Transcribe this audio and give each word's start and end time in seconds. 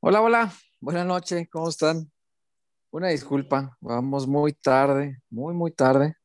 Hola, 0.00 0.22
hola, 0.22 0.52
buenas 0.80 1.06
noches, 1.06 1.46
¿cómo 1.50 1.68
están? 1.68 2.10
Una 2.90 3.08
disculpa, 3.08 3.76
vamos 3.80 4.26
muy 4.26 4.54
tarde, 4.54 5.20
muy, 5.28 5.52
muy 5.52 5.72
tarde. 5.72 6.16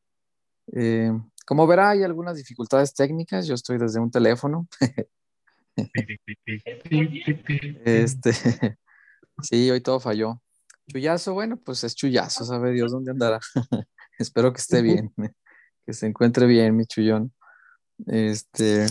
Eh, 0.72 1.12
como 1.46 1.68
verá, 1.68 1.90
hay 1.90 2.04
algunas 2.04 2.38
dificultades 2.38 2.94
técnicas, 2.94 3.48
yo 3.48 3.56
estoy 3.56 3.78
desde 3.78 4.00
un 4.00 4.10
teléfono. 4.10 4.66
este, 7.84 8.32
sí, 9.42 9.70
hoy 9.70 9.82
todo 9.82 10.00
falló. 10.00 10.42
Chuyazo, 10.88 11.34
bueno, 11.34 11.58
pues 11.58 11.84
es 11.84 11.96
chullazo, 11.96 12.46
sabe 12.46 12.72
Dios 12.72 12.94
dónde 12.94 13.12
andará. 13.12 13.40
Espero 14.18 14.54
que 14.54 14.62
esté 14.62 14.82
bien, 14.82 15.12
que 15.86 15.92
se 15.92 16.08
encuentre 16.08 16.46
bien, 16.46 16.78
mi 16.78 16.86
chullón. 16.86 17.34
Este, 18.08 18.86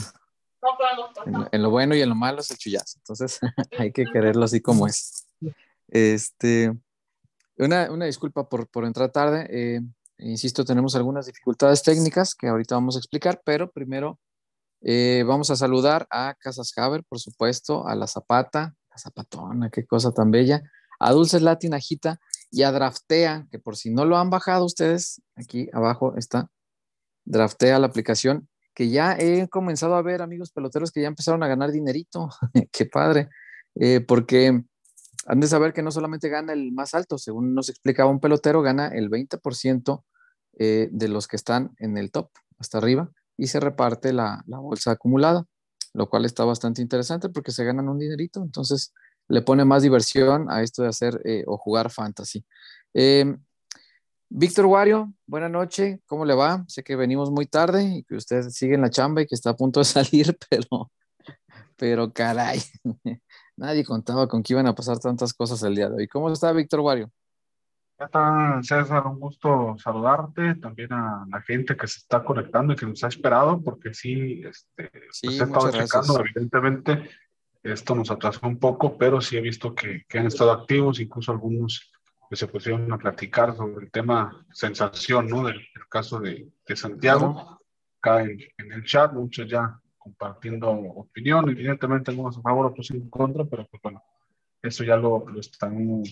en, 1.52 1.62
lo 1.62 1.70
bueno 1.70 1.94
y 1.94 2.00
en 2.00 2.08
lo 2.08 2.14
malo 2.14 2.40
es 2.40 2.50
el 2.50 2.58
chullazo, 2.58 2.98
entonces 2.98 3.38
hay 3.78 3.92
que 3.92 4.04
quererlo 4.04 4.44
así 4.44 4.60
como 4.60 4.86
es. 4.86 5.26
Este, 5.88 6.72
una, 7.56 7.90
una 7.90 8.04
disculpa 8.04 8.48
por, 8.48 8.68
por, 8.68 8.84
entrar 8.84 9.10
tarde. 9.10 9.46
Eh, 9.50 9.80
insisto, 10.18 10.64
tenemos 10.64 10.94
algunas 10.94 11.26
dificultades 11.26 11.82
técnicas 11.82 12.34
que 12.34 12.48
ahorita 12.48 12.74
vamos 12.74 12.96
a 12.96 12.98
explicar, 12.98 13.40
pero 13.44 13.70
primero 13.70 14.18
eh, 14.80 15.24
vamos 15.26 15.50
a 15.50 15.56
saludar 15.56 16.06
a 16.10 16.34
Casas 16.38 16.72
Haber, 16.76 17.04
por 17.04 17.18
supuesto, 17.18 17.86
a 17.86 17.94
la 17.94 18.06
Zapata, 18.06 18.74
la 18.90 18.98
Zapatona, 18.98 19.70
qué 19.70 19.86
cosa 19.86 20.12
tan 20.12 20.30
bella, 20.30 20.62
a 21.00 21.12
Dulces 21.12 21.42
Latinajita 21.42 22.20
y 22.50 22.62
a 22.62 22.72
Draftea, 22.72 23.46
que 23.50 23.58
por 23.58 23.76
si 23.76 23.90
no 23.90 24.04
lo 24.04 24.16
han 24.18 24.30
bajado 24.30 24.64
ustedes, 24.64 25.20
aquí 25.34 25.68
abajo 25.72 26.14
está 26.16 26.50
Draftea 27.24 27.78
la 27.78 27.86
aplicación, 27.86 28.48
que 28.78 28.88
ya 28.90 29.16
he 29.18 29.48
comenzado 29.48 29.96
a 29.96 30.02
ver 30.02 30.22
amigos 30.22 30.52
peloteros 30.52 30.92
que 30.92 31.02
ya 31.02 31.08
empezaron 31.08 31.42
a 31.42 31.48
ganar 31.48 31.72
dinerito, 31.72 32.28
qué 32.70 32.86
padre, 32.86 33.28
eh, 33.74 33.98
porque 33.98 34.62
han 35.26 35.40
de 35.40 35.48
saber 35.48 35.72
que 35.72 35.82
no 35.82 35.90
solamente 35.90 36.28
gana 36.28 36.52
el 36.52 36.70
más 36.70 36.94
alto, 36.94 37.18
según 37.18 37.56
nos 37.56 37.70
explicaba 37.70 38.08
un 38.08 38.20
pelotero, 38.20 38.62
gana 38.62 38.86
el 38.86 39.10
20% 39.10 40.04
eh, 40.60 40.88
de 40.92 41.08
los 41.08 41.26
que 41.26 41.34
están 41.34 41.74
en 41.80 41.98
el 41.98 42.12
top, 42.12 42.30
hasta 42.60 42.78
arriba, 42.78 43.10
y 43.36 43.48
se 43.48 43.58
reparte 43.58 44.12
la, 44.12 44.44
la 44.46 44.60
bolsa 44.60 44.92
acumulada, 44.92 45.44
lo 45.92 46.08
cual 46.08 46.24
está 46.24 46.44
bastante 46.44 46.80
interesante 46.80 47.30
porque 47.30 47.50
se 47.50 47.64
ganan 47.64 47.88
un 47.88 47.98
dinerito, 47.98 48.40
entonces 48.44 48.92
le 49.26 49.42
pone 49.42 49.64
más 49.64 49.82
diversión 49.82 50.52
a 50.52 50.62
esto 50.62 50.82
de 50.82 50.88
hacer 50.88 51.20
eh, 51.24 51.42
o 51.48 51.58
jugar 51.58 51.90
fantasy. 51.90 52.44
Eh, 52.94 53.24
Víctor 54.30 54.66
Wario, 54.66 55.14
buena 55.26 55.48
noche, 55.48 56.02
¿cómo 56.04 56.26
le 56.26 56.34
va? 56.34 56.62
Sé 56.68 56.82
que 56.82 56.96
venimos 56.96 57.30
muy 57.30 57.46
tarde 57.46 57.82
y 57.82 58.02
que 58.04 58.14
usted 58.14 58.42
sigue 58.50 58.74
en 58.74 58.82
la 58.82 58.90
chamba 58.90 59.22
y 59.22 59.26
que 59.26 59.34
está 59.34 59.50
a 59.50 59.56
punto 59.56 59.80
de 59.80 59.84
salir, 59.86 60.36
pero, 60.50 60.90
pero 61.76 62.12
caray, 62.12 62.60
nadie 63.56 63.84
contaba 63.84 64.28
con 64.28 64.42
que 64.42 64.52
iban 64.52 64.66
a 64.66 64.74
pasar 64.74 64.98
tantas 64.98 65.32
cosas 65.32 65.62
el 65.62 65.74
día 65.74 65.88
de 65.88 65.96
hoy. 65.96 66.08
¿Cómo 66.08 66.30
está 66.30 66.52
Víctor 66.52 66.80
Wario? 66.80 67.10
¿Qué 67.98 68.06
tal, 68.12 68.62
César? 68.62 69.06
Un 69.06 69.18
gusto 69.18 69.76
saludarte, 69.78 70.56
también 70.56 70.92
a 70.92 71.26
la 71.28 71.40
gente 71.40 71.74
que 71.74 71.88
se 71.88 71.98
está 71.98 72.22
conectando 72.22 72.74
y 72.74 72.76
que 72.76 72.86
nos 72.86 73.02
ha 73.04 73.08
esperado, 73.08 73.62
porque 73.62 73.94
sí, 73.94 74.42
este, 74.44 74.90
sí 75.10 75.26
pues 75.26 75.40
he 75.40 75.44
estado 75.44 75.70
checando, 75.72 76.20
evidentemente, 76.20 77.10
esto 77.62 77.94
nos 77.94 78.10
atrasó 78.10 78.46
un 78.46 78.58
poco, 78.58 78.96
pero 78.98 79.22
sí 79.22 79.38
he 79.38 79.40
visto 79.40 79.74
que, 79.74 80.04
que 80.06 80.18
han 80.18 80.26
estado 80.26 80.52
activos, 80.52 81.00
incluso 81.00 81.32
algunos 81.32 81.90
que 82.28 82.36
se 82.36 82.46
pusieron 82.46 82.92
a 82.92 82.98
platicar 82.98 83.56
sobre 83.56 83.86
el 83.86 83.90
tema 83.90 84.44
sensación, 84.52 85.28
¿no? 85.28 85.44
Del, 85.46 85.56
del 85.56 85.88
caso 85.88 86.20
de, 86.20 86.48
de 86.66 86.76
Santiago, 86.76 87.32
claro. 87.34 87.60
acá 88.00 88.22
en, 88.22 88.38
en, 88.58 88.72
el 88.72 88.84
chat, 88.84 89.12
muchos 89.12 89.48
ya 89.48 89.80
compartiendo 89.96 90.70
opinión, 90.70 91.48
evidentemente 91.50 92.10
algunos 92.10 92.38
a 92.38 92.42
favor, 92.42 92.66
otros 92.66 92.90
en 92.90 93.08
contra, 93.10 93.44
pero 93.44 93.66
pues 93.66 93.82
bueno, 93.82 94.02
eso 94.62 94.84
ya 94.84 94.96
lo, 94.96 95.28
lo 95.28 95.40
están 95.40 96.02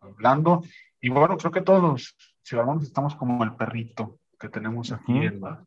hablando. 0.00 0.62
Y 1.00 1.08
bueno, 1.10 1.36
creo 1.36 1.50
que 1.52 1.62
todos 1.62 1.82
los 1.82 2.16
ciudadanos 2.42 2.82
estamos 2.84 3.14
como 3.14 3.44
el 3.44 3.54
perrito 3.54 4.18
que 4.38 4.48
tenemos 4.48 4.92
aquí 4.92 5.12
uh 5.12 5.16
-huh. 5.16 5.28
en, 5.28 5.40
la, 5.40 5.64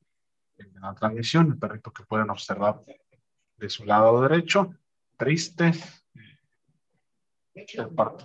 en 0.57 0.81
la 0.81 0.93
transmisión, 0.95 1.47
el 1.47 1.57
perrito 1.57 1.91
que 1.91 2.03
pueden 2.03 2.29
observar 2.29 2.81
de 3.57 3.69
su 3.69 3.85
lado 3.85 4.21
derecho 4.21 4.73
triste. 5.17 5.73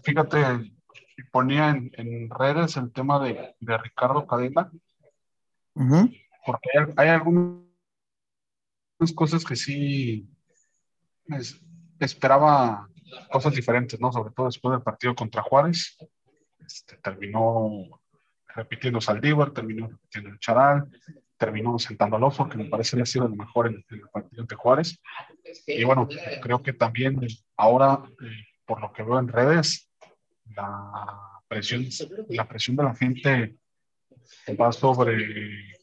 Fíjate, 0.03 0.74
ponía 1.23 1.71
en, 1.71 1.91
en 1.95 2.31
redes 2.31 2.77
el 2.77 2.93
tema 2.93 3.23
de, 3.23 3.55
de 3.61 3.79
Ricardo 3.79 4.27
Cadena, 4.27 4.71
uh 5.75 5.83
-huh. 5.83 6.25
porque 6.47 6.71
hay, 6.79 6.87
hay, 6.97 7.09
algunas 7.09 7.63
cosas 9.15 9.45
que 9.45 9.57
sí 9.57 10.29
es, 11.29 11.61
esperaba 12.01 12.89
cosas 13.31 13.55
diferentes, 13.55 14.01
¿no? 14.01 14.13
Sobre 14.13 14.33
todo 14.35 14.47
después 14.47 14.73
del 14.73 14.83
partido 14.83 15.15
contra 15.15 15.43
Juárez. 15.43 15.97
Este, 16.59 16.97
terminó 16.97 18.01
repitiendo 18.55 19.01
Saldívar, 19.01 19.51
terminó 19.51 19.89
repitiendo 19.89 20.31
el 20.31 20.39
Charal, 20.39 20.89
terminó 21.37 21.79
sentando 21.79 22.17
al 22.17 22.25
Oso, 22.25 22.49
que 22.49 22.57
me 22.57 22.67
parece 22.67 22.97
que 22.97 23.03
ha 23.03 23.07
sido 23.07 23.27
el 23.27 23.35
mejor 23.35 23.67
en, 23.67 23.85
en, 23.91 24.01
el 24.01 24.09
partido 24.09 24.45
de 24.45 24.57
Juárez. 24.57 25.01
Y 25.67 25.85
bueno, 25.85 26.09
creo 26.43 26.63
que 26.63 26.73
también 26.73 27.21
ahora, 27.57 28.03
eh, 28.23 28.47
por 28.65 28.81
lo 28.81 28.93
que 28.93 29.03
veo 29.03 29.19
en 29.19 29.29
redes, 29.29 29.91
la 30.47 31.43
presión, 31.49 31.87
la 32.28 32.49
presión 32.49 32.77
de 32.77 32.82
la 32.82 32.94
gente 32.94 33.56
va 34.60 34.72
sobre, 34.72 35.16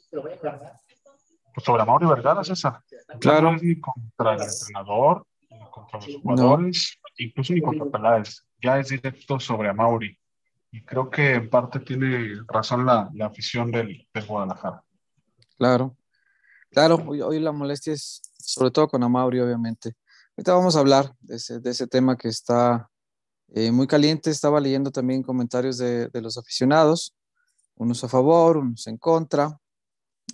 pues 0.09 1.65
sobre 1.65 1.85
Mauri 1.85 2.05
Vergara, 2.05 2.43
César. 2.43 2.81
Claro. 3.19 3.55
Ni 3.61 3.79
contra 3.79 4.35
el 4.35 4.41
entrenador, 4.41 5.25
ni 5.49 5.59
contra 5.69 5.99
los 5.99 6.15
jugadores, 6.21 6.99
no. 7.01 7.25
incluso 7.25 7.53
ni 7.53 7.61
contra 7.61 7.85
Peláez. 7.85 8.45
Ya 8.61 8.79
es 8.79 8.89
directo 8.89 9.39
sobre 9.39 9.69
Amauri. 9.69 10.17
Y 10.71 10.83
creo 10.83 11.09
que 11.09 11.33
en 11.33 11.49
parte 11.49 11.79
tiene 11.79 12.35
razón 12.47 12.85
la, 12.85 13.09
la 13.13 13.25
afición 13.25 13.71
del, 13.71 14.07
del 14.13 14.25
Guadalajara. 14.25 14.83
Claro, 15.57 15.97
claro, 16.69 17.03
hoy, 17.07 17.21
hoy, 17.21 17.39
la 17.39 17.51
molestia 17.51 17.93
es 17.93 18.21
sobre 18.37 18.71
todo 18.71 18.87
con 18.87 19.03
Amauri, 19.03 19.39
obviamente. 19.39 19.93
Ahorita 20.37 20.53
vamos 20.53 20.75
a 20.75 20.79
hablar 20.79 21.13
de 21.19 21.35
ese, 21.35 21.59
de 21.59 21.71
ese 21.71 21.87
tema 21.87 22.15
que 22.15 22.29
está 22.29 22.89
eh, 23.51 23.71
muy 23.71 23.87
caliente. 23.87 24.29
Estaba 24.29 24.59
leyendo 24.59 24.91
también 24.91 25.23
comentarios 25.23 25.77
de, 25.77 26.09
los 26.13 26.37
aficionados, 26.37 27.15
unos 27.75 28.03
a 28.03 28.09
favor, 28.09 28.57
unos 28.57 28.87
en 28.87 28.97
contra. 28.97 29.57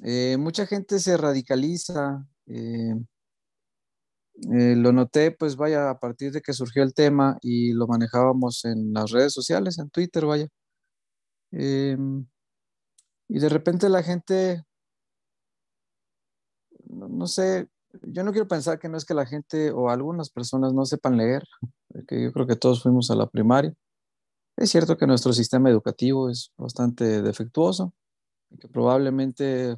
Eh, 0.03 0.38
mucha 0.38 0.66
gente 0.66 1.00
se 1.00 1.17
radicaliza. 1.17 2.25
Eh, 2.47 2.95
lo 4.75 4.91
noté, 4.94 5.31
pues 5.31 5.55
vaya, 5.55 5.89
a 5.89 6.00
partir 6.00 6.31
de 6.31 6.41
que 6.41 6.53
surgió 6.53 6.83
el 6.83 6.94
tema 6.94 7.38
y 7.41 7.73
lo 7.73 7.88
manejábamos 7.88 8.66
en 8.66 8.94
las 8.94 9.11
redes 9.11 9.34
sociales, 9.34 9.79
en 9.79 9.89
Twitter, 9.89 10.25
vaya. 10.25 10.47
y 11.51 11.97
de 13.40 13.49
repente 13.49 13.90
la 13.90 14.03
gente 14.03 14.64
no, 16.90 17.28
sé, 17.28 17.67
yo 18.03 18.23
no 18.23 18.31
quiero 18.31 18.47
pensar 18.47 18.79
que 18.79 18.90
no 18.90 18.97
es 18.97 19.05
que 19.05 19.14
la 19.14 19.25
gente 19.25 19.72
o 19.72 19.90
algunas 19.90 20.29
personas 20.29 20.73
no 20.73 20.85
sepan 20.85 21.17
leer, 21.17 21.43
porque 21.87 22.23
yo 22.23 22.34
creo 22.34 22.47
que 22.47 22.55
todos 22.55 22.84
fuimos 22.84 23.11
a 23.11 23.16
la 23.16 23.28
primaria. 23.28 23.73
Es 24.55 24.72
cierto 24.72 24.97
que 24.97 25.07
nuestro 25.07 25.34
sistema 25.34 25.69
educativo 25.69 26.29
es 26.29 26.51
bastante 26.57 27.22
defectuoso 27.22 27.93
y 28.49 28.57
que 28.57 28.67
probablemente 28.67 29.78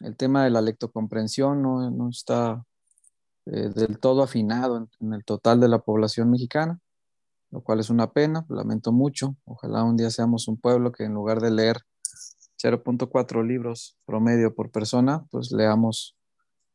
el 0.00 0.16
tema 0.16 0.44
de 0.44 0.50
la 0.50 0.60
lectocomprensión 0.60 1.62
no, 1.62 1.90
no 1.90 2.10
está 2.10 2.64
eh, 3.46 3.70
del 3.74 3.98
todo 3.98 4.22
afinado 4.22 4.76
en, 4.76 4.88
en, 5.00 5.14
el 5.14 5.24
total 5.24 5.60
de 5.60 5.68
la 5.68 5.80
población 5.80 6.30
mexicana, 6.30 6.80
lo 7.50 7.62
cual 7.62 7.80
es 7.80 7.90
una 7.90 8.12
pena, 8.12 8.46
lamento 8.48 8.92
mucho. 8.92 9.36
Ojalá 9.44 9.84
un 9.84 9.96
día 9.96 10.10
seamos 10.10 10.48
un 10.48 10.58
pueblo 10.58 10.92
que 10.92 11.04
en 11.04 11.14
lugar 11.14 11.40
de 11.40 11.50
leer 11.50 11.78
0.4 12.62 13.46
libros 13.46 13.96
promedio 14.06 14.54
por 14.54 14.70
persona, 14.70 15.26
pues 15.30 15.52
leamos 15.52 16.16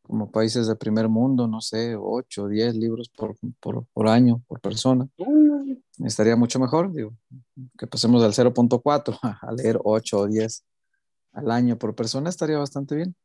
como 0.10 0.32
países 0.32 0.66
de 0.66 0.76
primer 0.76 1.08
mundo, 1.08 1.48
no 1.48 1.62
sé, 1.62 1.96
8 1.96 2.44
o 2.44 2.48
10 2.48 2.76
libros 2.76 3.10
por, 3.10 3.36
por, 3.60 3.86
por, 3.94 4.08
año, 4.08 4.42
por 4.48 4.60
persona. 4.60 5.08
Estaría 6.04 6.36
mucho 6.36 6.60
mejor, 6.60 6.92
digo, 6.92 7.14
que 7.78 7.86
pasemos 7.86 8.24
del 8.24 8.34
0.4 8.34 9.20
a 9.42 9.52
leer 9.52 9.80
8 9.84 10.18
o 10.18 10.28
10 10.28 10.66
al 11.34 11.52
año 11.52 11.78
por 11.78 11.94
persona, 11.94 12.28
estaría 12.28 12.58
bastante 12.58 12.96
bien. 12.96 13.16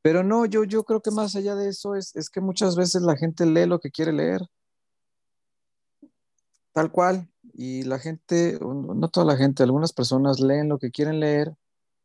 Pero 0.00 0.22
no, 0.22 0.46
yo, 0.46 0.62
yo 0.62 0.84
creo 0.84 1.02
que 1.02 1.10
más 1.10 1.34
allá 1.34 1.56
de 1.56 1.70
eso 1.70 1.96
es, 1.96 2.14
es 2.14 2.30
que 2.30 2.40
muchas 2.40 2.76
veces 2.76 3.02
la 3.02 3.16
gente 3.16 3.44
lee 3.44 3.66
lo 3.66 3.80
que 3.80 3.90
quiere 3.90 4.12
leer. 4.12 4.42
Tal 6.72 6.92
cual. 6.92 7.28
Y 7.52 7.82
la 7.82 7.98
gente, 7.98 8.60
no 8.60 9.08
toda 9.08 9.26
la 9.26 9.36
gente, 9.36 9.64
algunas 9.64 9.92
personas 9.92 10.38
leen 10.38 10.68
lo 10.68 10.78
que 10.78 10.92
quieren 10.92 11.18
leer 11.18 11.52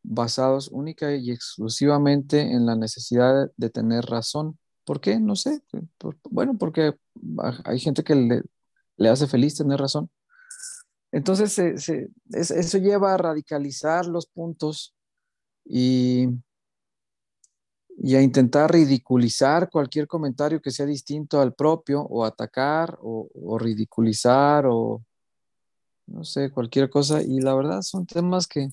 basados 0.04 0.68
única 0.68 1.16
y 1.16 1.32
exclusivamente 1.32 2.42
en 2.42 2.66
la 2.66 2.76
necesidad 2.76 3.50
de 3.56 3.70
tener 3.70 4.06
razón. 4.06 4.60
¿Por 4.86 5.00
qué? 5.00 5.20
No 5.20 5.36
sé. 5.36 5.62
Por, 5.98 6.18
bueno, 6.30 6.58
porque 6.58 6.94
hay 7.66 7.80
gente 7.80 8.04
que 8.04 8.44
le, 8.98 9.10
hace 9.10 9.28
feliz 9.28 9.56
tener 9.56 9.80
razón. 9.80 10.10
Entonces, 11.12 11.58
eso 12.30 12.78
lleva 12.80 13.14
a 13.14 13.18
radicalizar 13.18 14.06
los 14.08 14.26
puntos 14.28 14.94
y 15.66 16.28
a 18.16 18.22
intentar 18.22 18.72
ridiculizar 18.72 19.70
cualquier 19.70 20.08
comentario 20.08 20.62
que 20.62 20.72
sea 20.72 20.86
distinto 20.86 21.40
al 21.40 21.54
propio 21.54 22.02
o 22.02 22.26
atacar 22.26 22.98
o, 23.02 23.58
ridiculizar 23.58 24.66
o 24.68 25.04
no 26.08 26.24
sé, 26.24 26.52
cualquier 26.52 26.90
cosa. 26.90 27.22
Y 27.22 27.40
la 27.40 27.56
verdad 27.56 27.82
son 27.82 28.06
temas 28.06 28.48
que 28.48 28.70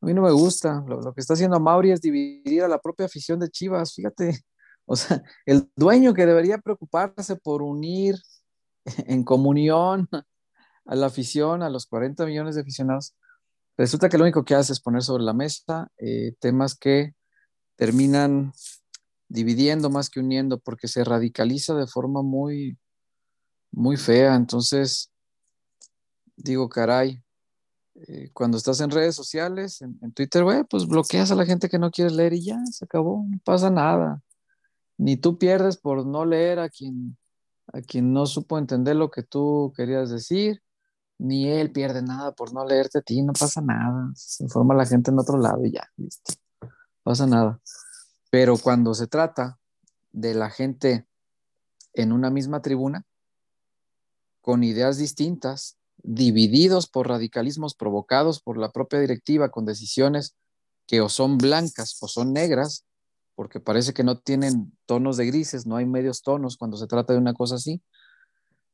a 0.00 0.06
mí 0.06 0.14
no 0.14 0.22
me 0.22 0.30
gusta. 0.30 0.82
Lo, 0.86 1.12
que 1.12 1.20
está 1.20 1.34
haciendo 1.34 1.60
Mauri 1.60 1.92
es 1.92 2.00
dividir 2.00 2.62
a 2.62 2.68
la 2.68 2.78
propia 2.78 3.06
afición 3.06 3.38
de 3.38 3.50
Chivas. 3.50 3.94
Fíjate, 3.94 4.44
o 4.86 4.96
sea, 4.96 5.22
el 5.46 5.70
dueño 5.76 6.14
que 6.14 6.26
debería 6.26 6.58
preocuparse 6.58 7.36
por 7.36 7.62
unir 7.62 8.16
en 9.06 9.24
comunión 9.24 10.08
a 10.86 10.94
la 10.94 11.06
afición, 11.06 11.62
a 11.62 11.70
los 11.70 11.86
40 11.86 12.26
millones 12.26 12.54
de 12.54 12.62
aficionados, 12.62 13.14
resulta 13.76 14.08
que 14.08 14.18
lo 14.18 14.24
único 14.24 14.44
que 14.44 14.54
hace 14.54 14.72
es 14.72 14.80
poner 14.80 15.02
sobre 15.02 15.22
la 15.22 15.32
mesa 15.32 15.90
eh, 15.98 16.32
temas 16.40 16.74
que 16.74 17.14
terminan 17.76 18.52
dividiendo 19.28 19.88
más 19.90 20.10
que 20.10 20.20
uniendo 20.20 20.58
porque 20.58 20.88
se 20.88 21.04
radicaliza 21.04 21.74
de 21.74 21.86
forma 21.86 22.22
muy, 22.22 22.78
muy 23.70 23.96
fea. 23.96 24.34
Entonces, 24.34 25.12
digo, 26.36 26.68
caray, 26.68 27.22
eh, 28.08 28.30
cuando 28.32 28.56
estás 28.56 28.80
en 28.80 28.90
redes 28.90 29.14
sociales, 29.14 29.82
en, 29.82 30.12
Twitter, 30.12 30.44
güey, 30.44 30.64
pues 30.64 30.86
bloqueas 30.86 31.30
a 31.30 31.34
la 31.34 31.46
gente 31.46 31.68
que 31.68 31.78
no 31.78 31.90
quieres 31.90 32.12
leer 32.12 32.32
y 32.34 32.44
ya, 32.44 32.58
se 32.70 32.84
acabó, 32.84 33.24
no 33.28 33.38
pasa 33.44 33.70
nada. 33.70 34.22
Ni 34.98 35.16
tú 35.16 35.38
pierdes 35.38 35.76
por 35.76 36.06
no 36.06 36.24
leer 36.24 36.58
a 36.58 36.68
quien, 36.68 37.16
a 37.72 37.80
quien 37.80 38.12
no 38.12 38.26
supo 38.26 38.58
entender 38.58 38.96
lo 38.96 39.10
que 39.10 39.22
tú 39.22 39.72
querías 39.76 40.10
decir, 40.10 40.62
ni 41.18 41.48
él 41.48 41.72
pierde 41.72 42.02
nada 42.02 42.32
por 42.32 42.52
no 42.52 42.64
leerte 42.66 42.98
a 42.98 43.02
ti, 43.02 43.22
no 43.22 43.32
pasa 43.32 43.60
nada. 43.60 44.10
Se 44.14 44.44
informa 44.44 44.74
la 44.74 44.86
gente 44.86 45.10
en 45.10 45.18
otro 45.18 45.38
lado 45.38 45.64
y 45.64 45.72
ya, 45.72 45.88
listo 45.96 46.34
pasa 47.10 47.26
nada. 47.26 47.60
Pero 48.30 48.56
cuando 48.56 48.94
se 48.94 49.06
trata 49.08 49.58
de 50.12 50.34
la 50.34 50.48
gente 50.48 51.06
en 51.92 52.12
una 52.12 52.30
misma 52.30 52.62
tribuna, 52.62 53.04
con 54.40 54.62
ideas 54.62 54.96
distintas, 54.96 55.76
divididos 56.02 56.88
por 56.88 57.08
radicalismos 57.08 57.74
provocados 57.74 58.40
por 58.40 58.58
la 58.58 58.70
propia 58.70 59.00
directiva, 59.00 59.50
con 59.50 59.64
decisiones 59.64 60.36
que 60.86 61.00
o 61.00 61.08
son 61.08 61.38
blancas 61.38 61.96
o 62.00 62.08
son 62.08 62.32
negras, 62.32 62.84
porque 63.34 63.60
parece 63.60 63.92
que 63.92 64.04
no 64.04 64.18
tienen 64.18 64.72
tonos 64.86 65.16
de 65.16 65.26
grises, 65.26 65.66
no 65.66 65.76
hay 65.76 65.86
medios 65.86 66.22
tonos 66.22 66.56
cuando 66.56 66.76
se 66.76 66.86
trata 66.86 67.12
de 67.12 67.18
una 67.18 67.34
cosa 67.34 67.56
así, 67.56 67.82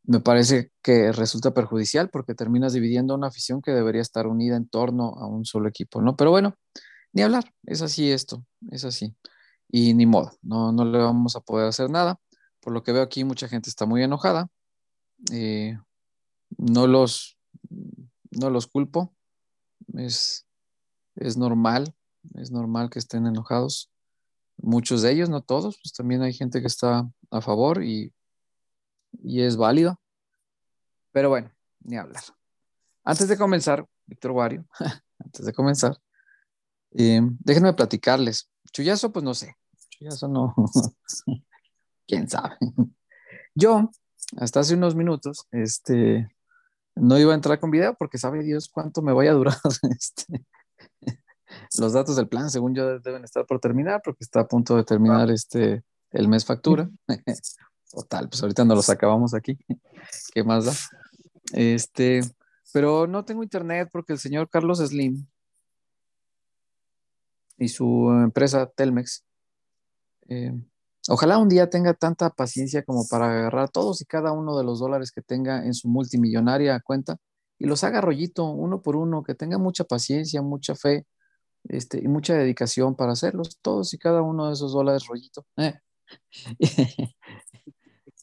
me 0.06 0.20
parece 0.20 0.70
que 0.82 1.12
resulta 1.12 1.52
perjudicial 1.52 2.10
porque 2.10 2.34
terminas 2.34 2.72
dividiendo 2.72 3.14
una 3.14 3.26
afición 3.26 3.60
que 3.60 3.72
debería 3.72 4.02
estar 4.02 4.26
unida 4.26 4.56
en 4.56 4.68
torno 4.68 5.14
a 5.18 5.26
un 5.26 5.44
solo 5.44 5.68
equipo, 5.68 6.00
¿no? 6.00 6.16
Pero 6.16 6.30
bueno, 6.30 6.54
ni 7.12 7.22
hablar, 7.22 7.52
es 7.64 7.82
así 7.82 8.10
esto, 8.12 8.44
es 8.70 8.84
así. 8.84 9.14
Y 9.68 9.94
ni 9.94 10.06
modo, 10.06 10.32
no, 10.42 10.70
no 10.70 10.84
le 10.84 10.98
vamos 10.98 11.34
a 11.34 11.40
poder 11.40 11.66
hacer 11.66 11.90
nada. 11.90 12.20
Por 12.60 12.72
lo 12.72 12.82
que 12.82 12.92
veo 12.92 13.02
aquí, 13.02 13.24
mucha 13.24 13.48
gente 13.48 13.68
está 13.68 13.84
muy 13.84 14.02
enojada. 14.02 14.48
Eh, 15.32 15.76
no, 16.56 16.86
los, 16.86 17.38
no 18.30 18.50
los 18.50 18.66
culpo, 18.66 19.14
es, 19.94 20.46
es 21.14 21.36
normal, 21.36 21.94
es 22.34 22.50
normal 22.50 22.90
que 22.90 22.98
estén 22.98 23.26
enojados. 23.26 23.90
Muchos 24.58 25.02
de 25.02 25.12
ellos, 25.12 25.28
no 25.28 25.42
todos, 25.42 25.78
pues 25.82 25.92
también 25.92 26.22
hay 26.22 26.32
gente 26.32 26.60
que 26.60 26.66
está 26.66 27.08
a 27.30 27.40
favor 27.40 27.82
y, 27.84 28.12
y 29.22 29.42
es 29.42 29.56
válido. 29.56 30.00
Pero 31.12 31.28
bueno, 31.28 31.50
ni 31.80 31.96
hablar. 31.96 32.22
Antes 33.04 33.28
de 33.28 33.36
comenzar, 33.36 33.86
Víctor 34.06 34.32
Wario, 34.32 34.66
antes 35.18 35.44
de 35.46 35.52
comenzar, 35.52 35.96
eh, 36.92 37.20
déjenme 37.40 37.72
platicarles. 37.74 38.50
Chuyazo, 38.72 39.12
pues 39.12 39.24
no 39.24 39.34
sé. 39.34 39.56
Chuyazo 39.90 40.28
no. 40.28 40.54
¿Quién 42.06 42.28
sabe? 42.28 42.56
Yo, 43.54 43.90
hasta 44.36 44.60
hace 44.60 44.74
unos 44.74 44.94
minutos, 44.94 45.46
este, 45.50 46.35
no 46.96 47.18
iba 47.18 47.32
a 47.32 47.34
entrar 47.36 47.60
con 47.60 47.70
video 47.70 47.94
porque 47.94 48.18
sabe 48.18 48.42
Dios 48.42 48.68
cuánto 48.68 49.02
me 49.02 49.12
vaya 49.12 49.30
a 49.30 49.34
durar 49.34 49.56
este, 49.90 50.44
los 51.78 51.92
datos 51.92 52.16
del 52.16 52.28
plan, 52.28 52.50
según 52.50 52.74
yo, 52.74 52.98
deben 53.00 53.24
estar 53.24 53.46
por 53.46 53.60
terminar 53.60 54.00
porque 54.04 54.24
está 54.24 54.40
a 54.40 54.48
punto 54.48 54.76
de 54.76 54.84
terminar 54.84 55.30
este, 55.30 55.84
el 56.10 56.28
mes 56.28 56.44
factura. 56.44 56.88
Total, 57.90 58.28
pues 58.28 58.42
ahorita 58.42 58.64
no 58.64 58.74
los 58.74 58.88
acabamos 58.90 59.34
aquí. 59.34 59.58
¿Qué 60.34 60.42
más 60.42 60.64
da? 60.64 60.72
Este, 61.52 62.22
pero 62.72 63.06
no 63.06 63.24
tengo 63.24 63.42
internet 63.42 63.88
porque 63.92 64.12
el 64.12 64.18
señor 64.18 64.48
Carlos 64.50 64.78
Slim 64.78 65.26
y 67.58 67.68
su 67.68 68.10
empresa 68.10 68.66
Telmex. 68.66 69.24
Eh, 70.28 70.52
ojalá 71.08 71.38
un 71.38 71.48
día 71.48 71.70
tenga 71.70 71.94
tanta 71.94 72.30
paciencia 72.30 72.82
como 72.84 73.06
para 73.08 73.26
agarrar 73.26 73.70
todos 73.70 74.00
y 74.00 74.06
cada 74.06 74.32
uno 74.32 74.56
de 74.58 74.64
los 74.64 74.80
dólares 74.80 75.12
que 75.12 75.22
tenga 75.22 75.64
en 75.64 75.74
su 75.74 75.88
multimillonaria 75.88 76.80
cuenta 76.80 77.16
y 77.58 77.66
los 77.66 77.84
haga 77.84 78.00
rollito 78.00 78.44
uno 78.44 78.82
por 78.82 78.96
uno, 78.96 79.22
que 79.22 79.34
tenga 79.34 79.58
mucha 79.58 79.84
paciencia, 79.84 80.42
mucha 80.42 80.74
fe 80.74 81.06
este, 81.64 81.98
y 82.02 82.08
mucha 82.08 82.34
dedicación 82.34 82.96
para 82.96 83.12
hacerlos, 83.12 83.58
todos 83.62 83.94
y 83.94 83.98
cada 83.98 84.22
uno 84.22 84.48
de 84.48 84.54
esos 84.54 84.72
dólares 84.72 85.06
rollito. 85.06 85.46
Eh. 85.56 85.74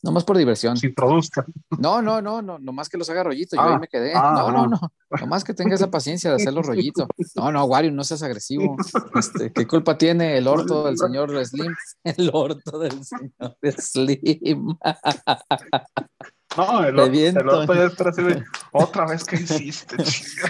No 0.03 0.11
más 0.11 0.25
por 0.25 0.37
diversión. 0.37 0.75
Se 0.75 0.87
introduzca. 0.87 1.45
No, 1.79 2.01
no, 2.01 2.21
no, 2.21 2.41
no, 2.41 2.59
nomás 2.59 2.89
que 2.89 2.97
los 2.97 3.09
haga 3.09 3.23
rollito, 3.23 3.55
yo 3.55 3.61
ahí 3.61 3.73
ah, 3.73 3.79
me 3.79 3.87
quedé. 3.87 4.11
Ah, 4.13 4.33
no, 4.35 4.51
no, 4.51 4.67
no, 4.67 4.79
nomás 5.17 5.45
que 5.45 5.53
tenga 5.53 5.75
esa 5.75 5.89
paciencia 5.89 6.29
de 6.29 6.35
hacerlo 6.35 6.61
rollito. 6.61 7.07
No, 7.35 7.51
no, 7.53 7.63
Wario, 7.63 7.89
no 7.91 8.03
seas 8.03 8.21
agresivo. 8.21 8.75
Este, 9.15 9.53
¿Qué 9.53 9.65
culpa 9.65 9.97
tiene 9.97 10.37
el 10.37 10.47
orto 10.47 10.83
del 10.83 10.97
señor 10.97 11.45
Slim? 11.45 11.73
El 12.03 12.29
orto 12.33 12.79
del 12.79 13.03
señor 13.03 13.57
Slim. 13.79 14.77
No, 16.57 16.83
el, 16.83 16.99
orto 16.99 17.73
ya 17.73 17.85
está 17.85 18.09
así 18.09 18.21
otra 18.71 19.07
vez 19.07 19.23
que 19.23 19.37
hiciste. 19.37 19.95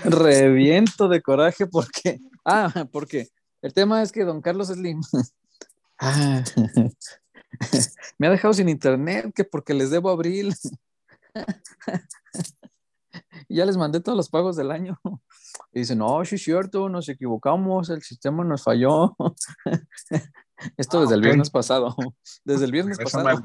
Reviento 0.04 1.08
de 1.08 1.22
coraje 1.22 1.68
porque, 1.68 2.20
ah, 2.44 2.88
porque 2.92 3.30
el 3.62 3.74
tema 3.74 4.02
es 4.02 4.12
que 4.12 4.26
don 4.26 4.42
Carlos 4.42 4.68
Slim 4.68 5.02
ah, 6.00 6.44
me 8.18 8.28
ha 8.28 8.32
dejado 8.32 8.54
sin 8.54 8.70
internet, 8.70 9.32
que 9.36 9.44
porque 9.44 9.74
les 9.74 9.90
debo 9.90 10.10
abril. 10.10 10.54
ya 13.50 13.66
les 13.66 13.78
mandé 13.78 14.00
todos 14.00 14.18
los 14.18 14.30
pagos 14.30 14.56
del 14.56 14.72
año. 14.72 15.00
Y 15.72 15.80
dicen, 15.80 16.00
no, 16.00 16.24
sí 16.26 16.36
es 16.36 16.44
cierto, 16.44 16.90
nos 16.90 17.10
equivocamos, 17.10 17.90
el 17.90 18.02
sistema 18.02 18.44
nos 18.44 18.64
falló. 18.64 19.16
Esto 20.78 21.02
desde 21.02 21.16
el 21.16 21.22
viernes 21.22 21.50
pasado. 21.50 21.96
Desde 22.46 22.66
el 22.66 22.72
viernes 22.72 22.98
pasado. 22.98 23.42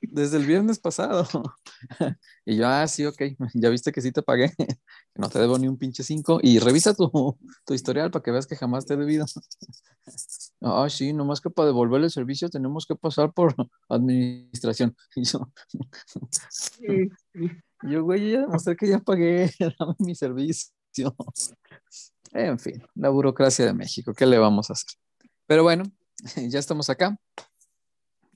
Desde 0.00 0.36
el 0.36 0.46
viernes 0.46 0.78
pasado. 0.78 1.26
Y 2.44 2.56
yo, 2.56 2.68
ah, 2.68 2.86
sí, 2.86 3.04
ok, 3.04 3.22
ya 3.54 3.70
viste 3.70 3.92
que 3.92 4.00
sí 4.00 4.12
te 4.12 4.22
pagué. 4.22 4.52
No 5.14 5.28
te 5.28 5.38
debo 5.38 5.58
ni 5.58 5.66
un 5.66 5.78
pinche 5.78 6.04
cinco. 6.04 6.38
Y 6.42 6.58
revisa 6.58 6.94
tu, 6.94 7.38
tu 7.64 7.74
historial 7.74 8.10
para 8.10 8.22
que 8.22 8.30
veas 8.30 8.46
que 8.46 8.56
jamás 8.56 8.86
te 8.86 8.94
he 8.94 8.96
debido. 8.96 9.26
Ah, 10.62 10.88
sí, 10.88 11.12
nomás 11.12 11.40
que 11.40 11.50
para 11.50 11.66
devolver 11.66 12.02
el 12.02 12.10
servicio 12.10 12.48
tenemos 12.48 12.86
que 12.86 12.96
pasar 12.96 13.32
por 13.32 13.54
administración. 13.88 14.96
Y 15.16 15.24
yo, 15.24 15.46
yo 17.82 18.04
güey, 18.04 18.32
ya 18.32 18.40
demostré 18.40 18.74
que 18.76 18.88
ya 18.88 18.98
pagué, 18.98 19.50
mi 19.98 20.14
servicio. 20.14 21.14
En 22.32 22.58
fin, 22.58 22.82
la 22.94 23.10
burocracia 23.10 23.66
de 23.66 23.74
México, 23.74 24.14
¿qué 24.14 24.24
le 24.24 24.38
vamos 24.38 24.70
a 24.70 24.72
hacer? 24.72 24.98
Pero 25.46 25.62
bueno, 25.62 25.84
ya 26.48 26.58
estamos 26.58 26.88
acá. 26.88 27.18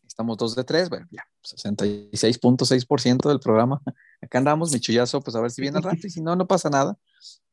Estamos 0.07 0.37
dos 0.37 0.55
de 0.55 0.65
tres, 0.65 0.91
bueno, 0.91 1.07
ya, 1.11 1.25
66.6% 1.43 3.29
del 3.29 3.41
programa. 3.41 3.81
Acá 4.21 4.39
andamos, 4.39 4.71
mi 4.73 4.79
chullazo, 4.79 5.21
pues 5.23 5.35
a 5.35 5.41
ver 5.41 5.51
si 5.51 5.63
viene 5.63 5.79
al 5.79 5.83
rato 5.83 6.07
y 6.07 6.11
si 6.11 6.21
no, 6.21 6.37
no 6.37 6.47
pasa 6.47 6.69
nada. 6.69 6.99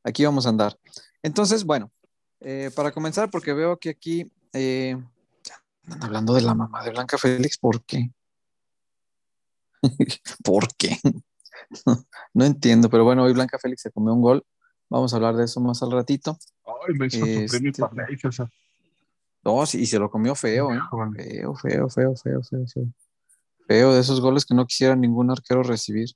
Aquí 0.04 0.26
vamos 0.26 0.46
a 0.46 0.50
andar. 0.50 0.78
Entonces, 1.24 1.64
bueno, 1.64 1.92
eh, 2.42 2.70
para 2.76 2.92
comenzar, 2.92 3.32
porque 3.32 3.54
veo 3.54 3.78
que 3.78 3.90
aquí 3.90 4.30
eh, 4.58 4.98
hablando 6.02 6.34
de 6.34 6.42
la 6.42 6.54
mamá 6.54 6.84
de 6.84 6.92
Blanca 6.92 7.18
Félix, 7.18 7.58
¿por 7.58 7.84
qué? 7.84 8.12
¿Por 10.44 10.68
qué? 10.76 10.98
no 12.34 12.46
entiendo, 12.46 12.90
pero 12.90 13.04
bueno, 13.04 13.24
hoy 13.24 13.34
Blanca 13.34 13.60
Félix 13.60 13.82
se 13.84 13.92
comió 13.92 14.14
un 14.14 14.22
gol. 14.22 14.46
Vamos 14.90 15.14
a 15.14 15.18
hablar 15.18 15.36
de 15.36 15.46
eso 15.46 15.60
más 15.60 15.82
al 15.84 15.92
ratito. 15.92 16.38
Ay, 16.66 16.96
me 16.96 17.08
hizo 17.08 17.26
este... 17.26 17.72
No, 19.44 19.66
sí, 19.66 19.82
y 19.82 19.86
se 19.86 20.00
lo 20.00 20.10
comió 20.10 20.36
feo, 20.36 20.74
¿eh? 20.74 20.80
Feo, 21.16 21.56
feo, 21.56 21.90
feo, 21.90 22.16
feo, 22.16 22.44
feo, 22.44 22.68
feo. 22.68 22.86
Feo, 23.68 23.94
de 23.94 24.02
esos 24.02 24.22
goles 24.22 24.46
que 24.46 24.54
no 24.54 24.66
quisiera 24.66 24.96
ningún 24.96 25.32
arquero 25.32 25.64
recibir. 25.64 26.10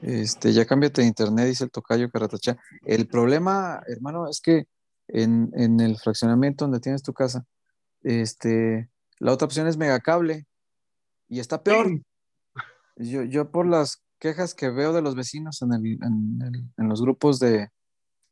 Este, 0.00 0.52
ya 0.52 0.66
cámbiate 0.66 1.00
de 1.00 1.08
internet, 1.08 1.46
dice 1.46 1.64
el 1.64 1.70
tocayo 1.70 2.10
Caratacha. 2.10 2.56
El 2.84 3.06
problema, 3.06 3.82
hermano, 3.86 4.28
es 4.28 4.40
que 4.40 4.66
en, 5.08 5.50
en 5.54 5.80
el 5.80 5.98
fraccionamiento 5.98 6.64
donde 6.64 6.80
tienes 6.80 7.02
tu 7.02 7.12
casa, 7.12 7.44
este, 8.04 8.88
la 9.18 9.32
otra 9.32 9.46
opción 9.46 9.66
es 9.66 9.76
megacable 9.76 10.46
y 11.28 11.40
está 11.40 11.62
peor. 11.62 12.00
Yo, 12.96 13.24
yo 13.24 13.50
por 13.50 13.66
las 13.66 14.02
quejas 14.20 14.54
que 14.54 14.70
veo 14.70 14.92
de 14.92 15.02
los 15.02 15.16
vecinos 15.16 15.60
en, 15.62 15.72
el, 15.72 15.98
en, 16.78 16.88
los 16.88 17.02
grupos 17.02 17.40
de, 17.40 17.70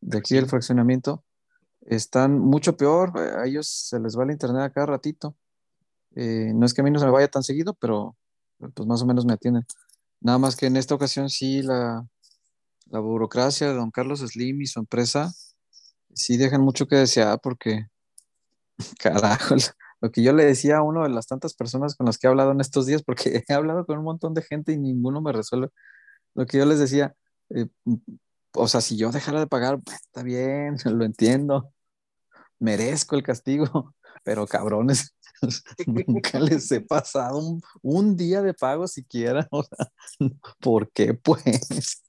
de 0.01 0.19
aquí 0.19 0.37
del 0.37 0.47
fraccionamiento, 0.47 1.25
están 1.81 2.39
mucho 2.39 2.77
peor. 2.77 3.19
A 3.19 3.47
ellos 3.47 3.69
se 3.69 3.99
les 3.99 4.17
va 4.17 4.25
el 4.25 4.31
internet 4.31 4.63
a 4.63 4.71
cada 4.71 4.87
ratito. 4.87 5.37
Eh, 6.15 6.53
no 6.55 6.65
es 6.67 6.75
que 6.75 6.83
a 6.83 6.85
mí 6.85 6.91
no 6.91 6.99
se 6.99 7.07
me 7.07 7.11
vaya 7.11 7.29
tan 7.29 7.43
seguido, 7.43 7.75
pero 7.75 8.17
pues 8.75 8.87
más 8.87 9.03
o 9.03 9.07
menos 9.07 9.27
me 9.27 9.33
atienden. 9.33 9.65
Nada 10.21 10.39
más 10.39 10.55
que 10.55 10.67
en 10.67 10.77
esta 10.77 10.95
ocasión 10.95 11.29
sí 11.29 11.63
la, 11.63 12.07
la 12.87 13.01
burocracia 13.01 13.69
de 13.69 13.75
don 13.75 13.91
Carlos 13.91 14.21
Slim 14.21 14.61
y 14.61 14.67
su 14.67 14.79
empresa 14.79 15.33
sí 16.15 16.37
dejan 16.37 16.61
mucho 16.61 16.87
que 16.87 16.97
desear 16.97 17.41
porque, 17.43 17.87
carajo, 18.99 19.57
lo 20.01 20.11
que 20.11 20.23
yo 20.23 20.33
le 20.33 20.45
decía 20.45 20.79
a 20.79 20.83
uno 20.83 21.05
de 21.05 21.11
las 21.11 21.27
tantas 21.27 21.55
personas 21.55 21.95
con 21.95 22.07
las 22.07 22.19
que 22.19 22.27
he 22.27 22.31
hablado 22.31 22.53
en 22.53 22.61
estos 22.61 22.87
días, 22.87 23.03
porque 23.03 23.45
he 23.49 23.53
hablado 23.53 23.87
con 23.87 23.99
un 23.99 24.05
montón 24.05 24.35
de 24.35 24.43
gente 24.43 24.73
y 24.73 24.79
ninguno 24.79 25.21
me 25.21 25.33
resuelve, 25.33 25.69
lo 26.35 26.47
que 26.47 26.59
yo 26.59 26.67
les 26.67 26.79
decía, 26.79 27.15
eh, 27.51 27.67
o 28.55 28.69
sea, 28.69 28.81
si 28.81 28.97
yo 28.97 29.11
dejara 29.13 29.41
de 29.41 29.47
pagar, 29.47 29.81
pues, 29.83 29.97
está 30.01 30.23
bien, 30.23 30.77
lo 30.85 31.05
entiendo, 31.05 31.73
merezco 32.59 33.17
el 33.17 33.23
castigo, 33.23 33.95
pero 34.25 34.47
cabrones, 34.47 35.15
nunca 35.87 36.39
les 36.39 36.71
he 36.71 36.81
pasado 36.81 37.61
un, 37.83 38.17
día 38.17 38.43
de 38.43 38.55
pago 38.55 38.87
siquiera, 38.87 39.47
o 39.51 39.63
sea, 39.65 39.89
¿por 40.61 40.91
qué 40.93 41.15
pues? 41.15 42.03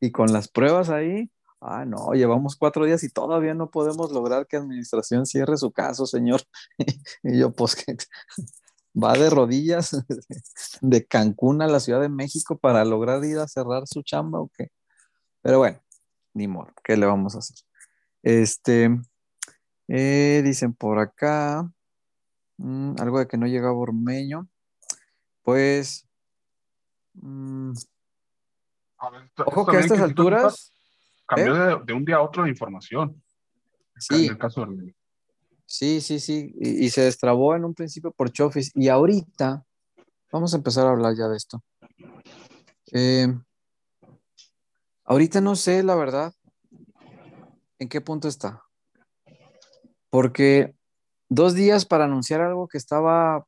Y 0.00 0.10
con 0.10 0.32
las 0.32 0.48
pruebas 0.48 0.90
ahí, 0.90 1.30
ah, 1.62 1.84
no, 1.84 2.12
llevamos 2.12 2.56
cuatro 2.56 2.84
días 2.84 3.02
y 3.04 3.08
todavía 3.08 3.54
no 3.54 3.70
podemos 3.70 4.10
lograr 4.12 4.46
que 4.46 4.56
administración 4.56 5.26
cierre 5.26 5.56
su 5.56 5.70
caso, 5.70 6.06
señor. 6.06 6.42
y 7.22 7.38
yo, 7.38 7.52
pues, 7.52 7.76
que 7.76 7.96
va 9.00 9.14
de 9.14 9.30
rodillas 9.30 9.96
de 10.80 11.06
Cancún 11.06 11.62
a 11.62 11.68
la 11.68 11.80
Ciudad 11.80 12.00
de 12.00 12.08
México 12.08 12.58
para 12.58 12.84
lograr 12.84 13.24
ir 13.24 13.38
a 13.38 13.48
cerrar 13.48 13.86
su 13.86 14.02
chamba 14.02 14.40
o 14.40 14.50
qué. 14.56 14.68
Pero 15.40 15.58
bueno, 15.58 15.80
ni 16.34 16.48
modo, 16.48 16.72
¿qué 16.84 16.96
le 16.96 17.06
vamos 17.06 17.34
a 17.34 17.38
hacer? 17.38 17.56
Este, 18.22 18.90
eh, 19.88 20.42
dicen 20.44 20.74
por 20.74 20.98
acá, 20.98 21.70
mm, 22.58 22.94
algo 23.00 23.18
de 23.18 23.28
que 23.28 23.38
no 23.38 23.46
llega 23.46 23.70
Bormeño. 23.70 24.48
Pues, 25.42 26.06
mm, 27.14 27.72
ojo 29.46 29.66
que 29.66 29.76
a 29.76 29.80
estas 29.80 30.00
alturas... 30.00 30.72
Cambió 31.34 31.70
¿eh? 31.70 31.82
de, 31.86 31.92
un 31.94 32.04
día 32.04 32.16
a 32.16 32.22
otro 32.22 32.42
de 32.42 32.50
información. 32.50 33.22
Sí. 33.98 34.30
Sí, 35.64 36.00
sí, 36.02 36.20
sí. 36.20 36.52
Y, 36.60 36.90
se 36.90 37.02
destrabó 37.02 37.56
en 37.56 37.64
un 37.64 37.72
principio 37.72 38.10
por 38.10 38.30
Chofis. 38.30 38.70
Y 38.74 38.88
ahorita, 38.88 39.64
vamos 40.30 40.52
a 40.52 40.58
empezar 40.58 40.86
a 40.86 40.90
hablar 40.90 41.14
ya 41.16 41.28
de 41.28 41.36
esto. 41.36 41.62
Eh, 42.92 43.28
ahorita 45.04 45.40
no 45.40 45.56
sé, 45.56 45.82
la 45.82 45.94
verdad, 45.94 46.34
en 47.78 47.88
qué 47.88 48.02
punto 48.02 48.28
está. 48.28 48.62
Porque 50.10 50.74
dos 51.30 51.54
días 51.54 51.86
para 51.86 52.04
anunciar 52.04 52.42
algo 52.42 52.68
que 52.68 52.76
estaba 52.76 53.46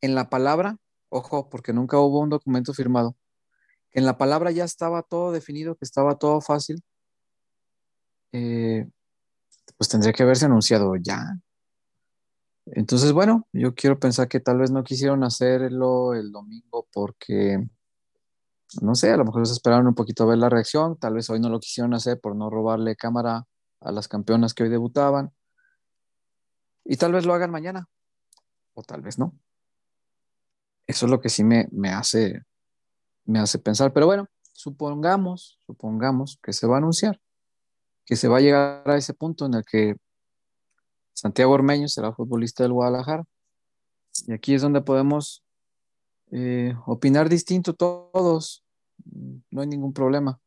en 0.00 0.14
la 0.14 0.30
palabra, 0.30 0.76
ojo, 1.08 1.48
porque 1.50 1.72
nunca 1.72 1.98
hubo 1.98 2.20
un 2.20 2.28
documento 2.28 2.72
firmado, 2.74 3.16
que 3.90 3.98
en 3.98 4.06
la 4.06 4.16
palabra 4.16 4.52
ya 4.52 4.62
estaba 4.62 5.02
todo 5.02 5.32
definido, 5.32 5.74
que 5.74 5.84
estaba 5.84 6.16
todo 6.16 6.40
fácil, 6.40 6.84
eh, 8.32 8.88
pues 9.76 9.88
tendría 9.88 10.12
que 10.12 10.22
haberse 10.22 10.46
anunciado 10.46 10.94
ya. 10.96 11.36
Entonces, 12.66 13.12
bueno, 13.12 13.48
yo 13.52 13.74
quiero 13.74 13.98
pensar 13.98 14.28
que 14.28 14.40
tal 14.40 14.58
vez 14.58 14.70
no 14.70 14.84
quisieron 14.84 15.24
hacerlo 15.24 16.14
el 16.14 16.30
domingo 16.30 16.86
porque, 16.92 17.66
no 18.80 18.94
sé, 18.94 19.10
a 19.10 19.16
lo 19.16 19.24
mejor 19.24 19.42
esperaron 19.42 19.88
un 19.88 19.94
poquito 19.94 20.22
a 20.22 20.26
ver 20.26 20.38
la 20.38 20.48
reacción, 20.48 20.96
tal 20.98 21.14
vez 21.14 21.28
hoy 21.30 21.40
no 21.40 21.48
lo 21.48 21.58
quisieron 21.58 21.94
hacer 21.94 22.20
por 22.20 22.36
no 22.36 22.50
robarle 22.50 22.94
cámara 22.94 23.46
a 23.80 23.92
las 23.92 24.06
campeonas 24.06 24.54
que 24.54 24.62
hoy 24.64 24.68
debutaban. 24.68 25.32
Y 26.84 26.96
tal 26.96 27.12
vez 27.12 27.26
lo 27.26 27.34
hagan 27.34 27.50
mañana, 27.50 27.88
o 28.74 28.82
tal 28.82 29.00
vez 29.00 29.18
no. 29.18 29.34
Eso 30.86 31.06
es 31.06 31.10
lo 31.10 31.20
que 31.20 31.28
sí 31.28 31.44
me, 31.44 31.68
me 31.72 31.90
hace, 31.90 32.42
me 33.24 33.38
hace 33.38 33.58
pensar. 33.58 33.92
Pero 33.92 34.06
bueno, 34.06 34.28
supongamos, 34.52 35.58
supongamos 35.66 36.38
que 36.42 36.52
se 36.52 36.66
va 36.66 36.76
a 36.76 36.78
anunciar, 36.78 37.20
que 38.04 38.16
se 38.16 38.28
va 38.28 38.38
a 38.38 38.40
llegar 38.40 38.88
a 38.88 38.96
ese 38.96 39.14
punto 39.14 39.46
en 39.46 39.54
el 39.54 39.64
que 39.64 39.96
Santiago 41.12 41.52
Ormeño 41.52 41.88
será 41.88 42.12
futbolista 42.12 42.62
del 42.62 42.72
Guadalajara. 42.72 43.24
Y 44.26 44.32
aquí 44.32 44.54
es 44.54 44.62
donde 44.62 44.80
podemos 44.80 45.44
eh, 46.30 46.74
opinar 46.86 47.28
distinto 47.28 47.74
todos. 47.74 48.64
No 49.50 49.60
hay 49.60 49.66
ningún 49.66 49.92
problema. 49.92 50.40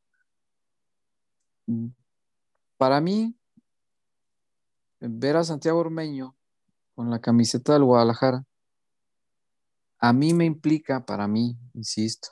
Para 2.78 3.00
mí, 3.02 3.36
ver 5.00 5.38
a 5.38 5.44
Santiago 5.44 5.80
Ormeño 5.80 6.36
con 6.96 7.10
la 7.10 7.20
camiseta 7.20 7.74
del 7.74 7.84
Guadalajara, 7.84 8.46
a 10.00 10.12
mí 10.12 10.34
me 10.34 10.46
implica, 10.46 11.06
para 11.06 11.28
mí, 11.28 11.58
insisto, 11.74 12.30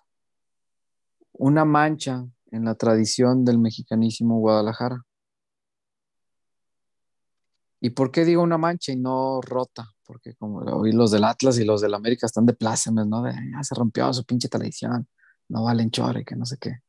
una 1.32 1.64
mancha 1.64 2.28
en 2.52 2.66
la 2.66 2.76
tradición 2.76 3.46
del 3.46 3.60
mexicanísimo 3.60 4.40
Guadalajara. 4.40 5.06
¿Y 7.82 7.90
por 7.90 8.12
qué 8.12 8.24
digo 8.24 8.42
una 8.44 8.58
mancha 8.58 8.94
y 8.94 8.96
no 8.96 9.42
rota? 9.42 9.90
Porque 10.06 10.36
como 10.36 10.60
hoy 10.60 10.94
los 10.94 11.12
del 11.12 11.26
Atlas 11.26 11.58
y 11.58 11.66
los 11.66 11.82
del 11.82 11.94
América 11.94 12.28
están 12.28 12.46
de 12.46 12.54
plácemes, 12.54 13.08
¿no? 13.08 13.24
Se 13.64 13.76
rompió 13.76 14.14
su 14.14 14.24
pinche 14.24 14.48
tradición, 14.48 15.08
no 15.50 15.64
valen 15.64 15.92
chore, 15.92 16.24
que 16.24 16.36
no 16.36 16.46
sé 16.46 16.58
qué. 16.58 16.80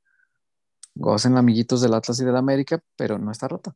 Gocen 0.95 1.37
amiguitos 1.37 1.81
del 1.81 1.95
Atlas 1.95 2.21
y 2.21 2.25
del 2.25 2.37
América, 2.37 2.83
pero 2.97 3.19
no 3.19 3.33
está 3.33 3.49
rota 3.49 3.75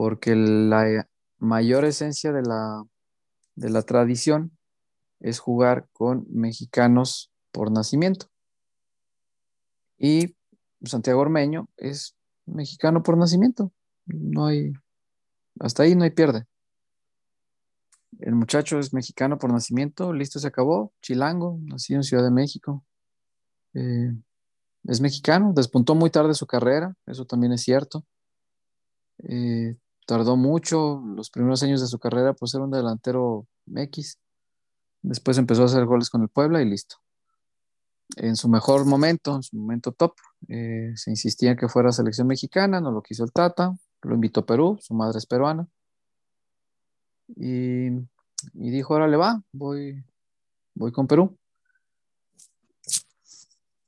porque 0.00 0.34
la 0.34 1.08
mayor 1.38 1.84
esencia 1.84 2.32
de 2.32 2.42
la, 2.42 2.84
de 3.54 3.68
la 3.68 3.82
tradición 3.82 4.56
es 5.20 5.38
jugar 5.38 5.88
con 5.92 6.26
mexicanos 6.30 7.30
por 7.52 7.70
nacimiento. 7.70 8.26
Y 9.98 10.36
Santiago 10.82 11.20
Ormeño 11.20 11.68
es 11.76 12.16
mexicano 12.46 13.02
por 13.02 13.18
nacimiento. 13.18 13.72
No 14.06 14.46
hay, 14.46 14.72
hasta 15.58 15.82
ahí 15.82 15.94
no 15.94 16.04
hay 16.04 16.10
pierde. 16.10 16.46
El 18.18 18.34
muchacho 18.34 18.78
es 18.78 18.92
mexicano 18.92 19.38
por 19.38 19.52
nacimiento, 19.52 20.12
listo, 20.12 20.38
se 20.38 20.48
acabó. 20.48 20.92
Chilango, 21.00 21.58
nacido 21.62 21.98
en 21.98 22.04
Ciudad 22.04 22.24
de 22.24 22.30
México. 22.30 22.84
Eh, 23.74 24.12
es 24.84 25.00
mexicano, 25.00 25.52
despuntó 25.54 25.94
muy 25.94 26.10
tarde 26.10 26.34
su 26.34 26.46
carrera, 26.46 26.96
eso 27.06 27.24
también 27.24 27.52
es 27.52 27.62
cierto. 27.62 28.04
Eh, 29.18 29.76
tardó 30.06 30.36
mucho, 30.36 31.02
los 31.14 31.30
primeros 31.30 31.62
años 31.62 31.80
de 31.80 31.86
su 31.86 31.98
carrera, 31.98 32.32
pues 32.32 32.54
era 32.54 32.64
un 32.64 32.70
delantero 32.70 33.46
X. 33.74 34.18
Después 35.02 35.38
empezó 35.38 35.62
a 35.62 35.66
hacer 35.66 35.84
goles 35.84 36.10
con 36.10 36.22
el 36.22 36.28
Puebla 36.28 36.62
y 36.62 36.68
listo. 36.68 36.96
En 38.16 38.36
su 38.36 38.48
mejor 38.48 38.86
momento, 38.86 39.36
en 39.36 39.42
su 39.42 39.56
momento 39.56 39.92
top, 39.92 40.14
eh, 40.48 40.92
se 40.96 41.10
insistía 41.10 41.56
que 41.56 41.68
fuera 41.68 41.92
selección 41.92 42.26
mexicana, 42.26 42.80
no 42.80 42.90
lo 42.90 43.02
quiso 43.02 43.22
el 43.24 43.32
Tata, 43.32 43.76
lo 44.02 44.14
invitó 44.14 44.40
a 44.40 44.46
Perú, 44.46 44.78
su 44.80 44.94
madre 44.94 45.18
es 45.18 45.26
peruana. 45.26 45.66
Y, 47.36 47.88
y 48.54 48.70
dijo, 48.70 48.98
le 49.06 49.16
va, 49.16 49.42
voy, 49.52 50.04
voy 50.74 50.92
con 50.92 51.06
Perú. 51.06 51.36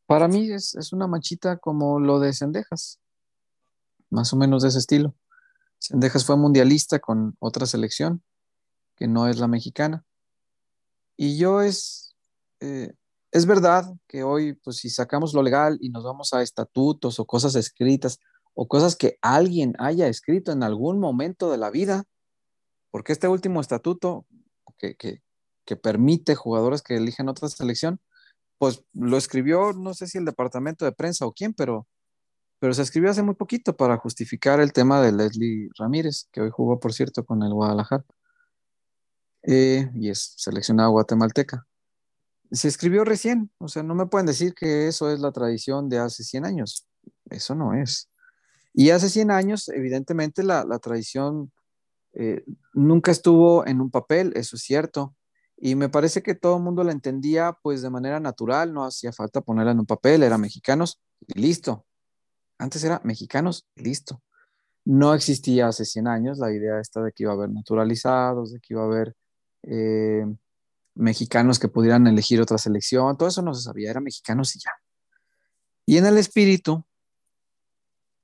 Para 0.06 0.28
mí 0.28 0.50
es, 0.50 0.74
es 0.74 0.92
una 0.92 1.06
manchita 1.06 1.56
como 1.56 1.98
lo 1.98 2.20
de 2.20 2.32
Cendejas, 2.32 3.00
más 4.10 4.32
o 4.32 4.36
menos 4.36 4.62
de 4.62 4.68
ese 4.68 4.78
estilo. 4.78 5.14
Sendejas 5.78 6.24
fue 6.24 6.36
mundialista 6.36 6.98
con 6.98 7.36
otra 7.40 7.66
selección, 7.66 8.22
que 8.94 9.08
no 9.08 9.26
es 9.26 9.38
la 9.38 9.48
mexicana. 9.48 10.04
Y 11.16 11.38
yo 11.38 11.62
es, 11.62 12.14
eh, 12.60 12.92
es 13.30 13.46
verdad 13.46 13.92
que 14.06 14.22
hoy, 14.22 14.52
pues 14.52 14.76
si 14.76 14.90
sacamos 14.90 15.34
lo 15.34 15.42
legal 15.42 15.78
y 15.80 15.88
nos 15.88 16.04
vamos 16.04 16.32
a 16.34 16.42
estatutos 16.42 17.18
o 17.18 17.24
cosas 17.24 17.54
escritas 17.54 18.18
o 18.54 18.68
cosas 18.68 18.96
que 18.96 19.18
alguien 19.22 19.74
haya 19.78 20.08
escrito 20.08 20.52
en 20.52 20.62
algún 20.62 20.98
momento 20.98 21.50
de 21.50 21.58
la 21.58 21.70
vida, 21.70 22.04
porque 22.90 23.12
este 23.12 23.28
último 23.28 23.60
estatuto 23.60 24.26
que, 24.78 24.96
que 24.96 25.76
permite 25.76 26.34
jugadores 26.34 26.82
que 26.82 26.96
elijan 26.96 27.28
otra 27.28 27.48
selección, 27.48 28.00
pues 28.58 28.84
lo 28.92 29.16
escribió, 29.16 29.72
no 29.72 29.94
sé 29.94 30.06
si 30.06 30.18
el 30.18 30.24
departamento 30.24 30.84
de 30.84 30.92
prensa 30.92 31.26
o 31.26 31.32
quién, 31.32 31.54
pero 31.54 31.86
pero 32.62 32.74
se 32.74 32.82
escribió 32.82 33.10
hace 33.10 33.24
muy 33.24 33.34
poquito 33.34 33.76
para 33.76 33.96
justificar 33.96 34.60
el 34.60 34.72
tema 34.72 35.02
de 35.02 35.10
Leslie 35.10 35.68
Ramírez, 35.76 36.28
que 36.30 36.42
hoy 36.42 36.50
jugó, 36.52 36.78
por 36.78 36.92
cierto, 36.92 37.24
con 37.24 37.42
el 37.42 37.52
Guadalajara. 37.52 38.04
Eh, 39.42 39.90
y 39.96 40.10
es 40.10 40.34
seleccionado 40.36 40.92
guatemalteca. 40.92 41.66
Se 42.52 42.68
escribió 42.68 43.04
recién, 43.04 43.50
o 43.58 43.66
sea, 43.66 43.82
no 43.82 43.96
me 43.96 44.06
pueden 44.06 44.26
decir 44.26 44.54
que 44.54 44.86
eso 44.86 45.10
es 45.10 45.18
la 45.18 45.32
tradición 45.32 45.88
de 45.88 45.98
hace 45.98 46.22
100 46.22 46.44
años. 46.44 46.86
Eso 47.30 47.56
no 47.56 47.74
es. 47.74 48.08
Y 48.74 48.90
hace 48.90 49.08
100 49.08 49.30
años, 49.30 49.68
evidentemente, 49.68 50.42
la, 50.42 50.64
tradición 50.78 51.52
eh, 52.14 52.44
nunca 52.72 53.10
estuvo 53.10 53.66
en 53.66 53.80
un 53.80 53.90
papel, 53.90 54.32
eso 54.34 54.56
es 54.56 54.62
cierto. 54.62 55.14
Y 55.56 55.74
me 55.74 55.88
parece 55.88 56.22
que 56.22 56.34
todo 56.34 56.56
el 56.56 56.62
mundo 56.62 56.82
la 56.82 56.92
entendía 56.92 57.56
pues 57.62 57.82
de 57.82 57.90
manera 57.90 58.18
natural, 58.18 58.72
no 58.72 58.84
hacía 58.84 59.12
falta 59.12 59.40
ponerla 59.42 59.72
en 59.72 59.80
un 59.80 59.86
papel, 59.86 60.22
eran 60.22 60.40
mexicanos 60.40 61.00
y 61.28 61.40
listo, 61.40 61.86
antes 62.58 62.82
era 62.84 63.00
mexicanos, 63.04 63.66
listo. 63.76 64.22
no 64.84 65.14
existía 65.14 65.68
hace 65.68 65.84
100 65.84 66.08
años 66.08 66.38
la 66.38 66.52
idea 66.52 66.80
esta 66.80 67.02
de 67.02 67.12
que 67.12 67.24
iba 67.24 67.32
a 67.32 67.36
haber 67.36 67.50
naturalizados, 67.50 68.52
de 68.52 68.60
que 68.60 68.74
iba 68.74 68.82
a 68.82 68.86
haber 68.86 69.14
eh, 69.62 70.26
mexicanos 70.94 71.58
que 71.58 71.68
pudieran 71.68 72.06
elegir 72.06 72.40
otra 72.40 72.58
selección, 72.58 73.16
todo 73.16 73.28
eso 73.28 73.42
no 73.42 73.54
se 73.54 73.62
sabía, 73.62 73.90
eran 73.90 74.04
mexicanos 74.04 74.56
y 74.56 74.60
ya. 74.60 74.72
Y 75.86 75.98
en 75.98 76.06
el 76.06 76.18
espíritu, 76.18 76.84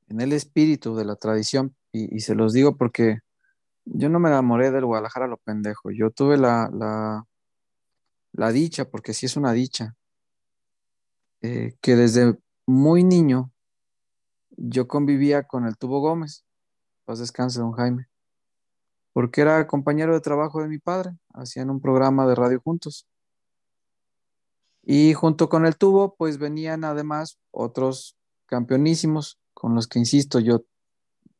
en 0.08 0.20
el 0.20 0.32
espíritu 0.32 0.96
de 0.96 1.04
la 1.04 1.16
tradición, 1.16 1.76
y, 1.92 2.20
se 2.20 2.34
los 2.34 2.52
digo 2.52 2.76
porque 2.76 3.18
yo 3.84 4.08
no 4.08 4.20
me 4.20 4.28
enamoré 4.28 4.70
del 4.70 4.84
Guadalajara 4.84 5.26
lo 5.26 5.38
pendejo, 5.38 5.90
yo 5.90 6.10
tuve 6.10 6.36
la, 6.36 6.70
la, 6.72 7.24
la 8.32 8.52
dicha, 8.52 8.90
porque 8.90 9.14
sí 9.14 9.26
es 9.26 9.36
una 9.36 9.52
dicha, 9.52 9.96
eh, 11.40 11.76
que 11.80 11.96
desde 11.96 12.38
muy 12.66 13.04
niño 13.04 13.52
yo 14.50 14.88
convivía 14.88 15.44
con 15.44 15.66
el 15.66 15.76
Tubo 15.76 16.00
Gómez, 16.00 16.44
paz 17.04 17.20
descanse, 17.20 17.60
don 17.60 17.72
Jaime, 17.72 18.08
porque 19.12 19.40
era 19.40 19.66
compañero 19.66 20.14
de 20.14 20.20
trabajo 20.20 20.60
de 20.62 20.68
mi 20.68 20.78
padre, 20.78 21.12
hacían 21.32 21.70
un 21.70 21.80
programa 21.80 22.26
de 22.26 22.34
radio 22.34 22.60
juntos. 22.60 23.06
Y 24.82 25.12
junto 25.14 25.48
con 25.48 25.66
el 25.66 25.76
Tubo, 25.76 26.14
pues 26.16 26.38
venían 26.38 26.84
además 26.84 27.38
otros 27.50 28.16
campeonísimos, 28.46 29.38
con 29.58 29.74
los 29.74 29.88
que, 29.88 29.98
insisto, 29.98 30.38
yo 30.38 30.64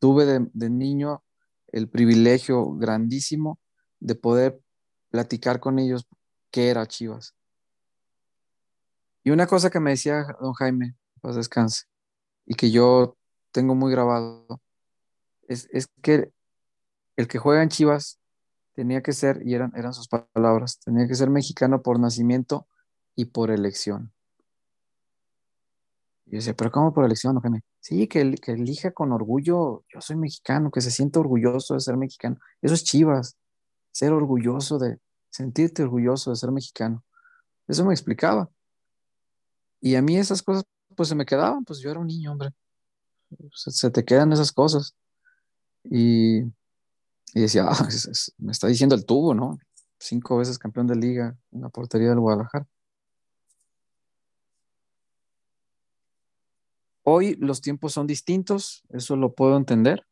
tuve 0.00 0.26
de, 0.26 0.70
niño 0.70 1.22
el 1.68 1.88
privilegio 1.88 2.72
grandísimo 2.72 3.60
de 4.00 4.16
poder 4.16 4.60
platicar 5.08 5.60
con 5.60 5.78
ellos 5.78 6.08
qué 6.50 6.68
era 6.68 6.86
Chivas. 6.86 7.36
Y 9.22 9.30
una 9.30 9.46
cosa 9.46 9.70
que 9.70 9.78
me 9.78 9.90
decía 9.90 10.26
don 10.40 10.52
Jaime, 10.54 10.96
pues 11.20 11.36
descanse, 11.36 11.84
y 12.44 12.56
que 12.56 12.72
yo 12.72 13.16
tengo 13.52 13.76
muy 13.76 13.92
grabado, 13.92 14.60
es, 15.46 15.68
que 16.02 16.32
el 17.14 17.28
que 17.28 17.38
juega 17.38 17.62
en 17.62 17.68
Chivas 17.68 18.18
tenía 18.74 19.00
que 19.00 19.12
ser, 19.12 19.46
y 19.46 19.54
eran, 19.54 19.72
eran 19.76 19.94
sus 19.94 20.08
palabras, 20.08 20.80
tenía 20.80 21.06
que 21.06 21.14
ser 21.14 21.30
mexicano 21.30 21.82
por 21.82 22.00
nacimiento 22.00 22.66
y 23.14 23.26
por 23.26 23.52
elección. 23.52 24.12
Y 26.30 26.36
decía, 26.36 26.54
pero 26.54 26.70
¿cómo 26.70 26.92
por 26.92 27.04
elección, 27.04 27.34
don 27.34 27.42
Jaime? 27.42 27.62
Sí, 27.80 28.06
que, 28.06 28.34
que 28.34 28.52
elija 28.52 28.92
con 28.92 29.12
orgullo, 29.12 29.84
yo 29.92 30.00
soy 30.00 30.16
mexicano, 30.16 30.70
que 30.70 30.80
se 30.80 30.90
sienta 30.90 31.20
orgulloso 31.20 31.74
de 31.74 31.80
ser 31.80 31.96
mexicano. 31.96 32.38
Eso 32.60 32.74
es 32.74 32.84
Chivas, 32.84 33.36
ser 33.92 34.12
orgulloso 34.12 34.78
de, 34.78 34.98
sentirte 35.30 35.82
orgulloso 35.82 36.30
de 36.30 36.36
ser 36.36 36.50
mexicano. 36.50 37.04
Eso 37.66 37.84
me 37.84 37.94
explicaba. 37.94 38.50
Y 39.80 39.94
a 39.94 40.02
mí 40.02 40.16
esas 40.16 40.42
cosas 40.42 40.64
pues 40.96 41.08
se 41.08 41.14
me 41.14 41.26
quedaban, 41.26 41.64
pues 41.64 41.78
yo 41.78 41.90
era 41.90 42.00
un 42.00 42.08
niño, 42.08 42.32
hombre. 42.32 42.50
Se, 43.52 43.90
te 43.90 44.04
quedan 44.04 44.32
esas 44.32 44.50
cosas. 44.50 44.96
Y, 45.84 46.42
decía, 47.34 47.66
ah, 47.68 47.88
me 48.38 48.52
está 48.52 48.66
diciendo 48.66 48.96
el 48.96 49.06
tubo, 49.06 49.34
¿no? 49.34 49.58
Cinco 50.00 50.38
veces 50.38 50.58
campeón 50.58 50.88
de 50.88 50.96
liga 50.96 51.36
en 51.52 51.60
la 51.60 51.68
portería 51.68 52.08
del 52.08 52.20
Guadalajara. 52.20 52.66
Hoy 57.10 57.36
los 57.36 57.62
tiempos 57.62 57.94
son 57.94 58.06
distintos, 58.06 58.84
eso 58.90 59.16
lo 59.16 59.32
puedo 59.32 59.56
entender, 59.56 60.06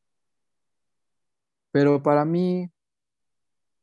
pero 1.70 2.02
para 2.02 2.24
mí 2.24 2.70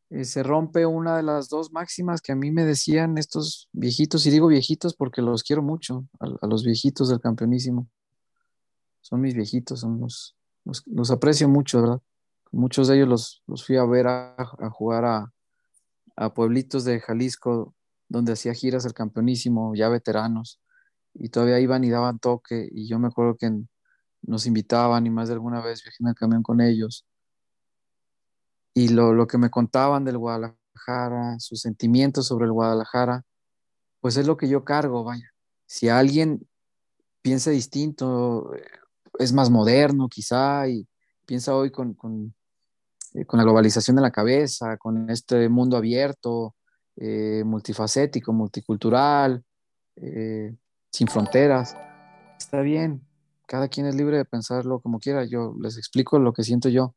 eh, 0.09 0.25
se 0.25 0.41
rompe 0.41 0.87
una 0.87 1.17
de 1.17 1.21
las 1.21 1.47
dos 1.47 1.71
máximas 1.71 2.23
que 2.23 2.31
a 2.31 2.35
mí 2.35 2.49
me 2.49 2.65
decían 2.65 3.19
estos 3.19 3.69
viejitos, 3.71 4.25
y 4.25 4.31
digo 4.31 4.47
viejitos 4.47 4.95
porque 4.95 5.21
los 5.21 5.43
quiero 5.43 5.61
mucho, 5.61 6.07
a, 6.19 6.47
los 6.47 6.63
viejitos 6.63 7.09
del 7.09 7.19
campeonísimo. 7.19 7.87
Son 9.01 9.21
mis 9.21 9.35
viejitos, 9.35 9.85
los, 10.65 11.11
aprecio 11.11 11.47
mucho, 11.47 11.81
¿verdad? 11.81 12.01
Muchos 12.51 12.87
de 12.87 12.95
ellos 12.95 13.43
los, 13.45 13.63
fui 13.63 13.77
a 13.77 13.85
ver 13.85 14.07
a, 14.07 14.33
a 14.39 14.71
jugar 14.71 15.05
a, 15.05 15.31
a 16.15 16.33
pueblitos 16.33 16.83
de 16.83 16.99
Jalisco, 16.99 17.75
donde 18.09 18.33
hacía 18.33 18.55
giras 18.55 18.85
el 18.85 18.95
campeonísimo, 18.95 19.75
ya 19.75 19.87
veteranos 19.87 20.62
y 21.13 21.29
todavía 21.29 21.59
iban 21.59 21.83
y 21.83 21.89
daban 21.89 22.19
toque 22.19 22.67
y 22.71 22.87
yo 22.87 22.99
me 22.99 23.07
acuerdo 23.07 23.37
que 23.37 23.51
nos 24.21 24.45
invitaban 24.45 25.05
y 25.05 25.09
más 25.09 25.27
de 25.27 25.35
alguna 25.35 25.61
vez 25.61 25.83
viajé 25.83 25.97
en 26.01 26.07
el 26.09 26.15
camión 26.15 26.43
con 26.43 26.61
ellos. 26.61 27.05
Y 28.73 28.89
lo, 28.89 29.13
lo 29.13 29.27
que 29.27 29.37
me 29.37 29.49
contaban 29.49 30.03
del 30.03 30.17
Guadalajara, 30.17 31.39
sus 31.39 31.61
sentimientos 31.61 32.27
sobre 32.27 32.45
el 32.45 32.51
Guadalajara, 32.51 33.23
pues 33.99 34.17
es 34.17 34.25
lo 34.25 34.37
que 34.37 34.49
yo 34.49 34.63
cargo, 34.63 35.03
vaya. 35.03 35.31
Si 35.65 35.89
alguien 35.89 36.47
piensa 37.21 37.51
distinto, 37.51 38.51
es 39.19 39.33
más 39.33 39.49
moderno 39.49 40.09
quizá 40.09 40.67
y 40.67 40.87
piensa 41.25 41.55
hoy 41.55 41.71
con, 41.71 41.93
con, 41.93 42.33
eh, 43.13 43.25
con 43.25 43.37
la 43.37 43.43
globalización 43.43 43.95
de 43.95 44.01
la 44.01 44.11
cabeza, 44.11 44.77
con 44.77 45.09
este 45.09 45.49
mundo 45.49 45.77
abierto, 45.77 46.55
eh, 46.95 47.43
multifacético, 47.45 48.33
multicultural, 48.33 49.43
eh, 49.95 50.55
sin 50.93 51.07
fronteras. 51.07 51.75
Está 52.37 52.61
bien, 52.61 53.01
cada 53.47 53.67
quien 53.67 53.87
es 53.87 53.95
libre 53.95 54.17
de 54.17 54.25
pensarlo 54.25 54.79
como 54.79 54.99
quiera. 54.99 55.25
Yo 55.25 55.55
les 55.59 55.77
explico 55.77 56.19
lo 56.19 56.33
que 56.33 56.43
siento 56.43 56.69
yo. 56.69 56.95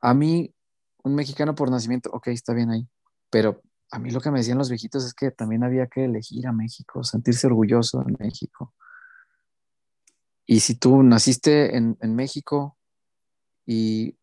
A 0.00 0.14
mí, 0.14 0.54
un 1.02 1.16
mexicano 1.16 1.54
por 1.54 1.70
nacimiento, 1.70 2.10
ok, 2.12 2.28
está 2.28 2.54
bien 2.54 2.70
ahí, 2.70 2.88
pero 3.28 3.60
a 3.90 3.98
mí 3.98 4.10
lo 4.10 4.20
que 4.20 4.30
me 4.30 4.38
decían 4.38 4.58
los 4.58 4.70
viejitos 4.70 5.04
es 5.04 5.14
que 5.14 5.32
también 5.32 5.64
había 5.64 5.88
que 5.88 6.04
elegir 6.04 6.46
a 6.46 6.52
México, 6.52 7.02
sentirse 7.02 7.48
orgulloso 7.48 8.02
de 8.04 8.14
México. 8.18 8.72
Y 10.46 10.60
si 10.60 10.76
tú 10.76 11.02
naciste 11.02 11.76
en, 11.76 11.98
en 12.00 12.14
México 12.14 12.76
y 13.66 14.16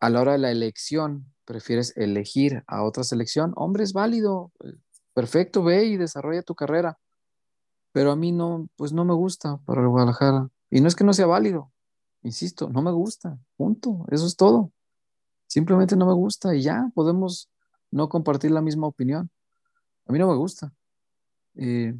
a 0.00 0.08
la 0.08 0.22
hora 0.22 0.32
de 0.32 0.38
la 0.38 0.50
elección 0.50 1.26
prefieres 1.44 1.94
elegir 1.96 2.64
a 2.66 2.82
otra 2.82 3.04
selección, 3.04 3.52
hombre, 3.56 3.84
es 3.84 3.92
válido, 3.92 4.52
perfecto, 5.12 5.62
ve 5.62 5.84
y 5.84 5.96
desarrolla 5.98 6.42
tu 6.42 6.54
carrera 6.54 6.98
pero 7.92 8.12
a 8.12 8.16
mí 8.16 8.32
no, 8.32 8.68
pues 8.76 8.92
no 8.92 9.04
me 9.04 9.14
gusta 9.14 9.58
para 9.64 9.82
el 9.82 9.88
Guadalajara. 9.88 10.48
Y 10.70 10.80
no 10.80 10.88
es 10.88 10.94
que 10.94 11.04
no 11.04 11.12
sea 11.12 11.26
válido, 11.26 11.72
insisto, 12.22 12.68
no 12.70 12.82
me 12.82 12.92
gusta, 12.92 13.38
punto, 13.56 14.04
eso 14.10 14.26
es 14.26 14.36
todo. 14.36 14.72
Simplemente 15.46 15.96
no 15.96 16.06
me 16.06 16.14
gusta 16.14 16.54
y 16.54 16.62
ya 16.62 16.90
podemos 16.94 17.50
no 17.90 18.08
compartir 18.08 18.52
la 18.52 18.60
misma 18.60 18.86
opinión. 18.86 19.30
A 20.06 20.12
mí 20.12 20.18
no 20.18 20.28
me 20.28 20.36
gusta. 20.36 20.72
Eh, 21.56 21.98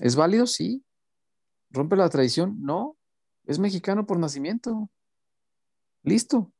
¿Es 0.00 0.14
válido? 0.14 0.46
Sí. 0.46 0.84
¿Rompe 1.70 1.96
la 1.96 2.08
tradición? 2.08 2.56
No. 2.60 2.96
Es 3.44 3.58
mexicano 3.58 4.06
por 4.06 4.20
nacimiento. 4.20 4.88
Listo. 6.04 6.52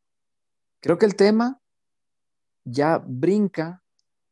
Creo 0.81 0.98
que 0.98 1.07
el 1.07 1.14
tema 1.14 1.61
ya 2.64 2.98
brinca 2.98 3.85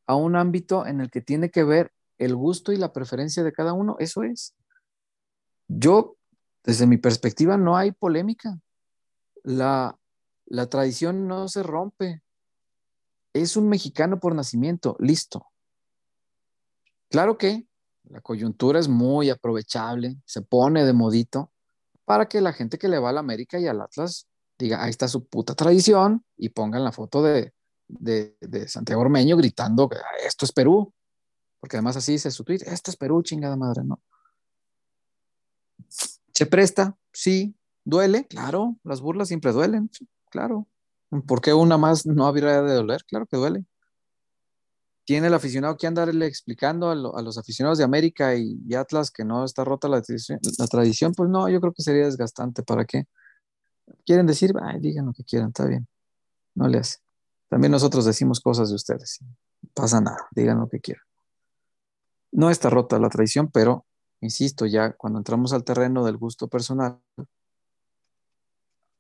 a 0.07 0.17
un 0.17 0.35
ámbito 0.35 0.87
en 0.87 1.01
el 1.01 1.11
que 1.11 1.21
tiene 1.21 1.51
que 1.51 1.63
ver 1.63 1.94
el 2.19 2.35
gusto 2.35 2.73
y 2.73 2.77
la 2.77 2.93
preferencia 2.93 3.43
de 3.43 3.53
cada 3.53 3.73
uno, 3.73 3.97
eso 3.99 4.23
es. 4.23 4.55
Yo, 5.69 6.17
desde 6.63 6.87
mi 6.87 6.99
perspectiva, 6.99 7.57
no 7.57 7.77
hay 7.77 7.93
polémica. 7.93 8.59
La, 9.43 9.99
la 10.47 10.67
tradición 10.69 11.27
no 11.27 11.49
se 11.49 11.63
rompe. 11.63 12.23
Es 13.33 13.57
un 13.57 13.69
mexicano 13.69 14.21
por 14.21 14.35
nacimiento, 14.35 14.97
listo. 15.01 15.47
Claro 17.11 17.39
que 17.39 17.67
la 18.05 18.21
coyuntura 18.21 18.79
es 18.79 18.89
muy 18.89 19.31
aprovechable, 19.31 20.17
se 20.25 20.43
pone 20.43 20.85
de 20.85 20.93
modito 20.93 21.51
para 22.05 22.27
que 22.27 22.41
la 22.41 22.53
gente 22.53 22.79
que 22.79 22.89
le 22.89 22.99
va 22.99 23.11
a 23.11 23.13
la 23.13 23.21
América 23.21 23.59
y 23.59 23.67
al 23.67 23.81
Atlas 23.81 24.29
diga, 24.59 24.83
ahí 24.83 24.91
está 24.91 25.09
su 25.09 25.27
puta 25.27 25.55
tradición 25.55 26.25
y 26.37 26.51
pongan 26.51 26.85
la 26.85 26.93
foto 26.93 27.23
de, 27.23 27.55
de, 27.89 28.37
de 28.41 28.69
Santiago 28.69 29.03
Ormeño 29.03 29.37
gritando, 29.37 29.89
esto 30.25 30.45
es 30.45 30.53
Perú. 30.53 30.93
Porque 31.65 31.79
además 31.79 31.97
así 31.97 32.13
dice 32.13 32.31
su 32.31 32.45
tweet, 32.45 32.59
esto 32.67 32.91
es 32.91 32.97
Perú, 32.99 33.23
chingada 33.23 33.57
madre, 33.57 33.85
¿no? 33.85 34.03
¿Se 35.89 36.45
presta? 36.45 36.95
Sí. 37.11 37.57
¿Duele? 37.87 38.27
Claro, 38.27 38.77
las 38.85 39.01
burlas 39.01 39.29
siempre 39.29 39.51
duelen, 39.51 39.89
claro. 40.29 40.69
¿Por 41.27 41.41
qué 41.41 41.55
una 41.55 41.79
más 41.79 42.05
no 42.05 42.27
habría 42.27 42.61
de 42.61 42.75
doler? 42.75 43.03
Claro 43.07 43.25
que 43.25 43.39
duele. 43.39 43.65
¿Tiene 45.07 45.29
el 45.29 45.33
aficionado 45.33 45.79
que 45.79 45.87
andarle 45.87 46.27
explicando 46.27 46.91
a, 46.91 47.23
los 47.23 47.39
aficionados 47.39 47.79
de 47.79 47.85
América 47.85 48.35
y, 48.37 48.75
Atlas 48.75 49.11
que 49.11 49.25
no 49.25 49.47
está 49.47 49.65
rota 49.65 49.89
la 49.89 50.03
tradición, 50.03 50.41
la 50.59 50.67
tradición? 50.67 51.15
Pues 51.15 51.31
no, 51.31 51.49
yo 51.49 51.63
creo 51.63 51.73
que 51.73 51.83
sería 51.83 52.05
desgastante. 52.05 52.63
¿Para 52.63 52.85
qué? 52.85 53.07
¿Quieren 54.05 54.27
decir? 54.27 54.53
Ay, 54.63 54.81
digan 54.81 55.07
lo 55.07 55.15
que 55.15 55.25
quieran, 55.25 55.49
está 55.49 55.65
bien. 55.65 55.89
No 56.55 56.69
le 56.69 56.77
hace. 56.77 56.99
También 57.49 57.71
nosotros 57.73 58.05
decimos 58.05 58.39
cosas 58.41 58.69
de 58.69 58.75
ustedes. 58.75 59.21
Pasa 59.73 60.03
nada, 60.03 60.29
digan 60.31 60.59
lo 60.59 60.69
que 60.69 60.81
quieran. 60.81 61.05
No 62.35 62.51
está 62.51 62.69
rota 62.69 62.99
la 62.99 63.11
tradición, 63.11 63.49
pero, 63.49 63.87
insisto, 64.21 64.67
ya 64.67 64.93
cuando 64.95 65.21
entramos 65.21 65.53
al 65.53 65.63
terreno 65.63 66.05
del 66.05 66.17
gusto 66.17 66.49
personal, 66.49 67.01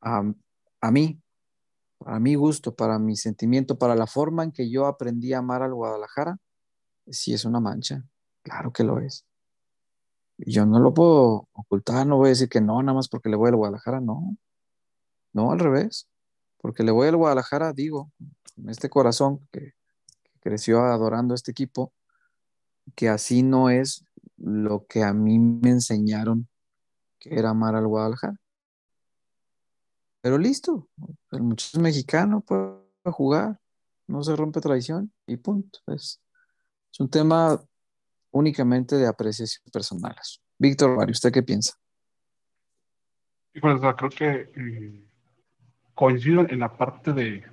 a, 0.01 0.23
mí, 0.93 1.21
para 1.99 2.21
mi 2.21 2.37
gusto, 2.37 2.77
para 2.77 3.01
mi 3.01 3.17
sentimiento, 3.17 3.77
para 3.77 3.97
la 3.97 4.07
forma 4.07 4.45
en 4.45 4.53
que 4.53 4.71
yo 4.71 4.87
aprendí 4.87 5.33
a 5.33 5.39
amar 5.39 5.63
al 5.63 5.75
Guadalajara, 5.75 6.39
sí 7.09 7.35
es 7.35 7.45
una 7.45 7.59
mancha, 7.59 8.05
claro 8.43 8.73
que 8.73 8.85
lo 8.85 9.01
es. 9.01 9.27
Yo 10.39 10.65
no 10.65 10.79
lo 10.79 10.95
puedo 10.95 11.49
ocultar, 11.55 12.07
no 12.07 12.19
voy 12.19 12.27
a 12.27 12.29
decir 12.31 12.49
que 12.49 12.61
no, 12.61 12.81
nada 12.85 12.95
más 12.95 13.09
porque 13.09 13.31
le 13.31 13.37
voy 13.37 13.49
al 13.49 13.57
Guadalajara, 13.57 14.01
no. 14.01 14.37
No, 15.33 15.51
al 15.51 15.59
revés, 15.59 16.07
porque 16.59 16.85
le 16.85 16.93
voy 16.93 17.09
al 17.09 17.17
Guadalajara, 17.17 17.73
digo, 17.73 18.13
en 18.57 18.69
este 18.71 18.89
corazón 18.89 19.41
que, 19.51 19.73
creció 20.39 20.83
adorando 20.83 21.35
este 21.35 21.51
equipo, 21.51 21.93
que 22.95 23.09
así 23.09 23.43
no 23.43 23.71
es 23.71 24.05
lo 24.37 24.87
que 24.87 25.03
a 25.03 25.13
mí 25.13 25.39
me 25.39 25.71
enseñaron 25.71 26.49
que 27.19 27.39
era 27.39 27.51
amar 27.51 27.75
al 27.75 27.87
Guadalajara. 27.87 28.37
Pero 30.21 30.39
listo, 30.39 30.89
el 31.33 31.43
muchacho 31.43 31.81
mexicano, 31.81 32.41
puede 32.41 32.81
jugar, 33.07 33.61
no 34.07 34.23
se 34.23 34.35
rompe 34.37 34.61
tradición 34.61 35.13
y 35.27 35.37
punto. 35.37 35.81
Es, 35.87 36.21
es 36.93 37.01
un 37.01 37.11
tema 37.11 37.61
únicamente 38.31 38.97
de 38.97 39.07
apreciación 39.07 39.65
personales. 39.73 40.41
Víctor 40.59 40.97
Mario, 40.97 41.13
¿usted 41.13 41.33
qué 41.33 41.43
piensa? 41.43 41.75
Pues, 43.61 43.81
creo 43.97 44.11
que 44.11 44.51
eh, 44.57 45.05
coincido 45.95 46.41
en 46.49 46.59
la 46.59 46.77
parte 46.77 47.13
de, 47.13 47.45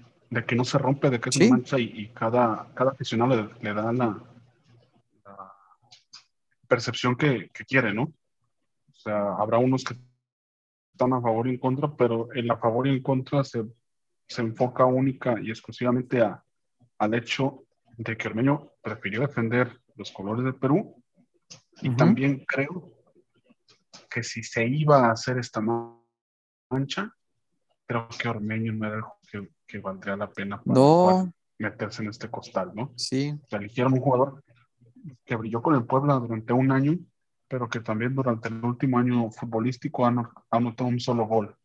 que 0.48 0.56
no 0.56 0.66
se 0.66 0.78
rompe, 0.78 1.10
de 1.10 1.20
que 1.20 1.30
es 1.30 1.38
una 1.38 1.50
mancha 1.50 1.78
y, 1.80 2.08
cada, 2.14 2.68
cada 2.74 2.92
aficionado 2.92 3.52
le, 3.62 3.74
da 3.74 3.94
la, 3.94 4.20
percepción 6.72 7.18
que, 7.18 7.50
quiere, 7.68 7.94
¿no? 7.94 8.04
O 8.04 8.96
sea, 8.96 9.34
habrá 9.34 9.58
unos 9.58 9.84
que 9.84 9.94
están 10.94 11.12
a 11.12 11.22
favor 11.22 11.46
y 11.48 11.50
en 11.50 11.58
contra, 11.58 11.94
pero 11.98 12.34
en 12.34 12.48
la 12.48 12.56
favor 12.56 12.88
y 12.88 12.92
en 12.92 13.04
contra 13.04 13.44
se, 13.44 13.66
enfoca 14.38 14.86
única 14.86 15.36
y 15.42 15.50
exclusivamente 15.50 16.22
a, 16.22 16.42
al 16.98 17.14
hecho 17.14 17.66
de 17.98 18.16
que 18.16 18.30
Ormeño 18.30 18.72
prefirió 18.82 19.20
defender 19.20 19.82
los 19.98 20.12
colores 20.12 20.46
del 20.46 20.56
Perú 20.56 20.96
y 21.82 21.94
también 21.98 22.46
creo 22.48 22.90
que 24.10 24.24
si 24.24 24.42
se 24.42 24.66
iba 24.66 25.08
a 25.08 25.12
hacer 25.12 25.40
esta 25.40 25.60
mancha, 26.70 27.14
creo 27.86 28.08
que 28.18 28.30
Ormeño 28.30 28.72
no 28.72 28.88
era 28.88 29.04
el 29.34 29.50
que, 29.68 29.80
valdría 29.80 30.16
la 30.16 30.32
pena 30.32 30.62
para, 30.62 31.30
meterse 31.60 32.02
en 32.02 32.10
este 32.10 32.30
costal, 32.30 32.72
¿no? 32.74 32.94
Sí. 32.96 33.38
O 33.52 33.56
eligieron 33.58 33.92
un 33.92 34.00
jugador 34.00 34.42
que 35.26 35.36
brilló 35.36 35.62
con 35.62 35.76
el 35.76 35.86
Puebla 35.86 36.16
durante 36.16 36.54
un 36.54 36.72
año, 36.72 36.98
pero 37.48 37.70
que 37.70 37.82
también 37.82 38.16
durante 38.16 38.50
el 38.50 38.64
último 38.64 38.98
año 38.98 39.30
futbolístico 39.32 40.06
ha 40.06 40.32
anotado 40.52 40.90
un 40.90 41.00
solo 41.00 41.26
gol 41.26 41.56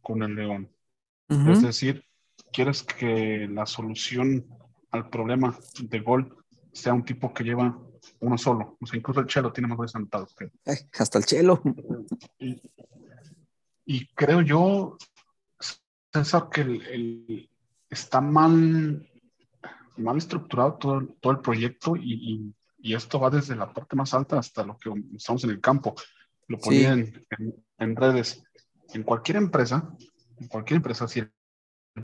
con 0.00 0.22
el 0.22 0.34
León. 0.34 0.70
Es 1.28 1.62
decir, 1.62 2.04
quieres 2.52 2.82
que 2.82 3.48
la 3.48 3.66
solución 3.66 4.46
al 4.90 5.08
problema 5.08 5.58
de 5.80 6.00
gol 6.00 6.36
sea 6.72 6.92
un 6.92 7.04
tipo 7.04 7.32
que 7.32 7.44
lleva 7.44 7.76
uno 8.20 8.38
solo. 8.38 8.76
O 8.80 8.86
sea, 8.86 8.98
incluso 8.98 9.20
el 9.20 9.26
Chelo 9.26 9.52
tiene 9.52 9.68
más 9.68 9.76
goles 9.76 9.94
anotados. 9.94 10.36
hasta 10.98 11.18
el 11.18 11.24
Chelo. 11.24 11.62
Y, 13.86 14.06
creo 14.14 14.40
yo, 14.40 14.96
César, 16.12 16.48
que 16.50 16.60
el, 16.62 17.50
está 17.90 18.20
mal, 18.20 19.08
mal 19.96 20.16
estructurado 20.16 20.74
todo, 20.74 21.06
todo 21.20 21.32
el 21.32 21.40
proyecto 21.40 21.96
y, 21.96 22.54
y, 22.78 22.94
esto 22.94 23.18
va 23.18 23.30
desde 23.30 23.56
la 23.56 23.72
parte 23.72 23.96
más 23.96 24.12
alta 24.12 24.38
hasta 24.38 24.62
lo 24.62 24.76
que 24.76 24.90
estamos 25.16 25.42
en 25.44 25.50
el 25.50 25.60
campo. 25.60 25.94
Lo 26.48 26.58
ponía 26.58 26.92
en, 26.92 27.24
en, 27.78 27.96
redes. 27.96 28.44
En 28.92 29.02
cualquier 29.02 29.38
empresa, 29.38 29.90
en 30.38 30.48
cualquier 30.48 30.76
empresa, 30.76 31.08
si 31.08 31.20
el 31.20 31.32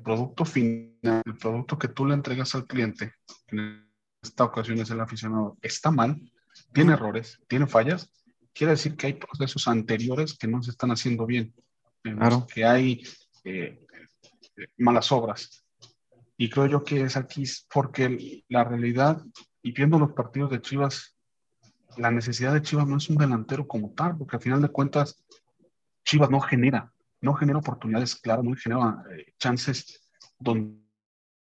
producto 0.03 0.47
final, 0.47 1.21
el 1.25 1.37
producto 1.37 1.79
que 1.79 1.89
tú 1.89 2.07
le 2.07 2.15
entregas 2.15 2.55
al 2.55 2.67
cliente, 2.67 3.13
en 3.49 3.87
esta 4.23 4.45
ocasión 4.45 4.79
es 4.79 4.91
el 4.91 5.01
aficionado, 5.01 5.59
está 5.61 5.91
mal, 5.91 6.19
tiene 6.73 6.95
errores, 6.95 7.39
tiene 7.47 7.67
fallas, 7.67 8.11
quiere 8.53 8.73
decir 8.73 8.97
que 8.97 9.09
hay 9.09 9.15
procesos 9.15 9.69
anteriores 9.69 10.37
que 10.37 10.47
no 10.47 10.63
se 10.63 10.71
están 10.71 10.91
haciendo 10.91 11.27
bien, 11.27 11.55
que 12.53 12.65
hay 12.65 13.03
eh, 13.45 13.87
malas 14.79 15.11
obras. 15.13 15.65
Y 16.41 16.49
creo 16.49 16.65
yo 16.67 16.85
que 16.85 17.03
es 17.03 17.19
aquí 17.19 17.45
porque 17.73 18.45
la 18.49 18.65
realidad, 18.65 19.23
y 19.63 19.73
viendo 19.73 19.99
los 19.99 20.13
partidos 20.13 20.51
de 20.51 20.63
Chivas, 20.63 21.15
la 21.99 22.11
necesidad 22.11 22.55
de 22.55 22.63
Chivas 22.63 22.87
no 22.87 22.97
es 22.97 23.11
un 23.11 23.17
delantero 23.17 23.67
como 23.69 23.93
tal, 23.93 24.17
porque 24.17 24.37
al 24.37 24.43
final 24.43 24.63
de 24.63 24.71
cuentas, 24.71 25.23
Chivas 26.03 26.31
no 26.31 26.41
genera 26.41 26.91
no 27.21 27.35
genera 27.35 27.59
oportunidades 27.59 28.17
claras, 28.17 28.45
no 28.45 28.55
genera 28.57 29.05
eh, 29.15 29.35
chances 29.39 30.01
donde 30.39 30.81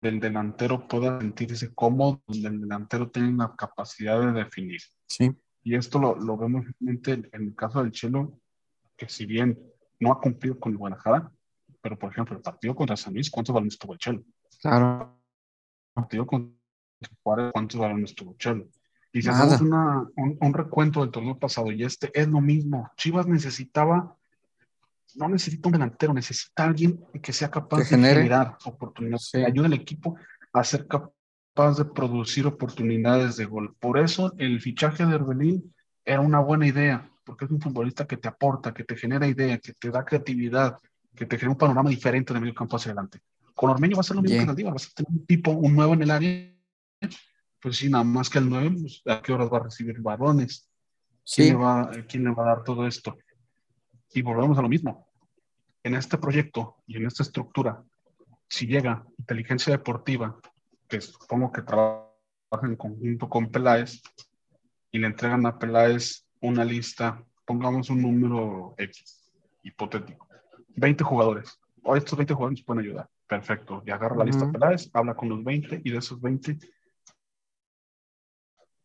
el 0.03 0.20
delantero 0.20 0.87
pueda 0.87 1.18
sentirse 1.18 1.75
cómodo, 1.75 2.23
donde 2.27 2.49
el 2.49 2.61
delantero 2.61 3.11
tenga 3.11 3.49
la 3.49 3.57
capacidad 3.57 4.20
de 4.20 4.33
definir. 4.33 4.81
Sí. 5.07 5.33
Y 5.62 5.75
esto 5.77 5.99
lo, 5.99 6.16
lo 6.16 6.37
vemos 6.37 6.66
en 6.81 7.01
el 7.33 7.55
caso 7.55 7.83
del 7.83 7.92
Chelo, 7.92 8.38
que 8.97 9.09
si 9.09 9.25
bien 9.25 9.59
no 9.99 10.12
ha 10.12 10.20
cumplido 10.20 10.61
con 10.61 10.73
el 10.73 10.79
Guadalajara, 10.79 11.33
pero 11.81 11.99
por 11.99 12.12
ejemplo, 12.12 12.37
el 12.37 12.42
partido 12.42 12.75
contra 12.75 12.97
San 12.97 13.14
Luis, 13.14 13.31
¿cuántos 13.31 13.55
balones 13.55 13.79
tuvo 13.79 13.94
el 13.94 13.99
Chelo? 13.99 14.23
Claro. 14.64 15.20
¿cuántos 17.22 17.81
balones 17.81 18.14
tuvo 18.14 18.33
el 18.33 18.38
Chelo? 18.38 18.68
Y 19.12 19.22
si 19.22 19.29
hacemos 19.29 19.61
una, 19.61 20.09
un, 20.16 20.38
un, 20.40 20.55
recuento 20.55 21.00
del 21.00 21.11
torneo 21.11 21.38
pasado 21.38 21.70
y 21.70 21.85
este 21.85 22.11
es 22.12 22.27
lo 22.27 22.40
mismo, 22.40 22.90
Chivas 22.96 23.29
necesitaba 23.29 24.16
no 25.16 25.29
necesita 25.29 25.68
un 25.68 25.72
delantero, 25.72 26.14
necesita 26.14 26.64
alguien 26.64 27.05
que 27.22 27.33
sea 27.33 27.50
capaz 27.50 27.79
de 27.79 27.85
generar 27.85 28.57
oportunidades, 28.64 29.31
que 29.33 29.44
ayude 29.44 29.66
al 29.66 29.72
equipo 29.74 30.16
a 30.53 30.64
ser 30.64 30.87
capaz 30.87 31.79
de 31.79 31.85
producir 31.85 32.46
oportunidades 32.46 33.37
de 33.37 33.44
gol. 33.44 33.74
Por 33.79 33.98
eso 33.98 34.33
el 34.38 34.61
fichaje 34.61 35.07
de 35.07 35.14
Herbelín 35.14 35.74
era 36.05 36.20
una 36.20 36.40
buena 36.40 36.66
idea, 36.66 37.09
porque 37.24 37.44
es 37.44 37.50
un 37.50 37.61
futbolista 37.61 38.07
que 38.07 38.16
te 38.16 38.29
aporta, 38.29 38.74
que 38.74 38.85
te 38.85 38.96
genera 38.96 39.27
idea, 39.27 39.59
que 39.59 39.72
te 39.74 39.90
da 39.90 40.05
creatividad, 40.05 40.79
que 41.14 41.27
te 41.27 41.37
genera 41.37 41.53
un 41.53 41.59
panorama 41.59 41.90
diferente 41.90 42.35
de 42.35 42.40
medio 42.40 42.55
campo 42.55 42.77
hacia 42.77 42.90
adelante. 42.90 43.20
Con 43.55 43.71
Ormeño 43.71 43.97
va 43.97 44.01
a 44.01 44.05
ser 44.05 44.17
lo 44.17 44.23
mismo 44.23 44.38
que 44.38 44.47
Saldívar, 44.47 44.73
vas 44.73 44.87
a 44.88 44.95
tener 44.95 45.11
un 45.11 45.27
tipo, 45.27 45.51
un 45.53 45.75
nuevo 45.75 45.95
en 45.95 46.03
el 46.03 46.11
área, 46.11 46.53
pues 47.61 47.77
sí, 47.77 47.88
nada 47.88 48.05
más 48.05 48.29
que 48.29 48.38
el 48.38 48.49
nuevo, 48.49 48.77
pues, 48.81 49.03
¿a 49.07 49.23
qué 49.23 49.33
horas 49.33 49.49
va 49.53 49.59
a 49.59 49.62
recibir 49.64 50.01
balones? 50.01 50.69
¿Quién, 51.25 51.49
le 51.49 51.55
va, 51.55 51.90
¿Quién 52.09 52.25
le 52.25 52.31
va 52.31 52.43
a 52.43 52.57
dar 52.57 52.64
todo 52.64 52.87
esto? 52.87 53.17
Y 54.12 54.23
volvemos 54.23 54.59
a 54.59 54.62
lo 54.62 54.69
mismo. 54.69 55.09
En 55.83 55.95
este 55.95 56.19
proyecto 56.19 56.83
y 56.87 56.97
en 56.97 57.07
esta 57.07 57.23
estructura, 57.23 57.83
si 58.49 58.67
llega 58.67 59.05
inteligencia 59.19 59.73
deportiva, 59.73 60.38
que 60.88 61.01
supongo 61.01 61.53
que 61.53 61.62
trabaja 61.62 62.09
en 62.62 62.77
conjunto 62.77 63.29
con 63.29 63.51
Peláez, 63.51 64.03
y 64.90 64.99
le 64.99 65.09
entregan 65.09 65.45
a 65.47 65.59
Peláez 65.59 66.25
una 66.40 66.64
lista, 66.64 67.25
pongamos 67.45 67.90
un 67.90 68.03
número 68.03 68.75
X, 68.79 69.29
hipotético, 69.62 70.29
20 70.77 71.03
jugadores. 71.03 71.59
O 71.83 71.97
estos 71.97 72.17
20 72.17 72.33
jugadores 72.33 72.61
nos 72.61 72.64
pueden 72.64 72.85
ayudar. 72.85 73.11
Perfecto. 73.26 73.82
Y 73.87 73.90
agarra 73.90 74.16
la 74.16 74.24
lista 74.24 74.50
Peláez, 74.50 74.90
habla 74.92 75.14
con 75.14 75.28
los 75.28 75.42
20 75.42 75.80
y 75.84 75.90
de 75.90 75.98
esos 75.98 76.20
20, 76.20 76.58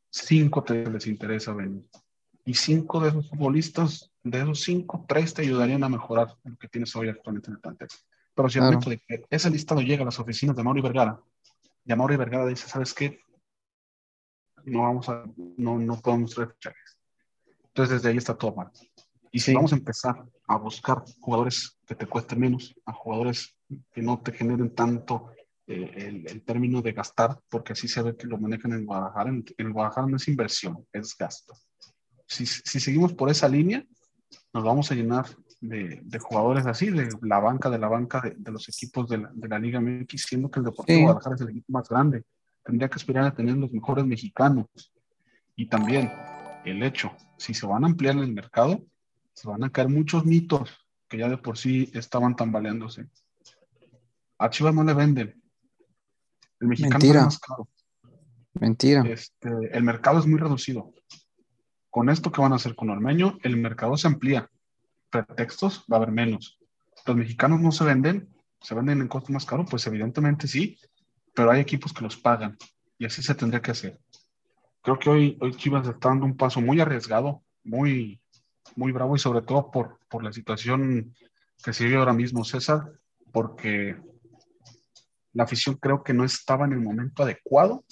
5 0.10 0.63
te 0.63 0.89
les 0.89 1.08
interesa 1.08 1.54
venir. 1.54 1.84
Y 2.45 2.54
5 2.54 3.02
de 3.02 3.10
esos 3.10 3.30
futbolistas 3.30 4.10
de 4.23 4.39
esos 4.39 4.62
cinco, 4.62 5.06
tres 5.08 5.34
te 5.34 5.41
ayudarían 5.41 5.84
a 5.84 5.89
mejorar 5.89 6.36
lo 6.43 6.58
que 6.58 6.67
tienes 6.67 6.95
hoy 6.95 7.10
actualmente 7.10 7.49
en 7.49 7.56
el 7.56 7.62
plantel. 7.62 7.88
Pero 8.34 8.49
si 8.49 8.60
el 8.60 8.65
momento 8.65 8.89
de 8.89 8.99
que 8.99 9.25
ese 9.30 9.49
listado 9.49 9.82
llega 9.82 10.04
a 10.04 10.06
las 10.06 10.19
oficinas 10.19 10.56
de 10.56 10.63
Mauri 10.63 10.82
Vergara, 10.82 11.19
y 11.86 11.91
a 11.91 11.95
Mauri 11.95 12.17
Vergara 12.17 12.45
dice, 12.45 12.67
¿sabes 12.67 12.93
qué? 12.93 13.21
No 14.65 14.84
vamos 14.84 15.10
a, 15.10 15.25
no, 15.58 15.80
no 15.80 15.99
podemos 16.02 16.36
traer 16.36 16.56
Entonces 17.63 17.95
desde 17.95 18.10
ahí 18.10 18.17
está 18.17 18.38
todo 18.38 18.56
mal. 18.56 18.69
Y 19.32 19.39
si 19.39 19.54
vamos 19.54 19.73
a 19.73 19.78
empezar 19.78 20.25
a 20.47 20.58
buscar 20.58 21.04
jugadores 21.19 21.78
que 21.86 21.95
te 21.95 22.08
cuesten 22.08 22.39
menos, 22.39 22.75
a 22.86 22.93
jugadores 22.93 23.56
que 23.92 24.02
no 24.02 24.20
te 24.20 24.32
generen 24.32 24.74
tanto 24.74 25.32
eh, 25.68 25.92
el, 25.96 26.28
el, 26.28 26.42
término 26.44 26.82
de 26.82 26.94
gastar, 26.94 27.40
porque 27.50 27.74
así 27.74 27.88
se 27.88 28.02
ve 28.02 28.16
que 28.16 28.28
lo 28.28 28.38
manejan 28.38 28.74
en 28.74 28.86
Guadalajara. 28.86 29.30
En, 29.30 29.46
en 29.58 29.72
Guadalajara 29.72 30.08
no 30.08 30.18
es 30.18 30.28
inversión, 30.28 30.86
es 30.92 31.16
gasto. 31.18 31.54
Si, 32.26 32.46
si 32.46 32.80
seguimos 32.80 33.14
por 33.14 33.30
esa 33.30 33.48
línea, 33.48 33.86
nos 34.54 34.64
vamos 34.64 34.92
a 34.92 34.96
llenar 34.96 35.26
de, 35.62 36.20
jugadores 36.20 36.66
así, 36.66 36.90
de 36.90 37.10
la 37.22 37.40
banca, 37.40 37.70
de 37.70 37.80
la 37.80 37.88
banca 37.88 38.22
de, 38.22 38.52
los 38.52 38.68
equipos 38.70 39.08
de 39.10 39.18
la, 39.18 39.60
Liga 39.60 39.82
MX, 39.82 40.22
siendo 40.22 40.50
que 40.50 40.60
el 40.60 40.66
Deportivo 40.66 41.02
Guadalajara 41.02 41.36
es 41.36 41.42
el 41.42 41.50
equipo 41.50 41.74
más 41.74 41.90
grande. 41.90 42.24
Tendría 42.64 42.90
que 42.90 42.96
aspirar 42.96 43.26
a 43.26 43.34
tener 43.34 43.58
los 43.58 43.72
mejores 43.72 44.06
mexicanos. 44.06 44.66
Y 45.56 45.68
también 45.68 46.12
el 46.66 46.84
hecho, 46.84 47.12
si 47.38 47.54
se 47.54 47.66
van 47.66 47.84
a 47.84 47.88
ampliar 47.88 48.16
en 48.16 48.24
el 48.24 48.34
mercado, 48.34 48.82
se 49.34 49.48
van 49.48 49.64
a 49.64 49.70
caer 49.70 49.90
muchos 49.90 50.26
mitos 50.26 50.70
que 51.08 51.18
ya 51.18 51.30
de 51.30 51.38
por 51.38 51.58
sí 51.58 51.90
estaban 51.94 52.36
tambaleándose. 52.36 53.08
A 54.39 54.49
Chivas 54.49 54.73
no 54.73 54.84
le 54.84 54.93
venden. 54.93 55.41
El 56.60 56.67
mexicano 56.69 57.06
es 57.06 57.15
más 57.15 57.39
caro. 57.39 57.69
Mentira. 58.54 59.04
Este, 59.06 59.49
el 59.71 59.84
mercado 59.84 60.19
es 60.19 60.25
muy 60.25 60.39
reducido. 60.39 60.93
Con 61.89 62.10
esto 62.10 62.32
que 62.32 62.41
van 62.41 62.54
a 62.54 62.56
hacer 62.56 62.75
con 62.75 62.89
Ormeño, 62.89 63.38
el 63.43 63.58
mercado 63.58 63.97
se 63.97 64.08
amplía. 64.08 64.49
Pretextos 65.10 65.86
va 65.91 65.97
a 65.97 65.99
haber 65.99 66.12
menos. 66.12 66.60
Los 67.06 67.15
mexicanos 67.15 67.60
no 67.60 67.71
se 67.71 67.84
venden, 67.84 68.30
se 68.62 68.75
venden 68.75 69.02
en 69.02 69.08
costo 69.08 69.32
más 69.34 69.45
caro, 69.45 69.65
pues 69.65 69.86
evidentemente 69.88 70.47
sí, 70.47 70.78
pero 71.34 71.52
hay 71.52 71.62
equipos 71.62 71.93
que 71.93 72.04
los 72.04 72.17
pagan 72.17 72.58
y 72.97 73.06
así 73.06 73.21
se 73.23 73.36
tendría 73.36 73.62
que 73.62 73.71
hacer. 73.71 73.99
Creo 74.82 74.99
que 74.99 75.10
hoy, 75.10 75.38
hoy 75.41 75.56
Chivas 75.56 75.88
está 75.88 76.10
dando 76.10 76.25
un 76.25 76.38
paso 76.38 76.62
muy 76.62 76.80
arriesgado, 76.80 77.43
muy, 77.63 78.21
muy 78.75 78.91
bravo 78.91 79.15
y 79.15 79.19
sobre 79.19 79.41
todo 79.41 79.71
por, 79.71 79.99
por 80.10 80.23
la 80.23 80.32
situación 80.32 81.13
que 81.63 81.73
se 81.73 81.86
vive 81.86 81.97
ahora 81.97 82.13
mismo, 82.13 82.45
César, 82.45 82.91
porque 83.32 83.97
la 85.34 85.44
afición 85.44 85.76
creo 85.76 86.04
que 86.04 86.13
no 86.13 86.24
estaba 86.24 86.65
en 86.65 86.74
el 86.74 86.82
momento 86.82 87.24
adecuado 87.24 87.86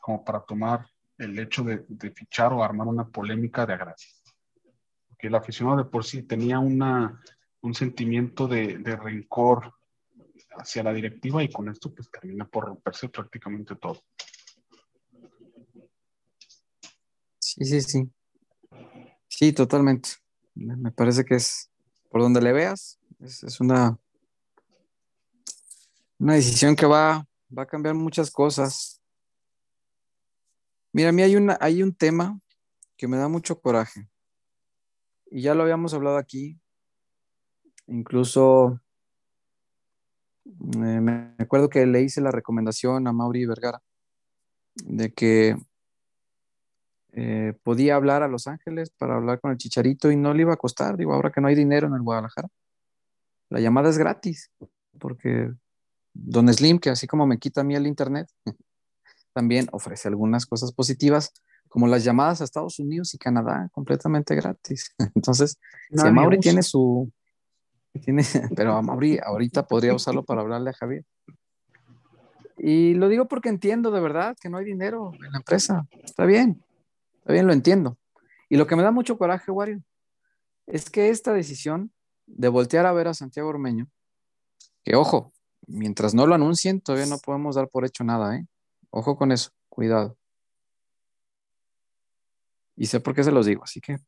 como 0.00 0.24
para 0.24 0.40
tomar 0.40 0.86
el 1.18 1.38
hecho 1.38 1.62
de, 1.62 1.84
fichar 2.14 2.52
o 2.52 2.62
armar 2.62 2.88
una 2.88 3.06
polémica 3.06 3.64
de 3.64 3.74
agracia. 3.74 4.10
Porque 5.08 5.28
el 5.28 5.34
aficionado 5.34 5.78
de 5.78 5.84
por 5.84 6.04
sí 6.04 6.22
tenía 6.22 6.58
una, 6.58 7.20
un 7.62 7.74
sentimiento 7.74 8.46
de, 8.46 8.78
de 8.78 8.96
rencor 8.96 9.72
hacia 10.56 10.82
la 10.82 10.92
directiva 10.92 11.42
y 11.42 11.50
con 11.50 11.68
esto 11.68 11.94
pues 11.94 12.10
termina 12.10 12.44
por 12.46 12.66
romperse 12.66 13.08
prácticamente 13.08 13.76
todo. 13.76 14.02
Sí, 17.38 17.64
sí, 17.64 17.80
sí. 17.80 18.10
Sí, 19.28 19.52
totalmente. 19.52 20.10
Me 20.54 20.90
parece 20.92 21.24
que 21.24 21.36
es 21.36 21.70
por 22.10 22.20
donde 22.22 22.40
le 22.40 22.52
veas, 22.52 22.98
es, 23.20 23.60
una, 23.60 23.98
una 26.18 26.34
decisión 26.34 26.76
que 26.76 26.86
va, 26.86 27.26
va 27.56 27.62
a 27.62 27.66
cambiar 27.66 27.94
muchas 27.94 28.30
cosas. 28.30 29.00
Mira, 30.92 31.08
a 31.08 31.12
mí 31.12 31.22
hay, 31.22 31.36
una, 31.36 31.58
hay 31.60 31.82
un 31.82 31.94
tema 31.94 32.38
que 32.96 33.08
me 33.08 33.16
da 33.16 33.28
mucho 33.28 33.60
coraje. 33.60 34.08
Y 35.30 35.42
ya 35.42 35.54
lo 35.54 35.62
habíamos 35.62 35.94
hablado 35.94 36.16
aquí. 36.16 36.60
Incluso 37.86 38.80
eh, 40.46 41.00
me 41.00 41.34
acuerdo 41.38 41.68
que 41.68 41.84
le 41.86 42.02
hice 42.02 42.20
la 42.20 42.30
recomendación 42.30 43.06
a 43.06 43.12
Mauri 43.12 43.46
Vergara 43.46 43.82
de 44.74 45.12
que 45.12 45.56
eh, 47.12 47.54
podía 47.62 47.94
hablar 47.94 48.22
a 48.22 48.28
Los 48.28 48.46
Ángeles 48.46 48.90
para 48.90 49.16
hablar 49.16 49.40
con 49.40 49.52
el 49.52 49.58
Chicharito 49.58 50.10
y 50.10 50.16
no 50.16 50.34
le 50.34 50.42
iba 50.42 50.54
a 50.54 50.56
costar, 50.56 50.96
digo, 50.96 51.14
ahora 51.14 51.30
que 51.30 51.40
no 51.40 51.48
hay 51.48 51.54
dinero 51.54 51.86
en 51.86 51.94
el 51.94 52.02
Guadalajara. 52.02 52.48
La 53.50 53.60
llamada 53.60 53.88
es 53.88 53.98
gratis, 53.98 54.50
porque 54.98 55.52
Don 56.14 56.52
Slim, 56.52 56.78
que 56.78 56.90
así 56.90 57.06
como 57.06 57.26
me 57.26 57.38
quita 57.38 57.60
a 57.60 57.64
mí 57.64 57.74
el 57.74 57.86
internet, 57.86 58.28
también 59.34 59.66
ofrece 59.72 60.08
algunas 60.08 60.46
cosas 60.46 60.72
positivas, 60.72 61.32
como 61.68 61.88
las 61.88 62.04
llamadas 62.04 62.40
a 62.40 62.44
Estados 62.44 62.78
Unidos 62.78 63.14
y 63.14 63.18
Canadá, 63.18 63.68
completamente 63.72 64.34
gratis. 64.36 64.94
Entonces, 65.14 65.58
si 65.90 66.10
Mauri 66.10 66.38
tiene 66.38 66.62
su, 66.62 67.12
tiene, 68.00 68.22
pero 68.56 68.76
a 68.76 68.82
Mauri 68.82 69.18
ahorita 69.22 69.66
podría 69.66 69.94
usarlo 69.94 70.24
para 70.24 70.40
hablarle 70.40 70.70
a 70.70 70.74
Javier. 70.74 71.04
Y 72.56 72.94
lo 72.94 73.08
digo 73.08 73.26
porque 73.26 73.48
entiendo 73.48 73.90
de 73.90 74.00
verdad 74.00 74.36
que 74.40 74.48
no 74.48 74.58
hay 74.58 74.64
dinero 74.64 75.12
en 75.14 75.32
la 75.32 75.38
empresa. 75.38 75.86
Está 76.04 76.24
bien, 76.24 76.62
está 77.18 77.32
bien, 77.32 77.46
lo 77.46 77.52
entiendo. 77.52 77.98
Y 78.48 78.56
lo 78.56 78.66
que 78.68 78.76
me 78.76 78.84
da 78.84 78.92
mucho 78.92 79.18
coraje, 79.18 79.50
Wario, 79.50 79.82
es 80.66 80.88
que 80.88 81.08
esta 81.08 81.32
decisión 81.32 81.92
de 82.26 82.48
voltear 82.48 82.86
a 82.86 82.92
ver 82.92 83.08
a 83.08 83.14
Santiago 83.14 83.48
Ormeño, 83.48 83.88
que 84.84 84.94
ojo, 84.94 85.32
mientras 85.66 86.14
no 86.14 86.26
lo 86.26 86.34
anuncien, 86.34 86.80
todavía 86.80 87.06
no 87.06 87.18
podemos 87.18 87.56
dar 87.56 87.68
por 87.68 87.84
hecho 87.84 88.04
nada, 88.04 88.36
¿eh? 88.36 88.46
Ojo 88.90 89.16
con 89.16 89.32
eso, 89.32 89.50
cuidado. 89.68 90.16
Y 92.76 92.86
sé 92.86 93.00
por 93.00 93.14
qué 93.14 93.24
se 93.24 93.32
los 93.32 93.46
digo, 93.46 93.64
así 93.64 93.80
que 93.80 93.98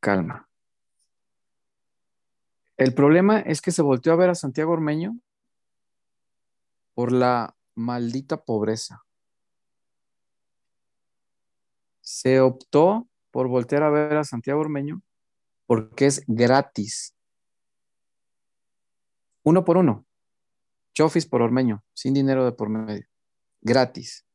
calma. 0.00 0.48
El 2.76 2.94
problema 2.94 3.40
es 3.40 3.60
que 3.60 3.72
se 3.72 3.82
volteó 3.82 4.12
a 4.12 4.16
ver 4.16 4.30
a 4.30 4.34
Santiago 4.34 4.72
Ormeño 4.72 5.18
por 6.94 7.12
la 7.12 7.54
maldita 7.74 8.42
pobreza. 8.42 9.04
Se 12.00 12.40
optó 12.40 13.06
por 13.30 13.48
voltear 13.48 13.82
a 13.82 13.90
ver 13.90 14.16
a 14.16 14.24
Santiago 14.24 14.60
Ormeño 14.60 15.02
porque 15.66 16.06
es 16.06 16.24
gratis. 16.26 17.14
Uno 19.42 19.64
por 19.64 19.76
uno. 19.76 20.04
Chofis 21.00 21.24
por 21.24 21.40
Ormeño, 21.40 21.82
sin 21.94 22.12
dinero 22.12 22.44
de 22.44 22.52
por 22.52 22.68
medio. 22.68 23.06
Gratis. 23.62 24.26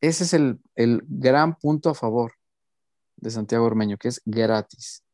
Ese 0.00 0.24
es 0.24 0.34
el, 0.34 0.60
el 0.74 1.02
gran 1.06 1.56
punto 1.56 1.88
a 1.88 1.94
favor 1.94 2.32
de 3.16 3.30
Santiago 3.30 3.64
Ormeño, 3.64 3.96
que 3.96 4.08
es 4.08 4.20
gratis 4.26 5.04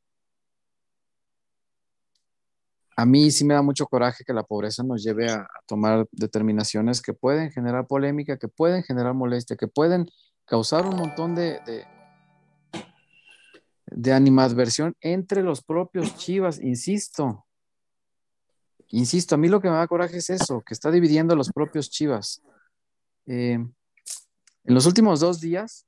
a 3.00 3.06
mí 3.06 3.30
sí 3.30 3.46
me 3.46 3.54
da 3.54 3.62
mucho 3.62 3.86
coraje 3.86 4.24
que 4.24 4.34
la 4.34 4.42
pobreza 4.42 4.82
nos 4.82 5.02
lleve 5.02 5.30
a, 5.30 5.48
tomar 5.66 6.06
determinaciones 6.12 7.00
que 7.00 7.14
pueden 7.14 7.50
generar 7.50 7.86
polémica, 7.86 8.36
que 8.36 8.48
pueden 8.48 8.82
generar 8.82 9.14
molestia, 9.14 9.56
que 9.56 9.68
pueden 9.68 10.06
causar 10.44 10.84
un 10.84 10.96
montón 10.96 11.34
de, 11.34 11.60
de, 13.86 14.12
animadversión 14.12 14.94
entre 15.00 15.42
los 15.42 15.62
propios 15.62 16.14
Chivas, 16.18 16.60
insisto. 16.60 17.46
Insisto, 18.90 19.34
a 19.34 19.38
mí 19.38 19.48
lo 19.48 19.60
que 19.60 19.68
me 19.68 19.76
da 19.76 19.86
coraje 19.86 20.18
es 20.18 20.30
eso, 20.30 20.62
que 20.62 20.74
está 20.74 20.90
dividiendo 20.90 21.34
a 21.34 21.36
los 21.36 21.50
propios 21.50 21.90
Chivas. 21.90 22.42
Eh, 23.26 23.54
en 23.54 24.74
los 24.74 24.86
últimos 24.86 25.20
dos 25.20 25.40
días, 25.40 25.86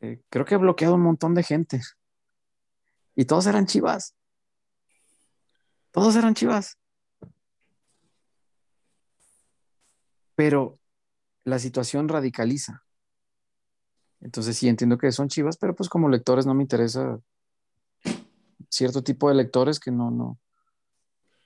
eh, 0.00 0.22
creo 0.28 0.44
que 0.44 0.54
he 0.54 0.58
bloqueado 0.58 0.94
un 0.94 1.02
montón 1.02 1.34
de 1.34 1.42
gente. 1.42 1.80
Y 3.14 3.24
todos 3.24 3.46
eran 3.46 3.66
Chivas. 3.66 4.14
Todos 5.94 6.16
eran 6.16 6.34
chivas. 6.34 6.76
Pero 10.34 10.80
la 11.44 11.60
situación 11.60 12.08
radicaliza. 12.08 12.82
Entonces 14.20 14.56
sí 14.56 14.68
entiendo 14.68 14.98
que 14.98 15.12
son 15.12 15.28
chivas, 15.28 15.56
pero 15.56 15.72
pues 15.76 15.88
como 15.88 16.08
lectores 16.08 16.46
no 16.46 16.54
me 16.54 16.62
interesa 16.62 17.20
cierto 18.68 19.04
tipo 19.04 19.28
de 19.28 19.36
lectores 19.36 19.78
que 19.78 19.92
no, 19.92 20.10
no, 20.10 20.40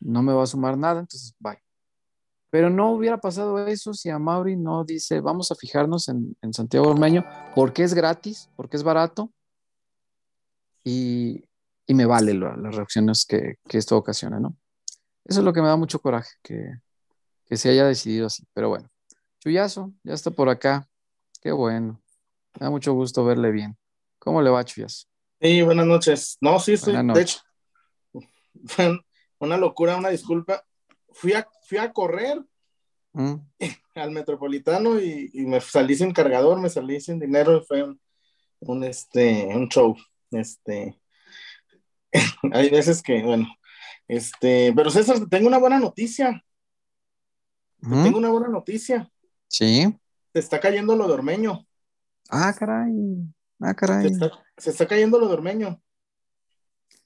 no 0.01 0.23
me 0.23 0.33
va 0.33 0.43
a 0.43 0.47
sumar 0.47 0.77
nada, 0.77 1.01
entonces 1.01 1.35
bye. 1.39 1.59
Pero 2.51 2.71
no 2.71 2.93
hubiera 2.93 3.19
pasado 3.19 3.67
eso 3.67 3.93
si 3.93 4.09
a 4.09 4.19
Mauri 4.19 4.57
no 4.57 4.85
dice, 4.85 5.21
vamos 5.21 5.51
a 5.51 5.55
fijarnos 5.55 6.09
en, 6.09 6.37
en 6.41 6.55
Santiago 6.55 6.89
Ormeño, 6.89 7.25
porque 7.55 7.83
es 7.83 7.93
gratis, 7.93 8.49
porque 8.57 8.77
es 8.77 8.83
barato, 8.83 9.31
y, 10.89 11.45
y 11.87 11.95
me 11.95 12.07
vale 12.07 12.35
las 12.35 12.75
reacciones 12.75 13.27
que, 13.27 13.57
esto 13.71 13.97
ocasiona, 13.97 14.41
¿no? 14.41 14.57
Eso 15.25 15.41
es 15.41 15.45
lo 15.45 15.53
que 15.53 15.61
me 15.61 15.69
da 15.69 15.77
mucho 15.77 15.99
coraje, 15.99 16.31
que, 16.43 17.57
se 17.57 17.71
haya 17.71 17.85
decidido 17.85 18.27
así. 18.27 18.45
Pero 18.55 18.69
bueno, 18.69 18.89
Chuyazo, 19.41 19.93
ya 20.03 20.15
está 20.15 20.31
por 20.31 20.49
acá. 20.49 20.87
Qué 21.43 21.53
bueno. 21.53 22.01
Me 22.59 22.65
da 22.65 22.71
mucho 22.71 22.93
gusto 22.93 23.25
verle 23.25 23.51
bien. 23.51 23.77
¿Cómo 24.19 24.43
le 24.43 24.51
va, 24.51 24.65
Chuyazo? 24.65 25.07
Sí, 25.41 25.63
buenas 25.63 25.87
noches. 25.87 26.37
No, 26.41 26.59
sí, 26.59 26.75
estoy, 26.75 26.95
de 26.95 27.21
hecho, 27.21 27.41
una 29.39 29.57
locura, 29.57 29.97
una 29.97 30.09
disculpa. 30.11 30.65
Fui 31.11 31.33
a, 31.33 31.49
fui 31.67 31.79
a 31.79 31.93
correr 31.93 32.41
mm. 33.13 33.35
al 33.95 34.11
metropolitano 34.11 35.01
y, 35.01 35.31
me 35.47 35.61
salí 35.61 35.97
sin 35.97 36.13
cargador, 36.13 36.61
me 36.61 36.71
salí 36.71 37.01
sin 37.01 37.19
dinero 37.19 37.59
y 37.59 37.65
fue 37.65 37.83
un, 37.83 38.01
un, 38.61 38.85
este, 38.85 39.47
un 39.55 39.69
show. 39.69 39.97
Este, 40.31 41.01
hay 42.53 42.71
veces 42.71 43.03
que, 43.03 43.23
bueno, 43.23 43.47
este, 44.07 44.73
pero 44.75 44.91
César, 44.91 45.29
tengo 45.29 45.49
una 45.49 45.59
buena 45.59 45.79
noticia. 45.79 46.43
tengo 47.81 48.19
una 48.19 48.31
buena 48.31 48.49
noticia. 48.49 49.11
Sí. 49.49 49.95
Se 50.33 50.41
está 50.41 50.61
cayendo 50.61 50.97
lo 50.97 51.07
de 51.07 51.15
Ormeño. 51.15 51.67
Ah, 52.31 52.55
caray. 52.59 52.93
Ah, 53.61 53.75
caray. 53.75 54.11
Se 54.57 54.71
está, 54.71 54.87
cayendo 54.87 55.19
lo 55.19 55.29
de 55.29 55.35
Ormeño. 55.35 55.83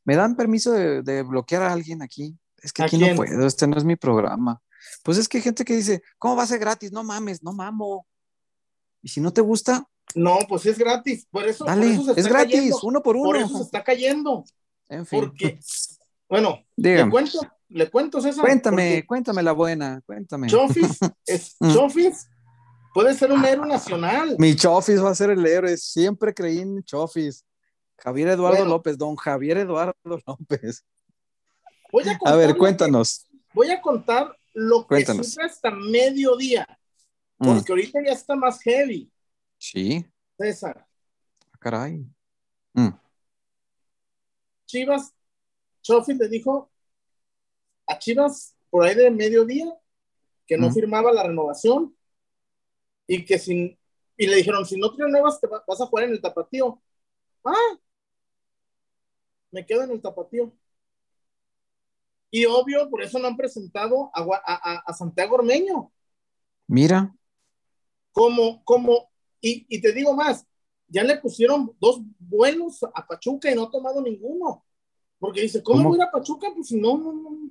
¿Me 0.04 0.16
dan 0.16 0.36
permiso 0.36 0.72
de, 0.72 1.22
bloquear 1.22 1.62
a 1.62 1.72
alguien 1.72 2.02
aquí? 2.02 2.36
Es 2.62 2.72
que 2.72 2.82
aquí 2.82 2.98
no 2.98 3.14
puedo, 3.16 3.46
este 3.46 3.66
no 3.66 3.76
es 3.76 3.84
mi 3.84 3.96
programa. 3.96 4.60
Pues 5.02 5.18
es 5.18 5.28
que 5.28 5.38
hay 5.38 5.42
gente 5.42 5.64
que 5.64 5.76
dice, 5.76 6.02
¿cómo 6.18 6.36
va 6.36 6.44
a 6.44 6.46
ser 6.46 6.58
gratis? 6.58 6.92
No 6.92 7.02
mames, 7.04 7.42
no 7.42 7.52
mamo. 7.52 8.06
Y 9.00 9.08
si 9.08 9.20
no 9.20 9.32
te 9.32 9.40
gusta. 9.40 9.86
No, 10.14 10.38
pues 10.48 10.66
es 10.66 10.78
gratis. 10.78 11.26
Por 11.30 11.46
eso, 11.46 11.64
Dale, 11.64 11.98
es 12.16 12.26
gratis, 12.26 12.74
uno 12.82 13.02
por 13.02 13.16
uno. 13.16 13.24
Por 13.24 13.36
eso 13.36 13.56
se 13.56 13.62
está 13.64 13.82
cayendo. 13.82 14.44
En 14.88 15.06
fin. 15.06 15.20
Porque, 15.20 15.58
bueno, 16.28 16.64
le 16.76 17.08
cuento, 17.08 17.40
le 17.68 17.90
cuento, 17.90 18.20
César. 18.20 18.44
Cuéntame, 18.44 19.04
cuéntame 19.06 19.42
la 19.42 19.52
buena, 19.52 20.00
cuéntame. 20.04 20.48
Chofis, 20.48 20.98
es, 21.26 21.56
mm. 21.58 21.72
Chofis 21.72 22.28
puede 22.92 23.14
ser 23.14 23.32
un 23.32 23.44
héroe 23.44 23.66
nacional. 23.66 24.36
Mi 24.38 24.54
Chofis 24.54 25.02
va 25.02 25.10
a 25.10 25.14
ser 25.14 25.30
el 25.30 25.44
héroe, 25.46 25.76
siempre 25.76 26.34
creí 26.34 26.58
en 26.58 26.82
Chofis. 26.82 27.44
Javier 28.02 28.28
Eduardo 28.28 28.64
López, 28.64 28.98
don 28.98 29.14
Javier 29.14 29.58
Eduardo 29.58 29.94
López. 30.26 30.84
Voy 31.92 32.04
a, 32.08 32.18
a 32.24 32.36
ver, 32.36 32.56
cuéntanos. 32.56 33.26
voy 33.54 33.70
a 33.70 33.80
contar 33.80 34.36
lo 34.54 34.86
que 34.86 35.04
sufre 35.06 35.44
hasta 35.44 35.70
mediodía, 35.70 36.66
mm. 37.38 37.46
porque 37.46 37.72
ahorita 37.72 38.00
ya 38.04 38.12
está 38.12 38.34
más 38.34 38.60
heavy. 38.62 39.10
Sí. 39.56 40.04
César. 40.36 40.84
Ah, 41.52 41.58
caray. 41.60 42.04
Mm. 42.72 42.88
Chivas, 44.66 45.14
Sofi 45.80 46.14
le 46.14 46.28
dijo 46.28 46.72
a 47.86 47.98
Chivas 47.98 48.56
por 48.68 48.84
ahí 48.84 48.96
de 48.96 49.10
mediodía 49.10 49.72
que 50.46 50.56
no 50.56 50.72
firmaba 50.72 51.12
la 51.12 51.22
renovación 51.22 51.96
y 53.06 53.24
que 53.24 53.38
sin 53.38 53.78
y 54.16 54.26
le 54.26 54.36
dijeron 54.36 54.66
si 54.66 54.78
no 54.78 54.94
te 54.94 55.02
renuevas 55.02 55.40
te 55.40 55.46
vas 55.46 55.80
a 55.80 55.86
jugar 55.86 56.06
en 56.06 56.12
el 56.12 56.20
tapatío. 56.20 56.82
Ah, 57.44 57.78
me 59.52 59.64
quedo 59.64 59.84
en 59.84 59.92
el 59.92 60.02
tapatío. 60.02 60.52
Y 62.30 62.46
obvio, 62.46 62.88
por 62.90 63.02
eso 63.02 63.18
no 63.18 63.28
han 63.28 63.36
presentado 63.36 64.10
a, 64.14 64.82
a, 64.86 64.92
Santiago 64.94 65.36
Ormeño. 65.36 65.92
Mira. 66.66 67.14
Como, 68.10 68.64
como, 68.64 69.10
y, 69.40 69.66
y, 69.68 69.80
te 69.80 69.92
digo 69.92 70.14
más, 70.14 70.46
ya 70.88 71.04
le 71.04 71.18
pusieron 71.18 71.74
dos 71.78 72.00
vuelos 72.18 72.82
a 72.82 73.06
Pachuca 73.06 73.50
y 73.50 73.54
no 73.54 73.64
ha 73.64 73.70
tomado 73.70 74.00
ninguno. 74.00 74.64
Porque 75.18 75.42
dice, 75.42 75.62
¿cómo, 75.62 75.90
voy 75.90 76.00
a 76.00 76.10
Pachuca? 76.10 76.48
Pues 76.54 76.68
si 76.68 76.80
no, 76.80 76.96
no, 76.96 77.12
no. 77.12 77.50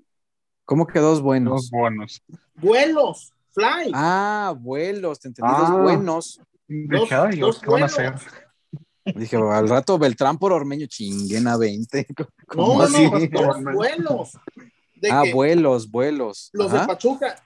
¿Cómo 0.66 0.88
que 0.88 1.00
dos 1.00 1.22
buenos? 1.22 1.54
Dos 1.54 1.72
buenos. 1.72 2.24
Vuelos, 2.56 3.34
fly. 3.52 3.92
Ah, 3.94 4.56
vuelos, 4.60 5.20
te 5.20 5.28
entendí, 5.28 5.52
dos 5.52 5.70
ah. 5.70 5.82
buenos. 5.82 6.42
Dos, 6.68 7.60
¿qué 7.60 7.70
van 7.70 7.84
a 7.84 7.86
hacer? 7.86 8.14
Dije, 9.06 9.36
al 9.36 9.68
rato 9.68 9.98
Beltrán 9.98 10.38
por 10.38 10.54
Ormeño, 10.54 10.86
chinguen 10.88 11.48
a 11.48 11.58
20. 11.58 12.08
¿Cómo 12.48 12.78
no, 12.78 12.84
así? 12.84 13.10
no, 13.30 13.74
vuelos. 13.74 14.38
ah, 15.10 15.24
vuelos, 15.34 15.90
vuelos. 15.90 16.50
Los 16.54 16.72
de 16.72 16.80
Pachuca. 16.80 17.44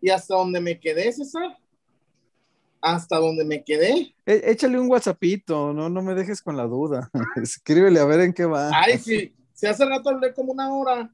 Y 0.00 0.10
hasta 0.10 0.34
donde 0.34 0.60
me 0.60 0.78
quedé, 0.78 1.12
César. 1.12 1.56
Hasta 2.80 3.16
donde 3.16 3.44
me 3.44 3.64
quedé. 3.64 4.14
E, 4.26 4.50
échale 4.50 4.78
un 4.78 4.88
WhatsAppito, 4.90 5.72
no, 5.72 5.88
no 5.88 6.02
me 6.02 6.14
dejes 6.14 6.42
con 6.42 6.56
la 6.56 6.64
duda. 6.64 7.10
Escríbele 7.36 7.98
a 7.98 8.04
ver 8.04 8.20
en 8.20 8.32
qué 8.32 8.44
va. 8.44 8.70
Ay, 8.72 8.98
sí. 8.98 9.34
Si 9.54 9.66
hace 9.66 9.86
rato 9.86 10.10
hablé 10.10 10.34
como 10.34 10.52
una 10.52 10.72
hora 10.72 11.10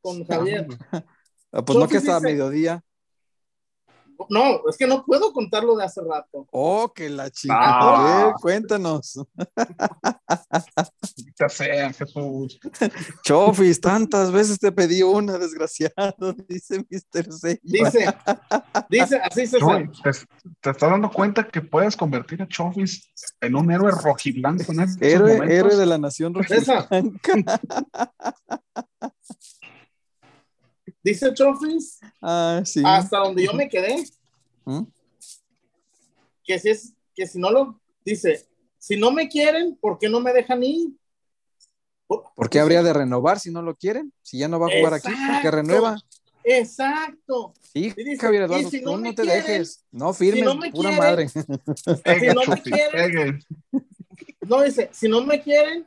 con 0.00 0.24
Javier. 0.26 0.66
Ah, 1.52 1.64
pues 1.64 1.78
no 1.78 1.86
que 1.86 1.98
estaba 1.98 2.16
a 2.16 2.20
mediodía. 2.20 2.82
No, 4.28 4.60
es 4.68 4.76
que 4.76 4.86
no 4.86 5.04
puedo 5.04 5.32
contarlo 5.32 5.76
de 5.76 5.84
hace 5.84 6.00
rato. 6.00 6.46
Oh, 6.50 6.92
que 6.92 7.08
la 7.08 7.30
chica. 7.30 7.54
A 7.56 8.24
ver, 8.24 8.34
cuéntanos. 8.40 9.20
Ya 11.38 11.48
sea, 11.48 11.92
Jesús. 11.92 12.58
Chofis, 13.24 13.80
tantas 13.80 14.30
veces 14.30 14.58
te 14.58 14.72
pedí 14.72 15.02
una, 15.02 15.38
desgraciado, 15.38 15.92
dice 16.48 16.84
Mr. 16.90 17.32
C. 17.32 17.60
Dice, 17.62 18.14
dice, 18.88 19.20
así 19.22 19.46
se 19.46 19.58
te, 19.58 20.10
te 20.60 20.70
estás 20.70 20.90
dando 20.90 21.10
cuenta 21.10 21.46
que 21.46 21.60
puedes 21.60 21.96
convertir 21.96 22.42
a 22.42 22.48
Chofis 22.48 23.12
en 23.40 23.56
un 23.56 23.70
héroe 23.70 23.90
rojiblanco 23.90 24.72
en 24.72 24.86
héroe, 25.00 25.40
héroe 25.48 25.76
de 25.76 25.86
la 25.86 25.98
nación 25.98 26.34
rojiblanca. 26.34 26.88
Dice 31.04 31.34
Chofis, 31.34 31.98
ah, 32.20 32.62
sí. 32.64 32.82
hasta 32.84 33.18
donde 33.18 33.44
yo 33.44 33.52
me 33.52 33.68
quedé, 33.68 34.04
¿Mm? 34.64 34.82
que 36.44 36.58
si 36.58 36.68
es, 36.70 36.92
que 37.14 37.26
si 37.26 37.40
no 37.40 37.50
lo, 37.50 37.80
dice, 38.04 38.46
si 38.78 38.96
no 38.96 39.10
me 39.10 39.28
quieren, 39.28 39.76
¿por 39.76 39.98
qué 39.98 40.08
no 40.08 40.20
me 40.20 40.32
dejan 40.32 40.62
ir? 40.62 40.90
¿Por 42.06 42.50
qué 42.50 42.60
habría 42.60 42.82
de 42.82 42.92
renovar 42.92 43.40
si 43.40 43.50
no 43.50 43.62
lo 43.62 43.74
quieren? 43.74 44.12
Si 44.22 44.38
ya 44.38 44.46
no 44.46 44.60
va 44.60 44.66
a 44.66 44.76
jugar 44.76 44.94
aquí, 44.94 45.08
¿por 45.08 45.42
qué 45.42 45.50
renueva? 45.50 45.96
Exacto. 46.44 47.54
Sí, 47.72 47.94
Javier 48.20 48.42
Eduardo, 48.42 48.70
si 48.70 48.80
no 48.80 48.92
tú 48.92 48.98
no 48.98 49.14
te 49.14 49.22
dejes. 49.22 49.84
No 49.90 50.12
firmes, 50.12 50.72
pura 50.72 50.90
madre. 50.92 51.28
Si 51.28 51.38
no 51.38 52.42
me 52.48 52.62
quieren, 52.62 53.44
no 54.46 54.62
dice, 54.62 54.90
si 54.92 55.08
no 55.08 55.24
me 55.24 55.40
quieren, 55.40 55.86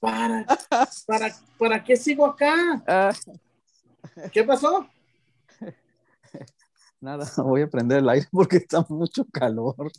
¿para, 0.00 0.44
para, 1.06 1.36
para 1.58 1.84
qué 1.84 1.96
sigo 1.96 2.26
acá? 2.26 2.82
Ah. 2.86 3.12
¿Qué 4.32 4.44
pasó? 4.44 4.86
Nada, 7.00 7.30
voy 7.42 7.62
a 7.62 7.68
prender 7.68 7.98
el 7.98 8.08
aire 8.08 8.26
porque 8.30 8.58
está 8.58 8.84
mucho 8.88 9.24
calor. 9.32 9.90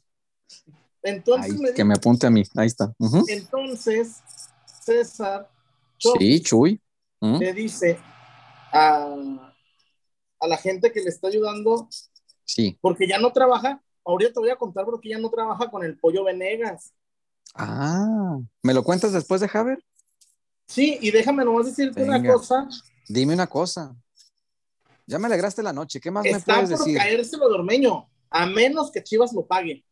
Entonces 1.02 1.74
que 1.76 1.84
me 1.84 1.96
apunte 1.96 2.28
a 2.28 2.30
mí, 2.30 2.44
ahí 2.56 2.68
está. 2.68 2.94
Entonces, 3.28 4.22
César 4.66 5.50
sí, 5.98 6.42
Chuy. 6.42 6.82
le 7.22 7.54
dice 7.54 8.00
a, 8.72 9.16
a, 10.40 10.48
la 10.48 10.58
gente 10.58 10.92
que 10.92 11.02
le 11.02 11.10
está 11.10 11.28
ayudando, 11.28 11.88
sí. 12.46 12.78
porque 12.82 13.08
ya 13.08 13.20
no 13.20 13.32
trabaja, 13.32 13.82
ahorita 14.06 14.34
te 14.34 14.40
voy 14.40 14.50
a 14.50 14.56
contar 14.56 14.86
porque 14.86 15.10
ya 15.10 15.20
no 15.20 15.30
trabaja 15.30 15.70
con 15.70 15.84
el 15.84 15.98
pollo 15.98 16.24
Venegas. 16.24 16.94
Ah, 17.56 18.40
¿me 18.64 18.74
lo 18.74 18.84
cuentas 18.84 19.14
después 19.14 19.42
de 19.42 19.48
Javier? 19.48 19.84
Sí, 20.68 20.98
y 21.02 21.12
déjame 21.12 21.46
nomás 21.46 21.66
decirte 21.68 22.04
una 22.04 22.24
cosa. 22.26 22.68
Dime 23.08 23.34
una 23.34 23.48
cosa. 23.48 23.96
Ya 25.06 25.20
me 25.20 25.28
alegraste 25.28 25.62
la 25.62 25.74
noche. 25.74 26.00
¿Qué 26.00 26.12
más 26.12 26.24
me 26.24 26.40
puedes 26.40 26.70
decir? 26.70 26.96
Está 26.96 27.04
por 27.04 27.16
caerse 27.16 27.38
lo 27.38 27.50
dormeño, 27.50 28.10
a 28.30 28.46
menos 28.46 28.92
que 28.92 29.04
Chivas 29.04 29.34
lo 29.34 29.46
pague. 29.46 29.86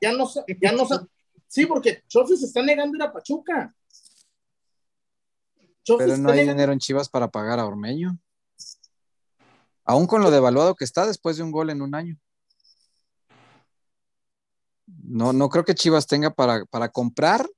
Ya 0.00 0.12
no 0.12 0.26
sé, 0.26 0.44
ya 0.60 0.72
no 0.72 0.86
sé. 0.86 0.94
Sí, 1.48 1.66
porque 1.66 2.04
Chofis 2.06 2.40
se 2.40 2.46
está 2.46 2.62
negando 2.62 2.96
ir 2.96 3.02
a 3.02 3.12
Pachuca. 3.12 3.74
Pero 5.84 6.16
no 6.18 6.30
hay 6.30 6.46
dinero 6.46 6.72
en 6.72 6.78
Chivas 6.78 7.08
para 7.08 7.28
pagar 7.28 7.58
a 7.58 7.66
Ormeño. 7.66 8.18
Aún 9.84 10.06
con 10.06 10.22
lo 10.22 10.30
devaluado 10.30 10.74
que 10.74 10.84
está 10.84 11.06
después 11.06 11.36
de 11.36 11.42
un 11.42 11.50
gol 11.50 11.70
en 11.70 11.80
un 11.80 11.94
año. 11.94 12.16
No, 14.86 15.32
no 15.32 15.48
creo 15.48 15.64
que 15.64 15.74
Chivas 15.74 16.06
tenga 16.06 16.30
para, 16.30 16.64
para 16.66 16.90
comprar 16.90 17.48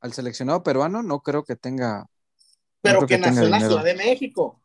al 0.00 0.12
seleccionado 0.12 0.62
peruano, 0.62 1.02
no 1.02 1.20
creo 1.20 1.44
que 1.44 1.56
tenga 1.56 2.06
pero 2.80 3.06
que, 3.06 3.18
nació 3.18 3.44
en 3.44 3.50
la 3.50 3.60
Ciudad 3.60 3.84
de 3.84 3.94
México. 3.94 4.60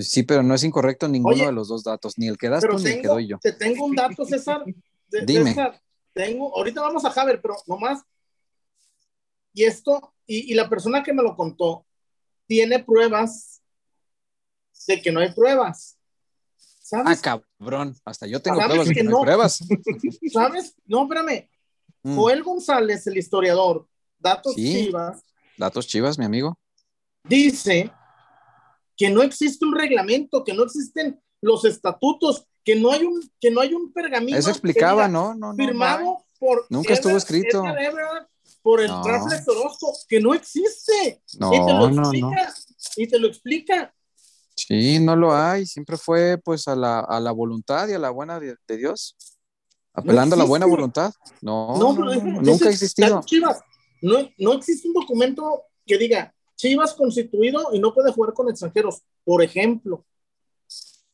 Sí, 0.00 0.22
pero 0.22 0.42
no 0.42 0.54
es 0.54 0.64
incorrecto 0.64 1.08
ninguno 1.08 1.46
de 1.46 1.52
los 1.52 1.68
dos 1.68 1.84
datos, 1.84 2.18
ni 2.18 2.28
el 2.28 2.36
que 2.36 2.48
das 2.48 2.62
tú 2.62 2.78
ni 2.78 2.90
el 2.90 3.02
que 3.02 3.08
doy 3.08 3.26
yo. 3.26 3.38
Te 3.38 3.52
tengo 3.52 3.84
un 3.84 3.94
dato, 3.94 4.24
César. 4.24 4.64
Dime. 5.24 5.56
tengo, 6.12 6.54
ahorita 6.56 6.80
vamos 6.82 7.04
a 7.04 7.10
Javier, 7.10 7.40
pero 7.40 7.56
nomás. 7.66 8.02
Y 9.52 9.64
esto, 9.64 10.14
y, 10.26 10.54
la 10.54 10.68
persona 10.68 11.02
que 11.02 11.12
me 11.12 11.22
lo 11.22 11.34
contó, 11.34 11.86
tiene 12.46 12.82
pruebas 12.82 13.62
de 14.86 15.00
que 15.00 15.10
no 15.10 15.20
hay 15.20 15.32
pruebas. 15.32 15.98
¿Sabes? 16.56 17.18
Ah, 17.18 17.40
cabrón, 17.58 17.94
hasta 18.04 18.26
yo 18.26 18.40
tengo 18.40 18.58
pruebas 18.58 18.88
de 18.88 18.94
que, 18.94 19.02
no, 19.02 19.18
hay 19.18 19.24
pruebas. 19.24 19.58
¿Sabes? 20.32 20.74
No, 20.86 21.02
espérame. 21.02 21.48
Mm. 22.02 22.16
Joel 22.16 22.42
González, 22.42 23.06
el 23.06 23.18
historiador, 23.18 23.86
datos 24.18 24.54
chivas. 24.54 25.22
Datos 25.56 25.86
chivas, 25.86 26.18
mi 26.18 26.24
amigo 26.24 26.58
dice 27.28 27.92
que 28.98 29.08
no 29.10 29.22
existe 29.22 29.64
un 29.64 29.74
reglamento, 29.74 30.44
que 30.44 30.52
no 30.52 30.64
existen 30.64 31.22
los 31.40 31.64
estatutos, 31.64 32.46
que 32.64 32.74
no 32.74 32.90
hay 32.90 33.04
un, 33.04 33.20
que 33.40 33.50
no 33.50 33.60
hay 33.60 33.72
un 33.72 33.92
pergamino. 33.92 34.36
Eso 34.36 34.50
explicaba, 34.50 35.08
¿no? 35.08 35.34
no, 35.34 35.54
firmado 35.54 36.18
por. 36.38 36.66
Nunca 36.68 36.92
estuvo 36.92 37.16
escrito. 37.16 37.62
por 38.60 38.80
el 38.82 38.88
Rafles 38.88 39.48
Orozco, 39.48 39.96
que 40.08 40.20
no 40.20 40.34
existe. 40.34 41.22
No, 41.38 41.54
y 41.54 41.64
te 41.64 41.72
lo 41.72 41.88
explica, 41.88 42.54
Y 42.96 43.06
te 43.06 43.18
lo 43.20 43.28
explica. 43.28 43.94
Sí, 44.56 44.98
no 44.98 45.14
lo 45.14 45.34
hay. 45.34 45.64
Siempre 45.64 45.96
fue 45.96 46.36
pues 46.44 46.66
a 46.66 46.74
la, 46.74 46.98
a 46.98 47.20
la 47.20 47.30
voluntad 47.30 47.88
y 47.88 47.92
a 47.92 47.98
la 48.00 48.10
buena 48.10 48.40
de, 48.40 48.56
Dios. 48.76 49.16
Apelando 49.94 50.34
a 50.34 50.38
la 50.38 50.44
buena 50.44 50.66
voluntad. 50.66 51.12
No, 51.40 51.78
nunca 51.78 52.66
ha 52.66 52.70
existido. 52.70 53.22
no, 54.02 54.28
no 54.36 54.52
existe 54.54 54.88
un 54.88 54.94
documento 54.94 55.62
que 55.86 55.96
diga, 55.96 56.34
Chivas 56.58 56.94
constituido 56.94 57.68
y 57.72 57.78
no 57.78 57.94
puede 57.94 58.12
jugar 58.12 58.34
con 58.34 58.50
extranjeros, 58.50 59.02
por 59.24 59.44
ejemplo. 59.44 60.04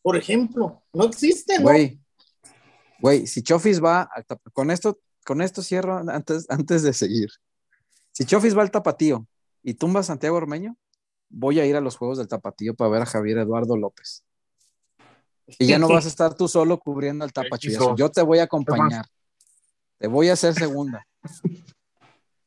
Por 0.01 0.16
ejemplo, 0.16 0.82
no 0.92 1.05
existe, 1.05 1.59
¿no? 1.59 1.64
Güey, 1.64 2.01
güey, 2.99 3.26
si 3.26 3.42
Chofis 3.42 3.82
va, 3.82 4.09
con 4.55 4.70
esto, 4.70 4.99
con 5.24 5.42
esto 5.42 5.62
cierro 5.62 5.99
antes, 5.99 6.47
antes 6.49 6.82
de 6.82 6.95
seguir. 6.95 7.28
Si 8.11 8.24
Chofis 8.24 8.57
va 8.57 8.62
al 8.62 8.70
tapatío 8.70 9.26
y 9.62 9.74
tumba 9.74 10.01
a 10.01 10.03
Santiago 10.03 10.36
Ormeño, 10.36 10.76
voy 11.28 11.61
a 11.61 11.66
ir 11.66 11.76
a 11.76 11.82
los 11.82 11.97
juegos 11.97 12.16
del 12.16 12.28
tapatío 12.28 12.74
para 12.74 12.90
ver 12.90 13.03
a 13.03 13.07
Javier 13.07 13.38
Eduardo 13.38 13.76
López. 13.76 14.24
Y 15.59 15.66
ya 15.66 15.78
no 15.78 15.88
vas 15.88 16.07
a 16.07 16.09
estar 16.09 16.34
tú 16.34 16.49
solo 16.49 16.78
cubriendo 16.78 17.22
al 17.22 17.34
tapachuyazo. 17.34 17.97
Yo 17.97 18.11
te 18.11 18.22
voy 18.22 18.38
a 18.38 18.45
acompañar. 18.45 19.05
Te 19.99 20.09
voy 20.09 20.30
a 20.30 20.32
hacer 20.32 20.55
segunda. 20.55 21.07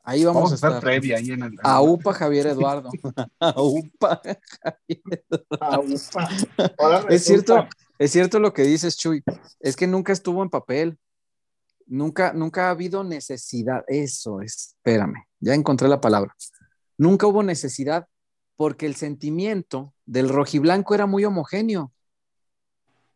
Ahí 0.07 0.23
vamos, 0.23 0.53
a 0.53 0.55
estar. 0.55 0.79
Previa, 0.79 1.17
ahí 1.17 1.31
en 1.31 1.43
el... 1.43 1.59
Aupa 1.63 2.13
Javier 2.13 2.47
Eduardo. 2.47 2.89
Aupa 3.41 4.21
Javier 4.63 5.25
Eduardo. 5.29 7.09
Es 7.09 7.25
cierto, 7.25 7.67
es 7.99 8.11
cierto 8.11 8.39
lo 8.39 8.53
que 8.53 8.61
dices, 8.61 8.95
Chuy. 8.95 9.21
Es 9.59 9.75
que 9.75 9.85
nunca 9.85 10.13
estuvo 10.13 10.41
en 10.43 10.49
papel. 10.49 10.97
Nunca, 11.87 12.31
nunca 12.31 12.67
ha 12.67 12.69
habido 12.69 13.03
necesidad. 13.03 13.83
Eso, 13.89 14.39
espérame, 14.39 15.25
ya 15.41 15.53
encontré 15.53 15.89
la 15.89 15.99
palabra. 15.99 16.33
Nunca 16.97 17.27
hubo 17.27 17.43
necesidad 17.43 18.07
porque 18.55 18.85
el 18.85 18.95
sentimiento 18.95 19.93
del 20.05 20.29
rojiblanco 20.29 20.95
era 20.95 21.05
muy 21.05 21.25
homogéneo. 21.25 21.91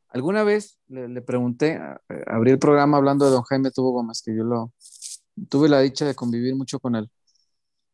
Alguna 0.09 0.43
vez 0.43 0.77
le, 0.89 1.21
pregunté, 1.21 1.79
abrí 2.27 2.51
el 2.51 2.59
programa 2.59 2.97
hablando 2.97 3.23
de 3.23 3.31
don 3.31 3.43
Jaime 3.43 3.71
Tuvo 3.71 3.93
Gómez, 3.93 4.21
que 4.21 4.35
yo 4.35 4.43
lo, 4.43 4.73
tuve 5.49 5.69
la 5.69 5.79
dicha 5.79 6.05
de 6.05 6.15
convivir 6.15 6.55
mucho 6.55 6.79
con 6.79 6.95
él. 6.95 7.09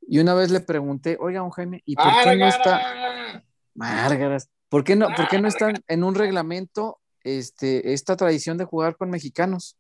Y 0.02 0.20
una 0.20 0.34
vez 0.34 0.52
le 0.52 0.62
pregunté, 0.62 1.18
oiga, 1.20 1.41
don 1.41 1.50
Jaime, 1.52 1.82
¿y 1.86 1.95
por 1.95 2.12
qué 2.24 2.36
no 2.36 2.48
está... 2.48 3.43
Márgaras, 3.76 4.50
¿por 4.70 4.84
qué 4.84 4.95
no, 4.95 5.08
¿por 5.16 5.28
qué 5.28 5.39
no 5.39 5.48
está 5.48 5.72
en 5.88 6.04
un 6.04 6.16
reglamento 6.16 7.00
este, 7.24 7.93
esta 7.93 8.16
tradición 8.16 8.58
de 8.58 8.66
jugar 8.66 8.98
con 8.98 9.10
mexicanos? 9.10 9.78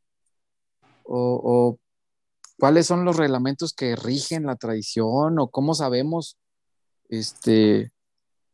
O, 1.03 1.79
cuáles 2.59 2.85
son 2.85 3.05
los 3.05 3.15
reglamentos 3.15 3.73
que 3.73 3.95
rigen 3.95 4.45
la 4.45 4.55
tradición 4.55 5.39
o 5.39 5.49
cómo 5.49 5.73
sabemos 5.73 6.37
este, 7.09 7.91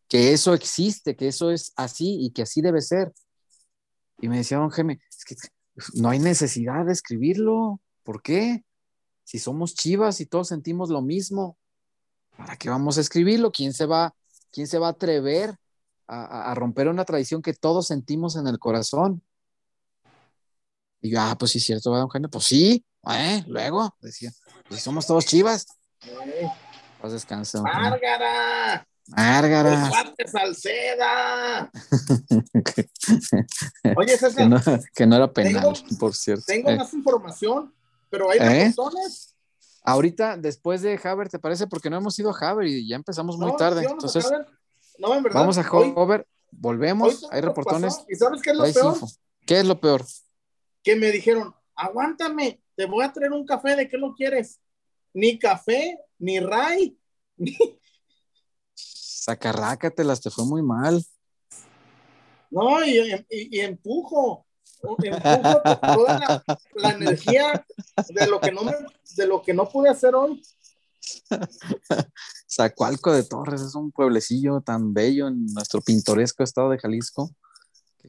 que 0.08 0.34
eso 0.34 0.54
existe, 0.54 1.16
que 1.16 1.28
eso 1.28 1.52
es 1.52 1.74
así 1.76 2.18
y 2.22 2.32
que 2.32 2.44
así 2.44 2.62
debe 2.62 2.82
ser. 2.82 3.12
Y 4.20 4.30
me 4.30 4.38
decía 4.38 4.60
don 4.60 4.70
Jaime, 4.70 5.00
es 5.10 5.26
que 5.26 5.36
no 5.96 6.10
hay 6.10 6.20
necesidad 6.20 6.86
de 6.86 6.94
escribirlo. 6.94 7.82
¿Por 8.04 8.22
qué? 8.22 8.64
Si 9.24 9.40
somos 9.40 9.74
chivas 9.74 10.22
y 10.22 10.26
todos 10.26 10.50
sentimos 10.50 10.90
lo 10.90 11.02
mismo, 11.02 11.58
¿para 12.38 12.58
qué 12.58 12.70
vamos 12.70 12.98
a 12.98 13.02
escribirlo? 13.02 13.52
¿Quién 13.52 13.74
se 13.74 13.86
va, 13.86 14.14
quién 14.52 14.68
se 14.68 14.80
va 14.80 14.88
a 14.88 14.92
atrever 14.92 15.56
a, 16.08 16.54
romper 16.54 16.90
una 16.90 17.06
tradición 17.06 17.42
que 17.42 17.54
todos 17.54 17.88
sentimos 17.88 18.36
en 18.36 18.48
el 18.48 18.60
corazón? 18.60 19.24
Y 21.02 21.12
yo, 21.12 21.22
ah, 21.22 21.36
pues 21.38 21.52
sí, 21.52 21.60
cierto, 21.60 21.90
don 21.90 22.08
Jaime, 22.10 22.30
pues 22.30 22.46
sí, 22.46 22.86
¿eh? 23.10 23.44
luego, 23.48 23.96
decía, 24.00 24.32
pues 24.68 24.82
somos 24.82 25.06
todos 25.06 25.26
chivas. 25.26 25.66
Pues 27.02 27.14
descansa. 27.14 27.62
¡Márgara! 27.62 28.88
¡Márgara! 29.08 29.92
Salceda! 30.26 31.70
Oye, 33.98 34.18
César. 34.18 34.36
Que 34.36 34.46
no, 34.46 34.62
que 34.96 35.06
no 35.06 35.16
era 35.18 35.32
penal, 35.32 35.74
por 36.00 36.16
cierto. 36.16 36.46
Tengo 36.48 36.70
eh. 36.70 36.78
más 36.78 36.94
información, 36.94 37.74
pero 38.14 38.30
hay 38.30 38.38
¿Eh? 38.40 38.74
Ahorita, 39.82 40.38
después 40.38 40.84
de 40.84 41.00
Haber, 41.04 41.30
¿te 41.30 41.40
parece? 41.40 41.66
Porque 41.66 41.90
no 41.90 41.98
hemos 41.98 42.18
ido 42.20 42.30
a 42.30 42.50
Haber 42.50 42.68
y 42.68 42.88
ya 42.88 42.96
empezamos 42.96 43.40
muy 43.40 43.56
tarde. 43.56 43.88
entonces, 43.90 44.32
no, 45.00 45.16
en 45.16 45.24
verdad, 45.24 45.40
vamos 45.40 45.58
a 45.58 45.62
Haber, 45.62 46.28
volvemos, 46.52 47.28
hay 47.32 47.42
reportones. 47.42 48.06
¿Y 48.08 48.14
sabes 48.14 48.40
qué 48.44 48.52
es 48.52 48.56
lo 48.56 48.72
peor? 48.72 48.98
¿Qué 49.48 49.60
es 49.60 49.66
lo 49.66 49.82
peor? 49.82 50.06
Que 50.84 50.96
me 50.96 51.12
dijeron, 51.12 51.56
aguántame, 51.74 52.62
te 52.76 52.86
voy 52.86 53.04
a 53.04 53.12
traer 53.12 53.32
un 53.32 53.48
café, 53.48 53.76
¿de 53.76 53.90
qué 53.90 53.98
lo 53.98 54.14
quieres? 54.14 54.60
Ni 55.12 55.40
café, 55.40 55.98
ni 56.20 56.40
ray, 56.40 56.96
ni... 57.38 57.58
Sacarrácatelas, 58.76 60.22
te 60.22 60.30
fue 60.30 60.46
muy 60.46 60.62
mal. 60.62 61.04
No, 62.52 62.86
y, 62.86 63.60
empujo, 63.60 64.46
empujo 64.84 65.62
toda 65.82 66.44
la, 66.76 66.90
energía 66.92 67.66
de 68.10 68.28
lo 68.28 68.40
que 68.40 68.52
no 68.52 68.62
de 69.16 69.28
lo 69.28 69.42
que 69.42 69.54
no 69.54 69.70
pude 69.70 69.90
hacer 69.90 70.16
hoy. 70.16 70.42
Zacualco 72.50 73.12
de 73.12 73.24
Torres 73.24 73.62
es 73.62 73.76
un 73.76 73.92
pueblecillo 73.92 74.62
tan 74.62 74.94
bello 74.94 75.28
en 75.28 75.46
nuestro 75.48 75.82
pintoresco 75.82 76.44
estado 76.44 76.70
de 76.70 76.80
Jalisco. 76.80 77.32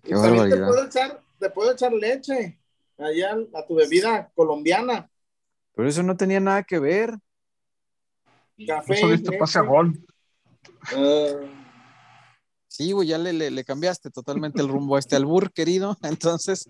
Qué 0.03 0.15
barbaridad. 0.15 0.57
Te 0.57 0.67
puedo, 0.67 0.85
echar, 0.85 1.21
te 1.39 1.51
puedo 1.51 1.73
echar 1.73 1.93
leche 1.93 2.59
allá 2.99 3.37
a 3.55 3.67
tu 3.67 3.75
bebida 3.75 4.31
colombiana. 4.35 5.11
Pero 5.75 5.89
eso 5.89 6.03
no 6.03 6.17
tenía 6.17 6.41
nada 6.41 6.63
que 6.63 6.79
ver. 6.79 7.19
Café. 8.67 9.15
Eso 9.15 9.33
pase 9.39 9.59
a 9.59 9.63
gol. 9.63 9.99
Ah. 10.93 11.64
Sí, 12.77 12.91
güey, 12.91 13.07
ya 13.07 13.19
le, 13.19 13.33
le, 13.33 13.65
cambiaste 13.65 14.11
totalmente 14.11 14.61
el 14.61 14.67
rumbo 14.67 14.97
a 14.97 14.99
este 14.99 15.15
albur, 15.17 15.53
querido. 15.53 15.97
Entonces, 16.03 16.69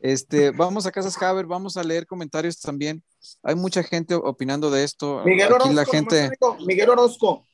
este, 0.00 0.50
vamos 0.50 0.86
a 0.86 0.90
Casas 0.90 1.20
Haber, 1.22 1.44
vamos 1.44 1.76
a 1.76 1.84
leer 1.84 2.06
comentarios 2.06 2.58
también. 2.58 3.04
Hay 3.42 3.54
mucha 3.54 3.82
gente 3.82 4.14
opinando 4.14 4.70
de 4.70 4.82
esto. 4.82 5.22
Miguel 5.26 5.52
Orozco, 5.52 5.74
la 5.74 5.84
gente... 5.84 6.30
Miguel 6.64 6.88
Orozco, 6.88 7.46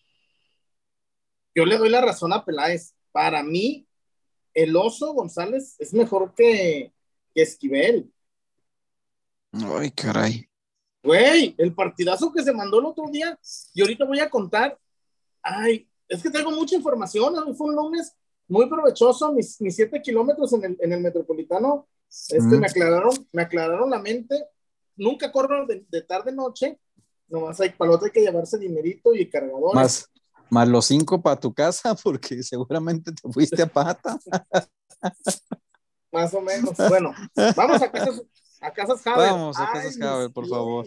yo 1.57 1.67
le 1.67 1.77
doy 1.77 1.89
la 1.89 2.01
razón 2.01 2.33
a 2.33 2.45
Peláez. 2.45 2.95
Para 3.11 3.43
mí, 3.43 3.85
el 4.55 4.77
oso 4.77 5.13
González 5.13 5.75
es 5.81 5.93
mejor 5.93 6.35
que, 6.37 6.93
que 7.35 7.43
Esquivel. 7.43 8.13
Ay, 9.51 9.91
caray. 9.91 10.49
Güey, 11.03 11.53
el 11.59 11.75
partidazo 11.75 12.33
que 12.33 12.45
se 12.45 12.53
mandó 12.53 12.79
el 12.79 12.87
otro 12.87 13.07
día, 13.11 13.37
y 13.75 13.81
ahorita 13.81 14.05
voy 14.05 14.21
a 14.21 14.31
contar. 14.31 14.79
Ay, 15.43 15.88
es 16.09 16.23
que 16.23 16.31
tengo 16.31 16.51
mucha 16.51 16.75
información. 16.75 17.35
Fue 17.57 17.69
un 17.69 17.77
lunes 17.77 18.15
muy 18.49 18.69
provechoso. 18.69 19.33
Mis, 19.33 19.57
siete 19.71 20.01
kilómetros 20.03 20.53
en 20.55 20.65
el, 20.65 20.77
en 20.81 20.93
el 20.93 21.01
metropolitano 21.01 21.87
este, 22.09 22.59
me, 22.59 22.67
aclararon, 22.67 23.29
me 23.33 23.43
aclararon 23.43 23.91
la 23.91 23.99
mente. 23.99 24.47
Nunca 24.97 25.31
corro 25.31 25.67
de, 25.67 25.85
de 25.89 26.03
tarde-noche. 26.03 26.81
Nomás 27.29 27.61
hay 27.61 27.71
para 27.71 27.93
hay 28.03 28.11
que 28.11 28.23
llevarse 28.23 28.59
dinerito 28.59 29.15
y 29.15 29.29
cargadores. 29.29 29.75
Más, 29.75 30.11
más 30.49 30.67
los 30.67 30.87
cinco 30.87 31.21
para 31.21 31.39
tu 31.39 31.53
casa, 31.53 31.95
porque 32.03 32.43
seguramente 32.43 33.13
te 33.13 33.31
fuiste 33.31 33.63
a 33.63 33.67
pata. 33.67 34.19
Más 36.11 36.33
o 36.33 36.41
menos. 36.41 36.75
Bueno, 36.89 37.13
vamos 37.55 37.83
a 37.83 37.93
casas, 37.93 38.23
a 38.61 38.73
casas 38.73 39.03
Vamos 39.05 39.59
a 39.59 39.73
casas 39.73 39.97
Javier, 39.99 40.33
por 40.33 40.49
favor. 40.49 40.87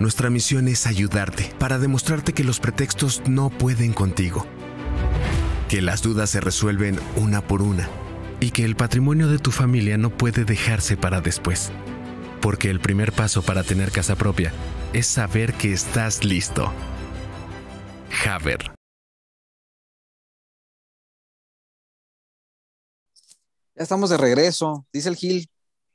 nuestra 0.00 0.30
misión 0.30 0.66
es 0.66 0.86
ayudarte 0.86 1.54
para 1.58 1.78
demostrarte 1.78 2.32
que 2.32 2.42
los 2.42 2.58
pretextos 2.58 3.22
no 3.28 3.50
pueden 3.50 3.92
contigo, 3.92 4.46
que 5.68 5.82
las 5.82 6.02
dudas 6.02 6.30
se 6.30 6.40
resuelven 6.40 6.98
una 7.16 7.46
por 7.46 7.60
una 7.60 7.88
y 8.40 8.50
que 8.50 8.64
el 8.64 8.76
patrimonio 8.76 9.28
de 9.28 9.38
tu 9.38 9.50
familia 9.50 9.98
no 9.98 10.08
puede 10.08 10.46
dejarse 10.46 10.96
para 10.96 11.20
después. 11.20 11.70
Porque 12.40 12.70
el 12.70 12.80
primer 12.80 13.12
paso 13.12 13.42
para 13.42 13.62
tener 13.62 13.92
casa 13.92 14.16
propia 14.16 14.52
es 14.94 15.06
saber 15.06 15.52
que 15.52 15.74
estás 15.74 16.24
listo. 16.24 16.72
Haber. 18.26 18.72
Ya 23.76 23.82
estamos 23.82 24.08
de 24.08 24.16
regreso, 24.16 24.86
dice 24.90 25.10
el 25.10 25.16
Gil. 25.16 25.50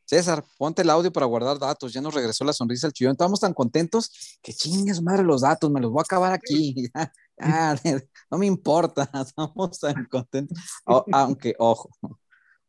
César, 0.06 0.44
ponte 0.58 0.84
el 0.84 0.90
audio 0.90 1.12
para 1.12 1.26
guardar 1.26 1.60
datos. 1.60 1.94
Ya 1.94 2.02
nos 2.02 2.14
regresó 2.14 2.44
la 2.46 2.54
sonrisa 2.54 2.88
al 2.88 2.94
chillón. 2.94 3.14
Estábamos 3.14 3.40
tan 3.40 3.54
contentos 3.54 4.38
que 4.42 4.54
chingues 4.54 5.02
madre 5.02 5.24
los 5.24 5.42
datos, 5.42 5.70
me 5.72 5.82
los 5.82 5.92
voy 5.92 6.00
a 6.00 6.04
acabar 6.04 6.34
aquí. 6.34 6.90
no 8.32 8.38
me 8.38 8.46
importa, 8.46 9.10
estamos 9.26 9.80
tan 9.80 10.06
contentos. 10.06 10.58
aunque, 10.86 11.56
ojo, 11.60 11.90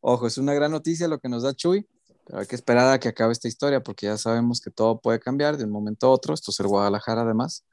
ojo, 0.01 0.27
es 0.27 0.37
una 0.37 0.53
gran 0.53 0.71
noticia 0.71 1.07
lo 1.07 1.19
que 1.19 1.29
nos 1.29 1.43
da 1.43 1.53
Chuy, 1.53 1.87
pero 2.25 2.39
hay 2.39 2.47
que 2.47 2.55
esperar 2.55 2.91
a 2.91 2.99
que 2.99 3.07
acabe 3.07 3.31
esta 3.31 3.47
historia 3.47 3.81
porque 3.81 4.07
ya 4.07 4.17
sabemos 4.17 4.59
que 4.59 4.69
todo 4.69 4.99
puede 4.99 5.19
cambiar 5.19 5.57
de 5.57 5.63
un 5.63 5.71
momento 5.71 6.07
a 6.07 6.09
otro. 6.09 6.33
Esto 6.33 6.51
es 6.51 6.59
el 6.59 6.67
Guadalajara, 6.67 7.21
además. 7.21 7.65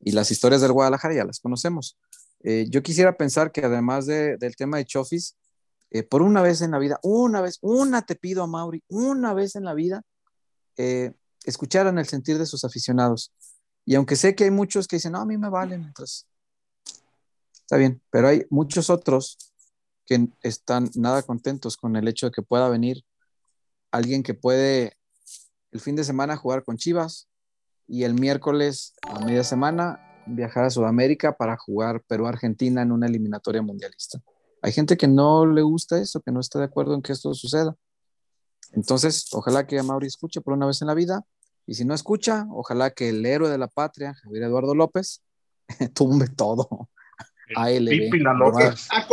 Y 0.00 0.12
las 0.12 0.30
historias 0.30 0.60
del 0.60 0.72
Guadalajara 0.72 1.14
ya 1.14 1.24
las 1.24 1.40
conocemos. 1.40 1.98
Eh, 2.40 2.66
yo 2.68 2.82
quisiera 2.82 3.16
pensar 3.16 3.50
que 3.50 3.64
además 3.64 4.04
del 4.06 4.56
tema 4.56 4.76
de 4.76 4.84
Chofis, 4.84 5.36
eh, 5.90 6.02
por 6.02 6.22
una 6.22 6.42
vez 6.42 6.62
en 6.62 6.72
la 6.72 6.78
vida, 6.78 6.98
una 7.02 7.40
vez, 7.40 7.58
una 7.60 8.02
te 8.02 8.16
pido 8.16 8.42
a 8.42 8.46
Mauri, 8.46 8.82
una 8.88 9.34
vez 9.34 9.56
en 9.56 9.64
la 9.64 9.74
vida, 9.74 10.02
eh, 10.76 11.12
escucharan 11.44 11.98
el 11.98 12.06
sentir 12.06 12.38
de 12.38 12.46
sus 12.46 12.64
aficionados. 12.64 13.32
Y 13.84 13.94
aunque 13.94 14.16
sé 14.16 14.34
que 14.34 14.44
hay 14.44 14.50
muchos 14.50 14.88
que 14.88 14.96
dicen, 14.96 15.12
no, 15.12 15.20
a 15.20 15.26
mí 15.26 15.38
me 15.38 15.48
valen, 15.48 15.84
entonces, 15.84 16.26
está 17.52 17.76
bien, 17.76 18.02
pero 18.10 18.28
hay 18.28 18.44
muchos 18.50 18.90
otros 18.90 19.38
que 20.06 20.28
están 20.42 20.90
nada 20.94 21.22
contentos 21.22 21.76
con 21.76 21.96
el 21.96 22.08
hecho 22.08 22.26
de 22.26 22.32
que 22.32 22.42
pueda 22.42 22.68
venir 22.68 23.04
alguien 23.90 24.22
que 24.22 24.34
puede 24.34 24.96
el 25.72 25.80
fin 25.80 25.96
de 25.96 26.04
semana 26.04 26.36
jugar 26.36 26.64
con 26.64 26.76
Chivas 26.76 27.28
y 27.88 28.04
el 28.04 28.14
miércoles 28.14 28.94
a 29.02 29.24
media 29.24 29.44
semana 29.44 30.00
viajar 30.26 30.64
a 30.64 30.70
Sudamérica 30.70 31.36
para 31.36 31.56
jugar 31.56 32.02
Perú-Argentina 32.06 32.82
en 32.82 32.92
una 32.92 33.06
eliminatoria 33.06 33.62
mundialista. 33.62 34.20
Hay 34.66 34.72
gente 34.72 34.96
que 34.96 35.06
no 35.06 35.46
le 35.46 35.62
gusta 35.62 35.96
eso, 36.00 36.20
que 36.20 36.32
no 36.32 36.40
está 36.40 36.58
de 36.58 36.64
acuerdo 36.64 36.96
en 36.96 37.00
que 37.00 37.12
esto 37.12 37.32
suceda. 37.34 37.76
Entonces, 38.72 39.32
ojalá 39.32 39.64
que 39.64 39.80
Mauri 39.80 40.08
escuche 40.08 40.40
por 40.40 40.54
una 40.54 40.66
vez 40.66 40.82
en 40.82 40.88
la 40.88 40.94
vida. 40.94 41.24
Y 41.66 41.74
si 41.74 41.84
no 41.84 41.94
escucha, 41.94 42.48
ojalá 42.50 42.90
que 42.90 43.10
el 43.10 43.24
héroe 43.24 43.48
de 43.48 43.58
la 43.58 43.68
patria, 43.68 44.14
Javier 44.14 44.42
Eduardo 44.42 44.74
López, 44.74 45.22
tumbe 45.94 46.26
todo. 46.26 46.88
A 47.54 47.70
él, 47.70 47.88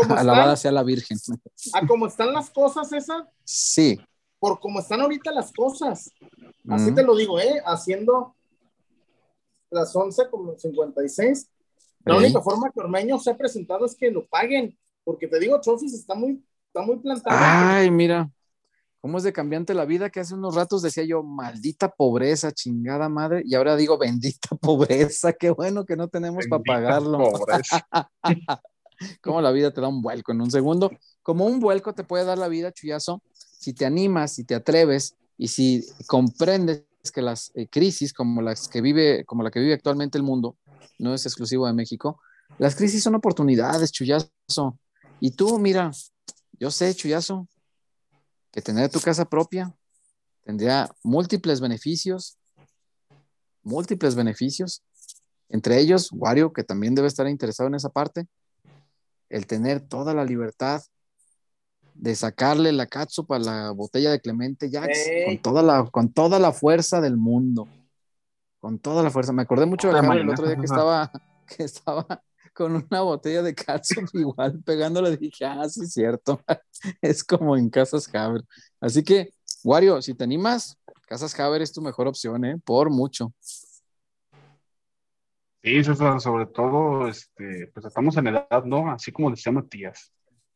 alabada 0.10 0.56
sea 0.58 0.72
la 0.72 0.82
Virgen. 0.82 1.20
¿A 1.74 1.86
cómo 1.86 2.08
están 2.08 2.34
las 2.34 2.50
cosas, 2.50 2.92
esa? 2.92 3.30
Sí. 3.44 4.00
Por 4.40 4.60
cómo 4.60 4.80
están 4.80 5.02
ahorita 5.02 5.32
las 5.32 5.54
cosas. 5.54 6.10
Así 6.68 6.96
te 6.96 7.04
lo 7.04 7.16
digo, 7.16 7.40
¿eh? 7.40 7.62
Haciendo 7.64 8.36
las 9.70 9.96
11 9.96 10.32
como 10.32 10.58
56. 10.58 11.48
La 12.06 12.18
única 12.18 12.42
forma 12.42 12.72
que 12.72 12.80
Ormeño 12.80 13.20
se 13.20 13.30
ha 13.30 13.38
presentado 13.38 13.86
es 13.86 13.94
que 13.94 14.10
lo 14.10 14.26
paguen. 14.26 14.76
Porque 15.04 15.28
te 15.28 15.40
digo, 15.40 15.60
Chofis 15.62 15.94
está 15.94 16.16
muy, 16.16 16.44
está 16.68 16.82
muy 16.82 16.98
plantado. 16.98 17.36
Ay, 17.40 17.92
mira. 17.92 18.30
cómo 19.02 19.18
es 19.18 19.24
de 19.24 19.34
cambiante 19.34 19.74
la 19.74 19.86
vida 19.86 20.10
que 20.10 20.22
hace 20.22 20.34
unos 20.34 20.56
ratos 20.56 20.82
decía 20.82 21.04
yo, 21.04 21.24
maldita 21.24 21.90
pobreza, 21.90 22.52
chingada 22.52 23.10
madre, 23.10 23.44
y 23.46 23.56
ahora 23.56 23.76
digo, 23.76 23.98
bendita 23.98 24.50
pobreza, 24.62 25.34
qué 25.34 25.50
bueno 25.50 25.86
que 25.86 25.96
no 25.96 26.08
tenemos 26.08 26.46
para 26.48 26.64
pagarlo. 26.64 27.18
Pobreza. 27.18 27.88
cómo 29.22 29.42
la 29.42 29.52
vida 29.52 29.72
te 29.72 29.82
da 29.82 29.88
un 29.88 30.02
vuelco 30.02 30.32
en 30.32 30.42
un 30.42 30.52
segundo. 30.52 30.92
Como 31.22 31.46
un 31.46 31.60
vuelco 31.60 31.94
te 31.94 32.04
puede 32.04 32.26
dar 32.26 32.38
la 32.38 32.48
vida, 32.48 32.72
chuyazo, 32.72 33.22
si 33.34 33.74
te 33.74 33.86
animas, 33.86 34.34
si 34.34 34.44
te 34.44 34.56
atreves 34.56 35.16
y 35.38 35.48
si 35.48 35.86
comprendes 36.08 36.86
que 37.14 37.22
las 37.22 37.52
eh, 37.56 37.68
crisis 37.68 38.14
como 38.14 38.42
las 38.42 38.68
que 38.68 38.82
vive, 38.82 39.26
como 39.26 39.44
la 39.44 39.52
que 39.52 39.60
vive 39.60 39.74
actualmente 39.74 40.18
el 40.18 40.24
mundo, 40.24 40.58
no 41.00 41.14
es 41.14 41.26
exclusivo 41.26 41.68
de 41.68 41.74
México, 41.74 42.20
las 42.60 42.76
crisis 42.76 43.04
son 43.04 43.16
oportunidades, 43.16 43.92
chuyazo. 43.92 44.78
Y 45.26 45.32
tú, 45.32 45.58
mira, 45.58 45.90
yo 46.60 46.70
sé, 46.70 46.94
chuyazo, 46.94 47.48
que 48.52 48.62
tener 48.62 48.90
tu 48.90 49.00
casa 49.00 49.24
propia 49.24 49.74
tendría 50.44 50.94
múltiples 51.02 51.62
beneficios, 51.62 52.38
múltiples 53.62 54.16
beneficios, 54.16 54.84
entre 55.48 55.80
ellos, 55.80 56.10
Wario, 56.12 56.52
que 56.52 56.66
también 56.66 56.94
debe 56.94 57.08
estar 57.08 57.26
interesado 57.30 57.70
en 57.70 57.76
esa 57.76 57.88
parte, 57.88 58.28
el 59.30 59.48
tener 59.48 59.80
toda 59.80 60.14
la 60.14 60.26
libertad 60.26 60.82
de 61.94 62.16
sacarle 62.16 62.74
la 62.74 62.88
catsup 62.88 63.32
a 63.32 63.40
la 63.40 63.72
botella 63.72 64.12
de 64.12 64.20
Clemente 64.20 64.70
Jax 64.70 65.08
con, 65.26 65.38
toda 65.38 65.64
la, 65.64 65.90
con 65.90 66.12
toda 66.12 66.38
la 66.38 66.52
fuerza 66.52 67.00
del 67.00 67.16
mundo. 67.16 67.70
Con 68.60 68.78
toda 68.78 69.02
la 69.02 69.10
fuerza. 69.10 69.32
Me 69.32 69.44
acordé 69.44 69.68
mucho 69.68 69.88
de 69.88 70.00
el 70.00 70.30
otro 70.30 70.48
día 70.48 70.58
que 70.58 70.66
estaba, 70.66 71.10
que 71.48 71.64
estaba 71.64 72.22
con 72.54 72.76
una 72.76 73.02
botella 73.02 73.42
de 73.42 73.56
catsup 73.56 74.08
igual 74.14 74.62
pegándole. 74.64 75.18
Dije, 75.18 75.46
ah, 75.46 75.68
sí, 75.68 75.82
es 75.82 75.94
cierto. 75.94 76.42
es 77.02 77.24
como 77.24 77.58
en 77.58 77.70
Casas 77.70 78.10
Haber. 78.14 78.44
Así 78.80 79.04
que, 79.04 79.34
Wario, 79.64 80.02
si 80.02 80.14
te 80.14 80.24
animas, 80.24 80.78
Casas 81.08 81.38
Haber 81.40 81.62
es 81.62 81.74
tu 81.74 81.82
mejor 81.82 82.08
opción, 82.08 82.46
¿eh? 82.46 82.58
Por 82.64 82.90
mucho. 82.90 83.34
Sí, 85.62 85.84
César, 85.84 86.20
sobre 86.20 86.46
todo, 86.48 87.08
este, 87.08 87.72
pues 87.74 87.86
estamos 87.86 88.18
en 88.18 88.28
edad, 88.28 88.66
¿no? 88.66 88.92
Así 88.92 89.12
como 89.12 89.32
decía 89.32 89.52
Matías. 89.52 90.12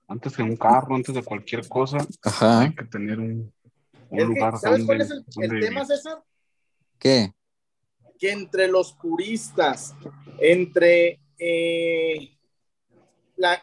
Antes 0.09 0.35
de 0.37 0.43
un 0.43 0.55
carro, 0.55 0.95
antes 0.95 1.15
de 1.15 1.23
cualquier 1.23 1.67
cosa, 1.67 1.97
hay 2.41 2.73
que 2.73 2.85
tener 2.85 3.19
un, 3.19 3.53
lugar. 4.09 4.57
¿Sabes 4.57 4.85
cuál 4.85 5.01
es 5.01 5.11
el, 5.11 5.25
el 5.37 5.59
tema, 5.59 5.85
César? 5.85 6.23
¿Qué? 6.97 7.33
Que 8.17 8.31
entre 8.31 8.67
los 8.67 8.93
puristas, 8.93 9.95
entre 10.39 11.19
eh, 11.38 12.38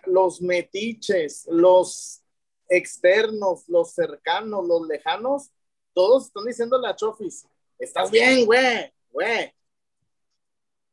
los 0.07 0.41
metiches, 0.41 1.47
los 1.51 2.23
externos, 2.69 3.69
los 3.69 3.93
cercanos, 3.93 4.67
los 4.67 4.87
lejanos, 4.87 5.51
todos 5.93 6.27
están 6.27 6.45
diciéndole 6.45 6.89
a 6.89 6.97
Chofis, 6.97 7.47
estás 7.79 8.11
bien, 8.11 8.47
güey, 8.47 8.93
güey. 9.11 9.53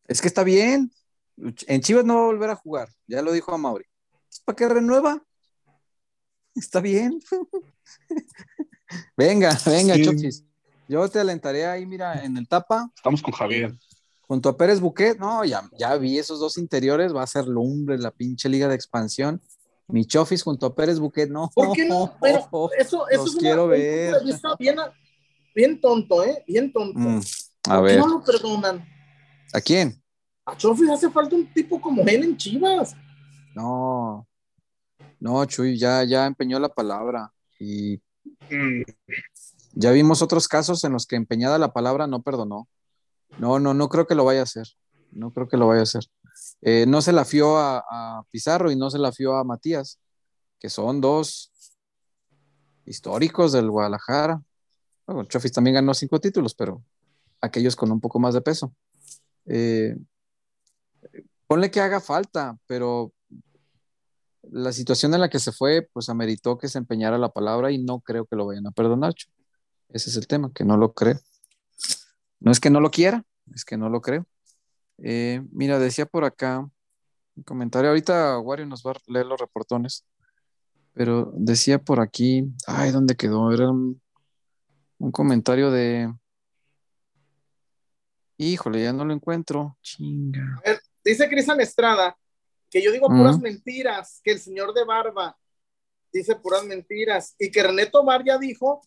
Es 0.07 0.21
que 0.21 0.27
está 0.27 0.43
bien. 0.43 0.91
En 1.67 1.81
Chivas 1.81 2.05
no 2.05 2.15
va 2.15 2.21
a 2.21 2.25
volver 2.25 2.49
a 2.49 2.55
jugar, 2.55 2.89
ya 3.07 3.21
lo 3.21 3.31
dijo 3.31 3.53
a 3.53 3.57
Mauri. 3.57 3.85
¿Para 4.45 4.55
qué 4.55 4.69
renueva? 4.69 5.23
Está 6.55 6.81
bien. 6.81 7.19
venga, 9.17 9.57
venga, 9.65 9.95
Chofis. 10.01 10.43
Yo 10.87 11.07
te 11.09 11.19
alentaré 11.19 11.65
ahí, 11.65 11.85
mira, 11.85 12.23
en 12.23 12.35
el 12.37 12.47
tapa. 12.47 12.91
Estamos 12.95 13.21
con 13.21 13.33
Javier. 13.33 13.73
Junto 14.31 14.47
a 14.47 14.55
Pérez 14.55 14.79
Buquet, 14.79 15.19
no, 15.19 15.43
ya, 15.43 15.69
ya 15.77 15.97
vi 15.97 16.17
esos 16.17 16.39
dos 16.39 16.57
interiores, 16.57 17.13
va 17.13 17.21
a 17.21 17.27
ser 17.27 17.45
lumbre 17.47 17.97
la 17.97 18.11
pinche 18.11 18.47
liga 18.47 18.69
de 18.69 18.75
expansión. 18.75 19.41
Mi 19.89 20.05
Chofis 20.05 20.41
junto 20.41 20.67
a 20.67 20.73
Pérez 20.73 20.99
Buquet, 20.99 21.29
no. 21.29 21.51
¿Por 21.53 21.73
qué 21.73 21.85
no? 21.85 22.15
Pero 22.21 22.47
eso, 22.79 23.09
eso 23.09 23.25
es 23.25 23.35
quiero 23.35 23.67
ver. 23.67 24.15
bien, 24.57 24.77
bien, 25.53 25.81
tonto, 25.81 26.23
¿eh? 26.23 26.45
Bien 26.47 26.71
tonto. 26.71 26.97
Mm, 26.97 27.19
a 27.67 27.81
ver. 27.81 27.99
no 27.99 28.07
lo 28.07 28.23
perdonan? 28.23 28.87
¿A 29.51 29.59
quién? 29.59 30.01
A 30.45 30.55
Chofis 30.55 30.89
hace 30.89 31.09
falta 31.09 31.35
un 31.35 31.53
tipo 31.53 31.81
como 31.81 32.01
él 32.03 32.23
en 32.23 32.37
Chivas. 32.37 32.95
No. 33.53 34.25
No, 35.19 35.43
Chuy, 35.43 35.77
ya, 35.77 36.05
ya 36.05 36.25
empeñó 36.25 36.57
la 36.57 36.69
palabra. 36.69 37.33
Y 37.59 38.01
mm. 38.49 38.83
ya 39.73 39.91
vimos 39.91 40.21
otros 40.21 40.47
casos 40.47 40.85
en 40.85 40.93
los 40.93 41.05
que 41.05 41.17
empeñada 41.17 41.57
la 41.57 41.73
palabra 41.73 42.07
no 42.07 42.21
perdonó. 42.21 42.69
No, 43.37 43.59
no, 43.59 43.73
no 43.73 43.89
creo 43.89 44.07
que 44.07 44.15
lo 44.15 44.25
vaya 44.25 44.41
a 44.41 44.43
hacer. 44.43 44.67
No 45.11 45.31
creo 45.31 45.47
que 45.47 45.57
lo 45.57 45.67
vaya 45.67 45.81
a 45.81 45.83
hacer. 45.83 46.03
Eh, 46.61 46.85
no 46.87 47.01
se 47.01 47.11
la 47.11 47.25
fió 47.25 47.57
a, 47.57 48.23
Pizarro 48.29 48.71
y 48.71 48.75
no 48.75 48.89
se 48.89 48.99
la 48.99 49.11
fió 49.11 49.35
a 49.35 49.43
Matías, 49.43 49.99
que 50.59 50.69
son 50.69 51.01
dos 51.01 51.51
históricos 52.85 53.51
del 53.51 53.69
Guadalajara. 53.69 54.41
Bueno, 55.05 55.25
Chofis 55.25 55.51
también 55.51 55.75
ganó 55.75 55.93
cinco 55.93 56.19
títulos, 56.19 56.55
pero 56.55 56.83
aquellos 57.41 57.75
con 57.75 57.91
un 57.91 57.99
poco 57.99 58.19
más 58.19 58.33
de 58.33 58.41
peso. 58.41 58.73
Eh, 59.45 59.97
ponle 61.47 61.71
que 61.71 61.81
haga 61.81 61.99
falta, 61.99 62.57
pero 62.67 63.11
la 64.43 64.71
situación 64.71 65.13
en 65.13 65.21
la 65.21 65.29
que 65.29 65.39
se 65.39 65.51
fue, 65.51 65.89
pues 65.93 66.09
ameritó 66.09 66.57
que 66.57 66.67
se 66.67 66.77
empeñara 66.77 67.17
la 67.17 67.29
palabra 67.29 67.71
y 67.71 67.77
no 67.77 67.99
creo 67.99 68.25
que 68.25 68.35
lo 68.35 68.45
vayan 68.45 68.67
a 68.67 68.71
perdonar. 68.71 69.13
Ese 69.89 70.09
es 70.09 70.15
el 70.15 70.27
tema, 70.27 70.51
que 70.53 70.63
no 70.63 70.77
lo 70.77 70.93
creo. 70.93 71.19
No 72.41 72.51
es 72.51 72.59
que 72.59 72.69
no 72.69 72.81
lo 72.81 72.91
quiera, 72.91 73.23
es 73.53 73.63
que 73.63 73.77
no 73.77 73.87
lo 73.87 74.01
creo. 74.01 74.25
Eh, 74.97 75.41
mira, 75.51 75.79
decía 75.79 76.05
por 76.05 76.25
acá 76.25 76.67
un 77.35 77.43
comentario. 77.43 77.89
Ahorita 77.89 78.39
Wario 78.39 78.65
nos 78.65 78.83
va 78.83 78.91
a 78.91 78.95
leer 79.07 79.27
los 79.27 79.39
reportones, 79.39 80.05
pero 80.93 81.31
decía 81.35 81.79
por 81.79 81.99
aquí, 81.99 82.51
ay, 82.67 82.91
¿dónde 82.91 83.15
quedó? 83.15 83.53
Era 83.53 83.69
un, 83.69 84.01
comentario 85.11 85.71
de. 85.71 86.13
Híjole, 88.37 88.83
ya 88.83 88.91
no 88.91 89.05
lo 89.05 89.13
encuentro. 89.13 89.77
Chinga. 89.81 90.61
dice 91.03 91.29
Cristian 91.29 91.61
Estrada 91.61 92.17
que 92.71 92.81
yo 92.81 92.91
digo 92.91 93.07
puras 93.07 93.37
mentiras, 93.39 94.21
que 94.23 94.31
el 94.31 94.39
señor 94.39 94.73
de 94.73 94.85
barba 94.85 95.37
dice 96.11 96.35
puras 96.37 96.63
mentiras 96.63 97.35
y 97.37 97.51
que 97.51 97.61
René 97.61 97.85
Tobar 97.87 98.23
ya 98.23 98.37
dijo. 98.37 98.81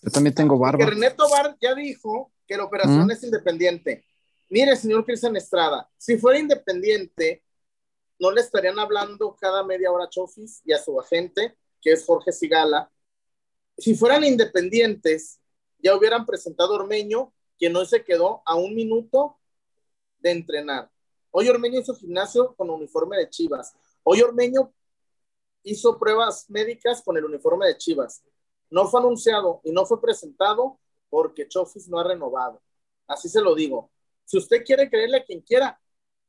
Yo 0.00 0.10
también 0.10 0.34
tengo 0.34 0.56
barba. 0.56 0.78
Que 0.78 0.86
René 0.86 1.10
Tobar 1.10 1.56
ya 1.60 1.74
dijo 1.74 2.32
que 2.46 2.56
la 2.56 2.64
operación 2.64 3.10
es 3.10 3.22
independiente. 3.22 4.04
Mire, 4.50 4.76
señor 4.76 5.04
Cristian 5.04 5.36
Estrada, 5.36 5.90
si 5.96 6.18
fuera 6.18 6.38
independiente, 6.38 7.42
no 8.18 8.30
le 8.30 8.40
estarían 8.40 8.78
hablando 8.78 9.36
cada 9.36 9.64
media 9.64 9.90
hora 9.90 10.04
a 10.04 10.08
Chofis 10.10 10.62
y 10.64 10.72
a 10.72 10.78
su 10.78 10.98
agente, 11.00 11.56
que 11.80 11.92
es 11.92 12.04
Jorge 12.04 12.32
Sigala. 12.32 12.90
Si 13.76 13.94
fueran 13.94 14.24
independientes, 14.24 15.40
ya 15.78 15.96
hubieran 15.96 16.24
presentado 16.24 16.74
a 16.74 16.76
Ormeño, 16.76 17.32
que 17.58 17.70
no 17.70 17.84
se 17.84 18.04
quedó 18.04 18.42
a 18.46 18.54
un 18.54 18.74
minuto 18.74 19.38
de 20.18 20.30
entrenar. 20.30 20.90
Hoy 21.30 21.48
Ormeño 21.48 21.80
hizo 21.80 21.94
gimnasio 21.94 22.54
con 22.54 22.70
uniforme 22.70 23.16
de 23.16 23.28
Chivas. 23.28 23.74
Hoy 24.02 24.22
Ormeño 24.22 24.72
hizo 25.64 25.98
pruebas 25.98 26.48
médicas 26.48 27.02
con 27.02 27.16
el 27.16 27.24
uniforme 27.24 27.66
de 27.66 27.76
Chivas. 27.76 28.22
No 28.70 28.86
fue 28.86 29.00
anunciado 29.00 29.60
y 29.64 29.72
no 29.72 29.84
fue 29.84 30.00
presentado 30.00 30.78
porque 31.08 31.48
Chofis 31.48 31.88
no 31.88 31.98
ha 31.98 32.04
renovado. 32.04 32.62
Así 33.06 33.28
se 33.28 33.40
lo 33.40 33.54
digo. 33.54 33.90
Si 34.24 34.38
usted 34.38 34.64
quiere 34.64 34.88
creerle 34.88 35.18
a 35.18 35.24
quien 35.24 35.40
quiera, 35.40 35.78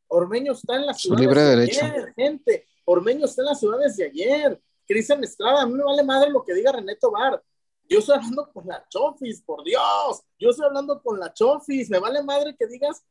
Ormeño 0.08 0.54
está 0.54 0.76
en 0.76 0.86
la 0.86 0.94
ciudad 0.94 1.20
libre 1.20 1.42
de 1.42 1.56
derecho. 1.56 1.86
ayer, 1.86 2.14
gente. 2.16 2.68
Ormeño 2.86 3.26
está 3.26 3.42
en 3.42 3.48
las 3.48 3.60
ciudades 3.60 3.98
de 3.98 4.06
ayer. 4.06 4.62
Cristian 4.88 5.24
Estrada, 5.24 5.64
a 5.64 5.66
mí 5.66 5.74
me 5.74 5.84
vale 5.84 6.04
madre 6.04 6.30
lo 6.30 6.44
que 6.44 6.54
diga 6.54 6.72
René 6.72 6.96
Tobar. 6.96 7.42
Yo 7.88 8.00
estoy 8.00 8.16
hablando 8.16 8.52
con 8.52 8.68
la 8.68 8.86
Chofis, 8.90 9.42
por 9.42 9.64
Dios. 9.64 10.22
Yo 10.40 10.50
estoy 10.50 10.66
hablando 10.66 11.02
con 11.02 11.20
la 11.20 11.34
Chofis. 11.34 11.90
Me 11.90 12.00
vale 12.00 12.22
madre 12.24 12.56
que 12.58 12.68
digas 12.68 13.04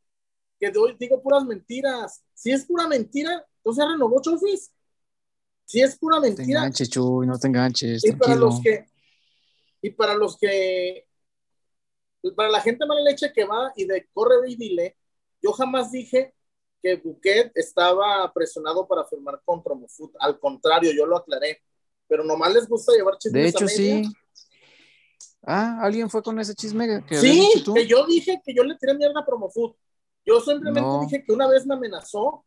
que 0.58 0.72
digo 0.98 1.22
puras 1.22 1.44
mentiras. 1.44 2.22
Si 2.32 2.50
es 2.50 2.64
pura 2.64 2.86
mentira, 2.86 3.44
entonces 3.58 3.84
renovó 3.86 4.20
Chofis. 4.20 4.72
Si 5.64 5.80
es 5.80 5.96
pura 5.96 6.20
mentira. 6.20 6.44
No 6.44 6.46
te 6.46 6.52
enganches, 6.52 6.90
Chuy, 6.90 7.26
no 7.26 7.38
te 7.38 7.48
enganches. 7.48 8.04
Y 8.04 8.12
para 8.12 8.36
los 8.36 8.60
que, 8.60 8.86
y 9.80 9.90
para 9.90 10.14
los 10.14 10.36
que 10.36 11.06
para 12.32 12.48
la 12.48 12.60
gente 12.60 12.86
mala 12.86 13.02
leche 13.02 13.32
que 13.32 13.44
va 13.44 13.72
y 13.76 13.86
de 13.86 14.08
corre 14.12 14.48
y 14.48 14.56
dile, 14.56 14.96
yo 15.42 15.52
jamás 15.52 15.92
dije 15.92 16.34
que 16.82 16.96
Buquet 16.96 17.52
estaba 17.54 18.30
presionado 18.32 18.86
para 18.86 19.04
firmar 19.04 19.40
con 19.44 19.62
Promofood. 19.62 20.10
Al 20.20 20.38
contrario, 20.38 20.92
yo 20.92 21.06
lo 21.06 21.16
aclaré. 21.16 21.62
Pero 22.06 22.22
nomás 22.22 22.52
les 22.52 22.68
gusta 22.68 22.92
llevar 22.92 23.16
chismes. 23.16 23.42
De 23.42 23.48
hecho, 23.48 23.66
sí. 23.66 24.02
Ah, 25.42 25.78
¿alguien 25.80 26.08
fue 26.10 26.22
con 26.22 26.38
ese 26.38 26.54
chisme 26.54 27.02
que 27.06 27.16
Sí, 27.16 27.64
que 27.74 27.86
yo 27.86 28.06
dije 28.06 28.40
que 28.44 28.54
yo 28.54 28.62
le 28.64 28.76
tiré 28.76 28.94
mierda 28.94 29.20
a 29.20 29.26
Promofood. 29.26 29.74
Yo 30.26 30.40
simplemente 30.40 30.88
dije 31.02 31.24
que 31.24 31.32
una 31.32 31.48
vez 31.48 31.66
me 31.66 31.74
amenazó 31.74 32.44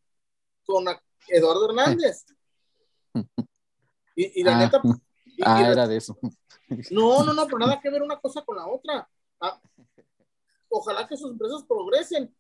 con 0.65 0.85
Eduardo 1.27 1.69
Hernández. 1.69 2.25
y, 4.15 4.43
la 4.43 4.55
ah. 4.55 4.59
neta. 4.59 4.81
ah, 5.45 5.71
era 5.71 5.87
de 5.87 5.97
eso. 5.97 6.17
No, 6.91 7.23
no, 7.23 7.33
no, 7.33 7.45
pero 7.45 7.59
nada 7.59 7.79
que 7.81 7.89
ver 7.89 8.01
una 8.01 8.19
cosa 8.19 8.43
con 8.43 8.57
la 8.57 8.67
otra. 8.67 9.09
Ah, 9.39 9.61
ojalá 10.69 11.07
que 11.07 11.17
sus 11.17 11.31
empresas 11.31 11.63
progresen. 11.63 12.33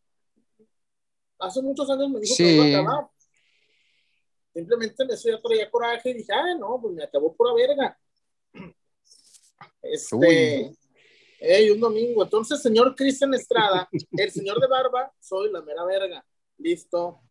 Hace 1.39 1.61
muchos 1.61 1.89
años 1.89 2.09
me 2.09 2.19
dijo 2.19 2.35
que 2.35 2.53
iba 2.53 2.63
a 2.63 2.67
acabar. 2.67 3.09
Simplemente 4.53 5.05
me 5.05 5.15
ya 5.15 5.39
traía 5.39 5.69
coraje 5.69 6.09
y 6.09 6.13
dije, 6.15 6.33
ah, 6.33 6.55
no, 6.59 6.79
pues 6.81 6.95
me 6.95 7.03
acabó 7.03 7.35
pura 7.35 7.53
verga. 7.53 7.97
Este, 9.81 10.75
hey, 11.39 11.69
un 11.69 11.79
domingo. 11.79 12.23
Entonces, 12.23 12.61
señor 12.61 12.93
Cristian 12.95 13.33
Estrada, 13.33 13.87
el 14.11 14.31
señor 14.31 14.59
de 14.59 14.67
barba, 14.67 15.13
soy 15.19 15.51
la 15.51 15.61
mera 15.61 15.85
verga. 15.85 16.25
Listo. 16.57 17.21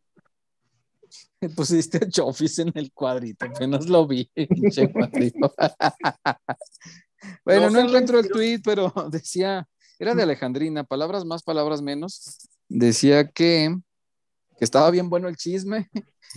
Pusiste 1.56 1.98
a 1.98 2.08
Chofis 2.08 2.60
en 2.60 2.72
el 2.74 2.92
cuadrito, 2.92 3.46
apenas 3.46 3.88
lo 3.88 4.06
vi. 4.06 4.30
bueno, 7.44 7.70
no, 7.70 7.80
encuentro 7.80 8.18
el 8.18 8.28
tweet, 8.28 8.60
pero 8.64 8.92
decía, 9.10 9.66
era 9.98 10.14
de 10.14 10.22
Alejandrina, 10.22 10.84
palabras 10.84 11.24
más, 11.24 11.42
palabras 11.42 11.82
menos. 11.82 12.38
Decía 12.68 13.28
que, 13.28 13.74
que 14.58 14.64
estaba 14.64 14.90
bien 14.90 15.08
bueno 15.08 15.28
el 15.28 15.36
chisme 15.36 15.88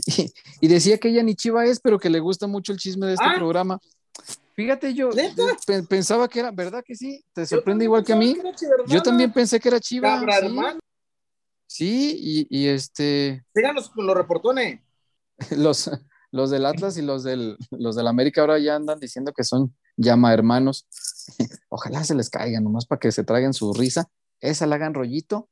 y, 0.62 0.68
decía 0.68 0.98
que 0.98 1.10
ella 1.10 1.24
ni 1.24 1.36
chiva 1.36 1.66
es, 1.66 1.80
pero 1.80 2.00
que 2.00 2.10
le 2.10 2.20
gusta 2.20 2.48
mucho 2.48 2.72
el 2.72 2.80
chisme 2.80 3.08
de 3.08 3.14
este 3.14 3.26
ah. 3.26 3.36
programa. 3.38 3.80
Fíjate, 4.56 4.94
yo 4.94 5.10
pensaba 5.88 6.28
que 6.28 6.42
era, 6.42 6.52
¿verdad 6.52 6.84
que 6.86 6.94
sí? 6.94 7.24
¿Te 7.32 7.46
sorprende 7.46 7.86
igual 7.86 8.04
que 8.04 8.12
a 8.12 8.18
mí? 8.18 8.38
Yo 8.88 9.02
también 9.02 9.32
pensé 9.32 9.58
que 9.58 9.70
era 9.70 9.80
chiva. 9.80 10.22
Sí, 11.66 12.46
y, 12.50 12.68
este. 12.68 13.46
Síganos 13.56 13.90
con 13.90 14.06
los 14.06 14.18
reportones. 14.18 14.82
Los, 15.56 15.90
los 16.32 16.50
del 16.50 16.66
Atlas 16.66 16.98
y 16.98 17.02
los 17.02 17.24
del, 17.24 17.58
los 17.72 17.96
del 17.96 18.08
América 18.08 18.42
ahora 18.42 18.60
ya 18.60 18.76
andan 18.76 19.00
diciendo 19.00 19.32
que 19.32 19.46
son 19.46 19.74
llama 20.00 20.34
hermanos. 20.34 20.88
Ojalá 21.70 22.04
se 22.04 22.16
les 22.16 22.30
caigan, 22.30 22.64
nomás 22.64 22.86
para 22.86 23.00
que 23.00 23.12
se 23.12 23.24
traigan 23.24 23.54
su 23.54 23.74
risa. 23.74 24.10
Esa 24.42 24.66
la 24.66 24.76
hagan 24.76 24.94
rollito 24.94 25.50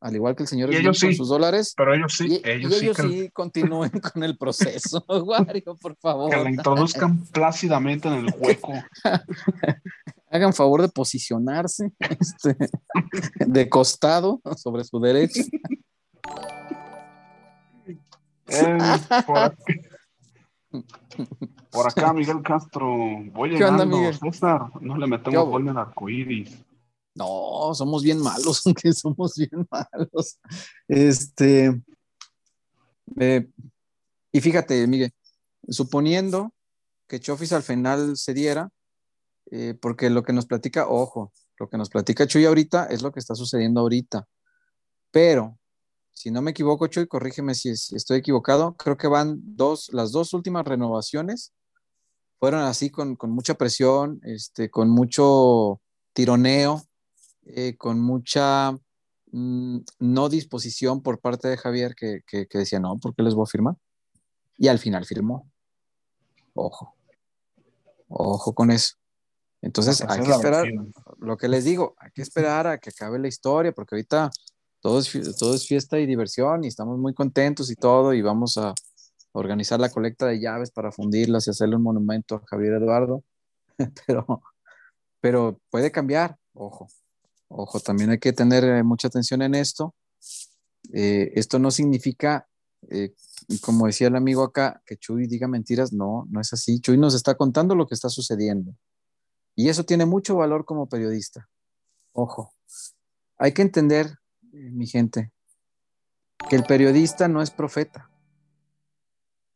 al 0.00 0.14
igual 0.14 0.36
que 0.36 0.44
el 0.44 0.48
señor 0.48 0.72
ellos 0.72 1.00
con 1.00 1.14
sus 1.14 1.28
dólares. 1.28 1.74
Pero 1.76 1.94
ellos 1.94 2.14
sí, 2.16 2.40
ellos, 2.44 2.96
sí, 2.96 3.30
continúen 3.32 3.90
con 4.12 4.22
el 4.22 4.36
proceso, 4.38 5.04
Wario, 5.08 5.76
por 5.76 5.96
favor. 5.96 6.30
Que 6.30 6.36
la 6.36 6.50
introduzcan 6.50 7.24
plácidamente 7.26 8.08
en 8.08 8.26
el 8.26 8.34
hueco. 8.38 8.72
Hagan 10.30 10.52
favor 10.52 10.82
de 10.82 10.88
posicionarse 10.88 11.90
este, 11.98 12.56
de 13.40 13.68
costado 13.68 14.40
sobre 14.56 14.84
su 14.84 15.00
derecha. 15.00 15.42
Eh, 18.46 18.78
por, 21.70 21.86
acá, 21.86 22.12
Miguel 22.12 22.42
Castro. 22.42 22.86
Voy 23.32 23.50
llegando, 23.50 24.12
César. 24.12 24.70
No 24.80 24.96
le 24.96 25.06
metemos 25.06 25.48
gol 25.48 25.68
en 25.68 25.78
arcoíris. 25.78 26.58
No, 27.14 27.74
somos 27.74 28.02
bien 28.02 28.20
malos, 28.20 28.62
aunque 28.66 28.92
somos 28.92 29.34
bien 29.36 29.66
malos. 29.70 30.38
Este. 30.86 31.82
Eh, 33.18 33.48
y 34.30 34.40
fíjate, 34.40 34.86
Miguel, 34.86 35.12
suponiendo 35.68 36.52
que 37.08 37.20
Chofis 37.20 37.52
al 37.52 37.62
final 37.62 38.16
se 38.16 38.34
diera, 38.34 38.70
eh, 39.50 39.74
porque 39.80 40.10
lo 40.10 40.22
que 40.22 40.32
nos 40.32 40.46
platica, 40.46 40.86
ojo, 40.88 41.32
lo 41.58 41.68
que 41.68 41.78
nos 41.78 41.88
platica 41.88 42.26
Chuy 42.26 42.44
ahorita 42.44 42.84
es 42.86 43.02
lo 43.02 43.12
que 43.12 43.20
está 43.20 43.34
sucediendo 43.34 43.80
ahorita. 43.80 44.28
Pero, 45.10 45.58
si 46.12 46.30
no 46.30 46.42
me 46.42 46.50
equivoco, 46.50 46.86
Chuy, 46.86 47.06
corrígeme 47.06 47.54
si, 47.54 47.70
estoy 47.70 48.18
equivocado, 48.18 48.76
creo 48.76 48.96
que 48.96 49.08
van 49.08 49.40
dos, 49.42 49.88
las 49.92 50.12
dos 50.12 50.34
últimas 50.34 50.66
renovaciones 50.66 51.52
fueron 52.38 52.62
así 52.62 52.90
con, 52.90 53.16
con 53.16 53.30
mucha 53.30 53.54
presión, 53.54 54.20
este, 54.24 54.70
con 54.70 54.90
mucho 54.90 55.80
tironeo, 56.12 56.82
eh, 57.46 57.76
con 57.76 58.00
mucha 58.00 58.72
mm, 59.32 59.78
no 59.98 60.28
disposición 60.28 61.02
por 61.02 61.20
parte 61.20 61.48
de 61.48 61.56
Javier 61.56 61.94
que, 61.94 62.22
decía, 62.52 62.78
no, 62.80 62.96
¿por 62.98 63.14
qué 63.14 63.22
les 63.22 63.34
voy 63.34 63.44
a 63.44 63.50
firmar? 63.50 63.74
Y 64.56 64.68
al 64.68 64.78
final 64.78 65.04
firmó. 65.04 65.50
Ojo, 66.54 66.94
ojo 68.08 68.54
con 68.54 68.70
eso. 68.70 68.94
Entonces 69.60 70.02
hay 70.02 70.22
que 70.22 70.30
esperar, 70.30 70.68
lo 71.18 71.36
que 71.36 71.48
les 71.48 71.64
digo, 71.64 71.94
hay 71.98 72.10
que 72.12 72.22
esperar 72.22 72.66
a 72.66 72.78
que 72.78 72.90
acabe 72.90 73.18
la 73.18 73.28
historia, 73.28 73.72
porque 73.72 73.96
ahorita 73.96 74.30
todo 74.80 75.00
es, 75.00 75.36
todo 75.36 75.54
es 75.54 75.66
fiesta 75.66 75.98
y 75.98 76.06
diversión 76.06 76.62
y 76.62 76.68
estamos 76.68 76.98
muy 76.98 77.14
contentos 77.14 77.70
y 77.70 77.74
todo, 77.74 78.14
y 78.14 78.22
vamos 78.22 78.56
a 78.58 78.74
organizar 79.32 79.80
la 79.80 79.90
colecta 79.90 80.26
de 80.26 80.40
llaves 80.40 80.70
para 80.70 80.92
fundirlas 80.92 81.46
y 81.46 81.50
hacerle 81.50 81.76
un 81.76 81.82
monumento 81.82 82.36
a 82.36 82.42
Javier 82.46 82.74
Eduardo, 82.74 83.24
pero, 84.06 84.42
pero 85.20 85.60
puede 85.70 85.90
cambiar, 85.90 86.36
ojo, 86.54 86.88
Ojo, 87.48 87.80
también 87.80 88.10
hay 88.10 88.18
que 88.18 88.32
tener 88.32 88.62
eh, 88.64 88.82
mucha 88.82 89.08
atención 89.08 89.40
en 89.42 89.54
esto. 89.54 89.94
Eh, 90.92 91.32
esto 91.34 91.58
no 91.58 91.70
significa, 91.70 92.46
eh, 92.90 93.14
como 93.62 93.86
decía 93.86 94.08
el 94.08 94.16
amigo 94.16 94.42
acá, 94.42 94.82
que 94.84 94.96
Chuy 94.96 95.26
diga 95.26 95.48
mentiras. 95.48 95.92
No, 95.92 96.26
no 96.30 96.40
es 96.40 96.52
así. 96.52 96.80
Chuy 96.80 96.98
nos 96.98 97.14
está 97.14 97.36
contando 97.36 97.74
lo 97.74 97.86
que 97.86 97.94
está 97.94 98.10
sucediendo. 98.10 98.74
Y 99.54 99.70
eso 99.70 99.84
tiene 99.84 100.04
mucho 100.04 100.36
valor 100.36 100.64
como 100.66 100.88
periodista. 100.88 101.48
Ojo, 102.12 102.52
hay 103.38 103.52
que 103.52 103.62
entender, 103.62 104.18
mi 104.52 104.86
gente, 104.86 105.32
que 106.48 106.56
el 106.56 106.64
periodista 106.64 107.28
no 107.28 107.42
es 107.42 107.50
profeta. 107.50 108.07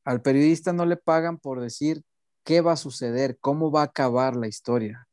Al 0.04 0.22
periodista 0.22 0.72
no 0.72 0.84
le 0.86 0.96
pagan 0.96 1.38
por 1.38 1.60
decir 1.60 2.04
qué 2.44 2.60
va 2.60 2.72
a 2.72 2.76
suceder, 2.76 3.38
cómo 3.40 3.70
va 3.70 3.82
a 3.82 3.84
acabar 3.84 4.36
la 4.36 4.48
historia. 4.48 5.08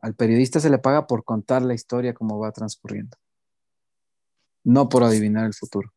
Al 0.00 0.14
periodista 0.14 0.60
se 0.60 0.70
le 0.70 0.78
paga 0.78 1.06
por 1.06 1.24
contar 1.24 1.62
la 1.62 1.74
historia 1.74 2.12
como 2.12 2.38
va 2.38 2.52
transcurriendo, 2.52 3.16
no 4.64 4.88
por 4.88 5.02
adivinar 5.04 5.46
el 5.46 5.54
futuro. 5.54 5.92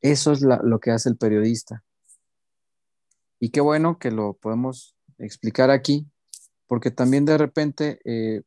Eso 0.00 0.32
es 0.32 0.42
lo 0.42 0.78
que 0.78 0.90
hace 0.90 1.08
el 1.08 1.16
periodista. 1.16 1.82
Y 3.38 3.50
qué 3.50 3.60
bueno 3.60 3.98
que 3.98 4.10
lo 4.10 4.34
podemos 4.34 4.94
explicar 5.18 5.70
aquí, 5.70 6.06
porque 6.66 6.90
también 6.90 7.24
de 7.24 7.38
repente 7.38 8.00
eh, 8.04 8.42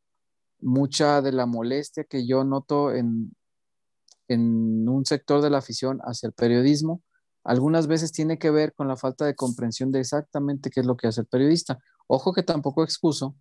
mucha 0.59 1.21
de 1.21 1.31
la 1.31 1.45
molestia 1.45 2.03
que 2.05 2.25
yo 2.25 2.43
noto 2.43 2.93
en, 2.93 3.35
en 4.27 4.87
un 4.87 5.05
sector 5.05 5.41
de 5.41 5.49
la 5.49 5.57
afición 5.57 5.99
hacia 6.03 6.27
el 6.27 6.33
periodismo, 6.33 7.01
algunas 7.43 7.87
veces 7.87 8.11
tiene 8.11 8.39
que 8.39 8.51
ver 8.51 8.73
con 8.73 8.87
la 8.87 8.95
falta 8.95 9.25
de 9.25 9.35
comprensión 9.35 9.91
de 9.91 9.99
exactamente 9.99 10.69
qué 10.69 10.79
es 10.79 10.85
lo 10.85 10.95
que 10.95 11.07
hace 11.07 11.21
el 11.21 11.27
periodista. 11.27 11.79
Ojo 12.07 12.33
que 12.33 12.43
tampoco 12.43 12.83
excuso 12.83 13.35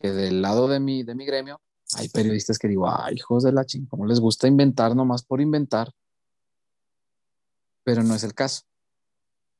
que 0.00 0.12
del 0.12 0.42
lado 0.42 0.68
de 0.68 0.80
mi, 0.80 1.02
de 1.02 1.14
mi 1.14 1.24
gremio 1.24 1.60
hay 1.96 2.08
periodistas 2.10 2.58
que 2.58 2.68
digo, 2.68 2.88
ay, 2.88 3.16
hijos 3.16 3.44
de 3.44 3.52
la 3.52 3.64
ching, 3.64 3.86
¿cómo 3.86 4.04
les 4.04 4.20
gusta 4.20 4.46
inventar 4.46 4.94
nomás 4.94 5.22
por 5.24 5.40
inventar? 5.40 5.90
Pero 7.82 8.02
no 8.02 8.14
es 8.14 8.22
el 8.24 8.34
caso. 8.34 8.62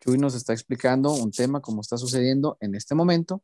Chuy 0.00 0.18
nos 0.18 0.34
está 0.34 0.52
explicando 0.52 1.12
un 1.12 1.30
tema 1.30 1.60
como 1.60 1.80
está 1.80 1.96
sucediendo 1.96 2.58
en 2.60 2.74
este 2.74 2.94
momento. 2.94 3.42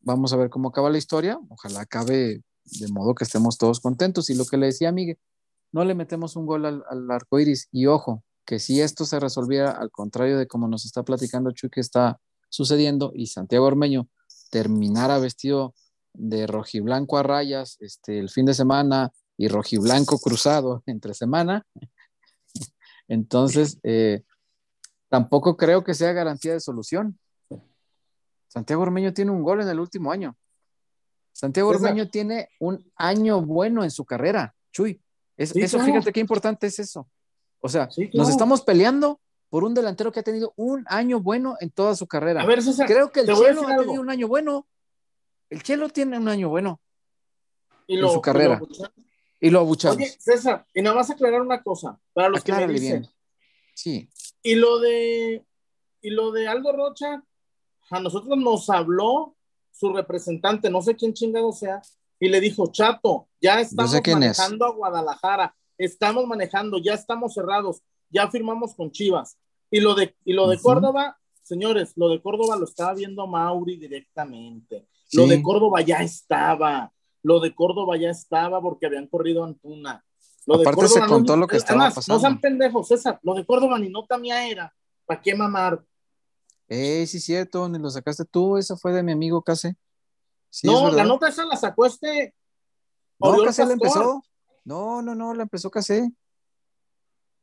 Vamos 0.00 0.32
a 0.32 0.36
ver 0.36 0.50
cómo 0.50 0.70
acaba 0.70 0.90
la 0.90 0.98
historia. 0.98 1.38
Ojalá 1.48 1.82
acabe 1.82 2.42
de 2.64 2.88
modo 2.88 3.14
que 3.14 3.24
estemos 3.24 3.56
todos 3.56 3.80
contentos. 3.80 4.28
Y 4.28 4.34
lo 4.34 4.44
que 4.44 4.56
le 4.56 4.66
decía 4.66 4.90
Miguel, 4.90 5.18
no 5.72 5.84
le 5.84 5.94
metemos 5.94 6.34
un 6.34 6.46
gol 6.46 6.66
al, 6.66 6.84
al 6.90 7.10
arco 7.10 7.38
iris. 7.38 7.68
Y 7.70 7.86
ojo, 7.86 8.24
que 8.50 8.58
si 8.58 8.80
esto 8.80 9.04
se 9.04 9.20
resolviera 9.20 9.70
al 9.70 9.92
contrario 9.92 10.36
de 10.36 10.48
como 10.48 10.66
nos 10.66 10.84
está 10.84 11.04
platicando 11.04 11.52
Chuy 11.52 11.70
que 11.70 11.78
está 11.78 12.18
sucediendo 12.48 13.12
y 13.14 13.28
Santiago 13.28 13.64
Ormeño 13.64 14.08
terminara 14.50 15.20
vestido 15.20 15.72
de 16.14 16.48
rojiblanco 16.48 17.16
a 17.16 17.22
rayas 17.22 17.76
este, 17.78 18.18
el 18.18 18.28
fin 18.28 18.46
de 18.46 18.54
semana 18.54 19.12
y 19.36 19.46
rojiblanco 19.46 20.18
cruzado 20.18 20.82
entre 20.86 21.14
semana. 21.14 21.64
Entonces, 23.06 23.78
eh, 23.84 24.24
tampoco 25.08 25.56
creo 25.56 25.84
que 25.84 25.94
sea 25.94 26.12
garantía 26.12 26.54
de 26.54 26.58
solución. 26.58 27.20
Santiago 28.48 28.82
Ormeño 28.82 29.14
tiene 29.14 29.30
un 29.30 29.44
gol 29.44 29.60
en 29.60 29.68
el 29.68 29.78
último 29.78 30.10
año. 30.10 30.36
Santiago 31.30 31.68
Ormeño 31.70 32.10
tiene 32.10 32.48
un 32.58 32.84
año 32.96 33.42
bueno 33.42 33.84
en 33.84 33.92
su 33.92 34.04
carrera, 34.04 34.56
Chuy. 34.72 35.00
eso, 35.36 35.78
fíjate 35.78 36.12
qué 36.12 36.18
importante 36.18 36.66
es 36.66 36.80
eso. 36.80 37.08
O 37.60 37.68
sea, 37.68 37.88
nos 38.14 38.28
estamos 38.28 38.62
peleando 38.62 39.20
por 39.48 39.64
un 39.64 39.74
delantero 39.74 40.12
que 40.12 40.20
ha 40.20 40.22
tenido 40.22 40.52
un 40.56 40.84
año 40.88 41.20
bueno 41.20 41.56
en 41.60 41.70
toda 41.70 41.94
su 41.94 42.06
carrera. 42.06 42.44
Creo 42.86 43.10
que 43.10 43.20
el 43.20 43.26
Chelo 43.26 43.66
ha 43.68 43.76
tenido 43.76 44.00
un 44.00 44.10
año 44.10 44.28
bueno. 44.28 44.66
El 45.48 45.62
Chelo 45.62 45.88
tiene 45.88 46.18
un 46.18 46.28
año 46.28 46.48
bueno 46.48 46.80
y 47.90 47.98
en 47.98 48.08
su 48.08 48.20
carrera. 48.20 48.60
Y 49.40 49.50
lo, 49.50 49.60
abuchamos. 49.60 49.96
Oye, 49.96 50.14
César, 50.18 50.64
y 50.74 50.82
nada 50.82 50.96
más 50.96 51.10
aclarar 51.10 51.40
una 51.40 51.62
cosa, 51.62 51.98
para 52.12 52.28
los 52.28 52.44
que 52.44 52.52
me 52.52 52.68
dicen. 52.68 53.08
Sí. 53.74 54.08
Y 54.42 54.54
lo 54.54 54.78
de 54.78 55.44
y 56.02 56.10
lo 56.10 56.30
de 56.30 56.46
Aldo 56.46 56.72
Rocha, 56.72 57.22
a 57.90 58.00
nosotros 58.00 58.38
nos 58.38 58.70
habló 58.70 59.34
su 59.72 59.92
representante, 59.92 60.70
no 60.70 60.82
sé 60.82 60.94
quién 60.94 61.14
chingado 61.14 61.52
sea, 61.52 61.82
y 62.18 62.28
le 62.28 62.40
dijo, 62.40 62.70
Chato, 62.70 63.28
ya 63.40 63.60
estamos 63.60 64.00
manejando 64.06 64.66
a 64.66 64.72
Guadalajara, 64.72 65.54
estamos 65.84 66.26
manejando, 66.26 66.78
ya 66.78 66.94
estamos 66.94 67.34
cerrados, 67.34 67.82
ya 68.10 68.30
firmamos 68.30 68.74
con 68.74 68.90
Chivas. 68.90 69.38
Y 69.70 69.80
lo 69.80 69.94
de, 69.94 70.14
y 70.24 70.32
lo 70.32 70.48
de 70.48 70.58
Córdoba, 70.58 71.18
señores, 71.42 71.92
lo 71.96 72.08
de 72.10 72.20
Córdoba 72.20 72.56
lo 72.56 72.64
estaba 72.64 72.94
viendo 72.94 73.26
Mauri 73.26 73.76
directamente. 73.76 74.86
Lo 75.12 75.26
de 75.26 75.42
Córdoba 75.42 75.80
ya 75.80 75.98
estaba. 75.98 76.92
Lo 77.22 77.40
de 77.40 77.54
Córdoba 77.54 77.96
ya 77.96 78.10
estaba 78.10 78.60
porque 78.60 78.86
habían 78.86 79.06
corrido 79.06 79.44
Antuna. 79.44 80.04
Lo 80.46 80.58
de 80.58 80.62
Aparte 80.62 80.88
se 80.88 81.00
contó 81.06 81.36
lo 81.36 81.46
que 81.46 81.56
estaba 81.56 81.90
pasando. 81.90 82.14
No 82.14 82.20
sean 82.20 82.40
pendejos, 82.40 82.88
César. 82.88 83.18
Lo 83.22 83.34
de 83.34 83.44
Córdoba 83.44 83.78
ni 83.78 83.88
nota 83.88 84.18
mía 84.18 84.48
era. 84.48 84.74
¿Para 85.04 85.20
qué 85.20 85.34
mamar? 85.34 85.84
Eh, 86.68 87.06
sí, 87.06 87.20
cierto, 87.20 87.68
ni 87.68 87.78
lo 87.78 87.90
sacaste 87.90 88.24
tú. 88.24 88.56
Esa 88.56 88.76
fue 88.76 88.92
de 88.92 89.02
mi 89.02 89.12
amigo 89.12 89.42
Case. 89.42 89.76
no, 90.62 90.90
la 90.90 91.04
nota 91.04 91.28
esa 91.28 91.44
la 91.44 91.56
sacó 91.56 91.86
este. 91.86 92.34
No, 93.18 93.36
Casé 93.44 93.66
la 93.66 93.72
empezó. 93.74 94.22
No, 94.64 95.02
no, 95.02 95.14
no, 95.14 95.34
la 95.34 95.42
empezó 95.42 95.70
Casé. 95.70 96.12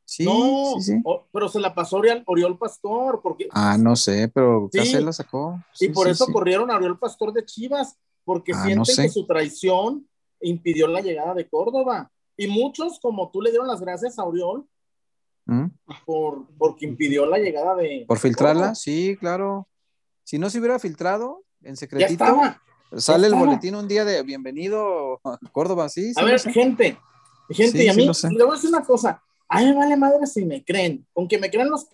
Sí, 0.04 0.24
sí, 0.24 0.80
sí. 0.80 1.02
pero 1.30 1.50
se 1.50 1.60
la 1.60 1.74
pasó 1.74 1.98
Oriol, 1.98 2.22
Oriol 2.26 2.56
Pastor. 2.56 3.20
Porque, 3.22 3.48
ah, 3.50 3.76
no 3.78 3.94
sé, 3.94 4.30
pero 4.32 4.70
Casé 4.72 5.00
la 5.02 5.12
sacó. 5.12 5.62
y 5.78 5.90
por 5.90 6.08
eso 6.08 6.26
corrieron 6.32 6.70
a 6.70 6.76
Oriol 6.76 6.98
Pastor 6.98 7.32
de 7.32 7.44
Chivas, 7.44 7.98
porque 8.24 8.52
ah, 8.54 8.64
sienten 8.64 8.96
que 8.96 9.08
su 9.10 9.26
traición 9.26 10.08
impidió 10.40 10.86
la 10.86 11.00
llegada 11.00 11.34
de 11.34 11.48
Córdoba. 11.48 12.10
Y 12.36 12.46
muchos, 12.46 13.00
como 13.00 13.30
tú, 13.30 13.42
le 13.42 13.50
dieron 13.50 13.68
las 13.68 13.80
gracias 13.80 14.18
a 14.18 14.24
Oriol 14.24 14.66
¿Mm? 15.44 15.66
por, 16.06 16.46
porque 16.56 16.86
impidió 16.86 17.26
la 17.26 17.38
llegada 17.38 17.74
de. 17.74 18.04
¿Por 18.06 18.18
filtrarla? 18.18 18.74
Sí, 18.74 19.16
claro. 19.18 19.68
Si 20.24 20.38
no 20.38 20.48
se 20.48 20.58
hubiera 20.58 20.78
filtrado 20.78 21.44
en 21.62 21.76
secretito, 21.76 22.24
sale 22.96 23.26
el 23.26 23.34
boletín 23.34 23.74
un 23.74 23.88
día 23.88 24.04
de 24.04 24.22
bienvenido 24.22 25.20
a 25.24 25.38
Córdoba, 25.52 25.88
sí. 25.88 26.12
a 26.16 26.24
ver, 26.24 26.40
gente, 26.40 26.98
gente, 27.50 27.84
y 27.84 27.88
a 27.88 27.94
mí 27.94 28.06
le 28.06 28.44
voy 28.44 28.52
a 28.52 28.54
decir 28.54 28.70
una 28.70 28.84
cosa. 28.84 29.22
A 29.48 29.60
mí 29.60 29.66
me 29.66 29.74
vale 29.74 29.96
madre 29.96 30.26
si 30.26 30.44
me 30.44 30.64
creen, 30.64 31.06
aunque 31.14 31.38
me 31.38 31.50
crean 31.50 31.70
los 31.70 31.88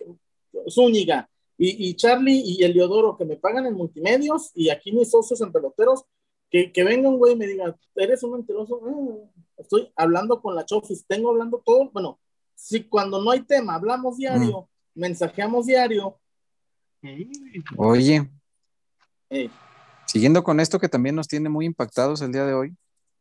Zúñiga 0.69 1.29
y, 1.57 1.89
y 1.89 1.95
Charlie 1.95 2.41
y 2.45 2.63
Eliodoro 2.63 3.17
que 3.17 3.25
me 3.25 3.37
pagan 3.37 3.65
en 3.65 3.73
multimedios 3.73 4.51
y 4.53 4.69
aquí 4.69 4.91
mis 4.91 5.09
socios 5.09 5.39
en 5.41 5.51
peloteros, 5.51 6.05
que, 6.49 6.71
que 6.71 6.83
venga 6.83 7.09
un 7.09 7.17
güey 7.17 7.33
y 7.33 7.37
me 7.37 7.47
diga, 7.47 7.75
eres 7.95 8.23
un 8.23 8.33
mentiroso. 8.33 8.81
Ah, 8.85 9.41
estoy 9.57 9.91
hablando 9.95 10.41
con 10.41 10.55
la 10.55 10.65
Chofis, 10.65 11.05
tengo 11.07 11.29
hablando 11.29 11.61
todo. 11.65 11.89
Bueno, 11.91 12.19
si 12.55 12.83
cuando 12.83 13.21
no 13.21 13.31
hay 13.31 13.41
tema 13.41 13.75
hablamos 13.75 14.17
diario, 14.17 14.61
mm. 14.93 14.99
mensajeamos 14.99 15.65
diario. 15.65 16.19
Oye, 17.77 18.29
siguiendo 20.15 20.45
con 20.45 20.61
esto 20.61 20.79
que 20.79 20.87
también 20.87 21.13
nos 21.13 21.27
tiene 21.27 21.49
muy 21.49 21.65
impactados 21.65 22.21
el 22.21 22.31
día 22.31 22.45
de 22.45 22.53
hoy, 22.53 22.73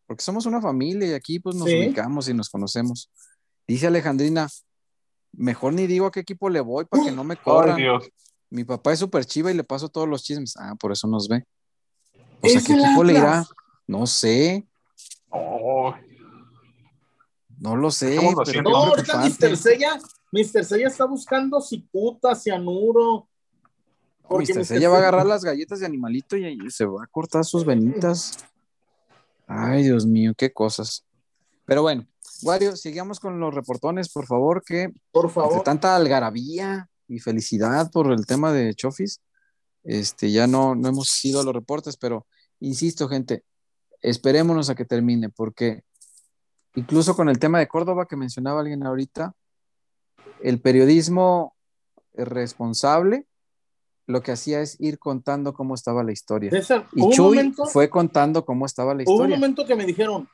porque 0.07 0.23
somos 0.23 0.47
una 0.47 0.61
familia 0.61 1.09
y 1.09 1.13
aquí 1.13 1.41
pues 1.41 1.57
nos 1.57 1.67
ubicamos 1.67 2.29
y 2.29 2.35
nos 2.35 2.49
conocemos. 2.49 3.11
Dice 3.67 3.89
Alejandrina, 3.89 4.49
mejor 5.33 5.73
ni 5.73 5.89
digo 5.89 6.07
a 6.07 6.13
qué 6.13 6.21
equipo 6.21 6.49
le 6.49 6.61
voy 6.61 6.85
para 6.85 7.03
que 7.03 7.11
no 7.11 7.25
me 7.25 7.37
corran. 7.37 7.81
Mi 8.49 8.63
papá 8.63 8.93
es 8.93 9.01
súper 9.01 9.25
chiva 9.25 9.51
y 9.51 9.55
le 9.55 9.65
paso 9.65 9.89
todos 9.89 10.09
los 10.09 10.23
chismes. 10.23 10.55
Ah, 10.57 10.77
por 10.79 10.93
eso 10.93 11.09
nos 11.09 11.27
ve. 11.27 11.45
Pues 12.41 12.59
a 12.59 12.65
qué 12.65 12.75
equipo 12.75 13.03
le 13.03 13.15
irá. 13.15 13.45
No 13.89 14.07
sé. 14.07 14.65
No 17.59 17.75
lo 17.75 17.91
sé. 17.91 18.21
No, 18.63 18.77
ahorita 18.77 19.19
Mr. 19.19 19.57
Sella, 19.57 19.99
Mr. 20.31 20.65
Sella 20.65 20.87
está 20.87 21.07
buscando 21.07 21.61
cicuta, 21.61 22.37
cianuro. 22.37 23.27
Porque. 24.29 24.65
Sella 24.65 24.89
va 24.89 24.97
a 24.97 24.99
agarrar 24.99 25.27
las 25.27 25.45
galletas 25.45 25.81
de 25.81 25.87
animalito 25.87 26.37
y, 26.37 26.71
se 26.71 26.85
va 26.85 27.05
a 27.05 27.07
cortar 27.07 27.45
sus 27.45 27.65
venitas. 27.65 28.39
Ay, 29.47 29.83
Dios 29.83 30.07
mío, 30.07 30.33
qué 30.37 30.53
cosas. 30.53 31.05
Pero 31.67 31.83
bueno, 31.83 32.07
Wario, 32.43 32.77
sigamos 32.77 33.21
con 33.21 33.39
los 33.41 33.55
reportones, 33.55 34.09
por 34.09 34.27
favor, 34.27 34.63
que 34.65 34.93
por 35.13 35.31
favor. 35.31 35.63
tanta 35.63 35.97
algarabía 35.97 36.89
y 37.09 37.19
felicidad 37.19 37.91
por 37.91 38.11
el 38.13 38.27
tema 38.27 38.53
de 38.53 38.75
Chofis. 38.75 39.21
Este, 39.83 40.31
ya 40.31 40.47
no, 40.47 40.75
no 40.75 40.89
hemos 40.89 41.25
ido 41.25 41.41
a 41.41 41.45
los 41.45 41.55
reportes, 41.55 41.97
pero 41.97 42.27
insisto, 42.61 43.09
gente, 43.09 43.45
esperémonos 44.01 44.71
a 44.71 44.75
que 44.75 44.85
termine, 44.85 45.29
porque 45.29 45.83
incluso 46.75 47.15
con 47.15 47.29
el 47.29 47.39
tema 47.39 47.59
de 47.59 47.69
Córdoba 47.69 48.07
que 48.07 48.17
mencionaba 48.17 48.61
alguien 48.61 48.85
ahorita, 48.87 49.35
el 50.43 50.61
periodismo 50.61 51.55
responsable 52.15 53.27
lo 54.07 54.23
que 54.23 54.33
hacía 54.33 54.61
es 54.61 54.81
ir 54.81 54.99
contando 54.99 55.55
cómo 55.55 55.75
estaba 55.75 56.03
la 56.05 56.13
historia. 56.13 56.51
y 56.93 57.11
Chuy 57.11 57.55
fue 57.73 57.89
contando 57.89 58.45
cómo 58.45 58.67
estaba 58.67 58.95
la 58.95 59.03
historia. 59.03 59.19
Hubo 59.19 59.25
un 59.25 59.41
momento 59.41 59.67
que 59.67 59.75
me 59.75 59.87
dijeron, 59.87 60.29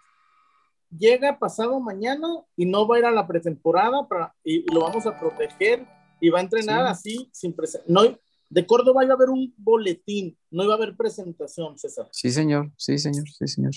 llega 0.96 1.38
pasado 1.38 1.78
mañana 1.80 2.28
y 2.56 2.66
no 2.66 2.86
va 2.86 2.96
a 2.96 2.98
ir 2.98 3.04
a 3.04 3.10
la 3.10 3.26
pretemporada 3.26 4.06
para, 4.08 4.34
y, 4.44 4.70
lo 4.72 4.80
vamos 4.80 5.06
a 5.06 5.18
proteger 5.18 5.86
y 6.20 6.30
va 6.30 6.40
a 6.40 6.42
entrenar 6.42 6.86
así, 6.86 7.30
sin 7.32 7.54
no 7.86 8.02
De 8.48 8.66
Córdoba 8.66 9.04
iba 9.04 9.14
a 9.14 9.16
haber 9.16 9.30
un 9.30 9.54
boletín, 9.56 10.36
no 10.50 10.64
iba 10.64 10.74
a 10.74 10.76
haber 10.76 10.96
presentación, 10.96 11.78
César. 11.78 12.08
Sí, 12.10 12.30
señor, 12.30 12.72
sí, 12.76 12.98
señor, 12.98 13.28
sí, 13.28 13.46
señor. 13.46 13.72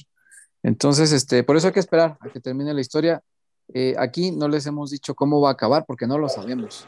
Entonces, 0.63 1.11
este, 1.11 1.43
por 1.43 1.55
eso 1.55 1.67
hay 1.67 1.73
que 1.73 1.79
esperar 1.79 2.17
a 2.19 2.29
que 2.29 2.39
termine 2.39 2.73
la 2.73 2.81
historia. 2.81 3.21
Eh, 3.73 3.95
aquí 3.97 4.31
no 4.31 4.47
les 4.47 4.65
hemos 4.65 4.91
dicho 4.91 5.13
cómo 5.13 5.39
va 5.39 5.49
a 5.49 5.53
acabar 5.53 5.85
porque 5.85 6.07
no 6.07 6.17
lo 6.17 6.29
sabemos. 6.29 6.87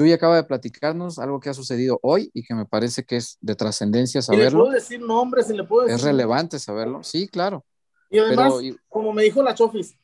Chuy 0.00 0.14
acaba 0.14 0.36
de 0.36 0.44
platicarnos 0.44 1.18
algo 1.18 1.40
que 1.40 1.50
ha 1.50 1.52
sucedido 1.54 2.00
hoy 2.02 2.30
y 2.32 2.42
que 2.42 2.54
me 2.54 2.64
parece 2.64 3.04
que 3.04 3.16
es 3.16 3.36
de 3.42 3.54
trascendencia 3.54 4.22
saberlo. 4.22 4.44
¿Y 4.44 4.50
le 4.50 4.56
puedo 4.56 4.72
decir 4.72 5.00
nombres? 5.02 5.50
le 5.50 5.62
puedo 5.62 5.86
Es 5.88 6.00
relevante 6.00 6.58
saberlo. 6.58 7.02
Sí, 7.04 7.28
claro. 7.28 7.66
Y 8.08 8.18
además, 8.18 8.54
como 8.88 9.12
me 9.12 9.24
dijo 9.24 9.42
la 9.42 9.54
Chofis, 9.54 9.94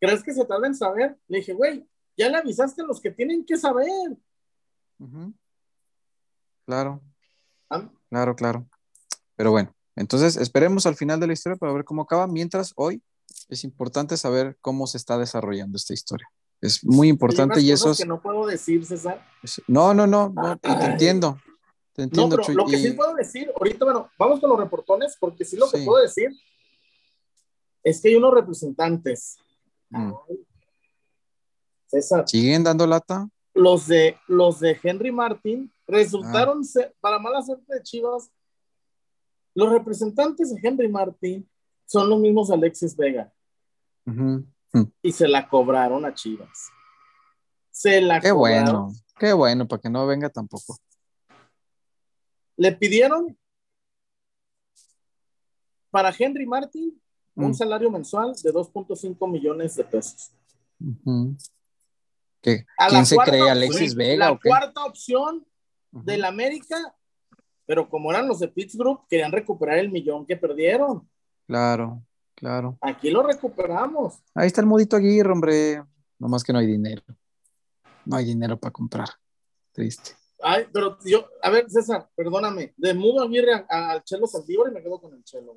¿crees 0.00 0.22
que 0.22 0.32
se 0.32 0.46
tarda 0.46 0.66
en 0.66 0.74
saber? 0.74 1.18
Le 1.28 1.40
dije, 1.40 1.52
güey, 1.52 1.86
ya 2.16 2.30
le 2.30 2.38
avisaste 2.38 2.80
a 2.80 2.86
los 2.86 2.98
que 2.98 3.10
tienen 3.10 3.44
que 3.44 3.58
saber. 3.58 4.16
Claro. 6.64 7.02
¿Ah? 7.68 7.90
Claro, 8.08 8.36
claro. 8.36 8.66
Pero 9.36 9.50
bueno, 9.50 9.76
entonces, 9.96 10.38
esperemos 10.38 10.86
al 10.86 10.96
final 10.96 11.20
de 11.20 11.26
la 11.26 11.34
historia 11.34 11.58
para 11.58 11.74
ver 11.74 11.84
cómo 11.84 12.00
acaba, 12.00 12.26
mientras 12.26 12.72
hoy 12.76 13.02
es 13.50 13.64
importante 13.64 14.16
saber 14.16 14.56
cómo 14.62 14.86
se 14.86 14.96
está 14.96 15.18
desarrollando 15.18 15.76
esta 15.76 15.92
historia. 15.92 16.26
Es 16.64 16.82
muy 16.82 17.08
importante 17.08 17.60
y 17.60 17.70
eso 17.70 17.90
es... 17.90 17.98
que 17.98 18.06
no 18.06 18.22
puedo 18.22 18.46
decir, 18.46 18.86
César. 18.86 19.22
No, 19.68 19.92
no, 19.92 20.06
no, 20.06 20.30
no 20.30 20.56
te 20.56 20.70
entiendo. 20.70 21.38
Te 21.92 22.04
entiendo, 22.04 22.38
no, 22.38 22.42
pero 22.42 22.56
lo 22.56 22.64
que 22.64 22.78
sí 22.78 22.92
puedo 22.92 23.14
decir, 23.14 23.52
ahorita, 23.54 23.84
bueno, 23.84 24.10
vamos 24.18 24.40
con 24.40 24.48
los 24.48 24.58
reportones, 24.58 25.14
porque 25.20 25.44
sí 25.44 25.58
lo 25.58 25.70
que 25.70 25.84
puedo 25.84 26.02
decir 26.02 26.30
es 27.82 28.00
que 28.00 28.08
hay 28.08 28.16
unos 28.16 28.32
representantes. 28.32 29.36
Mm. 29.90 30.12
César. 31.86 32.26
¿Siguen 32.26 32.64
dando 32.64 32.86
lata? 32.86 33.28
Los 33.52 33.86
de, 33.86 34.16
los 34.26 34.58
de 34.58 34.80
Henry 34.82 35.12
Martin 35.12 35.70
resultaron, 35.86 36.62
ah. 36.62 36.88
para 36.98 37.18
mala 37.18 37.42
suerte 37.42 37.74
de 37.74 37.82
Chivas, 37.82 38.30
los 39.54 39.70
representantes 39.70 40.54
de 40.54 40.66
Henry 40.66 40.88
Martin 40.88 41.46
son 41.84 42.08
los 42.08 42.18
mismos 42.18 42.50
Alexis 42.50 42.96
Vega. 42.96 43.30
Y 45.02 45.12
se 45.12 45.28
la 45.28 45.48
cobraron 45.48 46.04
a 46.04 46.14
Chivas. 46.14 46.68
Se 47.70 48.00
la 48.00 48.20
Qué 48.20 48.32
bueno, 48.32 48.92
qué 49.18 49.32
bueno, 49.32 49.66
para 49.66 49.82
que 49.82 49.90
no 49.90 50.06
venga 50.06 50.30
tampoco. 50.30 50.76
Le 52.56 52.72
pidieron 52.72 53.36
para 55.90 56.14
Henry 56.16 56.46
Martin 56.46 57.00
un 57.34 57.50
mm. 57.50 57.54
salario 57.54 57.90
mensual 57.90 58.32
de 58.42 58.52
2.5 58.52 59.30
millones 59.30 59.74
de 59.76 59.84
pesos. 59.84 60.32
¿Quién 62.40 63.06
se 63.06 63.16
cree 63.16 63.48
Alexis 63.48 63.94
Vega? 63.94 64.30
La 64.30 64.38
cuarta 64.38 64.84
opción 64.84 65.46
del 65.90 66.24
América 66.24 66.76
pero 67.66 67.88
como 67.88 68.10
eran 68.10 68.28
los 68.28 68.40
de 68.40 68.48
Pittsburgh, 68.48 69.00
querían 69.08 69.32
recuperar 69.32 69.78
el 69.78 69.90
millón 69.90 70.26
que 70.26 70.36
perdieron. 70.36 71.08
Claro, 71.46 72.02
claro. 72.44 72.78
Aquí 72.82 73.10
lo 73.10 73.22
recuperamos. 73.22 74.18
Ahí 74.34 74.48
está 74.48 74.60
el 74.60 74.66
modito 74.66 74.96
Aguirre, 74.96 75.32
hombre. 75.32 75.82
Nomás 76.18 76.44
que 76.44 76.52
no 76.52 76.58
hay 76.58 76.66
dinero. 76.66 77.02
No 78.04 78.16
hay 78.16 78.26
dinero 78.26 78.58
para 78.58 78.70
comprar. 78.70 79.08
Triste. 79.72 80.12
Ay, 80.42 80.66
pero 80.70 80.98
yo, 81.06 81.26
a 81.42 81.48
ver, 81.48 81.70
César, 81.70 82.06
perdóname. 82.14 82.74
De 82.76 82.92
Mudo 82.92 83.22
Aguirre 83.22 83.64
al 83.66 84.04
Chelo 84.04 84.26
Saldívar 84.26 84.70
y 84.70 84.74
me 84.74 84.82
quedo 84.82 85.00
con 85.00 85.14
el 85.14 85.24
Chelo, 85.24 85.56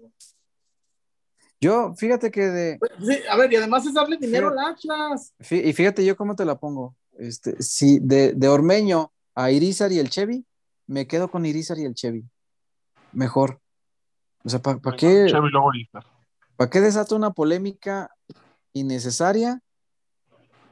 Yo, 1.60 1.94
fíjate 1.96 2.32
que 2.32 2.46
de. 2.46 2.78
Pues, 2.80 2.92
sí, 3.00 3.20
a 3.30 3.36
ver, 3.36 3.52
y 3.52 3.58
además 3.58 3.86
es 3.86 3.94
darle 3.94 4.16
dinero 4.16 4.48
al 4.48 4.60
Atlas. 4.60 5.34
Y 5.52 5.74
fíjate 5.74 6.06
yo 6.06 6.16
cómo 6.16 6.38
te 6.38 6.46
la 6.46 6.58
pongo. 6.58 6.96
Este, 7.20 7.62
si 7.62 8.00
de, 8.00 8.32
de 8.32 8.48
Ormeño 8.48 9.12
a 9.36 9.52
Irizar 9.52 9.92
y 9.92 10.00
el 10.00 10.10
Chevy, 10.10 10.46
me 10.86 11.06
quedo 11.06 11.30
con 11.30 11.46
Irizar 11.46 11.78
y 11.80 11.84
el 11.84 11.96
Chevy. 11.96 12.24
Mejor. 13.12 13.60
O 14.46 14.50
sea, 14.50 14.62
¿para 14.62 14.96
qué? 14.96 15.28
¿Para 16.58 16.72
qué 16.72 16.82
desato 16.82 17.16
una 17.16 17.32
polémica 17.32 18.10
innecesaria? 18.74 19.62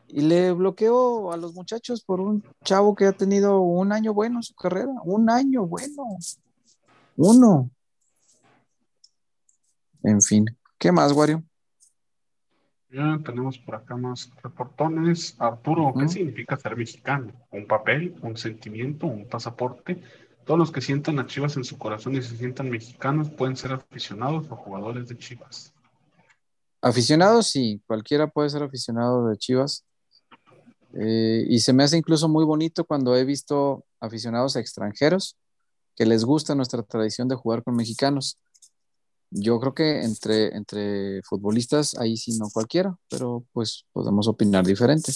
Y 0.07 0.21
le 0.21 0.51
bloqueo 0.51 1.31
a 1.31 1.37
los 1.37 1.53
muchachos 1.53 2.03
por 2.03 2.19
un 2.21 2.43
chavo 2.63 2.95
que 2.95 3.05
ha 3.05 3.11
tenido 3.11 3.61
un 3.61 3.91
año 3.91 4.13
bueno 4.13 4.39
en 4.39 4.43
su 4.43 4.55
carrera. 4.55 4.91
Un 5.03 5.29
año 5.29 5.65
bueno. 5.67 6.17
Uno. 7.15 7.69
En 10.01 10.21
fin. 10.21 10.45
¿Qué 10.79 10.91
más, 10.91 11.11
Wario? 11.11 11.43
Ya 12.89 13.19
tenemos 13.23 13.59
por 13.59 13.75
acá 13.75 13.95
más 13.95 14.31
reportones. 14.41 15.35
Arturo, 15.37 15.93
¿qué 15.99 16.07
significa 16.07 16.57
ser 16.57 16.77
mexicano? 16.77 17.31
¿Un 17.51 17.67
papel, 17.67 18.15
un 18.21 18.37
sentimiento, 18.37 19.05
un 19.05 19.27
pasaporte? 19.27 20.01
Todos 20.45 20.59
los 20.59 20.71
que 20.71 20.81
sientan 20.81 21.19
a 21.19 21.27
Chivas 21.27 21.57
en 21.57 21.63
su 21.63 21.77
corazón 21.77 22.15
y 22.15 22.21
se 22.21 22.37
sientan 22.37 22.69
mexicanos 22.69 23.29
pueden 23.29 23.55
ser 23.55 23.73
aficionados 23.73 24.49
o 24.49 24.55
jugadores 24.55 25.07
de 25.09 25.17
Chivas. 25.17 25.74
Aficionados, 26.85 27.47
sí, 27.47 27.81
cualquiera 27.87 28.27
puede 28.27 28.47
ser 28.51 28.61
aficionado 28.61 29.27
de 29.27 29.37
Chivas. 29.37 29.83
Eh, 30.93 31.43
y 31.49 31.59
se 31.59 31.73
me 31.73 31.83
hace 31.83 31.97
incluso 31.97 32.29
muy 32.29 32.45
bonito 32.45 32.85
cuando 32.85 33.15
he 33.15 33.25
visto 33.25 33.87
aficionados 33.99 34.55
extranjeros 34.55 35.35
que 35.95 36.05
les 36.05 36.23
gusta 36.23 36.53
nuestra 36.53 36.83
tradición 36.83 37.27
de 37.27 37.33
jugar 37.33 37.63
con 37.63 37.75
mexicanos. 37.75 38.39
Yo 39.31 39.59
creo 39.59 39.73
que 39.73 40.03
entre, 40.03 40.55
entre 40.55 41.23
futbolistas, 41.23 41.97
ahí 41.97 42.17
sí 42.17 42.37
no 42.37 42.51
cualquiera, 42.53 42.95
pero 43.09 43.43
pues 43.51 43.87
podemos 43.91 44.27
opinar 44.27 44.63
diferente. 44.63 45.11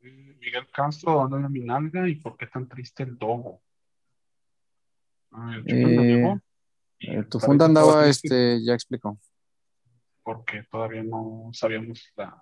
Miguel 0.00 0.66
Castro, 0.74 1.28
¿dónde 1.30 1.48
mi 1.48 1.60
nalga 1.60 2.08
y 2.08 2.16
por 2.16 2.36
qué 2.36 2.48
tan 2.48 2.68
triste 2.68 3.04
el 3.04 3.16
dogo? 3.16 3.62
Eh, 5.64 6.40
eh, 6.98 7.22
tu 7.30 7.38
funda 7.38 7.66
andaba, 7.66 8.08
este, 8.08 8.64
ya 8.64 8.74
explicó. 8.74 9.16
Porque 10.30 10.62
todavía 10.70 11.02
no 11.02 11.50
sabíamos 11.52 12.08
la 12.14 12.40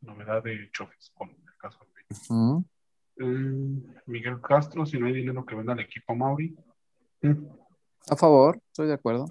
novedad 0.00 0.42
de 0.42 0.70
Chofes 0.72 1.12
con 1.14 1.28
el 1.28 1.56
caso 1.58 1.86
de 1.94 3.22
mm, 3.22 3.84
Miguel 4.06 4.40
Castro, 4.40 4.86
si 4.86 4.98
no 4.98 5.06
hay 5.06 5.12
dinero 5.12 5.44
que 5.44 5.54
venda 5.54 5.74
al 5.74 5.80
equipo 5.80 6.14
Mauri. 6.14 6.56
A 8.08 8.16
favor, 8.16 8.58
estoy 8.68 8.86
de 8.86 8.94
acuerdo. 8.94 9.26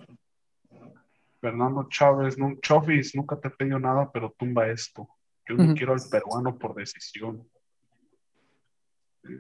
Fernando 1.42 1.88
Chávez, 1.90 2.38
no, 2.38 2.60
Chofis, 2.62 3.16
nunca 3.16 3.40
te 3.40 3.48
he 3.48 3.52
pedido 3.52 3.80
nada, 3.80 4.12
pero 4.12 4.36
tumba 4.38 4.68
esto. 4.68 5.10
Yo 5.48 5.56
no 5.56 5.74
quiero 5.74 5.94
al 5.94 6.02
peruano 6.12 6.60
por 6.60 6.76
decisión. 6.76 7.50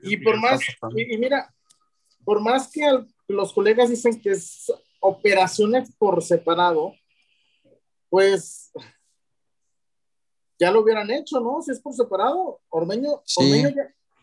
Y 0.01 0.17
por 0.17 0.41
más, 0.41 0.59
y, 0.95 1.17
mira, 1.19 1.53
por 2.25 2.41
más 2.41 2.71
que 2.71 2.81
los 3.27 3.53
colegas 3.53 3.91
dicen 3.91 4.19
que 4.19 4.31
es 4.31 4.73
operaciones 5.01 5.95
por 5.97 6.23
separado, 6.23 6.95
pues 8.09 8.71
ya 10.59 10.71
lo 10.71 10.81
hubieran 10.81 11.09
hecho, 11.09 11.39
¿no? 11.39 11.61
Si 11.61 11.71
es 11.71 11.79
por 11.79 11.93
separado. 11.93 12.59
Ormeño, 12.69 13.21
Ormeño 13.37 13.69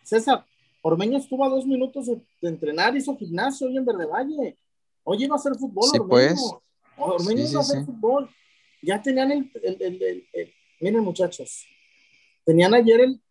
César, 0.02 0.44
Ormeño 0.82 1.18
estuvo 1.18 1.44
a 1.44 1.48
dos 1.48 1.66
minutos 1.66 2.06
de, 2.06 2.20
entrenar, 2.42 2.94
hizo 2.96 3.16
gimnasio 3.16 3.66
hoy 3.66 3.76
en 3.76 3.84
Verde 3.84 4.06
Valle. 4.06 4.58
Hoy 5.02 5.24
iba 5.24 5.34
a 5.34 5.38
hacer 5.38 5.54
fútbol, 5.54 5.88
sí, 5.90 5.98
Ormeño. 5.98 6.08
Pues. 6.08 6.40
Ormeño 6.96 7.48
iba 7.48 7.58
a 7.58 7.62
hacer 7.62 7.84
fútbol. 7.84 8.30
Ya 8.82 9.00
tenían 9.00 9.32
el, 9.32 9.50
el, 9.62 10.54
miren 10.80 11.02
muchachos, 11.02 11.66
tenían 12.44 12.74
ayer 12.74 13.00
el, 13.00 13.22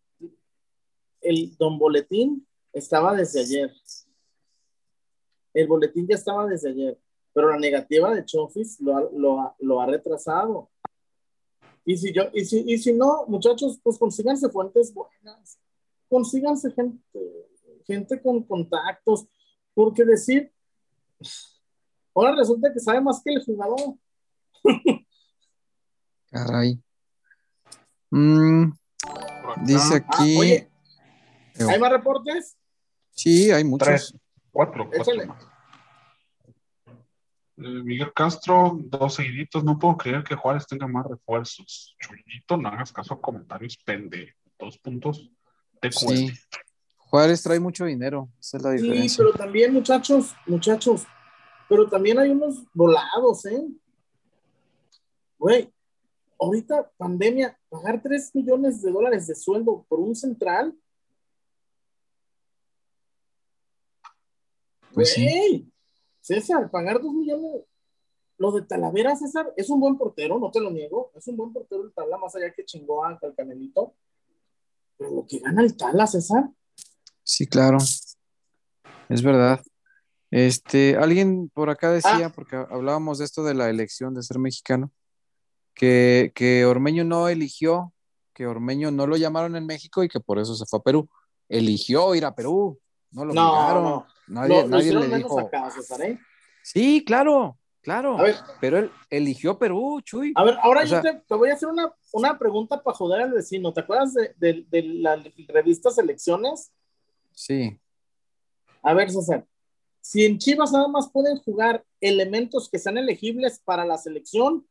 el 1.20 1.56
don 1.56 1.78
boletín, 1.78 2.46
estaba 2.72 3.14
desde 3.14 3.40
ayer. 3.40 3.72
El 5.54 5.66
boletín 5.66 6.06
ya 6.06 6.16
estaba 6.16 6.46
desde 6.46 6.70
ayer, 6.70 6.98
pero 7.36 7.50
la 7.50 7.58
negativa 7.58 8.14
de 8.14 8.24
Chofis 8.24 8.80
lo, 8.80 9.10
lo, 9.12 9.54
lo 9.58 9.80
ha 9.82 9.84
retrasado. 9.84 10.70
Y 11.84 11.98
si, 11.98 12.10
yo, 12.10 12.22
y, 12.32 12.46
si, 12.46 12.64
y 12.66 12.78
si 12.78 12.94
no, 12.94 13.26
muchachos, 13.26 13.78
pues 13.82 13.98
consíganse 13.98 14.48
fuentes 14.48 14.94
buenas, 14.94 15.58
consíganse 16.08 16.72
gente, 16.72 16.98
gente 17.84 18.22
con 18.22 18.42
contactos, 18.42 19.26
porque 19.74 20.06
decir, 20.06 20.50
ahora 22.14 22.36
resulta 22.36 22.72
que 22.72 22.80
sabe 22.80 23.02
más 23.02 23.20
que 23.22 23.34
el 23.34 23.44
jugador. 23.44 23.96
Caray. 26.30 26.80
Mm, 28.08 28.72
dice 29.66 29.94
ah, 29.94 30.06
aquí. 30.08 30.66
¿Hay 31.68 31.78
más 31.78 31.92
reportes? 31.92 32.56
Sí, 33.10 33.50
hay 33.50 33.62
muchos. 33.62 33.88
Tres, 33.88 34.14
cuatro. 34.50 34.88
cuatro 34.90 35.12
eh, 35.22 35.28
Miguel 37.56 38.12
Castro, 38.12 38.78
dos 38.78 39.14
seguiditos. 39.14 39.64
No 39.64 39.78
puedo 39.78 39.96
creer 39.96 40.22
que 40.22 40.34
Juárez 40.34 40.66
tenga 40.66 40.86
más 40.86 41.06
refuerzos. 41.06 41.96
Chuyito, 41.98 42.56
no 42.56 42.68
hagas 42.68 42.92
caso 42.92 43.14
a 43.14 43.20
comentarios 43.20 43.78
pende. 43.78 44.34
Dos 44.58 44.78
puntos. 44.78 45.30
de 45.80 45.92
sí. 45.92 46.30
Juárez 46.96 47.42
trae 47.42 47.60
mucho 47.60 47.84
dinero. 47.84 48.28
Esa 48.38 48.56
es 48.58 48.62
la 48.62 48.70
diferencia. 48.72 49.08
Sí, 49.08 49.16
pero 49.18 49.32
también, 49.32 49.72
muchachos, 49.72 50.34
muchachos, 50.46 51.06
pero 51.68 51.88
también 51.88 52.18
hay 52.18 52.30
unos 52.30 52.64
volados, 52.74 53.46
¿eh? 53.46 53.66
Güey, 55.38 55.72
ahorita 56.38 56.90
pandemia, 56.96 57.58
pagar 57.68 58.02
3 58.02 58.34
millones 58.34 58.82
de 58.82 58.90
dólares 58.90 59.26
de 59.26 59.34
sueldo 59.34 59.84
por 59.88 60.00
un 60.00 60.14
central. 60.14 60.74
Pues 64.92 65.12
sí. 65.12 65.70
César, 66.26 66.68
pagar 66.72 67.00
dos 67.00 67.12
millones, 67.12 67.62
lo 68.38 68.50
de 68.50 68.62
Talavera, 68.62 69.14
César, 69.14 69.52
es 69.56 69.70
un 69.70 69.78
buen 69.78 69.96
portero, 69.96 70.40
no 70.40 70.50
te 70.50 70.60
lo 70.60 70.72
niego, 70.72 71.12
es 71.14 71.28
un 71.28 71.36
buen 71.36 71.52
portero 71.52 71.84
el 71.84 71.92
Tala, 71.92 72.18
más 72.18 72.34
allá 72.34 72.52
que 72.52 72.64
chingó 72.64 73.04
a 73.04 73.16
el 73.22 73.34
Canelito, 73.36 73.94
pero 74.98 75.10
lo 75.12 75.24
que 75.24 75.38
gana 75.38 75.62
el 75.62 75.76
Tala, 75.76 76.04
César. 76.08 76.50
Sí, 77.22 77.46
claro, 77.46 77.78
es 79.08 79.22
verdad. 79.22 79.60
Este, 80.32 80.96
alguien 80.96 81.48
por 81.48 81.70
acá 81.70 81.92
decía, 81.92 82.26
ah. 82.26 82.32
porque 82.34 82.56
hablábamos 82.56 83.18
de 83.18 83.24
esto 83.24 83.44
de 83.44 83.54
la 83.54 83.70
elección 83.70 84.12
de 84.12 84.24
ser 84.24 84.40
mexicano, 84.40 84.90
que, 85.74 86.32
que 86.34 86.64
Ormeño 86.64 87.04
no 87.04 87.28
eligió, 87.28 87.92
que 88.34 88.48
Ormeño 88.48 88.90
no 88.90 89.06
lo 89.06 89.16
llamaron 89.16 89.54
en 89.54 89.64
México 89.64 90.02
y 90.02 90.08
que 90.08 90.18
por 90.18 90.40
eso 90.40 90.56
se 90.56 90.66
fue 90.66 90.80
a 90.80 90.82
Perú. 90.82 91.08
Eligió 91.48 92.16
ir 92.16 92.24
a 92.24 92.34
Perú, 92.34 92.80
no 93.12 93.24
lo 93.24 93.32
no, 93.32 94.06
Nadie, 94.28 94.66
nadie 94.66 94.94
le 94.94 95.16
dijo. 95.16 95.50
¿eh? 96.00 96.18
Sí, 96.62 97.04
claro, 97.04 97.58
claro. 97.80 98.18
pero 98.60 98.78
él 98.78 98.90
eligió 99.08 99.58
Perú, 99.58 100.00
Chuy. 100.02 100.32
A 100.34 100.44
ver, 100.44 100.56
ahora 100.62 100.84
yo 100.84 101.00
te, 101.00 101.22
voy 101.34 101.50
a 101.50 101.54
hacer 101.54 101.68
una, 101.68 101.92
una 102.12 102.38
pregunta 102.38 102.82
para 102.82 102.96
joder 102.96 103.22
al 103.22 103.32
vecino. 103.32 103.72
¿Te 103.72 103.80
acuerdas 103.80 104.14
de, 104.14 104.66
de, 104.68 104.82
la 104.82 105.22
revista 105.48 105.90
Selecciones? 105.90 106.72
Sí. 107.32 107.78
A 108.82 108.94
ver, 108.94 109.10
César. 109.10 109.46
Si 110.00 110.24
en 110.24 110.38
Chivas 110.38 110.70
nada 110.72 110.86
más 110.86 111.10
pueden 111.10 111.36
jugar 111.38 111.84
elementos 112.00 112.68
que 112.70 112.78
sean 112.78 112.96
elegibles 112.96 113.60
para 113.64 113.84
la 113.84 113.98
selección, 113.98 114.66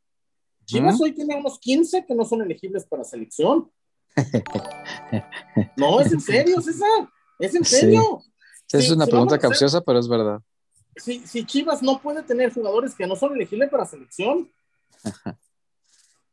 Chivas 0.65 0.99
hoy 0.99 1.11
tiene 1.11 1.35
unos 1.35 1.59
15 1.59 2.05
que 2.05 2.15
no 2.15 2.25
son 2.25 2.41
elegibles 2.41 2.85
para 2.85 3.03
selección. 3.03 3.69
no, 5.77 5.99
es 5.99 6.11
en 6.11 6.21
serio, 6.21 6.61
César. 6.61 7.09
Es 7.37 7.53
en 7.53 7.65
serio 7.65 8.23
es 8.71 8.91
una 8.91 9.05
pregunta 9.05 9.37
capciosa, 9.37 9.81
pero 9.81 9.99
es 9.99 10.07
verdad. 10.07 10.39
Si, 10.95 11.25
si 11.27 11.45
Chivas 11.45 11.83
no 11.83 12.01
puede 12.01 12.23
tener 12.23 12.53
jugadores 12.53 12.95
que 12.95 13.05
no 13.05 13.15
son 13.15 13.33
elegibles 13.33 13.69
para 13.69 13.85
selección. 13.85 14.51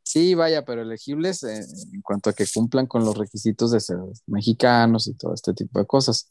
Sí, 0.05 0.35
vaya, 0.35 0.65
pero 0.65 0.81
elegibles 0.81 1.43
en 1.43 2.01
cuanto 2.01 2.29
a 2.29 2.33
que 2.33 2.45
cumplan 2.53 2.85
con 2.85 3.05
los 3.05 3.17
requisitos 3.17 3.71
de 3.71 3.79
ser 3.79 3.97
mexicanos 4.27 5.07
y 5.07 5.13
todo 5.15 5.33
este 5.33 5.53
tipo 5.53 5.79
de 5.79 5.85
cosas. 5.85 6.27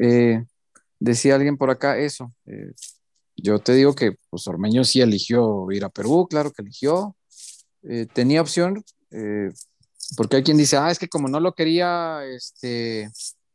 Eh, 0.00 0.44
decía 0.98 1.36
alguien 1.36 1.56
por 1.56 1.70
acá 1.70 1.96
eso. 1.98 2.34
Eh, 2.46 2.72
yo 3.36 3.60
te 3.60 3.74
digo 3.74 3.94
que 3.94 4.16
pues 4.28 4.46
Ormeño 4.48 4.84
sí 4.84 5.00
eligió 5.00 5.70
ir 5.70 5.84
a 5.84 5.88
Perú, 5.88 6.26
claro 6.28 6.50
que 6.50 6.62
eligió. 6.62 7.16
Eh, 7.84 8.06
tenía 8.12 8.42
opción, 8.42 8.84
porque 10.16 10.36
hay 10.36 10.42
quien 10.42 10.58
dice, 10.58 10.76
ah, 10.76 10.90
es 10.90 10.98
que 10.98 11.08
como 11.08 11.28
no 11.28 11.38
lo 11.40 11.54
quería 11.54 12.24
este, 12.26 13.08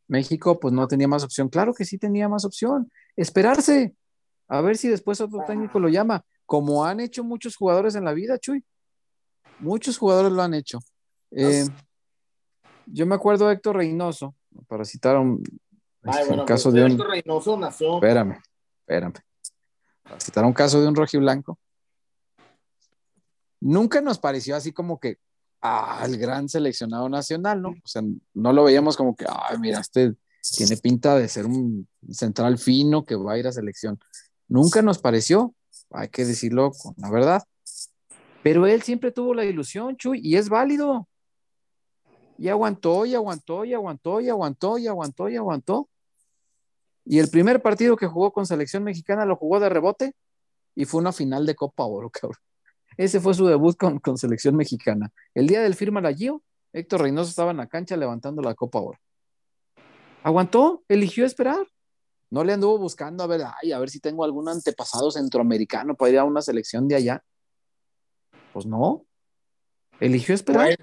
México 0.08 0.60
pues 0.60 0.74
no 0.74 0.88
tenía 0.88 1.08
más 1.08 1.24
opción. 1.24 1.50
Claro 1.50 1.74
que 1.74 1.86
sí 1.86 1.98
tenía 1.98 2.30
más 2.30 2.46
opción. 2.46 2.92
Esperarse. 3.16 3.96
A 4.48 4.62
ver 4.62 4.78
si 4.78 4.88
después 4.88 5.22
otro 5.22 5.44
técnico 5.48 5.80
lo 5.80 5.90
llama. 5.90 6.24
Como 6.46 6.86
han 6.86 7.00
hecho 7.00 7.24
muchos 7.24 7.56
jugadores 7.56 7.96
en 7.96 8.06
la 8.06 8.14
vida, 8.14 8.38
Chuy. 8.38 8.64
Muchos 9.60 9.98
jugadores 9.98 10.32
lo 10.32 10.42
han 10.42 10.54
hecho. 10.54 10.80
Eh, 11.32 11.66
yo 12.86 13.06
me 13.06 13.16
acuerdo 13.16 13.48
de 13.48 13.54
Héctor 13.56 13.78
Reynoso, 13.78 14.36
para 14.68 14.86
citar 14.86 15.18
un 15.18 15.42
este, 16.04 16.46
caso 16.46 16.72
de 16.72 16.86
un. 16.86 16.92
Héctor 16.92 17.10
Reynoso 17.10 17.58
nació. 17.58 17.96
Espérame, 17.96 18.38
espérame. 18.82 19.14
Para 20.04 20.20
citar 20.20 20.46
un 20.46 20.54
caso 20.54 20.82
de 20.82 20.88
un 20.88 20.96
rojiblanco. 20.96 21.58
Nunca 23.60 24.02
nos 24.02 24.20
pareció 24.20 24.56
así 24.56 24.72
como 24.72 25.00
que, 25.00 25.18
al 25.66 26.18
gran 26.18 26.50
seleccionado 26.50 27.10
nacional, 27.10 27.62
¿no? 27.62 27.70
O 27.70 27.88
sea, 27.88 28.02
no 28.34 28.54
lo 28.54 28.64
veíamos 28.64 28.98
como 28.98 29.16
que, 29.16 29.26
ay, 29.28 29.58
mira, 29.60 29.80
este 29.80 30.16
tiene 30.56 30.78
pinta 30.78 31.18
de 31.18 31.28
ser 31.28 31.46
un 31.46 31.88
central 32.10 32.58
fino 32.58 33.06
que 33.06 33.16
va 33.16 33.34
a 33.34 33.38
ir 33.38 33.48
a 33.48 33.52
selección. 33.52 34.00
Nunca 34.48 34.82
nos 34.82 35.00
pareció, 35.00 35.56
hay 35.92 36.10
que 36.10 36.26
decirlo 36.26 36.72
con 36.72 36.94
la 36.98 37.10
verdad. 37.10 37.44
Pero 38.44 38.68
él 38.68 38.84
siempre 38.84 39.12
tuvo 39.12 39.34
la 39.34 39.44
ilusión, 39.44 39.98
Chuy, 39.98 40.20
y 40.24 40.36
es 40.36 40.50
válido. 40.50 41.08
Y 42.38 42.50
aguantó, 42.50 43.06
y 43.06 43.16
aguantó, 43.16 43.66
y 43.66 43.74
aguantó, 43.74 44.22
y 44.22 44.30
aguantó, 44.30 44.78
y 44.78 44.88
aguantó, 44.88 45.30
y 45.30 45.36
aguantó. 45.36 45.90
Y 47.06 47.20
el 47.20 47.30
primer 47.30 47.62
partido 47.62 47.96
que 47.96 48.08
jugó 48.08 48.32
con 48.32 48.46
selección 48.46 48.84
mexicana 48.84 49.26
lo 49.26 49.36
jugó 49.36 49.60
de 49.60 49.70
rebote 49.70 50.14
y 50.76 50.86
fue 50.86 51.02
una 51.02 51.12
final 51.12 51.46
de 51.46 51.56
Copa 51.56 51.86
Oro, 51.86 52.10
cabrón. 52.14 52.40
Ese 52.98 53.20
fue 53.20 53.34
su 53.34 53.46
debut 53.46 53.76
con, 53.78 54.00
con 54.00 54.18
selección 54.18 54.56
mexicana. 54.56 55.12
El 55.34 55.48
día 55.48 55.62
del 55.62 55.76
firma 55.76 56.02
la 56.02 56.14
Gio, 56.14 56.44
Héctor 56.74 57.02
Reynoso 57.02 57.30
estaba 57.30 57.52
en 57.52 57.58
la 57.58 57.68
cancha 57.68 57.98
levantando 57.98 58.42
la 58.42 58.54
Copa 58.56 58.80
Oro. 58.80 59.00
Aguantó, 60.24 60.84
eligió 60.88 61.26
esperar. 61.26 61.68
No 62.32 62.44
le 62.44 62.54
anduvo 62.54 62.80
buscando 62.80 63.24
a 63.24 63.28
ver, 63.28 63.42
ay, 63.62 63.72
a 63.72 63.80
ver 63.80 63.90
si 63.90 64.00
tengo 64.00 64.26
algún 64.26 64.50
antepasado 64.50 65.12
centroamericano 65.12 65.96
para 65.96 66.12
ir 66.12 66.18
a 66.18 66.24
una 66.24 66.42
selección 66.42 66.88
de 66.88 66.96
allá. 66.96 67.24
Pues 68.52 68.66
no. 68.66 69.06
Eligió 70.00 70.36
esperar. 70.36 70.78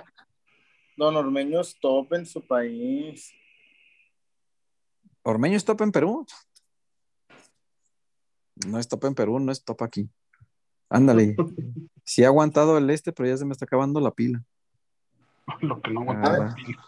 Don 0.96 1.16
Ormeño 1.16 1.60
es 1.60 1.78
top 1.80 2.12
en 2.14 2.26
su 2.26 2.46
país. 2.46 3.32
Ormeño 5.22 5.56
es 5.56 5.64
top 5.64 5.82
en 5.82 5.92
Perú. 5.92 6.26
No 8.66 8.78
es 8.78 8.88
top 8.88 9.04
en 9.06 9.14
Perú, 9.14 9.40
no 9.40 9.52
es 9.52 9.64
top 9.64 9.82
aquí. 9.82 10.08
Ándale. 10.88 11.36
Sí 12.04 12.24
ha 12.24 12.28
aguantado 12.28 12.78
el 12.78 12.90
este, 12.90 13.12
pero 13.12 13.28
ya 13.28 13.36
se 13.36 13.44
me 13.44 13.52
está 13.52 13.64
acabando 13.64 14.00
la 14.00 14.10
pila. 14.10 14.42
Lo 15.60 15.80
que 15.80 15.90
no 15.90 16.02
aguanta 16.02 16.38
la 16.38 16.54
pila. 16.54 16.84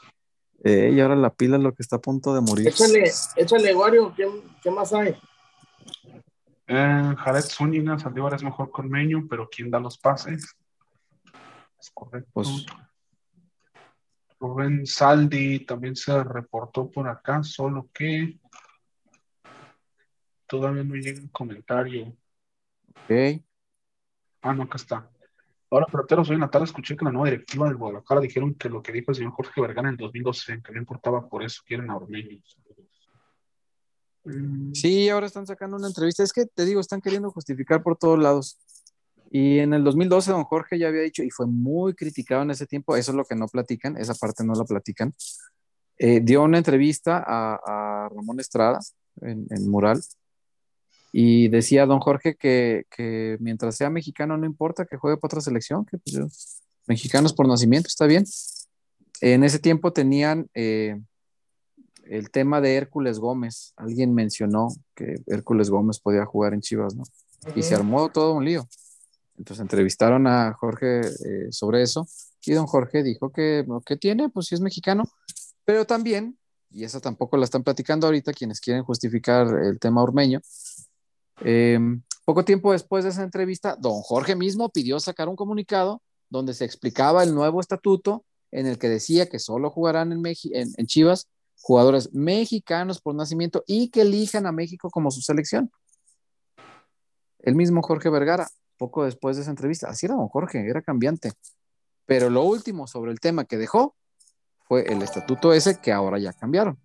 Eh, 0.64 0.92
y 0.94 1.00
ahora 1.00 1.14
la 1.14 1.28
pila 1.28 1.58
es 1.58 1.62
lo 1.62 1.74
que 1.74 1.82
está 1.82 1.96
a 1.96 2.00
punto 2.00 2.34
de 2.34 2.40
morir. 2.40 2.68
Échale, 2.68 3.12
échale, 3.36 3.74
Wario, 3.74 4.14
¿qué, 4.14 4.70
más 4.70 4.94
hay? 4.94 5.14
Eh, 6.66 7.14
Jared 7.18 7.42
Zúñiga, 7.42 7.98
Saldívar 7.98 8.32
es 8.32 8.42
mejor 8.42 8.70
con 8.70 8.88
Meño, 8.88 9.26
pero 9.28 9.46
¿quién 9.50 9.70
da 9.70 9.78
los 9.78 9.98
pases? 9.98 10.56
Es 11.78 11.90
correcto. 11.92 12.30
Pues, 12.32 12.64
Rubén 14.40 14.86
Saldi 14.86 15.66
también 15.66 15.96
se 15.96 16.24
reportó 16.24 16.90
por 16.90 17.08
acá, 17.08 17.42
solo 17.42 17.90
que 17.92 18.38
todavía 20.46 20.82
no 20.82 20.94
llega 20.94 21.20
el 21.20 21.30
comentario. 21.30 22.16
Ok. 22.88 23.42
Ah, 24.44 24.52
no, 24.52 24.64
acá 24.64 24.76
está. 24.76 25.10
Ahora, 25.70 25.86
peloteros, 25.86 26.28
hoy 26.28 26.34
en 26.34 26.42
la 26.42 26.50
tarde 26.50 26.66
escuché 26.66 26.96
que 26.96 27.04
la 27.06 27.10
nueva 27.10 27.30
directiva 27.30 27.66
del 27.66 27.78
Guadalajara 27.78 28.20
dijeron 28.20 28.54
que 28.54 28.68
lo 28.68 28.82
que 28.82 28.92
dijo 28.92 29.10
el 29.10 29.16
señor 29.16 29.32
Jorge 29.32 29.58
Vergara 29.58 29.88
en 29.88 29.94
el 29.94 29.96
2012, 29.96 30.60
que 30.62 30.72
no 30.72 30.78
importaba 30.78 31.26
por 31.26 31.42
eso, 31.42 31.62
quieren 31.66 31.90
a 31.90 31.96
Ormeños. 31.96 32.58
Mm. 34.24 34.72
Sí, 34.74 35.08
ahora 35.08 35.26
están 35.26 35.46
sacando 35.46 35.78
una 35.78 35.88
entrevista. 35.88 36.22
Es 36.22 36.34
que 36.34 36.44
te 36.44 36.66
digo, 36.66 36.78
están 36.78 37.00
queriendo 37.00 37.30
justificar 37.30 37.82
por 37.82 37.96
todos 37.96 38.18
lados. 38.18 38.58
Y 39.30 39.60
en 39.60 39.72
el 39.72 39.82
2012, 39.82 40.30
don 40.30 40.44
Jorge 40.44 40.78
ya 40.78 40.88
había 40.88 41.00
dicho, 41.00 41.22
y 41.22 41.30
fue 41.30 41.46
muy 41.46 41.94
criticado 41.94 42.42
en 42.42 42.50
ese 42.50 42.66
tiempo, 42.66 42.96
eso 42.96 43.12
es 43.12 43.16
lo 43.16 43.24
que 43.24 43.34
no 43.34 43.48
platican, 43.48 43.96
esa 43.96 44.14
parte 44.14 44.44
no 44.44 44.52
la 44.52 44.64
platican. 44.64 45.14
Eh, 45.96 46.20
dio 46.22 46.42
una 46.42 46.58
entrevista 46.58 47.24
a, 47.26 48.10
Ramón 48.14 48.40
Estrada 48.40 48.78
en, 49.22 49.46
en 49.48 49.70
Mural 49.70 50.02
y 51.16 51.46
decía 51.46 51.86
don 51.86 52.00
Jorge 52.00 52.34
que, 52.34 52.86
mientras 53.38 53.76
sea 53.76 53.88
mexicano 53.88 54.36
no 54.36 54.46
importa 54.46 54.84
que 54.84 54.96
juegue 54.96 55.16
para 55.16 55.28
otra 55.28 55.40
selección, 55.40 55.86
que 55.86 55.96
pues, 55.96 56.60
mexicanos 56.88 57.32
por 57.32 57.46
nacimiento, 57.46 57.86
está 57.86 58.06
bien. 58.06 58.24
En 59.20 59.44
ese 59.44 59.60
tiempo 59.60 59.92
tenían 59.92 60.50
eh, 60.54 61.00
el 62.02 62.32
tema 62.32 62.60
de 62.60 62.74
Hércules 62.74 63.20
Gómez. 63.20 63.74
Alguien 63.76 64.12
mencionó 64.12 64.70
que 64.96 65.14
Hércules 65.28 65.70
Gómez 65.70 66.00
podía 66.00 66.24
jugar 66.24 66.52
en 66.52 66.62
Chivas, 66.62 66.96
¿no? 66.96 67.04
Y 67.54 67.62
se 67.62 67.76
armó 67.76 68.08
todo 68.08 68.32
un 68.32 68.44
lío. 68.44 68.66
Entonces 69.38 69.62
entrevistaron 69.62 70.26
a 70.26 70.52
Jorge 70.54 71.02
eh, 71.02 71.46
sobre 71.50 71.82
eso 71.82 72.08
y 72.44 72.54
don 72.54 72.66
Jorge 72.66 73.04
dijo 73.04 73.30
que, 73.30 73.64
que 73.86 73.96
tiene, 73.96 74.30
pues 74.30 74.46
si 74.46 74.56
es 74.56 74.60
mexicano, 74.60 75.04
pero 75.64 75.86
también, 75.86 76.36
y 76.72 76.82
esa 76.82 77.00
tampoco 77.00 77.36
la 77.36 77.44
están 77.44 77.62
platicando 77.62 78.08
ahorita 78.08 78.32
quienes 78.32 78.60
quieren 78.60 78.82
justificar 78.82 79.46
el 79.62 79.78
tema 79.78 80.02
ormeño, 80.02 80.40
eh, 81.40 81.78
poco 82.24 82.44
tiempo 82.44 82.72
después 82.72 83.04
de 83.04 83.10
esa 83.10 83.22
entrevista, 83.22 83.76
don 83.78 84.00
Jorge 84.00 84.36
mismo 84.36 84.70
pidió 84.70 84.98
sacar 85.00 85.28
un 85.28 85.36
comunicado 85.36 86.02
donde 86.30 86.54
se 86.54 86.64
explicaba 86.64 87.22
el 87.22 87.34
nuevo 87.34 87.60
estatuto 87.60 88.24
en 88.50 88.66
el 88.66 88.78
que 88.78 88.88
decía 88.88 89.28
que 89.28 89.38
solo 89.38 89.70
jugarán 89.70 90.12
en, 90.12 90.22
en, 90.24 90.86
Chivas 90.86 91.28
jugadores 91.60 92.12
mexicanos 92.12 93.00
por 93.00 93.14
nacimiento 93.14 93.64
y 93.66 93.90
que 93.90 94.02
elijan 94.02 94.46
a 94.46 94.52
México 94.52 94.90
como 94.90 95.10
su 95.10 95.20
selección. 95.20 95.70
El 97.40 97.56
mismo 97.56 97.82
Jorge 97.82 98.10
Vergara, 98.10 98.48
poco 98.78 99.04
después 99.04 99.36
de 99.36 99.42
esa 99.42 99.50
entrevista, 99.50 99.88
así 99.88 100.06
era 100.06 100.14
don 100.14 100.28
Jorge, 100.28 100.66
era 100.68 100.82
cambiante. 100.82 101.32
Pero 102.06 102.30
lo 102.30 102.44
último 102.44 102.86
sobre 102.86 103.12
el 103.12 103.20
tema 103.20 103.44
que 103.44 103.56
dejó 103.56 103.96
fue 104.66 104.82
el 104.92 105.02
estatuto 105.02 105.52
ese 105.52 105.80
que 105.80 105.92
ahora 105.92 106.18
ya 106.18 106.32
cambiaron. 106.32 106.78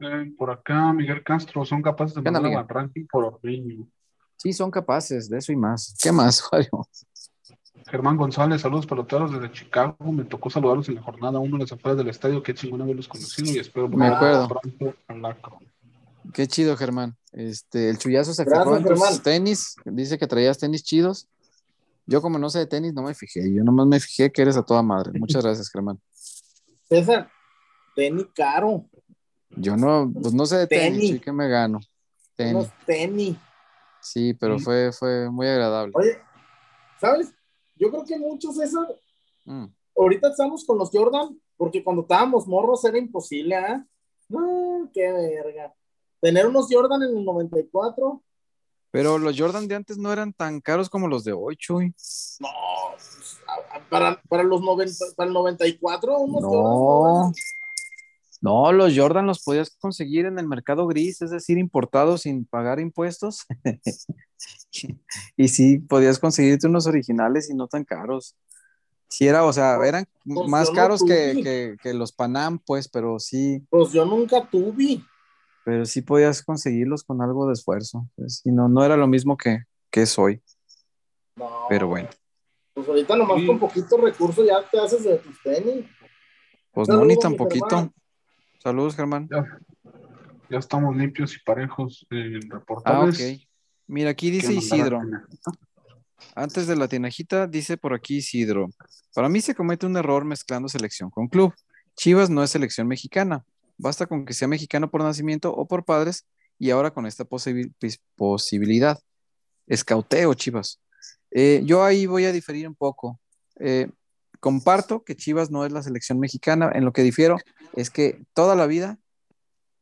Eh, 0.00 0.32
por 0.36 0.50
acá, 0.50 0.92
Miguel 0.92 1.22
Castro, 1.24 1.64
son 1.64 1.82
capaces 1.82 2.14
de 2.14 2.30
mandar 2.30 2.52
al 2.52 2.68
ranking 2.68 3.06
por 3.10 3.24
Ormeño. 3.24 3.88
Sí, 4.36 4.52
son 4.52 4.70
capaces 4.70 5.28
de 5.28 5.38
eso 5.38 5.52
y 5.52 5.56
más. 5.56 5.96
¿Qué 6.00 6.12
más, 6.12 6.42
Mario? 6.52 6.86
Germán 7.86 8.16
González, 8.16 8.60
saludos 8.60 8.86
peloteros 8.86 9.32
desde 9.32 9.50
Chicago. 9.50 9.96
Me 10.12 10.24
tocó 10.24 10.50
saludarlos 10.50 10.88
en 10.88 10.96
la 10.96 11.02
jornada 11.02 11.38
uno 11.38 11.56
de 11.56 11.64
las 11.64 11.72
afueras 11.72 11.98
del 11.98 12.08
estadio. 12.08 12.42
Qué 12.42 12.54
chingón 12.54 12.82
haberlos 12.82 13.08
conocido 13.08 13.50
y 13.50 13.58
espero 13.58 13.88
Me 13.88 14.08
acuerdo. 14.08 14.48
pronto 14.48 14.94
Qué 16.32 16.46
chido, 16.46 16.76
Germán. 16.76 17.16
Este, 17.32 17.88
el 17.88 17.98
chullazo 17.98 18.34
se 18.34 18.44
fijó 18.44 18.76
en 18.76 18.84
tus 18.84 19.22
tenis. 19.22 19.76
Dice 19.84 20.18
que 20.18 20.26
traías 20.26 20.58
tenis 20.58 20.82
chidos. 20.84 21.28
Yo, 22.06 22.22
como 22.22 22.38
no 22.38 22.50
sé 22.50 22.60
de 22.60 22.66
tenis, 22.66 22.92
no 22.92 23.02
me 23.02 23.14
fijé. 23.14 23.52
Yo 23.52 23.64
nomás 23.64 23.86
me 23.86 24.00
fijé 24.00 24.30
que 24.30 24.42
eres 24.42 24.56
a 24.56 24.62
toda 24.62 24.82
madre. 24.82 25.18
Muchas 25.18 25.42
gracias, 25.42 25.70
Germán. 25.70 25.98
César, 26.88 27.30
tenis 27.94 28.26
caro. 28.34 28.84
Yo 29.50 29.76
no, 29.76 30.10
pues 30.12 30.34
no 30.34 30.46
sé 30.46 30.58
de 30.58 30.66
tenis, 30.66 31.10
¿y 31.10 31.20
qué 31.20 31.32
me 31.32 31.48
gano? 31.48 31.80
Tenis. 32.36 32.68
tenis. 32.86 33.36
Sí, 34.00 34.34
pero 34.34 34.58
fue, 34.58 34.92
fue 34.92 35.30
muy 35.30 35.46
agradable. 35.46 35.92
Oye, 35.96 36.18
¿sabes? 37.00 37.32
Yo 37.76 37.90
creo 37.90 38.04
que 38.04 38.18
muchos 38.18 38.58
esos. 38.60 38.86
Mm. 39.44 39.66
Ahorita 39.96 40.28
estamos 40.28 40.64
con 40.64 40.78
los 40.78 40.90
Jordan, 40.92 41.38
porque 41.56 41.82
cuando 41.82 42.02
estábamos 42.02 42.46
morros 42.46 42.84
era 42.84 42.98
imposible, 42.98 43.56
¿ah? 43.56 43.84
No, 44.28 44.88
qué 44.92 45.10
verga. 45.10 45.74
Tener 46.20 46.46
unos 46.46 46.68
Jordan 46.70 47.02
en 47.02 47.16
el 47.16 47.24
94. 47.24 48.22
Pero 48.90 49.18
los 49.18 49.38
Jordan 49.38 49.68
de 49.68 49.74
antes 49.74 49.98
no 49.98 50.12
eran 50.12 50.32
tan 50.32 50.60
caros 50.60 50.88
como 50.88 51.08
los 51.08 51.24
de 51.24 51.32
hoy, 51.32 51.56
Chuy. 51.56 51.94
No, 52.40 52.48
pues, 52.92 53.40
para, 53.90 54.20
para 54.28 54.42
los 54.42 54.62
90, 54.62 54.92
para 55.16 55.28
el 55.28 55.34
94, 55.34 56.18
unos 56.18 56.42
no. 56.42 56.48
Jordan. 56.48 57.32
No, 58.40 58.72
los 58.72 58.96
Jordan 58.96 59.26
los 59.26 59.42
podías 59.42 59.76
conseguir 59.78 60.26
en 60.26 60.38
el 60.38 60.46
mercado 60.46 60.86
gris, 60.86 61.22
es 61.22 61.30
decir, 61.30 61.58
importados 61.58 62.22
sin 62.22 62.44
pagar 62.44 62.78
impuestos. 62.78 63.46
y 65.36 65.48
sí, 65.48 65.78
podías 65.78 66.18
conseguirte 66.18 66.68
unos 66.68 66.86
originales 66.86 67.50
y 67.50 67.54
no 67.54 67.66
tan 67.66 67.84
caros. 67.84 68.36
Sí, 69.08 69.26
era, 69.26 69.44
o 69.44 69.52
sea, 69.52 69.76
eran 69.84 70.06
pues 70.24 70.48
más 70.48 70.70
caros 70.70 71.02
que, 71.02 71.76
los 71.94 72.12
Panam, 72.12 72.58
pues, 72.58 72.88
pero 72.88 73.18
sí. 73.18 73.66
Pues 73.70 73.90
yo 73.90 74.04
nunca 74.04 74.46
tuve. 74.48 75.02
Pero 75.64 75.84
sí 75.84 76.02
podías 76.02 76.42
conseguirlos 76.42 77.02
con 77.02 77.20
algo 77.22 77.46
de 77.46 77.54
esfuerzo. 77.54 78.08
Pues, 78.14 78.42
y 78.44 78.52
no, 78.52 78.68
no 78.68 78.84
era 78.84 78.96
lo 78.96 79.06
mismo 79.06 79.36
que, 79.36 79.64
que 79.90 80.02
es 80.02 80.18
hoy. 80.18 80.42
No. 81.36 81.66
Pero 81.68 81.88
bueno. 81.88 82.08
Pues 82.74 82.86
ahorita 82.86 83.16
nomás 83.16 83.42
con 83.44 83.58
poquito 83.58 83.96
recurso 83.96 84.44
ya 84.44 84.62
te 84.70 84.78
haces 84.78 85.02
de 85.02 85.16
tus 85.18 85.42
tenis. 85.42 85.86
Pues 86.70 86.88
no, 86.88 87.04
ni 87.04 87.18
tan 87.18 87.34
poquito. 87.34 87.90
Saludos, 88.58 88.96
Germán. 88.96 89.28
Ya, 90.50 90.58
estamos 90.58 90.96
limpios 90.96 91.36
y 91.36 91.40
parejos 91.40 92.06
en 92.10 92.50
reportajes. 92.50 93.20
Ah, 93.20 93.34
ok. 93.34 93.40
Mira, 93.86 94.10
aquí 94.10 94.30
dice 94.30 94.52
Isidro. 94.52 95.00
Antes 96.34 96.66
de 96.66 96.76
la 96.76 96.88
tinajita, 96.88 97.46
dice 97.46 97.76
por 97.76 97.94
aquí 97.94 98.16
Isidro. 98.16 98.68
Para 99.14 99.28
mí 99.28 99.40
se 99.40 99.54
comete 99.54 99.86
un 99.86 99.96
error 99.96 100.24
mezclando 100.24 100.68
selección 100.68 101.10
con 101.10 101.28
club. 101.28 101.54
Chivas 101.96 102.30
no 102.30 102.42
es 102.42 102.50
selección 102.50 102.86
mexicana. 102.86 103.44
Basta 103.76 104.06
con 104.06 104.24
que 104.24 104.34
sea 104.34 104.48
mexicano 104.48 104.90
por 104.90 105.02
nacimiento 105.02 105.54
o 105.54 105.66
por 105.66 105.84
padres 105.84 106.26
y 106.58 106.70
ahora 106.70 106.90
con 106.90 107.06
esta 107.06 107.24
posibilidad. 108.16 108.98
Escauteo, 109.66 110.34
Chivas. 110.34 110.80
Eh, 111.30 111.62
yo 111.64 111.84
ahí 111.84 112.06
voy 112.06 112.24
a 112.24 112.32
diferir 112.32 112.66
un 112.66 112.74
poco. 112.74 113.20
Eh, 113.60 113.88
comparto 114.40 115.04
que 115.04 115.16
Chivas 115.16 115.50
no 115.50 115.64
es 115.64 115.72
la 115.72 115.82
selección 115.82 116.18
mexicana. 116.18 116.70
En 116.74 116.84
lo 116.84 116.92
que 116.92 117.02
difiero 117.02 117.36
es 117.74 117.90
que 117.90 118.24
toda 118.34 118.54
la 118.54 118.66
vida 118.66 118.98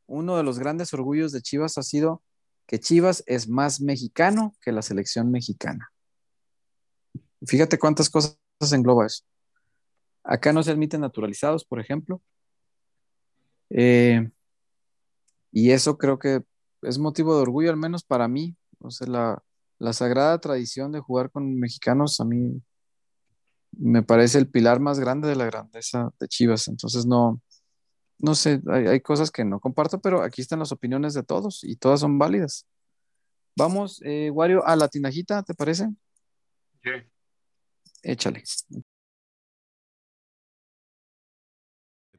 uno 0.07 0.36
de 0.36 0.42
los 0.42 0.59
grandes 0.59 0.92
orgullos 0.94 1.32
de 1.32 1.42
Chivas 1.42 1.78
ha 1.78 1.82
sido 1.82 2.22
que 2.66 2.80
Chivas 2.80 3.22
es 3.26 3.48
más 3.48 3.80
mexicano 3.80 4.54
que 4.61 4.72
la 4.72 4.82
selección 4.82 5.30
mexicana. 5.30 5.90
Fíjate 7.46 7.78
cuántas 7.78 8.09
cosas 8.11 8.38
engloba 8.72 9.07
eso. 9.07 9.24
Acá 10.24 10.52
no 10.52 10.62
se 10.62 10.72
admiten 10.72 11.00
naturalizados, 11.00 11.64
por 11.64 11.80
ejemplo. 11.80 12.20
Eh, 13.70 14.28
y 15.52 15.70
eso 15.70 15.96
creo 15.98 16.18
que 16.18 16.42
es 16.82 16.98
motivo 16.98 17.36
de 17.36 17.42
orgullo, 17.42 17.70
al 17.70 17.76
menos 17.76 18.02
para 18.02 18.26
mí. 18.26 18.57
O 18.80 18.90
sea, 18.90 19.07
la, 19.07 19.42
la 19.78 19.92
sagrada 19.92 20.38
tradición 20.40 20.90
de 20.90 21.00
jugar 21.00 21.30
con 21.30 21.59
mexicanos 21.59 22.20
a 22.20 22.24
mí 22.24 22.61
me 23.78 24.02
parece 24.02 24.38
el 24.38 24.48
pilar 24.48 24.80
más 24.80 24.98
grande 24.98 25.28
de 25.28 25.36
la 25.36 25.46
grandeza 25.46 26.10
de 26.18 26.28
Chivas. 26.28 26.68
Entonces 26.68 27.06
no, 27.06 27.40
no 28.18 28.34
sé, 28.34 28.60
hay, 28.68 29.00
cosas 29.00 29.30
que 29.30 29.44
no 29.44 29.60
comparto, 29.60 30.00
pero 30.00 30.22
aquí 30.22 30.40
están 30.40 30.58
las 30.58 30.72
opiniones 30.72 31.14
de 31.14 31.22
todos 31.22 31.62
y 31.62 31.76
todas 31.76 32.00
son 32.00 32.18
válidas. 32.18 32.66
Vamos, 33.56 34.00
eh, 34.04 34.30
Wario, 34.30 34.66
a 34.66 34.76
la 34.76 34.88
tinajita, 34.88 35.42
¿te 35.42 35.54
parece? 35.54 35.88
Sí. 36.82 36.90
Échale. 38.02 38.42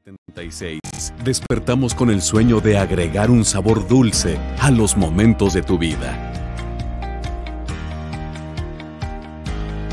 76. 0.04 0.80
Despertamos 1.24 1.94
con 1.94 2.10
el 2.10 2.22
sueño 2.22 2.60
de 2.60 2.78
agregar 2.78 3.30
un 3.30 3.44
sabor 3.44 3.86
dulce 3.86 4.38
a 4.58 4.70
los 4.70 4.96
momentos 4.96 5.54
de 5.54 5.62
tu 5.62 5.78
vida. 5.78 6.27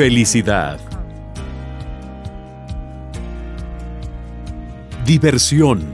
Felicidad. 0.00 0.80
Diversión. 5.04 5.86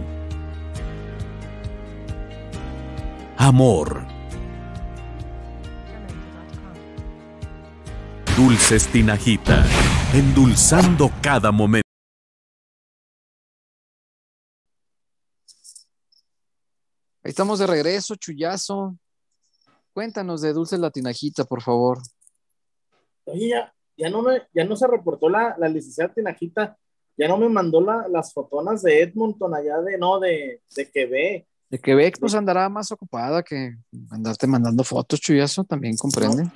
Amor. 3.36 4.06
Dulces 8.36 8.86
Tinajita, 8.92 9.66
endulzando 10.14 11.10
cada 11.20 11.50
momento. 11.50 11.88
Ahí 17.24 17.30
estamos 17.30 17.58
de 17.58 17.66
regreso, 17.66 18.14
chullazo. 18.14 18.96
Cuéntanos 19.92 20.42
de 20.42 20.52
Dulces 20.52 20.78
La 20.78 20.92
Tinajita, 20.92 21.44
por 21.44 21.60
favor. 21.60 21.98
Oye, 23.24 23.48
ya, 23.48 23.75
ya 23.96 24.10
no, 24.10 24.22
me, 24.22 24.42
ya 24.52 24.64
no 24.64 24.76
se 24.76 24.86
reportó 24.86 25.28
la, 25.28 25.56
la 25.58 25.68
licenciada 25.68 26.12
Tinajita, 26.12 26.76
ya 27.16 27.28
no 27.28 27.38
me 27.38 27.48
mandó 27.48 27.80
las 27.80 28.32
fotonas 28.32 28.82
de 28.82 29.02
Edmonton 29.02 29.54
allá 29.54 29.80
de, 29.80 29.98
no, 29.98 30.20
de, 30.20 30.60
de 30.74 30.90
Quebec. 30.90 31.46
De 31.68 31.78
Quebec, 31.78 32.18
pues 32.20 32.34
andará 32.34 32.68
más 32.68 32.92
ocupada 32.92 33.42
que 33.42 33.76
andarte 34.10 34.46
mandando 34.46 34.84
fotos, 34.84 35.20
chullazo, 35.20 35.64
también 35.64 35.96
comprende. 35.96 36.44
No, 36.44 36.52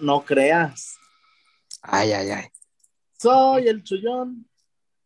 no 0.00 0.24
creas. 0.24 0.96
Ay, 1.80 2.12
ay, 2.12 2.30
ay. 2.30 2.44
Soy 3.18 3.68
el 3.68 3.82
chullón. 3.82 4.46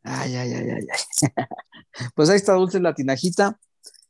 Ay, 0.02 0.34
ay, 0.36 0.52
ay, 0.52 0.70
ay, 0.70 0.86
ay. 0.90 1.30
pues 2.14 2.30
ahí 2.30 2.36
está 2.36 2.54
Dulce 2.54 2.80
la 2.80 2.94
Tinajita, 2.94 3.58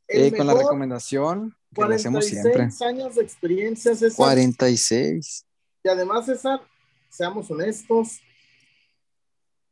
eh, 0.07 0.35
con 0.35 0.47
la 0.47 0.53
recomendación 0.53 1.55
que 1.73 1.85
le 1.85 1.95
hacemos 1.95 2.25
siempre. 2.25 2.69
años 2.81 3.15
de 3.15 3.21
experiencia, 3.21 3.93
César. 3.95 4.17
46. 4.17 5.45
Y 5.83 5.89
además, 5.89 6.25
César, 6.25 6.61
seamos 7.15 7.49
honestos, 7.49 8.19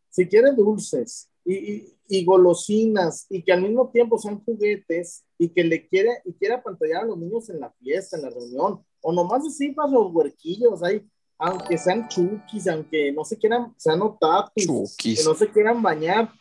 si 0.09 0.27
quieren 0.27 0.55
dulces 0.55 1.29
y, 1.43 2.23
golosinas 2.25 3.25
y 3.29 3.41
que 3.41 3.51
al 3.51 3.63
mismo 3.63 3.89
tiempo 3.89 4.19
sean 4.19 4.43
juguetes 4.43 5.23
y 5.37 5.49
que 5.49 5.63
le 5.63 5.87
quiere 5.87 6.21
y 6.25 6.33
quiera 6.33 6.61
pantallar 6.61 7.03
a 7.03 7.07
los 7.07 7.17
niños 7.17 7.49
en 7.49 7.59
la 7.59 7.71
fiesta, 7.71 8.17
en 8.17 8.23
la 8.23 8.29
reunión, 8.29 8.85
o 9.01 9.11
nomás 9.11 9.45
así 9.47 9.69
para 9.69 9.91
los 9.91 10.13
huerquillos, 10.13 10.83
ahí, 10.83 11.03
aunque 11.39 11.77
sean 11.77 12.07
chukis, 12.07 12.67
aunque 12.67 13.11
no 13.11 13.25
se 13.25 13.37
quieran, 13.37 13.73
sean 13.77 14.01
otakus, 14.01 14.95
que 14.95 15.15
no 15.25 15.33
se 15.33 15.49
quieran 15.49 15.81
bañar. 15.81 16.31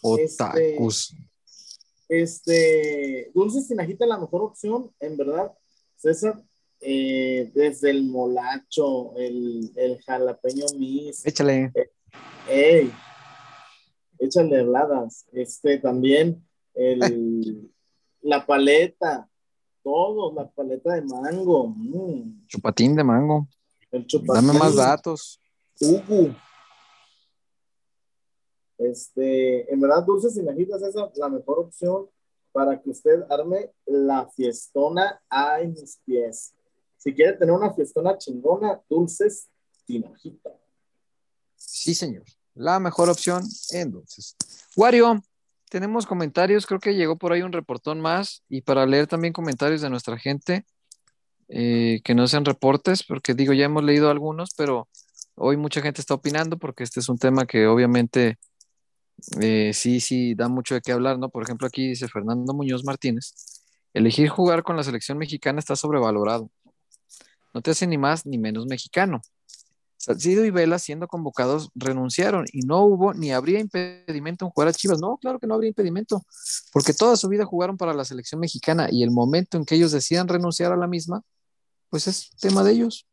Otakus. 0.00 1.14
Este, 2.08 2.22
este 2.22 3.30
dulces 3.34 3.66
tinajita 3.66 4.06
la 4.06 4.18
mejor 4.18 4.42
opción, 4.42 4.92
en 5.00 5.16
verdad, 5.16 5.52
César, 5.96 6.40
eh, 6.88 7.50
desde 7.52 7.90
el 7.90 8.04
molacho, 8.04 9.16
el, 9.16 9.72
el 9.74 10.00
jalapeño 10.02 10.66
mis. 10.78 11.26
Échale. 11.26 11.72
Eh, 12.48 12.88
échale 14.20 14.60
heladas. 14.60 15.26
Este 15.32 15.78
también, 15.78 16.46
el, 16.74 17.68
la 18.22 18.46
paleta, 18.46 19.28
todo, 19.82 20.32
la 20.32 20.48
paleta 20.48 20.94
de 20.94 21.02
mango. 21.02 21.74
Mm. 21.76 22.46
Chupatín 22.46 22.94
de 22.94 23.02
mango. 23.02 23.48
El 23.90 24.06
chupatín. 24.06 24.46
Dame 24.46 24.56
más 24.56 24.76
datos. 24.76 25.40
Ugu. 25.80 26.36
Este, 28.78 29.72
en 29.72 29.80
verdad, 29.80 30.04
dulces 30.04 30.36
y 30.36 30.42
mejitas 30.42 30.80
es 30.82 30.94
la 31.16 31.28
mejor 31.28 31.58
opción 31.58 32.06
para 32.52 32.80
que 32.80 32.90
usted 32.90 33.24
arme 33.28 33.72
la 33.86 34.28
fiestona 34.28 35.20
a 35.28 35.58
mis 35.58 36.00
pies. 36.04 36.55
Si 37.06 37.14
quiere 37.14 37.34
tener 37.34 37.54
una 37.54 37.72
fiestona 37.72 38.18
chingona, 38.18 38.80
dulces, 38.90 39.48
tinajita. 39.84 40.50
Sí, 41.54 41.94
señor. 41.94 42.24
La 42.52 42.80
mejor 42.80 43.08
opción 43.08 43.44
en 43.70 43.92
dulces. 43.92 44.34
Wario, 44.74 45.22
tenemos 45.70 46.04
comentarios. 46.04 46.66
Creo 46.66 46.80
que 46.80 46.96
llegó 46.96 47.16
por 47.16 47.32
ahí 47.32 47.42
un 47.42 47.52
reportón 47.52 48.00
más. 48.00 48.42
Y 48.48 48.62
para 48.62 48.84
leer 48.86 49.06
también 49.06 49.32
comentarios 49.32 49.82
de 49.82 49.88
nuestra 49.88 50.18
gente, 50.18 50.66
eh, 51.46 52.00
que 52.02 52.16
no 52.16 52.26
sean 52.26 52.44
reportes, 52.44 53.04
porque 53.04 53.34
digo, 53.34 53.52
ya 53.52 53.66
hemos 53.66 53.84
leído 53.84 54.10
algunos, 54.10 54.50
pero 54.56 54.88
hoy 55.36 55.56
mucha 55.56 55.82
gente 55.82 56.00
está 56.00 56.14
opinando 56.14 56.58
porque 56.58 56.82
este 56.82 56.98
es 56.98 57.08
un 57.08 57.18
tema 57.18 57.46
que 57.46 57.68
obviamente 57.68 58.36
eh, 59.40 59.70
sí, 59.72 60.00
sí, 60.00 60.34
da 60.34 60.48
mucho 60.48 60.74
de 60.74 60.80
qué 60.80 60.90
hablar, 60.90 61.20
¿no? 61.20 61.28
Por 61.28 61.44
ejemplo, 61.44 61.68
aquí 61.68 61.86
dice 61.86 62.08
Fernando 62.08 62.52
Muñoz 62.52 62.82
Martínez, 62.82 63.62
elegir 63.94 64.28
jugar 64.28 64.64
con 64.64 64.76
la 64.76 64.82
selección 64.82 65.18
mexicana 65.18 65.60
está 65.60 65.76
sobrevalorado 65.76 66.50
no 67.56 67.62
te 67.62 67.70
hace 67.70 67.86
ni 67.86 67.96
más 67.96 68.26
ni 68.26 68.36
menos 68.36 68.66
mexicano. 68.66 69.22
Salcido 69.96 70.44
y 70.44 70.50
Vela, 70.50 70.78
siendo 70.78 71.08
convocados, 71.08 71.70
renunciaron 71.74 72.44
y 72.52 72.60
no 72.60 72.84
hubo 72.84 73.14
ni 73.14 73.32
habría 73.32 73.60
impedimento 73.60 74.44
en 74.44 74.50
jugar 74.50 74.68
a 74.68 74.74
Chivas. 74.74 75.00
No, 75.00 75.16
claro 75.16 75.38
que 75.38 75.46
no 75.46 75.54
habría 75.54 75.68
impedimento, 75.68 76.22
porque 76.70 76.92
toda 76.92 77.16
su 77.16 77.30
vida 77.30 77.46
jugaron 77.46 77.78
para 77.78 77.94
la 77.94 78.04
selección 78.04 78.42
mexicana 78.42 78.88
y 78.90 79.02
el 79.02 79.10
momento 79.10 79.56
en 79.56 79.64
que 79.64 79.74
ellos 79.74 79.90
decidan 79.90 80.28
renunciar 80.28 80.70
a 80.70 80.76
la 80.76 80.86
misma, 80.86 81.22
pues 81.88 82.08
es 82.08 82.28
tema 82.38 82.62
de 82.62 82.72
ellos 82.72 83.06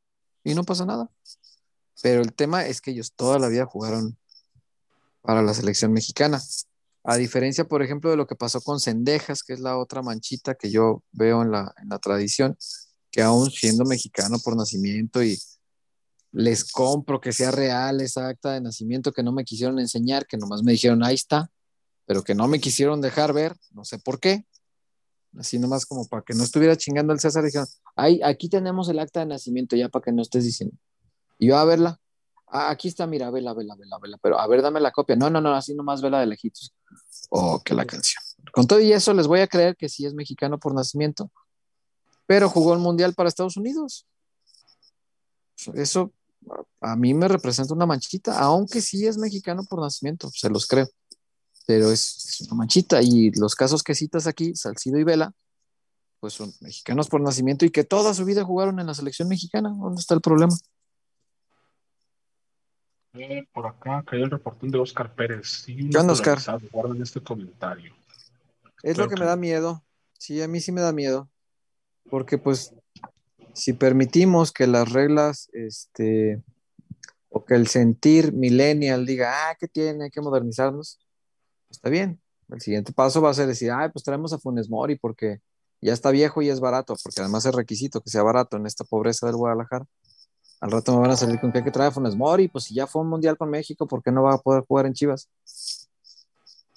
y 0.44 0.56
no 0.56 0.66
pasa 0.66 0.86
nada. 0.86 1.10
Pero 2.02 2.22
el 2.22 2.34
tema 2.34 2.66
es 2.66 2.82
que 2.82 2.92
ellos 2.92 3.14
toda 3.16 3.40
la 3.40 3.48
vida 3.48 3.66
jugaron 3.66 4.18
para 5.22 5.42
la 5.42 5.54
selección 5.54 5.94
mexicana. 5.94 6.42
A 7.06 7.16
diferencia, 7.16 7.64
por 7.64 7.82
ejemplo, 7.82 8.10
de 8.10 8.18
lo 8.18 8.28
que 8.28 8.36
pasó 8.36 8.60
con 8.60 8.82
Cendejas, 8.82 9.42
que 9.42 9.54
es 9.54 9.62
la 9.62 9.78
otra 9.78 10.02
manchita 10.02 10.56
que 10.56 10.70
yo 10.70 11.02
veo 11.14 11.44
en 11.44 11.52
la, 11.52 11.74
en 11.82 11.88
la 11.88 12.00
tradición, 12.00 12.58
que 13.14 13.22
aún 13.22 13.52
siendo 13.52 13.86
mexicano 13.86 14.40
por 14.44 14.58
nacimiento 14.58 15.24
y 15.24 15.38
les 16.32 16.70
compro 16.72 17.22
que 17.22 17.32
sea 17.32 17.52
real 17.52 18.02
esa 18.02 18.28
acta 18.28 18.54
de 18.54 18.62
nacimiento 18.62 19.14
que 19.14 19.22
no 19.22 19.32
me 19.32 19.46
quisieron 19.46 19.78
enseñar, 19.78 20.26
que 20.26 20.36
nomás 20.36 20.64
me 20.64 20.72
dijeron 20.72 21.04
ahí 21.04 21.14
está, 21.14 21.52
pero 22.08 22.24
que 22.24 22.34
no 22.34 22.48
me 22.48 22.60
quisieron 22.60 23.02
dejar 23.02 23.32
ver, 23.32 23.56
no 23.72 23.86
sé 23.86 24.00
por 24.00 24.20
qué. 24.20 24.48
Así 25.38 25.60
nomás 25.60 25.86
como 25.86 26.08
para 26.08 26.24
que 26.24 26.34
no 26.34 26.44
estuviera 26.44 26.76
chingando 26.76 27.14
el 27.14 27.20
César, 27.20 27.44
dijeron, 27.44 27.68
ay, 27.96 28.20
aquí 28.24 28.50
tenemos 28.50 28.90
el 28.90 28.98
acta 28.98 29.20
de 29.20 29.28
nacimiento 29.28 29.76
ya 29.76 29.90
para 29.90 30.04
que 30.04 30.12
no 30.12 30.24
estés 30.24 30.44
diciendo. 30.44 30.76
Y 31.38 31.50
yo 31.50 31.58
a 31.58 31.66
verla, 31.66 32.00
ah, 32.48 32.72
aquí 32.72 32.88
está, 32.88 33.06
mira, 33.06 33.30
vela, 33.30 33.54
vela, 33.54 33.76
vela, 33.76 34.00
vela, 34.02 34.18
pero 34.24 34.40
a 34.40 34.48
ver, 34.48 34.64
dame 34.64 34.80
la 34.80 34.92
copia. 34.92 35.16
No, 35.16 35.30
no, 35.30 35.40
no, 35.40 35.54
así 35.54 35.76
nomás 35.76 36.02
vela 36.02 36.20
de 36.20 36.26
lejitos. 36.26 36.74
Oh, 37.30 37.62
que 37.64 37.76
la 37.76 37.86
canción. 37.86 38.24
Con 38.52 38.66
todo 38.66 38.80
y 38.80 38.92
eso 38.92 39.14
les 39.14 39.28
voy 39.28 39.42
a 39.42 39.48
creer 39.48 39.76
que 39.76 39.88
sí 39.88 40.04
es 40.04 40.16
mexicano 40.16 40.60
por 40.60 40.74
nacimiento, 40.74 41.32
pero 42.26 42.50
jugó 42.50 42.74
el 42.74 42.80
Mundial 42.80 43.14
para 43.14 43.30
Estados 43.30 43.58
Unidos. 43.58 44.06
Eso 45.74 46.12
a 46.82 46.96
mí 46.96 47.14
me 47.14 47.28
representa 47.28 47.74
una 47.74 47.86
manchita, 47.86 48.40
aunque 48.40 48.82
sí 48.82 49.08
es 49.08 49.18
mexicano 49.18 49.64
por 49.64 49.82
nacimiento, 49.82 50.30
se 50.30 50.50
los 50.50 50.68
creo, 50.68 50.88
pero 51.66 51.92
es, 51.92 52.42
una 52.48 52.56
manchita. 52.56 53.02
Y 53.02 53.32
los 53.32 53.56
casos 53.56 53.84
que 53.84 53.96
citas 53.96 54.28
aquí, 54.28 54.56
Salcido 54.56 55.00
y 55.00 55.04
Vela, 55.04 55.34
pues 56.20 56.34
son 56.34 56.54
mexicanos 56.62 57.10
por 57.10 57.22
nacimiento 57.22 57.66
y 57.66 57.70
que 57.70 57.84
toda 57.84 58.14
su 58.14 58.26
vida 58.26 58.44
jugaron 58.44 58.80
en 58.80 58.88
la 58.88 58.94
selección 58.94 59.28
mexicana. 59.28 59.70
¿Dónde 59.70 60.00
está 60.00 60.14
el 60.14 60.22
problema? 60.22 60.56
Eh, 63.14 63.46
por 63.54 63.68
acá 63.68 64.04
cayó 64.08 64.24
el 64.24 64.32
reportón 64.32 64.72
de 64.72 64.80
Oscar 64.80 65.14
Pérez. 65.14 65.64
Sí, 65.66 65.90
¿Qué 65.90 65.98
onda, 65.98 66.14
Oscar? 66.14 66.40
Guarden 66.72 67.02
este 67.02 67.22
comentario. 67.22 67.94
Es 68.82 68.98
lo 68.98 69.08
que 69.08 69.16
me 69.16 69.26
da 69.26 69.36
miedo. 69.36 69.84
Sí, 70.18 70.42
a 70.42 70.48
mí 70.48 70.60
sí 70.60 70.72
me 70.72 70.82
da 70.82 70.92
miedo 70.92 71.30
porque 72.10 72.38
pues 72.38 72.74
si 73.54 73.74
permitimos 73.74 74.52
que 74.52 74.68
las 74.68 74.92
reglas, 74.92 75.50
este, 75.54 76.42
o 77.30 77.38
aunque 77.38 77.56
el 77.56 77.68
sentir 77.68 78.34
millennial 78.34 79.06
diga, 79.06 79.50
ah, 79.50 79.56
¿qué 79.60 79.68
tiene? 79.68 80.06
Hay 80.06 80.10
que 80.10 80.22
modernizarnos, 80.22 81.00
está 81.70 81.90
bien. 81.90 82.22
El 82.50 82.62
siguiente 82.62 82.94
paso 82.94 83.22
va 83.22 83.30
a 83.32 83.34
ser 83.34 83.48
decir, 83.48 83.72
ah, 83.72 83.90
pues 83.92 84.04
traemos 84.04 84.34
a 84.34 84.40
Funes 84.40 84.70
Mori 84.70 84.98
porque 84.98 85.40
ya 85.82 85.94
está 85.94 86.12
viejo 86.12 86.42
y 86.42 86.50
es 86.50 86.60
barato, 86.60 86.96
porque 87.04 87.22
además 87.22 87.46
es 87.46 87.54
requisito 87.54 88.02
que 88.02 88.10
sea 88.10 88.24
barato 88.24 88.58
en 88.58 88.66
esta 88.66 88.84
pobreza 88.84 89.26
del 89.28 89.36
Guadalajara. 89.36 89.86
Al 90.62 90.72
rato 90.72 90.94
me 90.94 91.02
van 91.02 91.12
a 91.12 91.18
salir 91.18 91.40
con 91.40 91.52
que 91.52 91.58
hay 91.60 91.64
que 91.64 91.72
traer 91.72 91.90
a 91.90 91.92
Funes 91.92 92.16
Mori, 92.16 92.48
pues 92.48 92.66
si 92.66 92.74
ya 92.74 92.88
fue 92.88 93.02
un 93.02 93.10
mundial 93.10 93.38
con 93.38 93.50
México, 93.50 93.88
¿por 93.88 94.02
qué 94.02 94.12
no 94.12 94.24
va 94.24 94.36
a 94.36 94.38
poder 94.38 94.64
jugar 94.66 94.86
en 94.86 94.94
Chivas? 94.94 95.30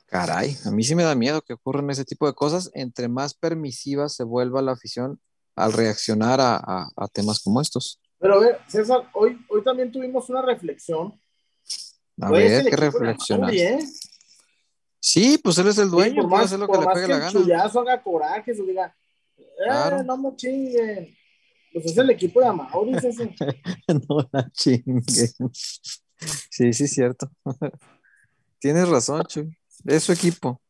Caray, 0.07 0.57
a 0.65 0.71
mí 0.71 0.85
sí 0.85 0.95
me 0.95 1.03
da 1.03 1.15
miedo 1.17 1.43
que 1.43 1.53
ocurran 1.53 1.91
ese 1.91 2.05
tipo 2.05 2.27
de 2.27 2.35
cosas, 2.35 2.71
entre 2.75 3.09
más 3.09 3.35
permisiva 3.35 4.09
se 4.09 4.23
vuelva 4.23 4.63
la 4.63 4.73
afición 4.73 5.21
al 5.57 5.73
reaccionar 5.73 6.39
a, 6.41 7.09
temas 7.13 7.41
como 7.43 7.61
estos. 7.61 8.01
Pero 8.19 8.35
a 8.35 8.39
ver, 8.39 8.61
César, 8.69 9.11
hoy, 9.15 9.39
hoy 9.49 9.65
también 9.65 9.91
tuvimos 9.91 10.29
una 10.31 10.43
reflexión. 10.43 11.21
A 12.21 12.31
ver, 12.31 12.65
¿qué 12.65 12.77
reflexionas? 12.77 13.53
¿eh? 13.53 13.79
Sí, 15.01 15.39
pues 15.39 15.59
él 15.59 15.69
es 15.69 15.79
el 15.79 15.91
dueño, 15.91 16.23
sí, 16.23 16.29
puede 16.29 16.45
hacer 16.45 16.59
lo 16.59 16.69
que 16.69 16.79
le 16.79 16.87
pegue 16.87 17.09
la 17.09 17.19
gana. 17.19 17.33
chullazo 17.33 17.81
haga 17.81 18.03
coraje, 18.03 18.55
se 18.55 18.63
diga, 18.63 18.95
eh, 19.37 20.03
no 20.05 20.17
me 20.17 20.37
chinguen. 20.37 21.17
Pues 21.73 21.87
es 21.87 21.99
el 21.99 22.11
equipo 22.11 22.41
de 22.41 22.47
Amauri, 22.47 22.99
César. 23.01 23.29
no 24.09 24.29
la 24.33 24.51
chinguen. 24.53 25.05
Sí, 26.51 26.73
sí, 26.73 26.89
cierto. 26.89 27.31
Tienes 28.59 28.89
razón, 28.89 29.25
Chuy. 29.25 29.57
Es 29.87 30.05
su 30.05 30.13
equipo. 30.13 30.61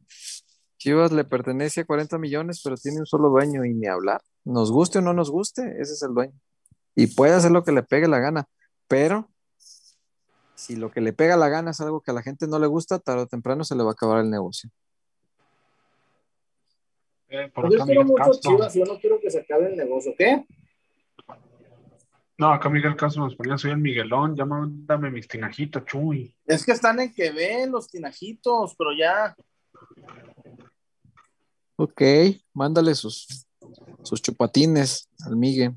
Chivas 0.78 1.10
le 1.10 1.24
pertenece 1.24 1.80
a 1.80 1.84
40 1.84 2.18
millones, 2.18 2.60
pero 2.62 2.76
tiene 2.76 3.00
un 3.00 3.06
solo 3.06 3.28
dueño 3.30 3.64
y 3.64 3.74
ni 3.74 3.86
hablar. 3.86 4.20
Nos 4.44 4.70
guste 4.70 4.98
o 4.98 5.02
no 5.02 5.12
nos 5.12 5.30
guste, 5.30 5.62
ese 5.80 5.94
es 5.94 6.02
el 6.02 6.14
dueño. 6.14 6.38
Y 6.94 7.08
puede 7.08 7.32
hacer 7.34 7.50
lo 7.50 7.64
que 7.64 7.72
le 7.72 7.82
pegue 7.82 8.08
la 8.08 8.18
gana, 8.18 8.48
pero 8.88 9.30
si 10.54 10.76
lo 10.76 10.90
que 10.90 11.00
le 11.00 11.12
pega 11.12 11.36
la 11.36 11.48
gana 11.48 11.70
es 11.70 11.80
algo 11.80 12.00
que 12.00 12.10
a 12.10 12.14
la 12.14 12.22
gente 12.22 12.46
no 12.46 12.58
le 12.58 12.66
gusta, 12.66 12.98
tarde 12.98 13.22
o 13.22 13.26
temprano 13.26 13.64
se 13.64 13.74
le 13.74 13.82
va 13.82 13.90
a 13.90 13.92
acabar 13.92 14.20
el 14.20 14.30
negocio. 14.30 14.70
Eh, 17.28 17.50
yo 17.56 17.84
quiero 17.84 18.04
mucho 18.04 18.30
Chivas, 18.40 18.74
yo 18.74 18.84
no 18.84 18.98
quiero 18.98 19.18
que 19.20 19.30
se 19.30 19.40
acabe 19.40 19.68
el 19.68 19.76
negocio. 19.76 20.14
¿Qué? 20.16 20.46
No, 22.38 22.52
acá 22.52 22.68
Miguel 22.68 22.96
Castro 22.96 23.24
nos 23.24 23.34
ponía, 23.34 23.56
soy 23.56 23.70
el 23.70 23.78
Miguelón, 23.78 24.34
dame 24.36 25.10
mis 25.10 25.26
tinajitos, 25.26 25.84
chuy. 25.86 26.34
Es 26.44 26.66
que 26.66 26.72
están 26.72 27.00
en 27.00 27.14
que 27.14 27.30
ven 27.32 27.72
los 27.72 27.88
tinajitos, 27.88 28.74
pero 28.76 28.90
ya. 28.92 29.34
Ok, 31.76 32.02
mándale 32.52 32.94
sus, 32.94 33.46
sus 34.02 34.20
chupatines 34.20 35.08
al 35.24 35.36
Miguel. 35.36 35.74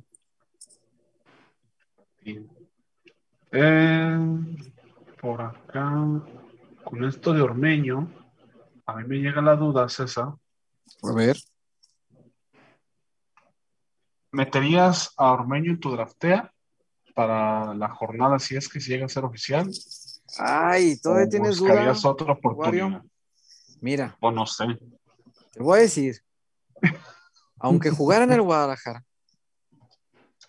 Eh, 3.52 4.20
por 5.22 5.42
acá, 5.42 5.92
con 6.84 7.06
esto 7.06 7.34
de 7.34 7.42
Ormeño, 7.42 8.12
a 8.86 8.96
mí 8.98 9.04
me 9.08 9.18
llega 9.18 9.42
la 9.42 9.56
duda, 9.56 9.88
César. 9.88 10.34
A 11.04 11.14
ver. 11.14 11.38
¿Meterías 14.32 15.12
a 15.18 15.32
Ormeño 15.32 15.72
en 15.72 15.80
tu 15.80 15.92
draftea 15.92 16.54
para 17.16 17.74
la 17.74 17.90
jornada 17.90 18.40
si 18.40 18.56
es 18.56 18.70
que 18.70 18.80
llega 18.80 19.06
a 19.06 19.10
ser 19.10 19.26
oficial? 19.26 19.70
Ay, 20.38 21.00
todavía 21.00 21.30
tienes 21.30 21.58
duda. 21.58 21.70
¿Buscarías 21.70 22.06
otra 22.06 22.34
oportunidad? 22.34 23.04
Mira. 23.82 24.16
O 24.20 24.32
no 24.32 24.46
sé. 24.46 24.66
Te 25.52 25.64
voy 25.64 25.80
a 25.80 25.82
decir, 25.82 26.22
aunque 27.58 27.90
jugara 27.90 28.24
en 28.26 28.34
el 28.34 28.42
Guadalajara, 28.42 29.04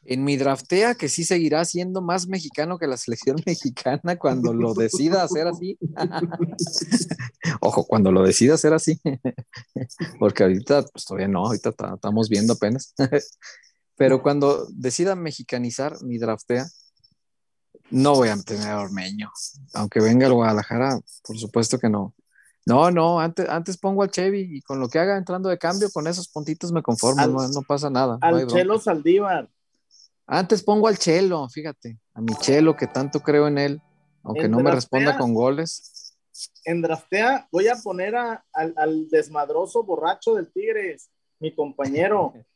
en 0.04 0.24
mi 0.24 0.36
draftea 0.36 0.94
que 0.94 1.08
sí 1.08 1.24
seguirá 1.24 1.64
siendo 1.64 2.00
más 2.02 2.26
mexicano 2.26 2.78
que 2.78 2.86
la 2.86 2.96
selección 2.96 3.36
mexicana 3.46 4.16
cuando 4.16 4.52
lo 4.52 4.74
decida 4.74 5.22
hacer 5.22 5.46
así. 5.46 5.78
Ojo, 7.60 7.84
cuando 7.86 8.12
lo 8.12 8.22
decida 8.22 8.54
hacer 8.54 8.74
así. 8.74 9.00
Porque 10.18 10.42
ahorita, 10.42 10.82
pues 10.82 11.04
todavía 11.04 11.28
no, 11.28 11.46
ahorita 11.46 11.70
estamos 11.94 12.28
viendo 12.28 12.54
apenas. 12.54 12.94
Pero 14.00 14.22
cuando 14.22 14.66
decida 14.70 15.14
mexicanizar 15.14 16.02
mi 16.02 16.16
draftea, 16.16 16.64
no 17.90 18.14
voy 18.14 18.30
a 18.30 18.36
tener 18.40 18.66
a 18.66 18.80
Ormeño. 18.80 19.30
Aunque 19.74 20.00
venga 20.00 20.26
el 20.26 20.32
Guadalajara, 20.32 20.98
por 21.22 21.36
supuesto 21.36 21.78
que 21.78 21.90
no. 21.90 22.14
No, 22.64 22.90
no, 22.90 23.20
antes, 23.20 23.46
antes 23.46 23.76
pongo 23.76 24.02
al 24.02 24.10
Chevy 24.10 24.56
y 24.56 24.62
con 24.62 24.80
lo 24.80 24.88
que 24.88 24.98
haga 24.98 25.18
entrando 25.18 25.50
de 25.50 25.58
cambio, 25.58 25.90
con 25.90 26.06
esos 26.06 26.28
puntitos 26.28 26.72
me 26.72 26.82
conformo, 26.82 27.46
no, 27.46 27.60
pasa 27.68 27.90
nada. 27.90 28.16
Al 28.22 28.46
Chelo 28.46 28.78
Saldívar. 28.78 29.50
Antes 30.26 30.62
pongo 30.62 30.88
al 30.88 30.96
Chelo, 30.96 31.46
fíjate, 31.50 31.98
a 32.14 32.22
mi 32.22 32.34
Chelo, 32.36 32.74
que 32.78 32.86
tanto 32.86 33.20
creo 33.20 33.48
en 33.48 33.58
él, 33.58 33.82
aunque 34.22 34.48
no 34.48 34.60
me 34.60 34.70
responda 34.70 35.18
con 35.18 35.34
goles. 35.34 36.16
En 36.64 36.80
draftea 36.80 37.48
voy 37.52 37.68
a 37.68 37.76
poner 37.76 38.16
al, 38.16 38.42
al 38.54 39.10
desmadroso 39.10 39.82
borracho 39.82 40.36
del 40.36 40.50
Tigres, 40.50 41.10
mi 41.38 41.54
compañero. 41.54 42.32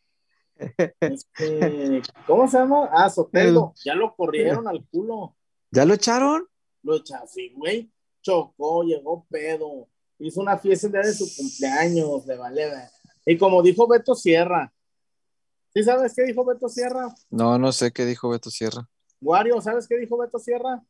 Este, 1.00 2.02
¿Cómo 2.26 2.48
se 2.48 2.58
llama? 2.58 2.88
Ah, 2.92 3.10
Sotelo. 3.10 3.74
ya 3.84 3.94
lo 3.94 4.14
corrieron 4.14 4.66
al 4.68 4.84
culo. 4.86 5.36
¿Ya 5.70 5.84
lo 5.84 5.94
echaron? 5.94 6.46
Lo 6.82 6.96
echaron, 6.96 7.28
sí, 7.28 7.52
güey. 7.56 7.90
Chocó, 8.22 8.84
llegó 8.84 9.26
pedo. 9.28 9.88
Hizo 10.18 10.40
una 10.40 10.56
fiesta 10.56 10.86
el 10.86 10.92
día 10.92 11.02
de 11.02 11.12
su 11.12 11.26
cumpleaños, 11.36 12.26
le 12.26 12.36
vale. 12.36 12.72
Y 13.26 13.36
como 13.36 13.62
dijo 13.62 13.88
Beto 13.88 14.14
Sierra. 14.14 14.72
¿Sí 15.74 15.82
sabes 15.82 16.14
qué 16.14 16.22
dijo 16.22 16.44
Beto 16.44 16.68
Sierra? 16.68 17.12
No, 17.30 17.58
no 17.58 17.72
sé 17.72 17.92
qué 17.92 18.04
dijo 18.04 18.28
Beto 18.28 18.50
Sierra. 18.50 18.88
Wario, 19.20 19.60
¿sabes 19.60 19.88
qué 19.88 19.98
dijo 19.98 20.16
Beto 20.16 20.38
Sierra? 20.38 20.82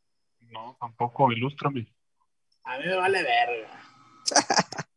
No, 0.51 0.77
tampoco, 0.79 1.33
ilústrame. 1.33 1.93
A 2.65 2.79
mí 2.79 2.87
me 2.87 2.97
vale 2.97 3.23
verga. 3.23 3.81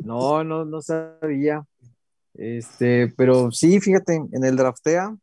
no, 0.00 0.44
no, 0.44 0.64
no 0.64 0.80
sabía. 0.80 1.66
Este, 2.40 3.12
pero 3.18 3.52
sí, 3.52 3.80
fíjate, 3.80 4.14
en 4.32 4.44
el 4.44 4.56
draftea, 4.56 5.14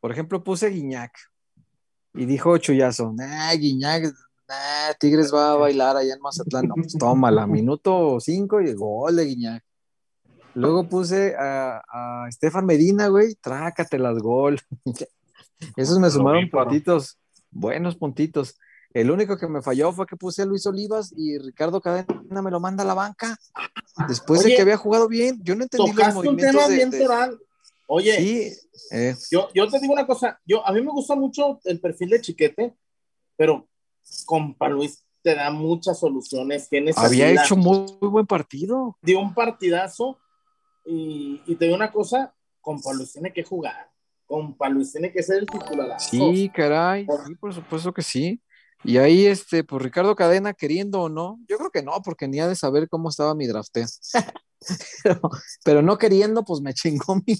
por 0.00 0.10
ejemplo, 0.10 0.42
puse 0.42 0.70
Guiñac 0.70 1.12
y 2.14 2.24
dijo 2.24 2.56
Chuyazo, 2.56 3.12
nah, 3.12 3.52
Guiñac, 3.52 4.04
nah, 4.48 4.94
Tigres 4.98 5.30
va 5.30 5.52
a 5.52 5.56
bailar 5.56 5.98
allá 5.98 6.14
en 6.14 6.22
Mazatlán. 6.22 6.68
No, 6.68 6.74
pues 6.76 6.96
tómala, 6.98 7.46
minuto 7.46 8.18
cinco 8.18 8.62
y 8.62 8.72
gol 8.72 9.16
de 9.16 9.26
Guiñac. 9.26 9.62
Luego 10.54 10.88
puse 10.88 11.36
a, 11.36 11.82
a 11.86 12.28
Estefan 12.30 12.64
Medina, 12.64 13.08
güey, 13.08 13.34
trácatelas 13.34 14.18
gol. 14.20 14.58
Esos 15.76 15.98
me 15.98 16.08
sumaron 16.08 16.48
puntitos, 16.48 17.18
buenos 17.50 17.94
puntitos. 17.96 18.58
El 18.92 19.10
único 19.10 19.36
que 19.36 19.46
me 19.46 19.62
falló 19.62 19.92
fue 19.92 20.06
que 20.06 20.16
puse 20.16 20.42
a 20.42 20.46
Luis 20.46 20.66
Olivas 20.66 21.12
y 21.16 21.38
Ricardo 21.38 21.80
Cadena 21.80 22.42
me 22.42 22.50
lo 22.50 22.58
manda 22.58 22.82
a 22.82 22.86
la 22.86 22.94
banca. 22.94 23.36
Después 24.08 24.42
de 24.42 24.54
que 24.54 24.62
había 24.62 24.76
jugado 24.76 25.06
bien, 25.06 25.38
yo 25.42 25.54
no 25.54 25.62
entendí 25.62 25.92
los 25.92 26.14
movimientos 26.14 26.62
un 26.64 26.68
tema 26.68 27.26
bien 27.26 27.38
Oye, 27.92 28.16
sí, 28.16 28.52
eh. 28.92 29.16
yo, 29.32 29.48
yo 29.52 29.68
te 29.68 29.80
digo 29.80 29.92
una 29.92 30.06
cosa, 30.06 30.40
yo, 30.46 30.64
a 30.64 30.70
mí 30.72 30.80
me 30.80 30.92
gusta 30.92 31.16
mucho 31.16 31.58
el 31.64 31.80
perfil 31.80 32.10
de 32.10 32.20
Chiquete, 32.20 32.76
pero 33.36 33.68
compa 34.26 34.68
Luis 34.68 35.04
te 35.22 35.34
da 35.34 35.50
muchas 35.50 35.98
soluciones. 35.98 36.68
Había 36.96 37.30
hecho 37.30 37.56
muy, 37.56 37.88
buen 38.00 38.26
partido. 38.26 38.96
Dio 39.02 39.18
un 39.18 39.34
partidazo 39.34 40.18
y, 40.84 41.42
y 41.46 41.56
te 41.56 41.64
digo 41.64 41.76
una 41.76 41.90
cosa, 41.90 42.32
compa 42.60 42.92
Luis 42.92 43.12
tiene 43.12 43.32
que 43.32 43.42
jugar. 43.42 43.90
Compa 44.24 44.68
Luis 44.68 44.92
tiene 44.92 45.10
que 45.10 45.24
ser 45.24 45.38
el 45.38 45.46
titular. 45.46 45.98
Sí, 46.00 46.48
caray, 46.54 47.06
sí, 47.26 47.34
por 47.34 47.52
supuesto 47.52 47.92
que 47.92 48.02
sí. 48.02 48.40
Y 48.82 48.96
ahí, 48.96 49.26
este, 49.26 49.62
pues 49.62 49.82
Ricardo 49.82 50.16
Cadena, 50.16 50.54
queriendo 50.54 51.02
o 51.02 51.08
no, 51.08 51.38
yo 51.46 51.58
creo 51.58 51.70
que 51.70 51.82
no, 51.82 52.00
porque 52.02 52.28
ni 52.28 52.40
ha 52.40 52.48
de 52.48 52.56
saber 52.56 52.88
cómo 52.88 53.10
estaba 53.10 53.34
mi 53.34 53.46
draftea. 53.46 53.86
pero, 55.64 55.82
no 55.82 55.98
queriendo, 55.98 56.44
pues 56.44 56.60
me 56.60 56.72
chingó 56.72 57.16
mi, 57.26 57.36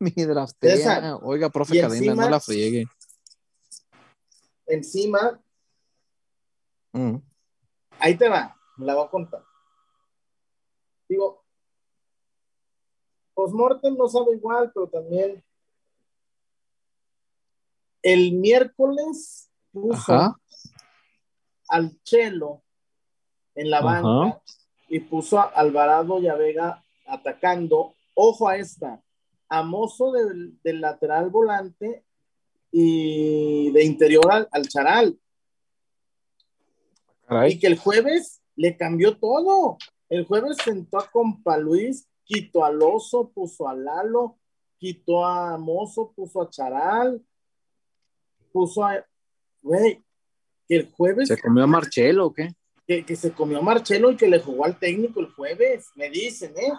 mi 0.00 0.24
draftea. 0.24 1.16
Oiga, 1.22 1.50
profe 1.50 1.80
Cadena, 1.80 2.14
no 2.14 2.28
la 2.28 2.40
friegue. 2.40 2.84
Encima, 4.66 5.40
mm. 6.92 7.16
ahí 7.98 8.16
te 8.16 8.28
va, 8.28 8.56
me 8.76 8.86
la 8.86 8.94
voy 8.94 9.06
a 9.06 9.10
contar. 9.10 9.44
Digo, 11.08 11.44
postmortem 13.34 13.96
no 13.96 14.08
sabe 14.08 14.34
igual, 14.34 14.72
pero 14.74 14.88
también 14.88 15.44
el 18.02 18.32
miércoles 18.32 19.50
puso 19.70 20.40
al 21.72 21.98
Chelo 22.02 22.62
en 23.54 23.70
la 23.70 23.80
banca 23.80 24.42
y 24.88 25.00
puso 25.00 25.38
a 25.38 25.44
Alvarado 25.44 26.20
y 26.20 26.28
a 26.28 26.34
Vega 26.34 26.84
atacando. 27.06 27.94
Ojo 28.14 28.46
a 28.46 28.58
esta, 28.58 29.02
a 29.48 29.62
Mozo 29.62 30.12
del, 30.12 30.58
lateral 30.62 31.30
volante 31.30 32.04
y 32.70 33.70
de 33.72 33.84
interior 33.84 34.48
al, 34.50 34.68
Charal. 34.68 35.18
Y 37.48 37.58
que 37.58 37.68
el 37.68 37.78
jueves 37.78 38.42
le 38.54 38.76
cambió 38.76 39.16
todo. 39.16 39.78
El 40.10 40.26
jueves 40.26 40.58
sentó 40.62 40.98
a 40.98 41.10
compa 41.10 41.56
Luis, 41.56 42.06
quitó 42.24 42.66
al 42.66 42.82
oso, 42.82 43.30
puso 43.30 43.66
a 43.66 43.74
Lalo, 43.74 44.36
quitó 44.76 45.24
a 45.24 45.56
Mozo, 45.56 46.12
puso 46.14 46.42
a 46.42 46.50
Charal, 46.50 47.24
puso 48.52 48.84
a 48.84 49.02
güey, 49.62 50.02
que 50.72 50.76
el 50.76 50.90
jueves. 50.90 51.28
¿Se 51.28 51.38
comió 51.38 51.64
a 51.64 51.66
Marcelo 51.66 52.26
o 52.26 52.32
qué? 52.32 52.48
Que, 52.86 53.04
que, 53.04 53.14
se 53.14 53.32
comió 53.32 53.58
a 53.58 53.62
Marcelo 53.62 54.10
y 54.10 54.16
que 54.16 54.28
le 54.28 54.40
jugó 54.40 54.64
al 54.64 54.78
técnico 54.78 55.20
el 55.20 55.26
jueves, 55.26 55.86
me 55.94 56.10
dicen, 56.10 56.52
¿eh? 56.56 56.72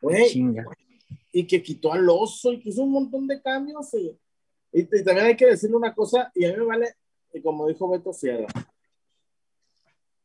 Güey, 0.00 0.56
y 1.32 1.46
que 1.46 1.62
quitó 1.62 1.92
al 1.92 2.08
oso 2.08 2.52
y 2.52 2.60
que 2.60 2.70
hizo 2.70 2.82
un 2.82 2.92
montón 2.92 3.26
de 3.26 3.42
cambios. 3.42 3.92
Y, 3.94 4.16
y, 4.72 5.04
también 5.04 5.26
hay 5.26 5.36
que 5.36 5.46
decirle 5.46 5.76
una 5.76 5.94
cosa, 5.94 6.30
y 6.34 6.44
a 6.44 6.52
mí 6.52 6.56
me 6.58 6.64
vale, 6.64 6.94
como 7.42 7.66
dijo 7.66 7.88
Beto 7.88 8.12
Sierra. 8.12 8.46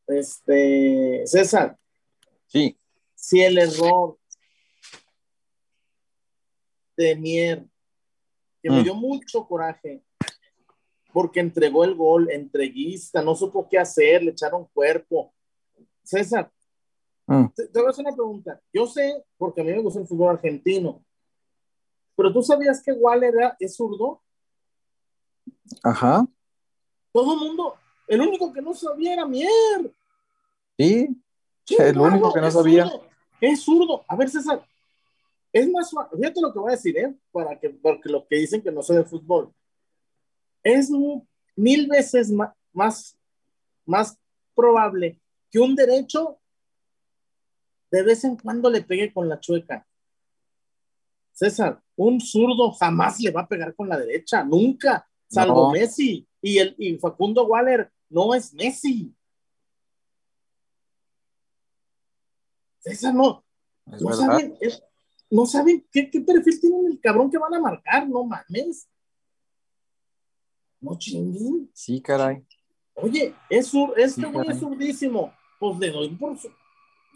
Este, 0.06 1.22
César. 1.26 1.76
Sí. 2.46 2.78
Si 3.14 3.42
el 3.42 3.58
error 3.58 4.16
de 6.96 7.16
Mier, 7.16 7.64
que 8.62 8.70
me 8.70 8.80
mm. 8.80 8.84
dio 8.84 8.94
mucho 8.94 9.46
coraje, 9.46 10.02
porque 11.14 11.38
entregó 11.38 11.84
el 11.84 11.94
gol, 11.94 12.28
entreguista, 12.28 13.22
no 13.22 13.36
supo 13.36 13.68
qué 13.68 13.78
hacer, 13.78 14.24
le 14.24 14.32
echaron 14.32 14.66
cuerpo. 14.74 15.32
César, 16.02 16.50
mm. 17.26 17.44
te, 17.54 17.68
voy 17.72 17.86
a 17.86 17.90
hacer 17.90 18.04
una 18.04 18.16
pregunta. 18.16 18.60
Yo 18.72 18.84
sé, 18.88 19.24
porque 19.38 19.60
a 19.60 19.64
mí 19.64 19.70
me 19.70 19.78
gusta 19.78 20.00
el 20.00 20.08
fútbol 20.08 20.30
argentino, 20.30 21.04
pero 22.16 22.32
tú 22.32 22.42
sabías 22.42 22.82
que 22.82 22.90
Waller 22.90 23.32
era, 23.32 23.56
es 23.60 23.76
zurdo. 23.76 24.22
Ajá. 25.84 26.26
Todo 27.12 27.34
el 27.34 27.48
mundo, 27.48 27.76
el 28.08 28.20
único 28.20 28.52
que 28.52 28.60
no 28.60 28.74
sabía 28.74 29.12
era 29.12 29.24
Mier. 29.24 29.94
Sí, 30.76 31.16
el 31.78 31.96
único 31.96 32.32
que 32.32 32.40
no 32.40 32.50
sabía. 32.50 32.90
es 33.40 33.62
zurdo. 33.62 34.02
A 34.08 34.16
ver, 34.16 34.28
César, 34.28 34.66
es 35.52 35.70
más, 35.70 35.94
fíjate 36.12 36.40
lo 36.40 36.52
que 36.52 36.58
voy 36.58 36.72
a 36.72 36.74
decir, 36.74 36.98
¿eh? 36.98 37.14
Para 37.30 37.56
que, 37.60 37.70
porque 37.70 38.08
lo 38.08 38.26
que 38.26 38.34
dicen 38.34 38.60
que 38.60 38.72
no 38.72 38.82
sé 38.82 38.94
de 38.94 39.04
fútbol. 39.04 39.54
Es 40.64 40.90
mil 41.54 41.86
veces 41.86 42.30
más, 42.72 43.16
más, 43.84 44.18
probable 44.54 45.20
que 45.50 45.58
un 45.58 45.74
derecho 45.74 46.38
de 47.90 48.02
vez 48.02 48.24
en 48.24 48.36
cuando 48.36 48.70
le 48.70 48.82
pegue 48.82 49.12
con 49.12 49.28
la 49.28 49.38
chueca. 49.38 49.86
César, 51.32 51.82
un 51.96 52.20
zurdo 52.20 52.72
jamás 52.72 53.20
le 53.20 53.30
va 53.30 53.42
a 53.42 53.48
pegar 53.48 53.74
con 53.74 53.88
la 53.88 53.98
derecha, 53.98 54.44
nunca, 54.44 55.08
salvo 55.28 55.72
Messi. 55.72 56.26
Y, 56.40 56.58
el, 56.58 56.74
y 56.78 56.96
Facundo 56.98 57.46
Waller 57.46 57.90
no 58.08 58.34
es 58.34 58.54
Messi. 58.54 59.14
César, 62.78 63.14
no. 63.14 63.44
no 63.86 64.12
saben, 64.12 64.56
no 65.30 65.46
saben 65.46 65.86
qué, 65.90 66.04
perfil 66.04 66.60
tiene 66.60 66.86
el 66.86 67.00
cabrón 67.00 67.30
que 67.30 67.38
van 67.38 67.54
a 67.54 67.60
marcar, 67.60 68.08
no 68.08 68.24
mames. 68.24 68.88
No 70.84 70.98
chinguen. 70.98 71.70
Sí, 71.72 72.00
caray. 72.00 72.44
Oye, 72.94 73.34
es 73.48 73.68
sur, 73.68 73.98
este 73.98 74.26
güey 74.26 74.48
es 74.48 74.58
surdísimo. 74.58 75.32
Pues 75.58 75.78
le 75.78 75.90
doy 75.90 76.10
por 76.10 76.38
su... 76.38 76.48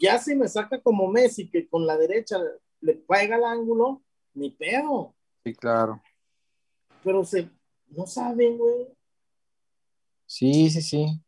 Ya 0.01 0.17
si 0.17 0.35
me 0.35 0.47
saca 0.47 0.81
como 0.81 1.07
Messi, 1.07 1.49
que 1.49 1.67
con 1.67 1.85
la 1.85 1.97
derecha 1.97 2.37
le 2.81 2.95
pega 2.95 3.37
el 3.37 3.43
ángulo, 3.43 4.01
ni 4.33 4.49
pedo. 4.49 5.13
Sí, 5.43 5.53
claro. 5.53 6.01
Pero 7.03 7.23
se, 7.23 7.49
no 7.89 8.07
saben, 8.07 8.57
güey. 8.57 8.87
Sí, 10.25 10.69
sí, 10.69 10.81
sí. 10.81 11.21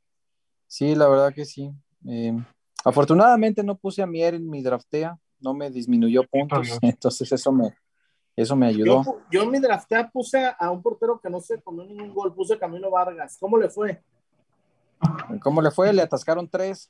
Sí, 0.68 0.96
la 0.96 1.08
verdad 1.08 1.34
que 1.34 1.46
sí. 1.46 1.72
Eh, 2.08 2.34
afortunadamente 2.84 3.64
no 3.64 3.78
puse 3.78 4.02
a 4.02 4.08
Mier 4.08 4.34
en 4.36 4.50
mi 4.50 4.64
draftea 4.64 5.20
no 5.42 5.54
me 5.54 5.70
disminuyó 5.70 6.24
puntos, 6.24 6.68
entonces 6.82 7.32
eso 7.32 7.52
me, 7.52 7.76
eso 8.36 8.56
me 8.56 8.68
ayudó. 8.68 9.04
Yo, 9.30 9.44
en 9.44 9.52
mi 9.52 9.60
draftea 9.60 10.10
puse 10.10 10.52
a 10.58 10.72
un 10.72 10.82
portero 10.82 11.20
que 11.20 11.30
no 11.30 11.40
se 11.42 11.62
comió 11.62 11.86
ningún 11.86 12.14
gol, 12.14 12.34
puse 12.34 12.58
Camilo 12.58 12.90
Vargas. 12.92 13.38
¿Cómo 13.40 13.58
le 13.58 13.70
fue? 13.70 14.02
¿Cómo 15.42 15.62
le 15.62 15.72
fue? 15.72 15.92
Le 15.94 16.02
atascaron 16.02 16.48
tres. 16.48 16.90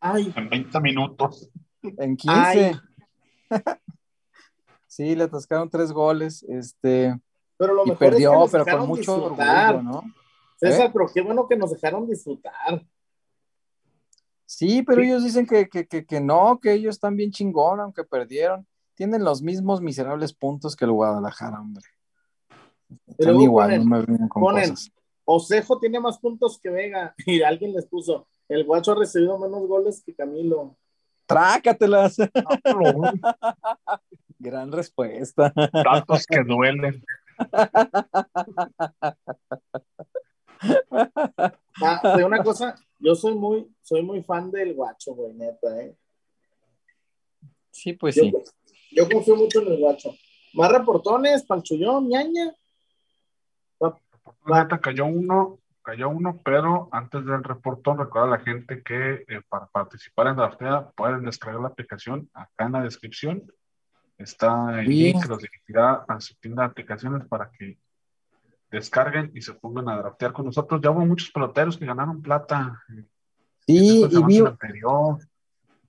Ay. 0.00 0.32
En 0.36 0.48
20 0.48 0.80
minutos. 0.80 1.50
En 1.82 2.16
15. 2.16 2.80
sí, 4.86 5.14
le 5.14 5.24
atascaron 5.24 5.68
tres 5.68 5.92
goles. 5.92 6.42
Este, 6.44 7.18
pero 7.56 7.74
lo 7.74 7.86
y 7.86 7.92
perdió, 7.92 8.46
pero 8.50 8.64
con 8.64 8.88
mucho 8.88 9.24
orgullo, 9.24 9.82
¿no? 9.82 10.02
César, 10.56 10.86
¿Eh? 10.86 10.90
pero 10.92 11.06
qué 11.12 11.20
bueno 11.20 11.46
que 11.48 11.56
nos 11.56 11.72
dejaron 11.72 12.06
disfrutar. 12.06 12.84
Sí, 14.46 14.82
pero 14.82 15.02
ellos 15.02 15.24
dicen 15.24 15.46
que, 15.46 15.68
que, 15.68 15.86
que, 15.86 16.20
no, 16.20 16.60
que 16.60 16.72
ellos 16.72 16.96
están 16.96 17.16
bien 17.16 17.30
chingón, 17.30 17.80
aunque 17.80 18.04
perdieron. 18.04 18.66
Tienen 19.02 19.24
los 19.24 19.42
mismos 19.42 19.80
miserables 19.80 20.32
puntos 20.32 20.76
que 20.76 20.84
el 20.84 20.92
Guadalajara, 20.92 21.60
hombre. 21.60 21.82
Están 23.08 23.40
igual, 23.40 23.84
no 23.84 23.98
me 23.98 24.28
con 24.28 24.44
cosas. 24.44 24.92
Osejo 25.24 25.80
tiene 25.80 25.98
más 25.98 26.20
puntos 26.20 26.60
que 26.60 26.70
Vega. 26.70 27.12
Y 27.26 27.42
alguien 27.42 27.72
les 27.72 27.84
puso, 27.86 28.28
el 28.48 28.64
guacho 28.64 28.92
ha 28.92 28.94
recibido 28.94 29.40
menos 29.40 29.66
goles 29.66 30.04
que 30.06 30.14
Camilo. 30.14 30.76
Trácatelas. 31.26 32.16
Gran 34.38 34.70
respuesta. 34.70 35.52
Datos 35.72 36.24
que 36.24 36.44
duelen. 36.44 37.04
Ah, 41.82 42.14
de 42.16 42.24
una 42.24 42.40
cosa, 42.40 42.76
yo 43.00 43.16
soy 43.16 43.34
muy, 43.34 43.66
soy 43.82 44.04
muy 44.04 44.22
fan 44.22 44.52
del 44.52 44.74
guacho, 44.74 45.12
güey, 45.12 45.34
neta, 45.34 45.80
¿eh? 45.80 45.96
Sí, 47.72 47.94
pues 47.94 48.14
sí. 48.14 48.32
Yo 48.94 49.08
confío 49.08 49.36
mucho 49.36 49.60
en 49.62 49.72
el 49.72 49.78
guacho. 49.78 50.14
Más 50.54 50.70
reportones, 50.70 51.44
Panchullón, 51.44 52.08
ñaña. 52.08 52.54
Neta, 54.44 54.80
cayó 54.80 55.06
uno, 55.06 55.58
cayó 55.82 56.08
uno, 56.08 56.40
pero 56.44 56.88
antes 56.92 57.24
del 57.24 57.44
reportón, 57.44 57.98
recuerda 57.98 58.28
a 58.28 58.38
la 58.38 58.44
gente 58.44 58.82
que 58.82 59.24
eh, 59.28 59.40
para 59.48 59.66
participar 59.66 60.28
en 60.28 60.36
Draftea 60.36 60.90
pueden 60.96 61.24
descargar 61.24 61.60
la 61.60 61.68
aplicación 61.68 62.28
acá 62.34 62.66
en 62.66 62.72
la 62.72 62.82
descripción. 62.82 63.44
Está 64.18 64.80
el 64.80 64.88
link 64.88 65.22
que 65.22 65.28
los 65.28 65.38
dirigirá 65.38 66.04
a 66.06 66.20
su 66.20 66.34
tienda 66.36 66.62
de 66.62 66.68
aplicaciones 66.68 67.26
para 67.26 67.50
que 67.50 67.78
descarguen 68.70 69.30
y 69.34 69.42
se 69.42 69.54
pongan 69.54 69.88
a 69.88 69.96
draftear 69.96 70.32
con 70.32 70.46
nosotros. 70.46 70.80
Ya 70.82 70.90
hubo 70.90 71.04
muchos 71.04 71.30
peloteros 71.30 71.76
que 71.76 71.86
ganaron 71.86 72.22
plata. 72.22 72.82
Sí, 73.66 74.04
y 74.10 74.24
vi, 74.24 74.42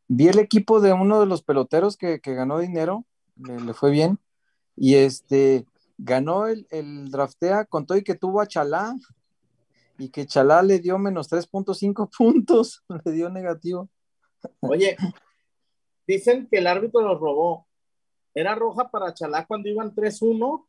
vi, 0.07 0.27
el 0.27 0.39
equipo 0.39 0.81
de 0.81 0.93
uno 0.93 1.19
de 1.19 1.25
los 1.25 1.43
peloteros 1.43 1.97
que, 1.97 2.19
ganó 2.23 2.59
dinero, 2.59 3.05
le, 3.35 3.73
fue 3.73 3.91
bien, 3.91 4.19
y 4.75 4.95
este 4.95 5.65
ganó 5.97 6.47
el, 6.47 6.67
el, 6.71 7.11
draftea 7.11 7.65
con 7.65 7.85
todo 7.85 7.97
y 7.97 8.03
que 8.03 8.15
tuvo 8.15 8.41
a 8.41 8.47
Chalá, 8.47 8.95
y 9.97 10.09
que 10.09 10.25
Chalá 10.25 10.61
le 10.63 10.79
dio 10.79 10.97
menos 10.97 11.31
3.5 11.31 12.09
puntos, 12.17 12.83
le 13.05 13.11
dio 13.11 13.29
negativo. 13.29 13.89
Oye, 14.59 14.97
dicen 16.07 16.47
que 16.49 16.57
el 16.57 16.67
árbitro 16.67 17.01
los 17.01 17.19
robó. 17.19 17.67
Era 18.33 18.55
roja 18.55 18.89
para 18.89 19.13
Chalá 19.13 19.45
cuando 19.45 19.69
iban 19.69 19.93
3-1 19.93 20.65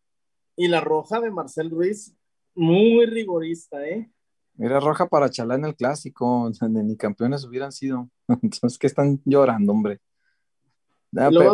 y 0.57 0.69
la 0.69 0.81
roja 0.81 1.21
de 1.21 1.31
Marcel 1.31 1.71
Ruiz, 1.71 2.17
muy 2.55 3.07
rigorista, 3.07 3.85
¿eh? 3.87 4.11
Era 4.59 4.79
roja 4.81 5.09
para 5.09 5.31
Chalá 5.31 5.57
en 5.57 5.65
el 5.65 5.75
clásico, 5.75 6.51
ni 6.69 6.97
campeones 6.97 7.45
hubieran 7.45 7.73
sido. 7.73 8.09
Entonces, 8.29 8.79
¿qué 8.79 8.87
están 8.87 9.21
llorando, 9.25 9.73
hombre? 9.73 10.01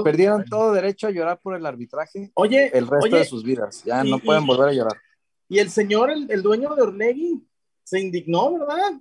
perdieron 0.03 0.43
todo 0.47 0.73
derecho 0.73 1.07
a 1.07 1.11
llorar 1.11 1.39
por 1.39 1.55
el 1.55 1.67
arbitraje 1.67 2.31
oye, 2.33 2.71
el 2.73 2.87
resto 2.87 3.15
de 3.15 3.25
sus 3.27 3.45
vidas. 3.45 3.85
Ya 3.85 4.03
no 4.03 4.19
pueden 4.19 4.47
volver 4.47 4.71
a 4.71 4.73
llorar. 4.73 4.97
Y 5.51 5.59
el 5.59 5.69
señor, 5.69 6.11
el, 6.11 6.31
el, 6.31 6.43
dueño 6.43 6.75
de 6.75 6.81
Orlegui, 6.81 7.47
se 7.83 8.01
indignó, 8.01 8.55
¿verdad? 8.55 9.01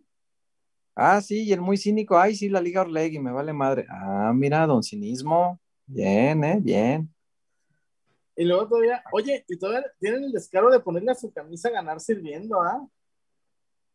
Ah, 0.95 1.21
sí, 1.21 1.43
y 1.43 1.53
el 1.53 1.61
muy 1.61 1.77
cínico, 1.77 2.17
ay, 2.17 2.35
sí, 2.35 2.49
la 2.49 2.59
Liga 2.59 2.81
Orlegui, 2.81 3.19
me 3.19 3.31
vale 3.31 3.53
madre. 3.53 3.85
Ah, 3.89 4.33
mira, 4.35 4.67
don 4.67 4.83
cinismo. 4.83 5.61
Bien, 5.85 6.43
¿eh? 6.43 6.59
Bien. 6.61 7.09
Y 8.35 8.43
luego 8.43 8.67
todavía, 8.67 9.01
oye, 9.13 9.45
y 9.47 9.57
todavía 9.57 9.85
tienen 9.99 10.25
el 10.25 10.31
descaro 10.31 10.69
de 10.69 10.79
ponerle 10.79 11.11
a 11.11 11.15
su 11.15 11.31
camisa 11.31 11.69
ganar 11.69 11.99
sirviendo, 11.99 12.61
¿ah? 12.61 12.81
¿Eh? 12.81 12.98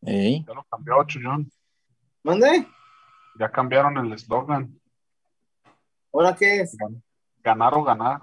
Ya 0.01 0.53
lo 0.53 0.63
cambió, 0.63 1.03
Chullón. 1.05 1.51
¿Mande? 2.23 2.67
Ya 3.39 3.51
cambiaron 3.51 3.97
el 3.97 4.13
eslogan. 4.13 4.79
¿Ahora 6.13 6.35
qué 6.35 6.61
es? 6.61 6.77
Ganar 7.43 7.73
o 7.73 7.83
ganar. 7.83 8.21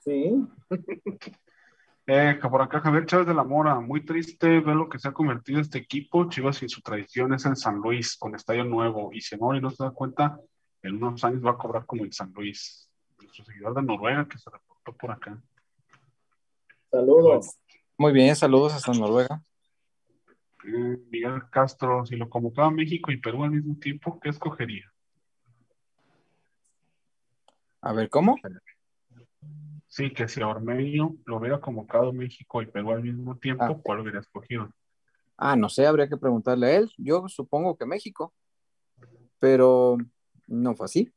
Sí. 0.00 0.46
eh, 2.06 2.38
por 2.42 2.62
acá 2.62 2.80
Javier 2.80 3.06
Chávez 3.06 3.26
de 3.26 3.34
la 3.34 3.44
Mora, 3.44 3.80
muy 3.80 4.04
triste 4.04 4.60
ver 4.60 4.74
lo 4.74 4.88
que 4.88 4.98
se 4.98 5.08
ha 5.08 5.12
convertido 5.12 5.60
este 5.60 5.78
equipo. 5.78 6.28
Chivas 6.28 6.62
y 6.62 6.68
su 6.68 6.80
tradición 6.80 7.32
es 7.34 7.46
en 7.46 7.56
San 7.56 7.76
Luis, 7.76 8.16
con 8.16 8.34
estadio 8.34 8.64
nuevo. 8.64 9.10
Y 9.12 9.20
si 9.20 9.36
no, 9.36 9.54
y 9.54 9.60
no 9.60 9.70
se 9.70 9.84
da 9.84 9.90
cuenta, 9.90 10.40
en 10.82 10.96
unos 10.96 11.22
años 11.24 11.44
va 11.44 11.52
a 11.52 11.58
cobrar 11.58 11.86
como 11.86 12.04
en 12.04 12.12
San 12.12 12.32
Luis. 12.34 12.90
Nuestro 13.18 13.44
seguidor 13.44 13.74
de 13.74 13.82
Noruega 13.82 14.26
que 14.28 14.38
se 14.38 14.50
por 14.98 15.10
acá. 15.10 15.40
Saludos. 16.90 17.58
Muy 17.98 18.12
bien, 18.12 18.34
saludos 18.34 18.74
hasta 18.74 18.92
Noruega. 18.92 19.42
Miguel 20.68 21.42
Castro, 21.50 22.04
si 22.06 22.16
lo 22.16 22.28
convocaba 22.28 22.70
México 22.70 23.10
y 23.10 23.16
Perú 23.18 23.44
al 23.44 23.50
mismo 23.50 23.76
tiempo, 23.78 24.18
¿qué 24.20 24.28
escogería? 24.28 24.92
A 27.80 27.92
ver, 27.92 28.10
¿cómo? 28.10 28.36
Sí, 29.86 30.12
que 30.12 30.28
si 30.28 30.42
a 30.42 30.48
Ormeño 30.48 31.16
lo 31.24 31.38
hubiera 31.38 31.60
convocado 31.60 32.12
México 32.12 32.60
y 32.60 32.66
Perú 32.66 32.90
al 32.90 33.02
mismo 33.02 33.36
tiempo, 33.36 33.64
ah. 33.64 33.80
¿cuál 33.82 34.00
hubiera 34.00 34.20
escogido? 34.20 34.70
Ah, 35.36 35.56
no 35.56 35.68
sé, 35.68 35.86
habría 35.86 36.08
que 36.08 36.16
preguntarle 36.16 36.66
a 36.66 36.76
él. 36.76 36.92
Yo 36.98 37.28
supongo 37.28 37.76
que 37.76 37.86
México, 37.86 38.34
pero 39.38 39.96
no 40.46 40.74
fue 40.74 40.86
así. 40.86 41.12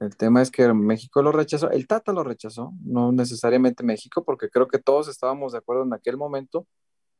El 0.00 0.16
tema 0.16 0.40
es 0.40 0.50
que 0.50 0.72
México 0.72 1.20
lo 1.20 1.30
rechazó, 1.30 1.70
el 1.70 1.86
Tata 1.86 2.12
lo 2.12 2.24
rechazó, 2.24 2.72
no 2.82 3.12
necesariamente 3.12 3.84
México, 3.84 4.24
porque 4.24 4.48
creo 4.48 4.66
que 4.66 4.78
todos 4.78 5.08
estábamos 5.08 5.52
de 5.52 5.58
acuerdo 5.58 5.82
en 5.82 5.92
aquel 5.92 6.16
momento 6.16 6.66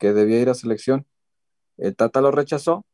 que 0.01 0.13
debía 0.13 0.41
ir 0.41 0.49
a 0.49 0.55
selección. 0.55 1.07
El 1.77 1.95
Tata 1.95 2.21
lo 2.21 2.33
rechazó 2.33 2.85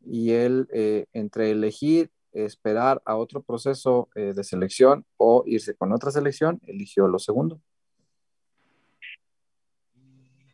y 0.00 0.30
él, 0.30 0.68
eh, 0.72 1.06
entre 1.12 1.50
elegir 1.50 2.10
esperar 2.32 3.02
a 3.04 3.16
otro 3.16 3.42
proceso 3.42 4.08
eh, 4.14 4.32
de 4.34 4.44
selección 4.44 5.04
o 5.16 5.42
irse 5.46 5.74
con 5.74 5.92
otra 5.92 6.10
selección, 6.10 6.60
eligió 6.66 7.08
lo 7.08 7.18
segundo. 7.18 7.60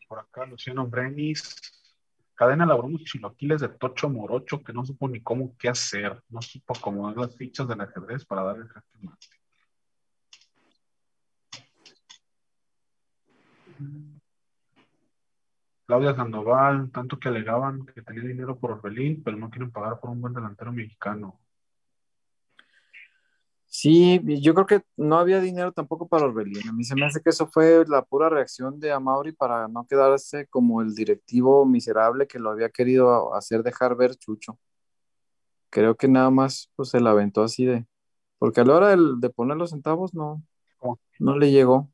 Por 0.08 0.18
acá, 0.18 0.46
Luciano 0.46 0.86
Brenis. 0.86 1.56
Cadena 2.34 2.66
labró 2.66 2.86
unos 2.86 3.04
chiloquiles 3.04 3.60
de 3.60 3.68
Tocho 3.68 4.08
Morocho 4.08 4.62
que 4.62 4.72
no 4.72 4.84
supo 4.84 5.08
ni 5.08 5.20
cómo 5.20 5.54
qué 5.58 5.68
hacer. 5.68 6.22
No 6.28 6.40
supo 6.40 6.74
acomodar 6.76 7.16
las 7.16 7.36
fichas 7.36 7.68
del 7.68 7.80
ajedrez 7.80 8.24
para 8.24 8.42
dar 8.42 8.56
el 8.56 8.68
jaque 8.68 8.98
mate. 9.00 9.26
Claudia 15.86 16.14
Sandoval, 16.14 16.90
tanto 16.90 17.18
que 17.18 17.28
alegaban 17.28 17.84
que 17.86 18.02
tenía 18.02 18.22
dinero 18.22 18.58
por 18.58 18.72
Orbelín, 18.72 19.22
pero 19.22 19.36
no 19.36 19.50
quieren 19.50 19.70
pagar 19.70 20.00
por 20.00 20.10
un 20.10 20.20
buen 20.20 20.32
delantero 20.32 20.72
mexicano. 20.72 21.38
Sí, 23.74 24.20
yo 24.42 24.52
creo 24.52 24.66
que 24.66 24.82
no 24.98 25.16
había 25.18 25.40
dinero 25.40 25.72
tampoco 25.72 26.06
para 26.06 26.26
Orbelín. 26.26 26.68
A 26.68 26.72
mí 26.72 26.84
se 26.84 26.94
me 26.94 27.06
hace 27.06 27.22
que 27.22 27.30
eso 27.30 27.46
fue 27.46 27.84
la 27.88 28.02
pura 28.02 28.28
reacción 28.28 28.78
de 28.78 28.92
Amauri 28.92 29.32
para 29.32 29.66
no 29.66 29.86
quedarse 29.86 30.46
como 30.48 30.82
el 30.82 30.94
directivo 30.94 31.64
miserable 31.64 32.26
que 32.26 32.38
lo 32.38 32.50
había 32.50 32.68
querido 32.68 33.34
hacer 33.34 33.62
dejar 33.62 33.96
ver 33.96 34.14
Chucho. 34.16 34.58
Creo 35.70 35.96
que 35.96 36.06
nada 36.06 36.28
más 36.28 36.70
pues, 36.76 36.90
se 36.90 37.00
la 37.00 37.12
aventó 37.12 37.42
así 37.42 37.64
de. 37.64 37.86
Porque 38.38 38.60
a 38.60 38.64
la 38.64 38.74
hora 38.74 38.88
de, 38.94 39.30
poner 39.30 39.56
los 39.56 39.70
centavos 39.70 40.12
no, 40.12 40.42
no 41.18 41.38
le 41.38 41.50
llegó. 41.50 41.90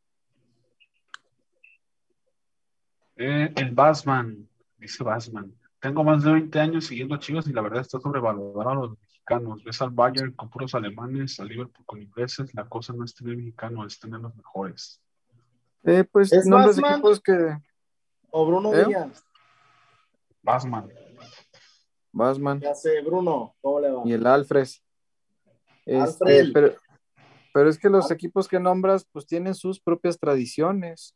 Eh, 3.18 3.52
el 3.56 3.72
Basman, 3.72 4.48
dice 4.78 5.04
Basman. 5.04 5.52
Tengo 5.80 6.02
más 6.02 6.24
de 6.24 6.32
20 6.32 6.58
años 6.60 6.86
siguiendo 6.86 7.14
a 7.14 7.18
Chivas 7.18 7.46
y 7.46 7.52
la 7.52 7.62
verdad 7.62 7.82
está 7.82 8.00
sobrevalorado 8.00 8.96
Ves 9.64 9.82
al 9.82 9.90
Bayern 9.90 10.32
con 10.32 10.48
puros 10.48 10.74
alemanes, 10.74 11.38
al 11.38 11.48
Liverpool 11.48 11.84
con 11.84 12.00
ingleses. 12.00 12.54
La 12.54 12.66
cosa 12.66 12.92
no 12.94 13.04
es 13.04 13.14
tener 13.14 13.36
mexicanos, 13.36 13.92
es 13.92 14.00
tener 14.00 14.20
los 14.20 14.34
mejores. 14.34 15.02
Eh, 15.84 16.04
pues 16.04 16.32
¿Es 16.32 16.46
nombres 16.46 16.78
equipos 16.78 17.20
que. 17.20 17.56
O 18.30 18.46
Bruno 18.46 18.72
¿Eh? 18.72 18.86
Díaz. 18.86 19.22
Basman. 20.42 20.88
Basman. 22.12 22.60
Ya 22.60 22.74
sé, 22.74 23.02
Bruno, 23.02 23.54
¿cómo 23.60 23.80
le 23.80 23.90
va? 23.90 24.02
Y 24.04 24.12
el 24.12 24.26
Alfred. 24.26 24.68
Este, 25.84 26.50
pero, 26.52 26.74
pero 27.52 27.68
es 27.70 27.78
que 27.78 27.88
los 27.88 28.10
equipos 28.10 28.48
que 28.48 28.58
nombras, 28.58 29.06
pues 29.12 29.26
tienen 29.26 29.54
sus 29.54 29.80
propias 29.80 30.18
tradiciones. 30.18 31.14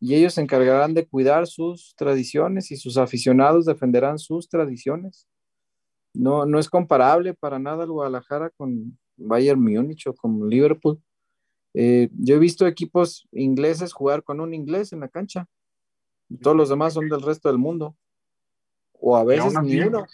Y 0.00 0.14
ellos 0.14 0.34
se 0.34 0.40
encargarán 0.40 0.94
de 0.94 1.06
cuidar 1.06 1.46
sus 1.46 1.94
tradiciones 1.96 2.70
y 2.70 2.76
sus 2.76 2.96
aficionados 2.96 3.66
defenderán 3.66 4.18
sus 4.18 4.48
tradiciones 4.48 5.28
no, 6.12 6.46
no 6.46 6.58
es 6.58 6.68
comparable 6.68 7.34
para 7.34 7.58
nada 7.58 7.84
el 7.84 7.90
Guadalajara 7.90 8.50
con 8.50 8.98
Bayern 9.16 9.60
Múnich 9.60 10.06
o 10.06 10.14
con 10.14 10.48
Liverpool. 10.48 11.00
Eh, 11.74 12.08
yo 12.12 12.34
he 12.34 12.38
visto 12.38 12.66
equipos 12.66 13.28
ingleses 13.32 13.92
jugar 13.92 14.24
con 14.24 14.40
un 14.40 14.54
inglés 14.54 14.92
en 14.92 15.00
la 15.00 15.08
cancha. 15.08 15.46
Todos 16.42 16.56
los 16.56 16.68
demás 16.68 16.94
son 16.94 17.08
del 17.08 17.22
resto 17.22 17.48
del 17.48 17.58
mundo. 17.58 17.96
O 18.92 19.16
a 19.16 19.24
veces 19.24 19.54
ni 19.62 19.80
uno. 19.80 20.04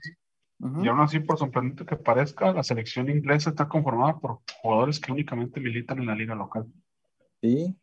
Y 0.82 0.88
aún 0.88 1.00
así, 1.00 1.20
por 1.20 1.38
sorprendente 1.38 1.84
que 1.84 1.96
parezca, 1.96 2.52
la 2.52 2.62
selección 2.62 3.10
inglesa 3.10 3.50
está 3.50 3.68
conformada 3.68 4.18
por 4.18 4.38
jugadores 4.62 4.98
que 4.98 5.12
únicamente 5.12 5.60
militan 5.60 5.98
en 5.98 6.06
la 6.06 6.14
liga 6.14 6.34
local. 6.34 6.66
Sí, 7.42 7.76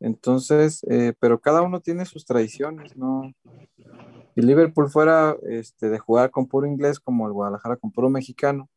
entonces, 0.00 0.82
eh, 0.90 1.12
pero 1.20 1.40
cada 1.40 1.60
uno 1.62 1.80
tiene 1.80 2.06
sus 2.06 2.24
tradiciones, 2.24 2.96
¿no? 2.96 3.32
Si 4.34 4.40
Liverpool 4.40 4.88
fuera 4.88 5.36
este, 5.42 5.90
de 5.90 5.98
jugar 5.98 6.30
con 6.30 6.46
puro 6.46 6.66
inglés 6.66 6.98
como 6.98 7.26
el 7.26 7.34
Guadalajara 7.34 7.76
con 7.76 7.92
puro 7.92 8.08
mexicano 8.08 8.68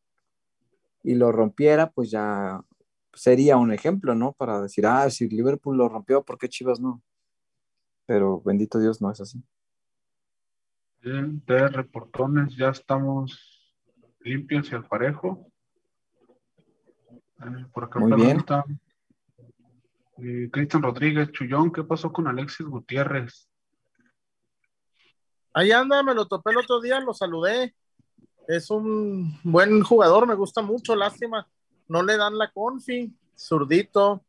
y 1.01 1.15
lo 1.15 1.31
rompiera, 1.31 1.89
pues 1.91 2.11
ya 2.11 2.61
sería 3.13 3.55
un 3.57 3.71
ejemplo, 3.71 4.15
¿no? 4.15 4.33
Para 4.33 4.61
decir, 4.61 4.85
ah, 4.85 5.09
si 5.09 5.29
Liverpool 5.29 5.77
lo 5.77 5.87
rompió, 5.87 6.23
¿por 6.23 6.37
qué 6.37 6.49
Chivas 6.49 6.81
no? 6.81 7.01
Pero 8.05 8.41
bendito 8.41 8.79
Dios, 8.79 9.01
no 9.01 9.09
es 9.09 9.21
así. 9.21 9.41
Bien, 11.01 11.41
de 11.45 11.67
reportones, 11.69 12.55
ya 12.55 12.69
estamos 12.69 13.73
limpios 14.21 14.71
y 14.71 14.75
al 14.75 14.85
parejo. 14.85 15.47
Eh, 17.39 17.65
por 17.73 17.85
acá 17.85 17.99
Muy 17.99 18.13
bien. 18.13 18.43
Eh, 20.17 20.49
Cristian 20.51 20.83
Rodríguez, 20.83 21.31
Chullón, 21.31 21.71
¿qué 21.71 21.83
pasó 21.83 22.11
con 22.11 22.27
Alexis 22.27 22.65
Gutiérrez? 22.65 23.49
Ahí 25.53 25.71
anda, 25.71 26.03
me 26.03 26.13
lo 26.13 26.27
topé 26.27 26.51
el 26.51 26.57
otro 26.57 26.81
día, 26.81 26.99
lo 26.99 27.13
saludé. 27.13 27.75
Es 28.47 28.69
un 28.69 29.39
buen 29.43 29.81
jugador, 29.81 30.27
me 30.27 30.35
gusta 30.35 30.61
mucho, 30.61 30.95
lástima. 30.95 31.47
No 31.87 32.03
le 32.03 32.17
dan 32.17 32.37
la 32.37 32.51
confi, 32.51 33.15
zurdito. 33.37 34.23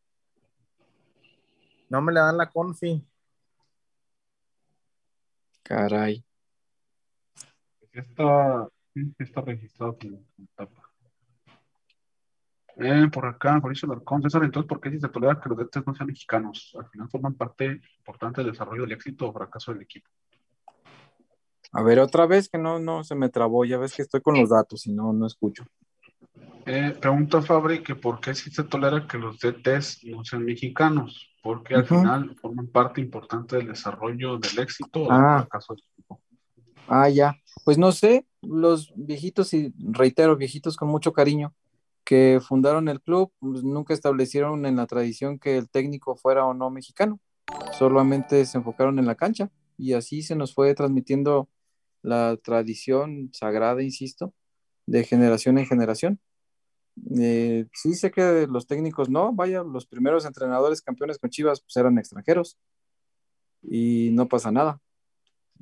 No 1.88 2.00
me 2.02 2.12
le 2.12 2.20
dan 2.20 2.36
la 2.36 2.50
confi. 2.50 3.02
Caray. 5.62 6.24
Está, 7.92 8.68
está 9.18 9.40
registrado 9.40 9.96
como 9.98 10.22
tapa. 10.54 10.83
Eh, 12.76 13.08
por 13.12 13.26
acá, 13.26 13.60
eso 13.70 13.86
Larcón, 13.86 14.22
César, 14.22 14.42
entonces, 14.42 14.68
¿por 14.68 14.80
qué 14.80 14.90
si 14.90 14.98
se 14.98 15.08
tolera 15.08 15.40
que 15.40 15.48
los 15.48 15.58
DTs 15.58 15.86
no 15.86 15.94
sean 15.94 16.08
mexicanos? 16.08 16.76
Al 16.78 16.88
final 16.88 17.08
forman 17.08 17.34
parte 17.34 17.80
importante 17.98 18.42
del 18.42 18.50
desarrollo 18.50 18.82
del 18.82 18.92
éxito 18.92 19.28
o 19.28 19.32
fracaso 19.32 19.72
del 19.72 19.82
equipo. 19.82 20.08
A 21.72 21.82
ver, 21.82 21.98
otra 22.00 22.26
vez 22.26 22.48
que 22.48 22.58
no, 22.58 22.78
no 22.78 23.04
se 23.04 23.14
me 23.14 23.28
trabó, 23.28 23.64
ya 23.64 23.78
ves 23.78 23.94
que 23.94 24.02
estoy 24.02 24.20
con 24.20 24.38
los 24.38 24.50
datos 24.50 24.86
y 24.86 24.92
no, 24.92 25.12
no 25.12 25.26
escucho. 25.26 25.64
Eh, 26.66 26.96
pregunta 26.98 27.42
Fabri 27.42 27.82
que 27.82 27.94
por 27.94 28.20
qué 28.20 28.34
si 28.34 28.50
se 28.50 28.64
tolera 28.64 29.06
que 29.06 29.18
los 29.18 29.38
DTs 29.38 30.04
no 30.04 30.24
sean 30.24 30.44
mexicanos, 30.44 31.30
porque 31.42 31.74
al 31.74 31.84
final 31.84 32.34
forman 32.40 32.68
parte 32.68 33.00
importante 33.00 33.56
del 33.56 33.68
desarrollo 33.68 34.38
del 34.38 34.58
éxito 34.58 35.02
o 35.02 35.12
ah. 35.12 35.16
del 35.16 35.40
fracaso 35.42 35.74
del 35.74 35.84
equipo. 35.92 36.20
Ah, 36.88 37.08
ya. 37.08 37.36
Pues 37.64 37.78
no 37.78 37.92
sé, 37.92 38.26
los 38.40 38.92
viejitos, 38.96 39.52
y 39.54 39.74
reitero, 39.78 40.36
viejitos 40.36 40.76
con 40.76 40.88
mucho 40.88 41.12
cariño, 41.12 41.54
que 42.04 42.40
fundaron 42.46 42.88
el 42.88 43.00
club, 43.00 43.32
pues 43.38 43.64
nunca 43.64 43.94
establecieron 43.94 44.66
en 44.66 44.76
la 44.76 44.86
tradición 44.86 45.38
que 45.38 45.56
el 45.56 45.68
técnico 45.70 46.16
fuera 46.16 46.44
o 46.44 46.54
no 46.54 46.70
mexicano, 46.70 47.20
solamente 47.78 48.44
se 48.46 48.58
enfocaron 48.58 48.98
en 48.98 49.06
la 49.06 49.14
cancha 49.14 49.50
y 49.76 49.94
así 49.94 50.22
se 50.22 50.36
nos 50.36 50.54
fue 50.54 50.74
transmitiendo 50.74 51.48
la 52.02 52.36
tradición 52.36 53.30
sagrada, 53.32 53.82
insisto, 53.82 54.34
de 54.86 55.04
generación 55.04 55.58
en 55.58 55.66
generación. 55.66 56.20
Eh, 57.18 57.66
sí 57.72 57.94
sé 57.94 58.10
que 58.10 58.46
los 58.48 58.66
técnicos 58.66 59.08
no, 59.08 59.32
vaya, 59.32 59.62
los 59.64 59.86
primeros 59.86 60.26
entrenadores 60.26 60.82
campeones 60.82 61.18
con 61.18 61.30
Chivas 61.30 61.60
pues 61.60 61.76
eran 61.76 61.98
extranjeros 61.98 62.58
y 63.62 64.10
no 64.12 64.28
pasa 64.28 64.52
nada. 64.52 64.80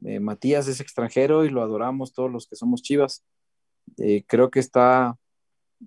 Eh, 0.04 0.20
Matías 0.20 0.66
es 0.68 0.80
extranjero 0.80 1.44
y 1.44 1.50
lo 1.50 1.62
adoramos 1.62 2.12
todos 2.12 2.30
los 2.30 2.46
que 2.46 2.56
somos 2.56 2.82
Chivas. 2.82 3.24
Eh, 3.98 4.24
creo 4.26 4.50
que 4.50 4.60
está 4.60 5.16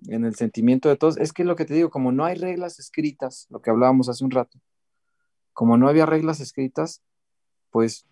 en 0.08 0.24
el 0.24 0.34
sentimiento 0.34 0.88
de 0.88 0.96
todos. 0.96 1.16
Es 1.18 1.32
que 1.32 1.44
lo 1.44 1.56
que 1.56 1.64
te 1.64 1.74
digo, 1.74 1.90
como 1.90 2.12
no 2.12 2.24
hay 2.24 2.36
reglas 2.36 2.78
escritas, 2.78 3.46
lo 3.50 3.60
que 3.60 3.70
hablábamos 3.70 4.08
hace 4.08 4.24
un 4.24 4.30
rato, 4.30 4.58
como 5.52 5.76
no 5.78 5.88
había 5.88 6.06
reglas 6.06 6.40
escritas, 6.40 7.02
pues 7.70 8.06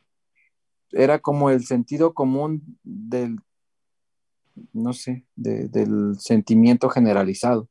era 0.93 1.19
como 1.19 1.51
el 1.51 1.65
sentido 1.65 2.15
común 2.15 2.79
del, 2.83 3.39
no 4.73 4.93
sé, 4.93 5.27
del 5.37 6.17
sentimiento 6.19 6.89
generalizado. 6.89 7.69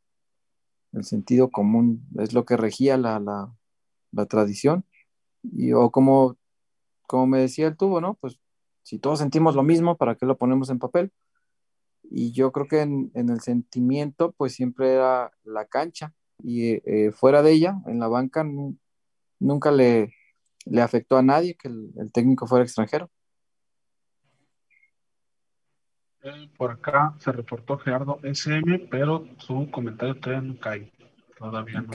El 0.92 1.04
sentido 1.04 1.50
común 1.50 2.06
es 2.20 2.34
lo 2.34 2.46
que 2.46 2.58
regía 2.58 2.98
la, 2.98 3.20
la, 3.20 4.26
tradición. 4.28 4.86
Y, 5.42 5.74
o 5.74 5.90
como, 5.92 6.38
como 7.08 7.28
me 7.28 7.40
decía 7.40 7.68
el 7.68 7.78
tubo, 7.78 8.00
¿no? 8.00 8.14
Pues 8.16 8.40
si 8.84 9.00
todos 9.00 9.20
sentimos 9.20 9.56
lo 9.56 9.64
mismo, 9.64 9.98
¿para 9.98 10.16
qué 10.16 10.26
lo 10.26 10.38
ponemos 10.38 10.70
en 10.70 10.80
papel? 10.80 11.12
Y 12.04 12.32
yo 12.32 12.52
creo 12.52 12.68
que 12.68 12.82
en, 12.82 13.12
el 13.14 13.42
sentimiento, 13.42 14.34
pues 14.34 14.54
siempre 14.54 14.94
era 14.94 15.32
la 15.44 15.66
cancha. 15.66 16.14
Y 16.44 16.82
eh, 16.86 17.12
fuera 17.12 17.42
de 17.42 17.52
ella, 17.52 17.76
en 17.88 18.00
la 18.00 18.08
banca, 18.08 18.46
nunca 19.40 19.72
le, 19.72 20.14
le 20.66 20.82
afectó 20.82 21.18
a 21.18 21.24
nadie 21.24 21.56
que 21.56 21.68
el, 21.68 22.12
técnico 22.12 22.48
fuera 22.48 22.64
extranjero. 22.64 23.10
Eh, 26.22 26.50
por 26.58 26.72
acá 26.72 27.16
se 27.20 27.32
reportó 27.32 27.78
Gerardo 27.78 28.20
SM, 28.24 28.88
pero 28.90 29.28
su 29.38 29.70
comentario 29.72 30.16
todavía 30.16 30.42
no 30.42 30.60
cae. 30.60 30.92
Todavía 31.38 31.82
no. 31.82 31.90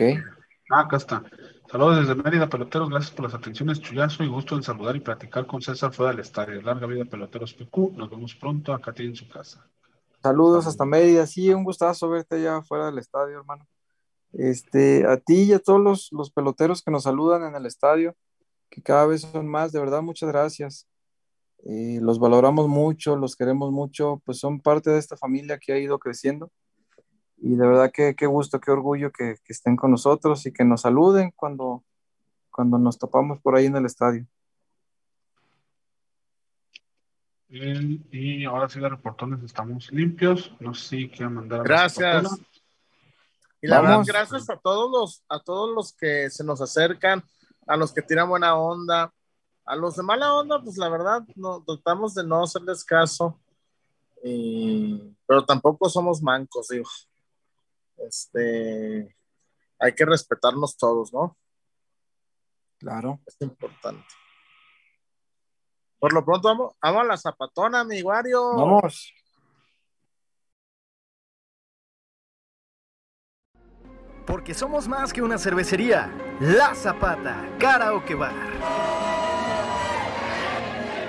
Ah, 0.71 0.81
acá 0.81 0.99
está. 0.99 1.25
Saludos 1.71 2.01
desde 2.01 2.23
Mérida, 2.23 2.49
peloteros. 2.49 2.91
Gracias 2.91 3.11
por 3.13 3.25
las 3.25 3.35
atenciones, 3.35 3.81
Chuyazo. 3.81 4.23
Y 4.23 4.29
gusto 4.29 4.55
en 4.55 4.63
saludar 4.63 4.97
y 4.97 5.01
platicar 5.01 5.47
con 5.47 5.63
César 5.63 5.95
fuera 5.95 6.13
del 6.13 6.21
estadio. 6.21 6.61
Larga 6.61 6.87
vida, 6.87 7.07
peloteros 7.07 7.55
PQ. 7.55 7.93
Nos 7.97 8.11
vemos 8.11 8.35
pronto. 8.35 8.75
Acá 8.75 8.93
tienen 8.93 9.17
su 9.17 9.27
casa. 9.29 9.67
Saludos 10.23 10.67
hasta 10.67 10.85
Mérida. 10.85 11.27
Sí, 11.27 11.53
un 11.53 11.65
gustazo 11.65 12.09
verte 12.09 12.37
allá 12.37 12.63
fuera 12.63 12.87
del 12.87 12.99
estadio, 12.99 13.39
hermano. 13.39 13.67
Este, 14.33 15.07
a 15.07 15.17
ti 15.17 15.45
y 15.45 15.53
a 15.53 15.59
todos 15.61 15.81
los, 15.81 16.09
los 16.13 16.31
peloteros 16.31 16.83
que 16.83 16.91
nos 16.91 17.05
saludan 17.05 17.45
en 17.45 17.55
el 17.55 17.67
estadio, 17.67 18.17
que 18.69 18.83
cada 18.83 19.07
vez 19.07 19.23
son 19.23 19.47
más, 19.47 19.73
de 19.73 19.81
verdad, 19.81 20.03
muchas 20.03 20.29
gracias. 20.29 20.89
Eh, 21.65 21.99
los 22.03 22.19
valoramos 22.19 22.69
mucho, 22.69 23.17
los 23.17 23.37
queremos 23.37 23.73
mucho, 23.73 24.21
pues 24.25 24.39
son 24.39 24.61
parte 24.61 24.91
de 24.91 24.99
esta 24.99 25.17
familia 25.17 25.59
que 25.59 25.73
ha 25.73 25.79
ido 25.79 25.99
creciendo. 25.99 26.51
Y 27.37 27.55
de 27.57 27.67
verdad 27.67 27.93
que 27.93 28.17
qué 28.17 28.27
gusto, 28.27 28.61
qué 28.61 28.73
orgullo 28.73 29.13
que, 29.13 29.37
que, 29.45 29.53
estén 29.53 29.77
con 29.77 29.93
nosotros 29.93 30.45
y 30.47 30.53
que 30.53 30.65
nos 30.65 30.81
saluden 30.83 31.33
cuando, 31.37 31.85
cuando 32.51 32.79
nos 32.79 32.99
topamos 32.99 33.41
por 33.41 33.55
ahí 33.55 33.67
en 33.67 33.77
el 33.77 33.87
estadio. 33.87 34.27
Y 37.51 38.45
ahora 38.45 38.69
sí, 38.69 38.79
de 38.81 38.89
reportones 38.89 39.43
estamos 39.43 39.91
limpios. 39.91 40.53
No 40.61 40.75
sé 40.75 40.89
si 40.89 41.09
quieren 41.09 41.35
mandar. 41.35 41.63
Gracias. 41.63 42.27
Y 43.61 43.67
la 43.67 43.81
verdad, 43.81 44.03
gracias 44.07 44.49
a 44.51 44.57
todos 44.57 44.91
los, 44.91 45.25
a 45.29 45.41
todos 45.41 45.75
los 45.75 45.93
que 45.93 46.31
se 46.31 46.45
nos 46.45 46.61
acercan, 46.61 47.25
a 47.67 47.77
los 47.77 47.93
que 47.93 48.03
tiran 48.03 48.29
buena 48.29 48.57
onda, 48.57 49.13
a 49.65 49.77
los 49.77 49.97
de 49.97 50.03
mala 50.03 50.35
onda, 50.35 50.63
pues 50.63 50.77
la 50.79 50.89
verdad, 50.89 51.23
no, 51.35 51.63
tratamos 51.65 52.15
de 52.15 52.25
no 52.25 52.45
hacerles 52.45 52.85
caso, 52.85 53.41
pero 54.23 55.45
tampoco 55.45 55.89
somos 55.89 56.23
mancos, 56.23 56.69
digo. 56.69 56.89
Este, 57.97 59.17
hay 59.79 59.95
que 59.95 60.05
respetarnos 60.05 60.77
todos, 60.77 61.13
¿no? 61.13 61.37
Claro. 62.79 63.21
Es 63.27 63.37
importante. 63.41 64.07
Por 65.99 66.13
lo 66.13 66.25
pronto, 66.25 66.49
vamos, 66.49 66.75
vamos 66.81 67.03
a 67.03 67.05
la 67.05 67.17
zapatona, 67.17 67.85
mi 67.85 68.03
Wario. 68.03 68.55
Vamos. 68.55 69.13
Porque 74.27 74.53
somos 74.53 74.87
más 74.87 75.13
que 75.13 75.23
una 75.23 75.39
cervecería. 75.39 76.13
La 76.41 76.75
Zapata, 76.75 77.49
Karaoke 77.59 78.15
Bar. 78.15 78.35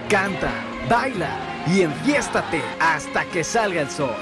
Canta, 0.09 0.51
baila 0.89 1.29
y 1.67 1.81
enfiéstate 1.81 2.63
hasta 2.79 3.25
que 3.25 3.43
salga 3.43 3.81
el 3.81 3.91
sol. 3.91 4.15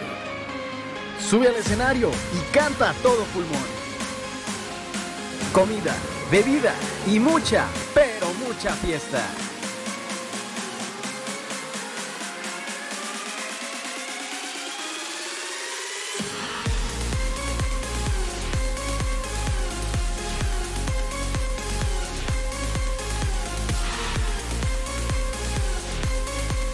Sube 1.19 1.47
al 1.47 1.55
escenario 1.55 2.09
y 2.33 2.53
canta 2.53 2.89
a 2.89 2.93
todo 2.95 3.23
pulmón. 3.25 3.63
Comida, 5.53 5.95
bebida 6.31 6.73
y 7.05 7.19
mucha, 7.19 7.67
pero 7.93 8.33
mucha 8.45 8.73
fiesta. 8.73 9.21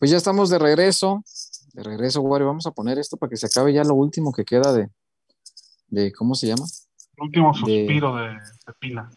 Pues 0.00 0.10
ya 0.10 0.16
estamos 0.16 0.48
de 0.48 0.58
regreso. 0.58 1.22
De 1.74 1.82
regreso, 1.82 2.22
Wario. 2.22 2.46
Vamos 2.46 2.66
a 2.66 2.70
poner 2.70 2.98
esto 2.98 3.18
para 3.18 3.28
que 3.28 3.36
se 3.36 3.46
acabe 3.46 3.74
ya 3.74 3.84
lo 3.84 3.94
último 3.94 4.32
que 4.32 4.46
queda 4.46 4.72
de, 4.72 4.88
de 5.88 6.10
¿cómo 6.10 6.34
se 6.34 6.46
llama? 6.46 6.64
El 7.18 7.24
último 7.24 7.52
suspiro 7.52 8.16
de, 8.16 8.38
pila. 8.78 9.10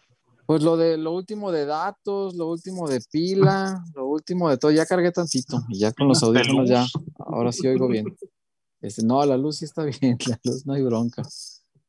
Pues 0.44 0.62
lo 0.62 0.76
de 0.76 0.98
lo 0.98 1.12
último 1.12 1.50
de 1.52 1.64
datos, 1.64 2.34
lo 2.34 2.50
último 2.50 2.86
de 2.86 3.00
pila, 3.10 3.82
lo 3.94 4.08
último 4.08 4.50
de 4.50 4.58
todo, 4.58 4.72
ya 4.72 4.84
cargué 4.84 5.10
tantito 5.10 5.62
y 5.70 5.78
ya 5.78 5.90
con 5.92 6.06
los 6.06 6.22
audífonos 6.22 6.68
ya, 6.68 6.86
ahora 7.18 7.50
sí 7.50 7.66
oigo 7.66 7.88
bien. 7.88 8.14
Este, 8.82 9.02
no, 9.02 9.24
la 9.24 9.38
luz 9.38 9.56
sí 9.56 9.64
está 9.64 9.84
bien, 10.00 10.18
la 10.26 10.38
luz 10.44 10.66
no 10.66 10.74
hay 10.74 10.82
bronca. 10.82 11.22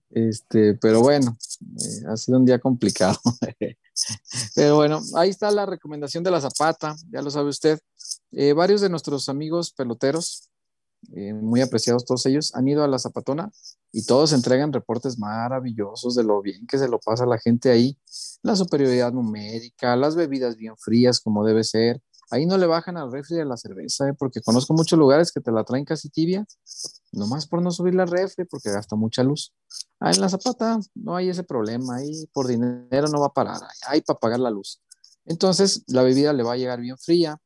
Este, 0.09 0.75
pero 0.75 1.01
bueno, 1.01 1.35
eh, 1.61 2.05
ha 2.07 2.15
sido 2.15 2.37
un 2.37 2.45
día 2.45 2.59
complicado. 2.59 3.19
pero 4.55 4.77
bueno, 4.77 5.01
ahí 5.17 5.31
está 5.31 5.51
la 5.51 5.65
recomendación 5.65 6.23
de 6.23 6.31
la 6.31 6.39
Zapata, 6.39 6.95
ya 7.11 7.21
lo 7.21 7.29
sabe 7.29 7.49
usted. 7.49 7.77
Eh, 8.37 8.51
varios 8.51 8.81
de 8.81 8.89
nuestros 8.89 9.29
amigos 9.29 9.71
peloteros, 9.71 10.49
eh, 11.13 11.33
muy 11.33 11.61
apreciados 11.61 12.03
todos 12.03 12.25
ellos, 12.25 12.53
han 12.53 12.67
ido 12.67 12.83
a 12.83 12.87
la 12.89 12.99
Zapatona 12.99 13.49
y 13.93 14.05
todos 14.05 14.33
entregan 14.33 14.73
reportes 14.73 15.17
maravillosos 15.17 16.15
de 16.15 16.25
lo 16.25 16.41
bien 16.41 16.67
que 16.67 16.77
se 16.77 16.89
lo 16.89 16.99
pasa 16.99 17.23
a 17.23 17.27
la 17.27 17.37
gente 17.37 17.71
ahí, 17.71 17.97
la 18.43 18.57
superioridad 18.57 19.13
numérica, 19.13 19.95
las 19.95 20.17
bebidas 20.17 20.57
bien 20.57 20.75
frías 20.77 21.21
como 21.21 21.45
debe 21.45 21.63
ser. 21.63 22.01
Ahí 22.29 22.45
no 22.45 22.57
le 22.57 22.65
bajan 22.65 22.97
al 22.97 23.09
refri 23.09 23.37
de 23.37 23.45
la 23.45 23.55
cerveza, 23.55 24.11
porque 24.17 24.41
conozco 24.41 24.73
muchos 24.73 24.99
lugares 24.99 25.31
que 25.31 25.39
te 25.39 25.51
la 25.51 25.63
traen 25.63 25.85
casi 25.85 26.09
tibia, 26.09 26.45
nomás 27.13 27.47
por 27.47 27.61
no 27.61 27.71
subir 27.71 27.95
la 27.95 28.05
refri 28.05 28.43
porque 28.43 28.69
gasta 28.71 28.97
mucha 28.97 29.23
luz. 29.23 29.53
Ah, 30.01 30.11
en 30.11 30.19
la 30.19 30.27
zapata 30.27 30.79
no 30.93 31.15
hay 31.15 31.29
ese 31.29 31.43
problema, 31.43 31.97
ahí 31.97 32.25
por 32.33 32.47
dinero 32.47 33.07
no 33.07 33.21
va 33.21 33.27
a 33.27 33.33
parar, 33.33 33.61
hay 33.87 34.01
para 34.01 34.19
pagar 34.19 34.39
la 34.41 34.49
luz. 34.49 34.81
Entonces, 35.23 35.83
la 35.87 36.03
bebida 36.03 36.33
le 36.33 36.43
va 36.43 36.53
a 36.53 36.57
llegar 36.57 36.81
bien 36.81 36.97
fría, 36.97 37.39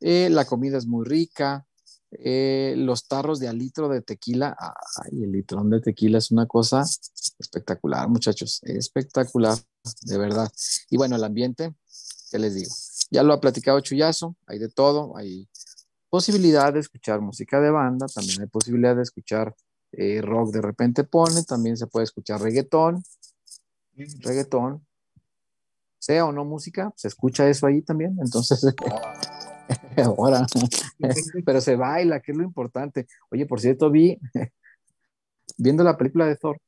eh, 0.00 0.28
la 0.30 0.44
comida 0.44 0.78
es 0.78 0.86
muy 0.86 1.06
rica, 1.06 1.66
eh, 2.10 2.74
los 2.76 3.06
tarros 3.06 3.38
de 3.38 3.48
alitro 3.48 3.88
de 3.88 4.00
tequila, 4.00 4.56
ay, 4.58 5.24
el 5.24 5.32
litrón 5.32 5.68
de 5.68 5.80
tequila 5.80 6.18
es 6.18 6.30
una 6.30 6.46
cosa 6.46 6.82
espectacular, 7.38 8.08
muchachos, 8.08 8.60
espectacular, 8.64 9.58
de 10.02 10.18
verdad. 10.18 10.50
Y 10.90 10.96
bueno, 10.96 11.16
el 11.16 11.24
ambiente, 11.24 11.74
¿qué 12.30 12.38
les 12.38 12.54
digo? 12.54 12.74
Ya 13.10 13.22
lo 13.22 13.34
ha 13.34 13.40
platicado 13.40 13.80
Chuyazo, 13.80 14.36
hay 14.46 14.58
de 14.58 14.68
todo, 14.68 15.16
hay 15.16 15.48
posibilidad 16.08 16.72
de 16.72 16.80
escuchar 16.80 17.20
música 17.20 17.60
de 17.60 17.70
banda, 17.70 18.06
también 18.06 18.40
hay 18.40 18.46
posibilidad 18.46 18.96
de 18.96 19.02
escuchar 19.02 19.54
eh, 19.92 20.20
rock 20.22 20.52
de 20.52 20.62
repente 20.62 21.04
pone, 21.04 21.42
también 21.44 21.76
se 21.76 21.86
puede 21.86 22.04
escuchar 22.04 22.40
reggaetón, 22.40 23.02
reggaetón, 24.20 24.86
sea 25.98 26.24
o 26.26 26.32
no 26.32 26.44
música, 26.44 26.92
se 26.96 27.08
escucha 27.08 27.48
eso 27.48 27.66
ahí 27.66 27.82
también, 27.82 28.16
entonces, 28.20 28.60
ahora, 30.04 30.46
pero 31.44 31.60
se 31.60 31.76
baila, 31.76 32.20
que 32.20 32.32
es 32.32 32.38
lo 32.38 32.44
importante. 32.44 33.06
Oye, 33.30 33.46
por 33.46 33.60
cierto, 33.60 33.90
vi, 33.90 34.18
viendo 35.56 35.84
la 35.84 35.96
película 35.96 36.26
de 36.26 36.36
Thor, 36.36 36.58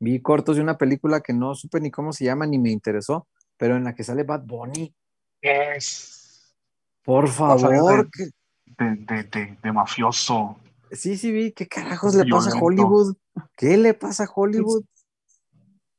vi 0.00 0.20
cortos 0.20 0.56
de 0.56 0.62
una 0.62 0.76
película 0.76 1.20
que 1.20 1.32
no 1.32 1.54
supe 1.54 1.80
ni 1.80 1.90
cómo 1.90 2.12
se 2.12 2.24
llama 2.24 2.46
ni 2.46 2.58
me 2.58 2.70
interesó, 2.70 3.26
pero 3.56 3.76
en 3.76 3.84
la 3.84 3.94
que 3.94 4.04
sale 4.04 4.22
Bad 4.22 4.44
Bunny. 4.44 4.94
Es. 5.40 6.54
Por 7.02 7.28
favor. 7.28 8.08
de 8.76 9.72
mafioso. 9.72 10.56
Sí, 10.90 11.16
sí, 11.16 11.32
vi. 11.32 11.52
¿Qué 11.52 11.66
carajos 11.66 12.14
le 12.14 12.26
pasa 12.26 12.56
a 12.56 12.60
Hollywood? 12.60 13.16
¿Qué 13.56 13.76
le 13.76 13.94
pasa 13.94 14.24
a 14.24 14.30
Hollywood? 14.32 14.84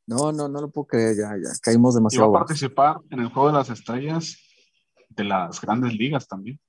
No, 0.07 0.31
no, 0.31 0.47
no 0.47 0.61
lo 0.61 0.71
puedo 0.71 0.87
creer, 0.87 1.15
ya, 1.15 1.35
ya, 1.37 1.51
caímos 1.61 1.93
demasiado. 1.93 2.31
va 2.31 2.39
a 2.39 2.41
participar 2.41 2.97
en 3.11 3.19
el 3.19 3.27
juego 3.27 3.49
de 3.49 3.53
las 3.53 3.69
estrellas 3.69 4.48
de 5.09 5.23
las 5.23 5.59
grandes 5.59 5.93
ligas 5.93 6.27
también. 6.27 6.59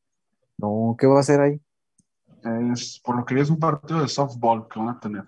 No, 0.59 0.97
¿qué 0.99 1.07
va 1.07 1.19
a 1.19 1.21
hacer 1.21 1.41
ahí? 1.41 1.61
Es, 2.73 3.01
por 3.05 3.17
lo 3.17 3.25
que 3.25 3.39
es 3.39 3.51
un 3.51 3.59
partido 3.59 4.01
de 4.01 4.09
softball 4.09 4.67
que 4.69 4.79
van 4.79 4.89
a 4.91 5.01
tener, 5.01 5.25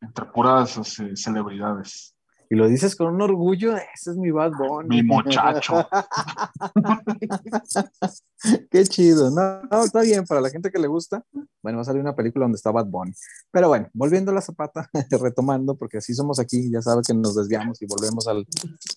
entre 0.00 0.26
puras 0.26 0.78
celebridades. 1.14 2.14
Y 2.52 2.56
lo 2.56 2.66
dices 2.66 2.96
con 2.96 3.14
un 3.14 3.22
orgullo, 3.22 3.76
ese 3.76 4.10
es 4.10 4.16
mi 4.16 4.32
Bad 4.32 4.50
Bunny. 4.58 4.88
Mi 4.88 5.02
muchacho. 5.04 5.86
Qué 8.70 8.82
chido. 8.86 9.30
No, 9.30 9.62
no, 9.70 9.84
está 9.84 10.00
bien, 10.00 10.24
para 10.24 10.40
la 10.40 10.50
gente 10.50 10.72
que 10.72 10.80
le 10.80 10.88
gusta. 10.88 11.24
Bueno, 11.62 11.78
va 11.78 11.82
a 11.82 11.84
salir 11.84 12.00
una 12.00 12.16
película 12.16 12.46
donde 12.46 12.56
está 12.56 12.72
Bad 12.72 12.86
Bunny. 12.86 13.12
Pero 13.52 13.68
bueno, 13.68 13.88
volviendo 13.92 14.32
a 14.32 14.34
la 14.34 14.40
zapata, 14.40 14.90
retomando, 15.22 15.76
porque 15.76 15.98
así 15.98 16.12
somos 16.12 16.40
aquí, 16.40 16.72
ya 16.72 16.82
sabe 16.82 17.02
que 17.06 17.14
nos 17.14 17.36
desviamos 17.36 17.80
y 17.82 17.86
volvemos 17.86 18.26
al, 18.26 18.44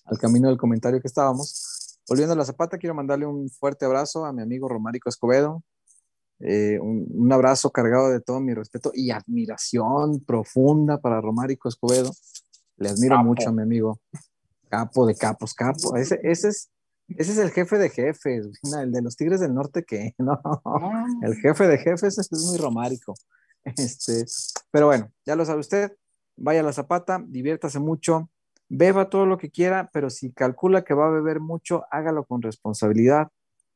al 0.06 0.18
camino 0.18 0.48
del 0.48 0.58
comentario 0.58 1.00
que 1.00 1.06
estábamos. 1.06 1.83
Volviendo 2.08 2.34
a 2.34 2.36
la 2.36 2.44
zapata, 2.44 2.78
quiero 2.78 2.94
mandarle 2.94 3.26
un 3.26 3.48
fuerte 3.50 3.84
abrazo 3.84 4.24
a 4.24 4.32
mi 4.32 4.42
amigo 4.42 4.68
Romárico 4.68 5.08
Escobedo, 5.08 5.62
eh, 6.40 6.78
un, 6.80 7.06
un, 7.08 7.32
abrazo 7.32 7.70
cargado 7.70 8.10
de 8.10 8.20
todo 8.20 8.40
mi 8.40 8.52
respeto 8.52 8.90
y 8.92 9.10
admiración 9.10 10.20
profunda 10.24 10.98
para 10.98 11.20
Romárico 11.20 11.68
Escobedo. 11.68 12.12
Le 12.76 12.90
admiro 12.90 13.22
mucho 13.22 13.48
a 13.48 13.52
mi 13.52 13.62
amigo. 13.62 14.00
Capo 14.68 15.06
de 15.06 15.14
capos, 15.14 15.54
capo. 15.54 15.96
Ese, 15.96 16.18
ese, 16.22 16.48
es, 16.48 16.70
ese 17.08 17.32
es 17.32 17.38
el 17.38 17.50
jefe 17.50 17.78
de 17.78 17.88
jefes, 17.88 18.48
el 18.78 18.92
de 18.92 19.02
los 19.02 19.16
Tigres 19.16 19.40
del 19.40 19.54
Norte 19.54 19.84
que 19.84 20.14
no. 20.18 20.40
Ah. 20.64 21.06
El 21.22 21.36
jefe 21.36 21.66
de 21.68 21.78
jefes 21.78 22.18
es 22.18 22.30
muy 22.32 22.58
romárico. 22.58 23.14
Este, 23.64 24.26
pero 24.70 24.86
bueno, 24.86 25.10
ya 25.24 25.36
lo 25.36 25.44
sabe 25.44 25.60
usted. 25.60 25.96
Vaya 26.36 26.60
a 26.60 26.64
la 26.64 26.72
zapata, 26.72 27.22
diviértase 27.26 27.78
mucho, 27.78 28.28
beba 28.76 29.08
todo 29.08 29.26
lo 29.26 29.38
que 29.38 29.50
quiera, 29.50 29.90
pero 29.92 30.10
si 30.10 30.32
calcula 30.32 30.82
que 30.82 30.94
va 30.94 31.06
a 31.06 31.10
beber 31.10 31.40
mucho, 31.40 31.84
hágalo 31.90 32.24
con 32.24 32.42
responsabilidad. 32.42 33.28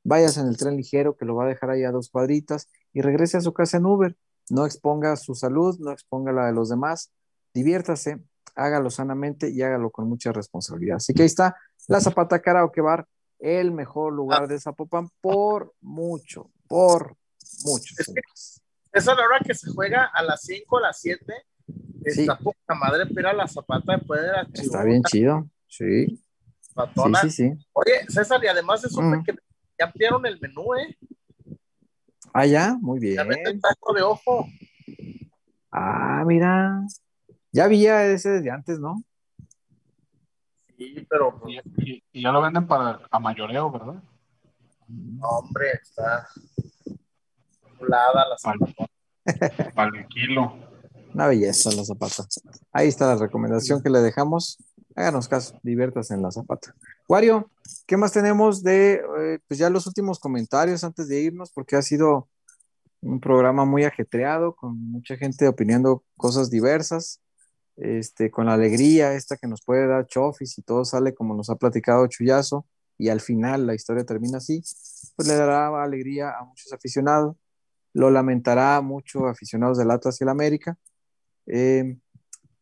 Váyase 0.04 0.40
en 0.40 0.48
el 0.48 0.56
tren 0.56 0.76
ligero 0.76 1.16
que 1.16 1.24
lo 1.24 1.34
va 1.36 1.44
a 1.44 1.48
dejar 1.48 1.70
ahí 1.70 1.84
a 1.84 1.90
dos 1.90 2.10
cuadritas 2.10 2.68
y 2.92 3.02
regrese 3.02 3.36
a 3.36 3.40
su 3.40 3.52
casa 3.52 3.76
en 3.76 3.86
Uber. 3.86 4.16
No 4.50 4.66
exponga 4.66 5.14
su 5.16 5.34
salud, 5.34 5.78
no 5.78 5.92
exponga 5.92 6.32
la 6.32 6.46
de 6.46 6.52
los 6.52 6.68
demás. 6.68 7.12
Diviértase, 7.54 8.18
hágalo 8.54 8.90
sanamente 8.90 9.50
y 9.50 9.62
hágalo 9.62 9.90
con 9.90 10.08
mucha 10.08 10.32
responsabilidad. 10.32 10.96
Así 10.96 11.14
que 11.14 11.22
ahí 11.22 11.26
está 11.26 11.56
la 11.86 12.00
Zapata 12.00 12.40
Karaoke 12.40 12.80
Bar, 12.80 13.06
el 13.38 13.70
mejor 13.72 14.12
lugar 14.12 14.48
de 14.48 14.58
Zapopan 14.58 15.10
por 15.20 15.74
mucho, 15.80 16.50
por 16.66 17.16
mucho. 17.64 17.94
Es 17.98 18.08
esa 18.92 19.12
es 19.12 19.18
la 19.18 19.24
hora 19.24 19.38
que 19.44 19.54
se 19.54 19.70
juega 19.70 20.10
a 20.12 20.22
las 20.22 20.42
5, 20.42 20.78
a 20.78 20.80
las 20.80 21.00
7. 21.00 21.24
Está 22.08 22.38
poca 22.38 22.74
madre, 22.74 23.06
pero 23.14 23.32
la 23.32 23.46
Zapata 23.46 23.98
puede 23.98 24.30
Está 24.54 24.84
bien 24.84 25.02
chido, 25.02 25.48
sí. 25.66 26.18
Sí, 27.22 27.30
sí, 27.30 27.52
Oye, 27.72 28.06
César, 28.08 28.42
y 28.44 28.46
además 28.46 28.84
es 28.84 28.96
mm. 28.96 29.24
que 29.24 29.34
ya 29.78 29.86
ampliaron 29.86 30.24
el 30.26 30.38
menú, 30.40 30.74
¿eh? 30.76 30.96
Ah, 32.32 32.46
ya, 32.46 32.76
muy 32.80 33.00
bien. 33.00 33.16
Ya 33.16 33.60
taco 33.60 33.92
de 33.94 34.02
ojo. 34.02 34.46
Ah, 35.72 36.22
mira. 36.26 36.82
Ya 37.52 37.64
había 37.64 38.04
ese 38.06 38.30
desde 38.30 38.50
antes, 38.50 38.78
¿no? 38.78 39.02
Sí, 40.76 41.06
pero. 41.08 41.40
Y, 41.48 42.02
ya 42.12 42.30
lo 42.30 42.42
venden 42.42 42.66
para 42.66 43.00
a 43.10 43.18
mayoreo, 43.18 43.70
¿verdad? 43.70 44.02
No, 44.86 45.28
hombre, 45.28 45.72
está. 45.82 46.28
Lada 47.80 48.28
la 48.28 48.38
zapata. 48.38 48.86
Para 49.74 49.98
el 49.98 50.06
kilo. 50.06 50.56
Una 51.14 51.26
belleza 51.26 51.70
la 51.72 51.84
zapata. 51.84 52.26
Ahí 52.72 52.88
está 52.88 53.06
la 53.06 53.16
recomendación 53.16 53.82
que 53.82 53.90
le 53.90 54.00
dejamos. 54.00 54.58
Háganos 54.94 55.28
caso, 55.28 55.58
diviértase 55.62 56.14
en 56.14 56.22
la 56.22 56.30
zapata. 56.30 56.74
Wario, 57.08 57.50
¿qué 57.86 57.96
más 57.96 58.12
tenemos 58.12 58.62
de 58.62 59.02
eh, 59.18 59.38
pues 59.46 59.58
ya 59.58 59.70
los 59.70 59.86
últimos 59.86 60.18
comentarios 60.18 60.84
antes 60.84 61.08
de 61.08 61.20
irnos? 61.20 61.52
Porque 61.52 61.76
ha 61.76 61.82
sido 61.82 62.28
un 63.00 63.20
programa 63.20 63.64
muy 63.64 63.84
ajetreado, 63.84 64.54
con 64.54 64.76
mucha 64.90 65.16
gente 65.16 65.46
opinando 65.46 66.04
cosas 66.16 66.50
diversas 66.50 67.20
este, 67.78 68.30
con 68.30 68.46
la 68.46 68.54
alegría 68.54 69.14
esta 69.14 69.36
que 69.36 69.46
nos 69.46 69.62
puede 69.62 69.86
dar 69.86 70.06
Chofis 70.06 70.58
y 70.58 70.62
todo 70.62 70.84
sale 70.84 71.14
como 71.14 71.34
nos 71.34 71.48
ha 71.48 71.56
platicado 71.56 72.06
Chuyazo 72.08 72.66
y 72.98 73.08
al 73.08 73.20
final 73.20 73.66
la 73.66 73.74
historia 73.74 74.04
termina 74.04 74.38
así, 74.38 74.60
pues 75.14 75.28
le 75.28 75.34
dará 75.34 75.82
alegría 75.82 76.36
a 76.36 76.44
muchos 76.44 76.72
aficionados, 76.72 77.36
lo 77.94 78.10
lamentará 78.10 78.76
a 78.76 78.82
aficionados 79.30 79.78
del 79.78 79.92
Atlas 79.92 80.20
y 80.20 80.24
el 80.24 80.30
América, 80.30 80.76
eh, 81.48 81.96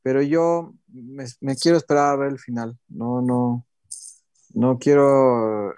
pero 0.02 0.22
yo 0.22 0.74
me, 0.88 1.56
quiero 1.56 1.76
esperar 1.76 2.12
a 2.12 2.16
ver 2.16 2.32
el 2.32 2.38
final, 2.38 2.78
no, 2.88 3.20
no, 3.22 3.66
no 4.54 4.78
quiero 4.78 5.74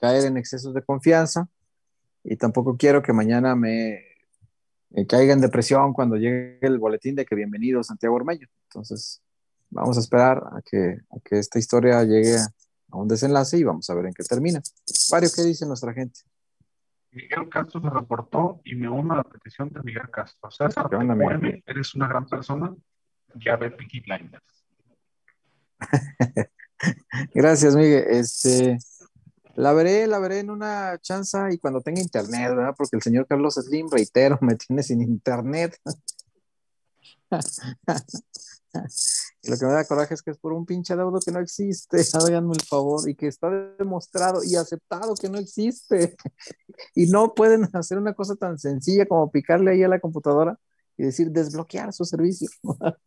caer 0.00 0.26
en 0.26 0.36
excesos 0.36 0.74
de 0.74 0.82
confianza 0.82 1.48
y 2.22 2.36
tampoco 2.36 2.76
quiero 2.76 3.02
que 3.02 3.12
mañana 3.12 3.56
me 3.56 3.94
eh, 4.90 5.06
caiga 5.06 5.32
en 5.32 5.40
depresión 5.40 5.92
cuando 5.92 6.16
llegue 6.16 6.58
el 6.62 6.78
boletín 6.78 7.14
de 7.14 7.24
que 7.24 7.34
bienvenido 7.34 7.82
Santiago 7.82 8.16
Ormeño. 8.16 8.48
Entonces, 8.64 9.22
vamos 9.70 9.96
a 9.96 10.00
esperar 10.00 10.38
a 10.38 10.62
que, 10.62 11.00
que 11.24 11.38
esta 11.38 11.58
historia 11.58 12.02
llegue 12.04 12.36
a, 12.36 12.46
un 12.92 13.08
desenlace 13.08 13.58
y 13.58 13.64
vamos 13.64 13.88
a 13.90 13.94
ver 13.94 14.06
en 14.06 14.14
qué 14.14 14.22
termina. 14.22 14.62
Mario, 15.10 15.30
¿qué 15.34 15.42
dice 15.42 15.66
nuestra 15.66 15.92
gente? 15.92 16.20
Miguel 17.12 17.48
Castro 17.48 17.80
se 17.80 17.90
reportó 17.90 18.60
y 18.64 18.74
me 18.74 18.88
uno 18.88 19.14
a 19.14 19.18
la 19.18 19.24
petición 19.24 19.70
de 19.70 19.82
Miguel 19.82 20.10
Castro. 20.10 20.50
César, 20.50 20.88
eres 21.66 21.94
una 21.94 22.08
gran 22.08 22.26
persona, 22.26 22.74
ya 23.34 23.56
ve 23.56 23.70
Peaky 23.70 24.00
Blinders. 24.00 24.64
Gracias, 27.34 27.74
Miguel. 27.74 28.04
Este, 28.08 28.78
la 29.56 29.72
veré, 29.72 30.06
la 30.06 30.18
veré 30.18 30.40
en 30.40 30.50
una 30.50 30.98
chanza 30.98 31.50
y 31.50 31.58
cuando 31.58 31.80
tenga 31.80 32.02
internet, 32.02 32.54
¿verdad? 32.54 32.74
Porque 32.76 32.96
el 32.96 33.02
señor 33.02 33.26
Carlos 33.26 33.54
Slim, 33.54 33.88
reitero, 33.90 34.38
me 34.42 34.54
tiene 34.54 34.82
sin 34.82 35.00
internet. 35.00 35.78
lo 39.48 39.56
que 39.56 39.66
me 39.66 39.72
da 39.72 39.84
coraje 39.84 40.14
es 40.14 40.22
que 40.22 40.30
es 40.30 40.38
por 40.38 40.52
un 40.52 40.66
pinche 40.66 40.96
deudo 40.96 41.20
que 41.24 41.32
no 41.32 41.40
existe, 41.40 41.98
háganme 42.14 42.54
el 42.54 42.62
favor, 42.62 43.08
y 43.08 43.14
que 43.14 43.26
está 43.26 43.50
demostrado 43.78 44.42
y 44.44 44.56
aceptado 44.56 45.14
que 45.14 45.28
no 45.28 45.38
existe. 45.38 46.16
y 46.94 47.06
no 47.06 47.34
pueden 47.34 47.68
hacer 47.74 47.98
una 47.98 48.14
cosa 48.14 48.36
tan 48.36 48.58
sencilla 48.58 49.06
como 49.06 49.30
picarle 49.30 49.72
ahí 49.72 49.82
a 49.82 49.88
la 49.88 50.00
computadora 50.00 50.58
y 50.96 51.04
decir 51.04 51.30
desbloquear 51.30 51.92
su 51.92 52.04
servicio. 52.04 52.48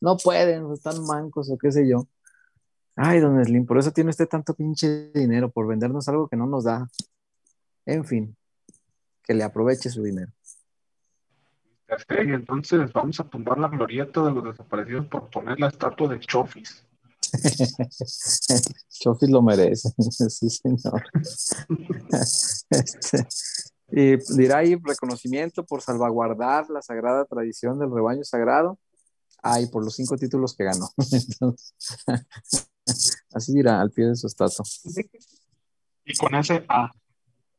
no 0.00 0.16
pueden, 0.16 0.72
están 0.72 1.02
mancos 1.04 1.50
o 1.50 1.58
qué 1.58 1.72
sé 1.72 1.88
yo. 1.88 2.08
Ay, 2.96 3.20
don 3.20 3.42
Slim, 3.44 3.66
por 3.66 3.78
eso 3.78 3.90
tiene 3.90 4.10
usted 4.10 4.28
tanto 4.28 4.54
pinche 4.54 5.10
dinero, 5.12 5.50
por 5.50 5.66
vendernos 5.66 6.08
algo 6.08 6.28
que 6.28 6.36
no 6.36 6.46
nos 6.46 6.64
da. 6.64 6.86
En 7.86 8.04
fin, 8.04 8.36
que 9.22 9.34
le 9.34 9.44
aproveche 9.44 9.88
su 9.88 10.02
dinero. 10.02 10.32
Y 12.10 12.32
entonces 12.32 12.92
vamos 12.92 13.20
a 13.20 13.24
tumbar 13.24 13.58
la 13.58 13.68
glorieta 13.68 14.22
de 14.22 14.32
los 14.32 14.44
desaparecidos 14.44 15.06
por 15.06 15.28
poner 15.30 15.58
la 15.60 15.68
estatua 15.68 16.08
de 16.08 16.20
Chofis. 16.20 16.86
Chofis 18.90 19.30
lo 19.30 19.42
merece, 19.42 19.90
sí, 20.28 20.50
señor. 20.50 21.04
Este, 22.70 23.26
y 23.90 24.16
dirá 24.34 24.58
ahí 24.58 24.74
reconocimiento 24.82 25.66
por 25.66 25.82
salvaguardar 25.82 26.70
la 26.70 26.80
sagrada 26.80 27.26
tradición 27.26 27.78
del 27.78 27.92
rebaño 27.92 28.24
sagrado. 28.24 28.78
Ay, 29.42 29.66
por 29.66 29.84
los 29.84 29.94
cinco 29.94 30.16
títulos 30.16 30.56
que 30.56 30.64
ganó. 30.64 30.88
Así 33.34 33.52
dirá 33.52 33.82
al 33.82 33.90
pie 33.90 34.06
de 34.06 34.16
su 34.16 34.26
estatua. 34.26 34.64
Y 36.04 36.16
con 36.16 36.34
ese 36.34 36.64
A. 36.68 36.90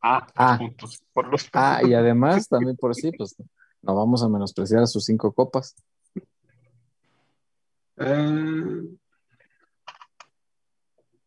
A, 0.02 0.28
ah. 0.36 0.58
puntos. 0.58 1.02
Por 1.14 1.28
los 1.28 1.48
ah, 1.54 1.82
y 1.86 1.94
además 1.94 2.48
también 2.48 2.76
por 2.76 2.96
sí, 2.96 3.12
pues 3.12 3.36
no 3.84 3.96
vamos 3.96 4.24
a 4.24 4.30
menospreciar 4.30 4.82
a 4.82 4.88
sus 4.88 5.06
cinco 5.06 5.32
copas. 5.34 5.76
Eh, 7.98 8.82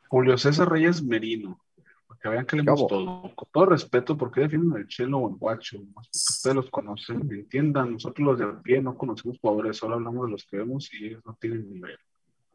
Julio 0.08 0.38
César 0.38 0.68
Reyes 0.70 1.02
Merino. 1.02 1.60
Para 2.06 2.20
que 2.20 2.28
vean 2.28 2.46
que 2.46 2.56
le 2.56 2.62
hemos 2.62 2.86
todo. 2.86 3.34
Con 3.34 3.48
todo 3.52 3.66
respeto, 3.66 4.16
¿por 4.16 4.30
qué 4.30 4.42
defienden 4.42 4.80
el 4.80 4.88
Chelo 4.88 5.18
o 5.18 5.28
el 5.28 5.36
Guacho? 5.36 5.78
ustedes 6.14 6.56
los 6.56 6.70
conocen, 6.70 7.30
entiendan. 7.30 7.92
Nosotros 7.92 8.26
los 8.26 8.38
de 8.38 8.46
pie 8.62 8.80
no 8.80 8.96
conocemos 8.96 9.38
jugadores, 9.38 9.76
solo 9.76 9.94
hablamos 9.94 10.26
de 10.26 10.32
los 10.32 10.46
que 10.46 10.56
vemos 10.56 10.92
y 10.94 11.06
ellos 11.06 11.22
no 11.24 11.36
tienen 11.38 11.70
nivel. 11.70 11.98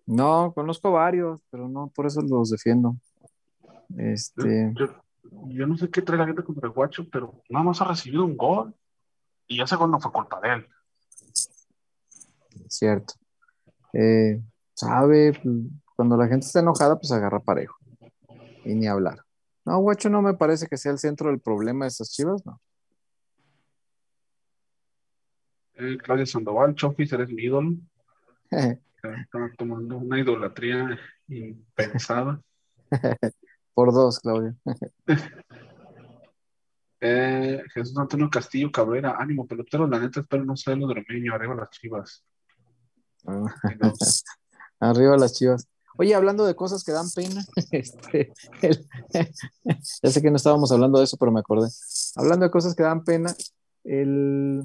No, 0.07 0.51
conozco 0.53 0.91
varios, 0.91 1.39
pero 1.51 1.69
no, 1.69 1.91
por 1.93 2.07
eso 2.07 2.21
los 2.21 2.49
defiendo. 2.49 2.95
Este. 3.97 4.73
Yo, 5.47 5.67
no 5.67 5.77
sé 5.77 5.89
qué 5.89 6.01
trae 6.01 6.17
la 6.17 6.25
gente 6.25 6.43
contra 6.43 6.67
el 6.67 6.73
Guacho, 6.73 7.07
pero 7.11 7.43
nada 7.49 7.63
más 7.65 7.81
ha 7.81 7.85
recibido 7.85 8.25
un 8.25 8.35
gol. 8.35 8.73
Y 9.51 9.61
ese 9.61 9.75
gol 9.75 9.91
no 9.91 9.99
fue 9.99 10.13
culpa 10.13 10.39
de 10.39 10.53
él. 10.53 10.67
Cierto. 12.69 13.15
Eh, 13.91 14.41
sabe, 14.73 15.37
cuando 15.93 16.15
la 16.15 16.29
gente 16.29 16.45
está 16.45 16.61
enojada, 16.61 16.97
pues 16.97 17.11
agarra 17.11 17.41
parejo. 17.41 17.75
Y 18.63 18.73
ni 18.75 18.87
hablar. 18.87 19.25
No, 19.65 19.77
Guacho 19.79 20.09
no 20.09 20.21
me 20.21 20.35
parece 20.35 20.67
que 20.67 20.77
sea 20.77 20.93
el 20.93 20.99
centro 20.99 21.29
del 21.29 21.41
problema 21.41 21.83
de 21.83 21.89
esas 21.89 22.11
chivas, 22.11 22.45
no. 22.45 22.61
Eh, 25.73 25.97
Claudia 25.97 26.25
Sandoval, 26.25 26.73
Chofis, 26.75 27.11
eres 27.11 27.27
mi 27.27 27.43
ídolo. 27.43 27.75
Estaba 28.51 29.51
tomando 29.57 29.97
una 29.97 30.17
idolatría 30.17 30.97
impensada. 31.27 32.41
Por 33.73 33.91
dos, 33.91 34.17
Claudio. 34.19 34.55
eh, 37.01 37.63
Jesús 37.73 37.97
Antonio 37.97 38.29
Castillo 38.29 38.71
Cabrera, 38.71 39.15
ánimo, 39.17 39.47
pelotero, 39.47 39.87
la 39.87 39.99
neta 39.99 40.19
espero 40.19 40.45
no 40.45 40.55
sea 40.55 40.75
lo 40.75 40.87
de 40.87 40.93
Romeño, 40.93 41.33
arriba 41.33 41.55
las 41.55 41.69
chivas. 41.71 42.23
Ah. 43.25 43.43
Arriba 44.79 45.17
las 45.17 45.33
chivas. 45.33 45.67
Oye, 45.97 46.15
hablando 46.15 46.45
de 46.45 46.55
cosas 46.55 46.83
que 46.83 46.91
dan 46.91 47.09
pena, 47.11 47.43
este, 47.71 48.33
ya 50.03 50.09
sé 50.09 50.21
que 50.21 50.31
no 50.31 50.37
estábamos 50.37 50.71
hablando 50.71 50.99
de 50.99 51.05
eso, 51.05 51.17
pero 51.17 51.31
me 51.31 51.39
acordé. 51.39 51.69
Hablando 52.15 52.45
de 52.45 52.51
cosas 52.51 52.75
que 52.75 52.83
dan 52.83 53.03
pena, 53.03 53.35
el, 53.83 54.63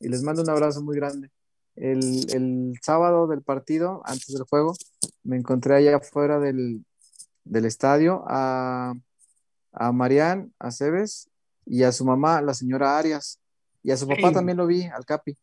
y 0.00 0.08
les 0.08 0.22
mando 0.22 0.42
un 0.42 0.50
abrazo 0.50 0.82
muy 0.82 0.96
grande. 0.96 1.30
El, 1.76 2.26
el, 2.34 2.74
sábado 2.82 3.26
del 3.26 3.42
partido, 3.42 4.02
antes 4.04 4.28
del 4.28 4.44
juego, 4.44 4.74
me 5.22 5.36
encontré 5.36 5.76
allá 5.76 5.96
afuera 5.96 6.38
del, 6.38 6.84
del 7.44 7.64
estadio 7.64 8.24
a, 8.26 8.94
a 9.72 9.92
Marián, 9.92 10.52
a 10.58 10.70
Cebes 10.70 11.30
y 11.66 11.82
a 11.82 11.92
su 11.92 12.04
mamá, 12.04 12.40
la 12.42 12.54
señora 12.54 12.98
Arias. 12.98 13.38
Y 13.82 13.90
a 13.90 13.96
su 13.96 14.08
papá 14.08 14.32
también 14.32 14.56
lo 14.56 14.66
vi, 14.66 14.84
al 14.84 15.04
Capi. 15.04 15.36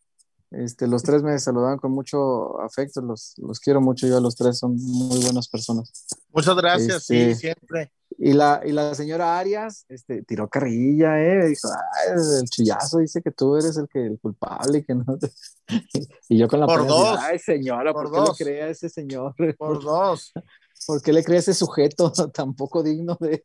Este, 0.52 0.86
los 0.86 1.02
tres 1.02 1.24
me 1.24 1.38
saludaban 1.40 1.78
con 1.78 1.94
mucho 1.94 2.60
afecto, 2.60 3.00
los, 3.02 3.36
los 3.38 3.60
quiero 3.62 3.80
mucho 3.80 4.06
yo 4.06 4.18
a 4.18 4.20
los 4.20 4.36
tres, 4.36 4.60
son 4.60 4.76
muy 4.76 5.22
buenas 5.22 5.48
personas. 5.48 6.08
Muchas 6.34 6.56
gracias, 6.58 7.06
sí, 7.06 7.16
este, 7.18 7.36
siempre. 7.36 7.94
Y 8.18 8.34
la, 8.34 8.62
y 8.66 8.74
la 8.74 8.94
señora 8.94 9.40
Arias 9.40 9.86
este, 9.88 10.24
tiró 10.24 10.50
carrilla, 10.50 11.22
¿eh? 11.22 11.48
Dijo, 11.48 11.70
el 12.40 12.50
chillazo 12.50 12.98
dice 12.98 13.22
que 13.22 13.32
tú 13.32 13.56
eres 13.56 13.78
el, 13.78 13.88
que, 13.88 14.06
el 14.06 14.20
culpable 14.20 14.80
y 14.80 14.84
que 14.84 14.94
no. 14.94 15.06
y 16.30 16.38
yo 16.38 16.50
con 16.50 16.60
la 16.60 16.66
Por 16.66 16.86
dos. 16.86 17.18
ay 17.22 17.40
señora, 17.40 17.94
¿por, 17.94 18.12
qué 18.12 18.20
le 18.20 18.52
cree 18.52 18.64
a 18.64 18.68
ese 18.68 18.90
señor? 18.90 19.34
Por 19.58 19.82
dos. 19.82 20.34
¿Por 20.88 21.02
qué 21.02 21.14
le 21.14 21.24
cree 21.24 21.38
a 21.38 21.40
ese 21.40 21.54
sujeto 21.54 22.12
tan 22.34 22.56
poco 22.56 22.84
digno 22.84 23.18
de, 23.20 23.44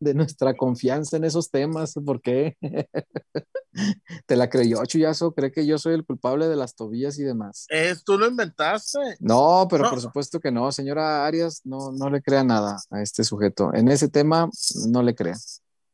de 0.00 0.14
nuestra 0.14 0.54
confianza 0.54 1.16
en 1.16 1.24
esos 1.24 1.50
temas? 1.50 1.94
¿Por 1.94 2.20
qué? 2.20 2.56
¿Te 4.26 4.36
la 4.36 4.48
creyó, 4.48 4.84
Chuyazo? 4.84 5.32
¿Cree 5.32 5.52
que 5.52 5.66
yo 5.66 5.78
soy 5.78 5.94
el 5.94 6.04
culpable 6.04 6.48
de 6.48 6.56
las 6.56 6.74
tobillas 6.74 7.18
y 7.18 7.24
demás? 7.24 7.66
Es, 7.68 8.04
tú 8.04 8.18
lo 8.18 8.26
inventaste. 8.26 8.98
No, 9.20 9.66
pero 9.70 9.88
por 9.88 10.00
supuesto 10.00 10.40
que 10.40 10.50
no. 10.50 10.70
Señora 10.72 11.26
Arias, 11.26 11.62
no, 11.64 11.92
no 11.92 12.10
le 12.10 12.22
crea 12.22 12.44
nada 12.44 12.78
a 12.90 13.02
este 13.02 13.24
sujeto. 13.24 13.72
En 13.74 13.88
ese 13.88 14.08
tema, 14.08 14.48
no 14.88 15.02
le 15.02 15.14
crea. 15.14 15.36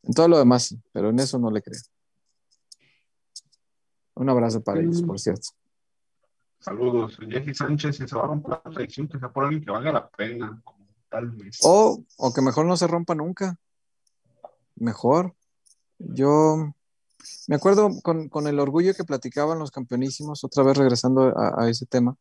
En 0.03 0.15
todo 0.15 0.29
lo 0.29 0.39
demás, 0.39 0.65
sí, 0.65 0.81
pero 0.93 1.11
en 1.11 1.19
eso 1.19 1.39
no 1.39 1.51
le 1.51 1.63
crea. 1.63 1.81
Un 4.15 4.29
abrazo 4.29 4.63
para 4.63 4.81
ellos, 4.81 5.03
por 5.03 5.19
cierto. 5.19 5.49
Saludos. 6.61 7.19
Jesse 7.29 7.57
Sánchez, 7.57 7.97
se 7.97 8.17
va 8.17 8.25
a 8.25 8.27
romper 8.29 8.51
la 8.53 8.71
tradición, 8.71 9.09
que 9.09 9.19
sea 9.19 9.31
por 9.31 9.45
alguien 9.45 9.63
que 9.63 9.71
valga 9.71 9.93
la 9.93 10.09
pena, 10.09 10.63
tal 11.15 11.31
vez. 11.31 11.59
O, 11.63 12.03
o 12.17 12.33
que 12.33 12.43
mejor 12.43 12.67
no 12.67 12.77
se 12.77 12.89
rompa 12.89 13.15
nunca. 13.15 13.57
Mejor. 14.75 15.35
Yo 15.99 16.75
me 17.47 17.57
acuerdo 17.57 17.91
con, 18.03 18.47
el 18.47 18.59
orgullo 18.59 18.95
que 18.95 19.05
platicaban 19.05 19.59
los 19.59 19.71
campeonísimos, 19.71 20.43
otra 20.43 20.65
vez 20.65 20.77
regresando 20.77 21.33
a, 21.37 21.69
ese 21.71 21.87
tema. 21.87 22.17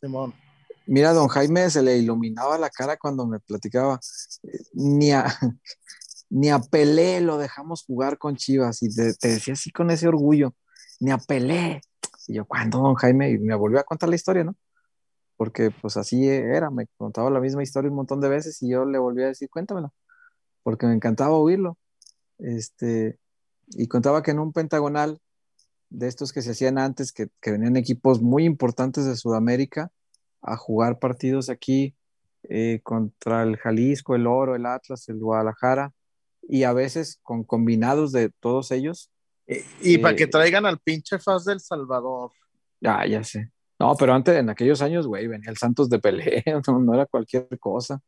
Simón. 0.00 0.34
Mira, 0.86 1.12
don 1.12 1.28
Jaime 1.28 1.68
se 1.70 1.82
le 1.82 1.96
iluminaba 1.96 2.58
la 2.58 2.70
cara 2.70 2.96
cuando 2.96 3.26
me 3.26 3.40
platicaba. 3.40 3.98
Ni 4.72 5.10
a, 5.10 5.26
ni 6.30 6.50
a 6.50 6.60
Pelé 6.60 7.20
lo 7.20 7.38
dejamos 7.38 7.84
jugar 7.84 8.18
con 8.18 8.36
Chivas. 8.36 8.82
Y 8.82 8.94
te, 8.94 9.14
decía 9.20 9.54
así 9.54 9.70
con 9.70 9.90
ese 9.90 10.06
orgullo, 10.06 10.54
ni 11.00 11.10
a 11.10 11.18
Pelé. 11.18 11.80
Y 12.28 12.34
yo, 12.34 12.44
¿cuándo, 12.44 12.78
don 12.78 12.94
Jaime? 12.94 13.30
Y 13.30 13.38
me 13.38 13.56
volvió 13.56 13.80
a 13.80 13.84
contar 13.84 14.08
la 14.08 14.14
historia, 14.14 14.44
¿no? 14.44 14.54
Porque 15.36 15.70
pues 15.70 15.96
así 15.96 16.28
era, 16.28 16.70
me 16.70 16.86
contaba 16.96 17.30
la 17.30 17.40
misma 17.40 17.62
historia 17.62 17.90
un 17.90 17.96
montón 17.96 18.20
de 18.20 18.28
veces 18.28 18.62
y 18.62 18.70
yo 18.70 18.84
le 18.84 18.98
volví 18.98 19.22
a 19.22 19.28
decir, 19.28 19.48
cuéntamela, 19.50 19.90
porque 20.62 20.86
me 20.86 20.94
encantaba 20.94 21.36
oírlo. 21.36 21.78
Este, 22.38 23.18
y 23.68 23.88
contaba 23.88 24.22
que 24.22 24.32
en 24.32 24.38
un 24.38 24.52
pentagonal 24.52 25.20
de 25.90 26.08
estos 26.08 26.32
que 26.32 26.42
se 26.42 26.52
hacían 26.52 26.78
antes, 26.78 27.12
que, 27.12 27.28
venían 27.44 27.76
equipos 27.76 28.20
muy 28.20 28.44
importantes 28.44 29.04
de 29.06 29.16
Sudamérica 29.16 29.90
a 30.42 30.56
jugar 30.56 30.98
partidos 30.98 31.48
aquí 31.48 31.94
eh, 32.44 32.80
contra 32.82 33.42
el 33.42 33.56
Jalisco, 33.56 34.14
el 34.14 34.26
Oro, 34.26 34.54
el 34.54 34.66
Atlas, 34.66 35.08
el 35.08 35.18
Guadalajara, 35.18 35.92
y 36.42 36.64
a 36.64 36.72
veces 36.72 37.18
con 37.22 37.44
combinados 37.44 38.12
de 38.12 38.30
todos 38.40 38.70
ellos. 38.70 39.10
Y, 39.80 39.98
para 39.98 40.16
que 40.16 40.24
eh, 40.24 40.28
traigan 40.28 40.66
al 40.66 40.78
pinche 40.78 41.18
Faz 41.18 41.44
del 41.44 41.60
Salvador. 41.60 42.30
Ya, 42.80 43.06
ya 43.06 43.22
sé. 43.22 43.50
No, 43.78 43.96
pero 43.96 44.14
antes, 44.14 44.36
en 44.36 44.50
aquellos 44.50 44.82
años, 44.82 45.06
güey, 45.06 45.26
venía 45.26 45.50
el 45.50 45.56
Santos 45.56 45.88
de 45.88 45.98
Pelé, 45.98 46.44
no, 46.68 46.78
no 46.80 46.94
era 46.94 47.06
cualquier 47.06 47.46
cosa. 47.58 48.00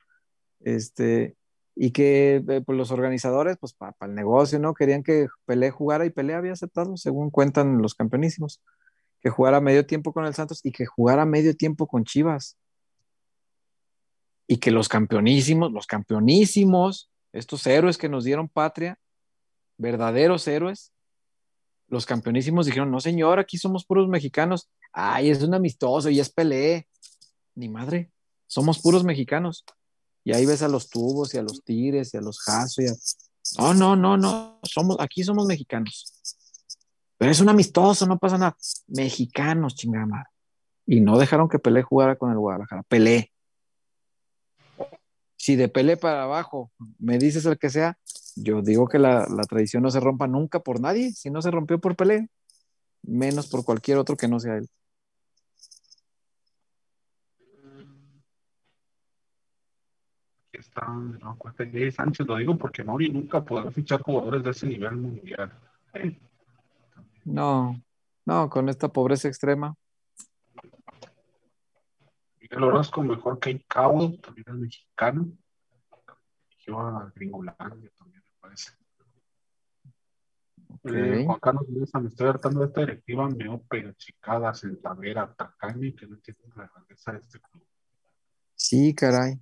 Este, 0.61 1.37
y 1.75 1.91
que 1.91 2.37
eh, 2.49 2.63
pues, 2.65 2.79
los 2.79 2.91
organizadores, 2.91 3.59
pues 3.59 3.75
para 3.75 3.95
el 4.03 4.15
negocio, 4.15 4.59
¿no? 4.59 4.75
Querían 4.75 5.03
que 5.03 5.29
Pelé 5.45 5.71
jugara 5.71 6.07
y 6.07 6.11
Pelé 6.11 6.35
había 6.35 6.53
aceptado, 6.53 6.97
según 6.97 7.31
cuentan 7.31 7.83
los 7.83 7.95
campeonísimos, 7.95 8.63
que 9.21 9.31
jugara 9.31 9.61
medio 9.61 9.87
tiempo 9.87 10.13
con 10.13 10.25
el 10.25 10.35
Santos 10.35 10.61
y 10.65 10.73
que 10.73 10.87
jugara 10.87 11.27
medio 11.27 11.55
tiempo 11.55 11.87
con 11.87 12.05
Chivas. 12.05 12.57
Y 14.49 14.59
que 14.59 14.71
los 14.71 14.89
campeonísimos, 14.89 15.73
los 15.73 15.87
campeonísimos, 15.87 17.11
estos 17.33 17.67
héroes 17.67 17.99
que 17.99 18.09
nos 18.09 18.25
dieron 18.25 18.49
patria, 18.49 18.99
verdaderos 19.77 20.49
héroes, 20.49 20.93
los 21.89 22.07
campeonísimos 22.07 22.67
dijeron, 22.67 22.91
no 22.91 23.01
señor, 23.01 23.39
aquí 23.39 23.59
somos 23.59 23.85
puros 23.85 24.09
mexicanos. 24.09 24.69
Ay, 24.93 25.31
es 25.31 25.43
un 25.43 25.55
amistoso 25.55 26.11
y 26.11 26.21
es 26.21 26.31
Pelé. 26.31 26.89
Ni 27.55 27.69
madre, 27.69 28.11
somos 28.47 28.81
puros 28.81 29.05
mexicanos. 29.05 29.65
Y 30.25 30.33
ahí 30.33 30.45
ves 30.45 30.63
a 30.63 30.69
los 30.69 30.91
tubos 30.91 31.35
y 31.35 31.39
a 31.39 31.43
los 31.43 31.63
tigres 31.63 32.13
y 32.13 32.17
a 32.17 32.21
los 32.21 32.41
jasos. 32.41 32.79
Y 32.79 32.89
a... 32.89 32.95
No, 33.59 33.75
no, 33.75 33.97
no, 33.97 34.17
no. 34.17 34.59
Somos, 34.65 34.97
aquí 34.99 35.23
somos 35.23 35.47
mexicanos. 35.47 36.13
Pero 37.17 37.31
es 37.31 37.41
un 37.41 37.49
amistoso, 37.49 38.07
no 38.07 38.19
pasa 38.19 38.37
nada. 38.37 38.57
Mexicanos, 38.89 39.77
chingada 39.77 40.31
Y 40.85 41.01
no 41.01 41.19
dejaron 41.19 41.49
que 41.49 41.59
Pelé 41.59 41.83
jugara 41.83 42.17
con 42.17 42.33
el 42.33 42.39
Guadalajara. 42.39 42.83
Pelé. 42.83 43.33
Si 45.37 45.55
de 45.55 45.69
Pelé 45.69 45.97
para 45.97 46.25
abajo 46.25 46.73
me 46.99 47.19
dices 47.19 47.47
el 47.47 47.57
que 47.57 47.71
sea, 47.71 47.97
yo 48.37 48.63
digo 48.63 48.87
que 48.89 48.99
la, 48.99 49.27
la 49.29 49.43
tradición 49.45 49.83
no 49.83 49.91
se 49.91 50.01
rompa 50.01 50.27
nunca 50.29 50.61
por 50.61 50.81
nadie. 50.81 51.13
Si 51.13 51.31
no 51.31 51.43
se 51.43 51.51
rompió 51.51 51.81
por 51.81 51.97
Pelé, 51.97 52.29
menos 53.03 53.49
por 53.49 53.65
cualquier 53.65 53.99
otro 53.99 54.17
que 54.17 54.29
no 54.29 54.39
sea 54.39 54.57
él. 54.57 54.69
está 60.59 60.87
no, 60.87 61.39
Sánchez, 61.93 62.27
lo 62.27 62.37
digo 62.37 62.57
porque 62.57 62.85
Mauri 62.85 63.11
nunca 63.11 63.45
podrá 63.45 63.71
fichar 63.71 64.01
jugadores 64.03 64.43
de 64.43 64.51
ese 64.51 64.67
nivel 64.67 64.97
mundial. 64.97 65.53
No, 67.25 67.81
no, 68.25 68.51
con 68.51 68.69
esta 68.69 68.89
pobreza 68.89 69.29
extrema. 69.29 69.75
Miguel 72.41 72.63
Orozco 72.63 73.03
mejor 73.03 73.39
que 73.39 73.61
Cabo, 73.67 74.13
también 74.19 74.47
es 74.49 74.55
mexicano. 74.55 75.27
Yo 76.61 76.81
a 76.81 77.13
Gringolandia 77.15 77.91
también 77.99 78.23
parece. 80.93 81.23
Eh, 81.23 81.25
Juan 81.25 81.41
Carlos 81.41 81.69
Mesa, 81.69 82.01
me 82.01 82.09
estoy 82.09 82.29
hartando 82.29 82.61
de 82.61 82.67
esta 82.67 82.81
directiva 82.81 83.29
miope, 83.29 83.95
chicada, 83.97 84.55
centavera, 84.55 85.35
tacaña 85.35 85.93
que 85.99 86.07
no 86.07 86.15
entiende 86.15 86.43
la 86.57 86.71
grandeza 86.73 87.13
de 87.13 87.19
este 87.19 87.41
club. 87.41 87.65
Sí, 88.55 88.95
caray. 88.95 89.39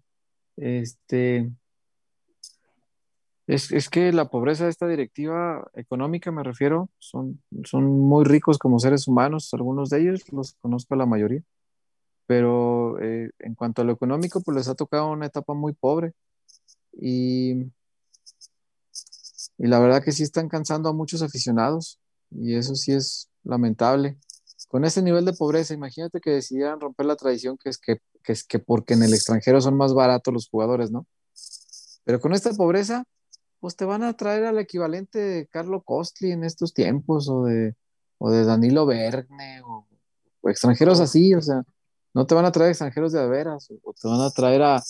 Este, 0.57 1.51
es, 3.47 3.91
que 3.91 4.13
la 4.13 4.31
pobreza 4.31 4.65
de 4.65 4.71
esta 4.71 4.89
directiva 4.89 5.71
económica, 5.75 6.33
me 6.33 6.43
refiero, 6.43 6.89
son, 6.99 7.43
son 7.65 7.85
muy 7.85 8.25
ricos 8.25 8.59
como 8.59 8.79
seres 8.79 9.07
humanos, 9.07 9.53
algunos 9.53 9.91
de 9.91 10.01
ellos, 10.01 10.33
los 10.33 10.55
conozco 10.63 10.97
la 10.97 11.05
mayoría, 11.05 11.43
pero 12.27 12.99
eh, 13.01 13.31
en 13.41 13.55
cuanto 13.55 13.83
a 13.83 13.85
lo 13.85 13.93
económico, 13.93 14.41
pues 14.41 14.57
les 14.57 14.69
ha 14.69 14.75
tocado 14.75 15.11
una 15.11 15.27
etapa 15.27 15.53
muy 15.53 15.75
pobre 15.75 16.13
y, 16.93 17.71
y 19.59 19.67
la 19.67 19.79
verdad 19.79 20.03
que 20.03 20.13
sí 20.13 20.23
están 20.23 20.49
cansando 20.49 20.89
a 20.89 20.93
muchos 20.93 21.23
aficionados 21.23 22.01
y 22.31 22.57
eso 22.57 22.75
sí 22.75 22.93
es 22.93 23.31
lamentable. 23.45 24.19
Con 24.69 24.85
ese 24.85 25.03
nivel 25.03 25.25
de 25.25 25.35
pobreza, 25.35 25.75
imagínate 25.75 26.21
que 26.21 26.31
decidieran 26.31 26.81
romper 26.81 27.07
la 27.07 27.17
tradición 27.17 27.57
que 27.57 27.71
es 27.71 27.79
que 27.79 27.99
que 28.25 28.33
es 28.33 28.43
que 28.43 28.59
porque 28.59 28.95
en 28.95 29.03
el 29.05 29.15
extranjero 29.15 29.61
son 29.61 29.77
más 29.77 29.95
baratos 29.95 30.35
los 30.35 30.49
jugadores, 30.49 30.91
¿no? 30.91 31.07
Pero 32.05 32.21
con 32.21 32.33
esta 32.33 32.53
pobreza, 32.53 33.05
pues 33.61 33.77
te 33.77 33.85
van 33.85 34.03
a 34.03 34.17
traer 34.17 34.47
al 34.47 34.59
equivalente 34.59 35.19
de 35.19 35.47
Carlo 35.47 35.83
Costli 35.83 36.33
en 36.33 36.43
estos 36.43 36.75
tiempos, 36.75 37.29
o 37.29 37.45
de, 37.45 37.77
o 38.19 38.31
de 38.31 38.45
Danilo 38.45 38.87
Verne, 38.87 39.63
o, 39.63 39.87
extranjeros 40.49 41.01
así, 41.01 41.35
o 41.35 41.41
sea, 41.41 41.63
no 42.13 42.27
te 42.27 42.35
van 42.35 42.45
a 42.45 42.53
traer 42.53 42.71
extranjeros 42.71 43.13
de 43.13 43.27
veras, 43.27 43.71
o 43.83 43.95
te 43.95 44.09
van 44.09 44.21
a 44.21 44.31
traer 44.31 44.63
a, 44.63 44.83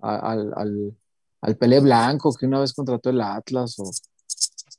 al, 0.00 0.52
al, 0.56 0.96
al, 1.40 1.56
Pelé 1.56 1.80
Blanco, 1.80 2.34
que 2.34 2.46
una 2.46 2.60
vez 2.60 2.72
contrató 2.72 3.10
el 3.10 3.20
Atlas, 3.20 3.78
o, 3.78 3.90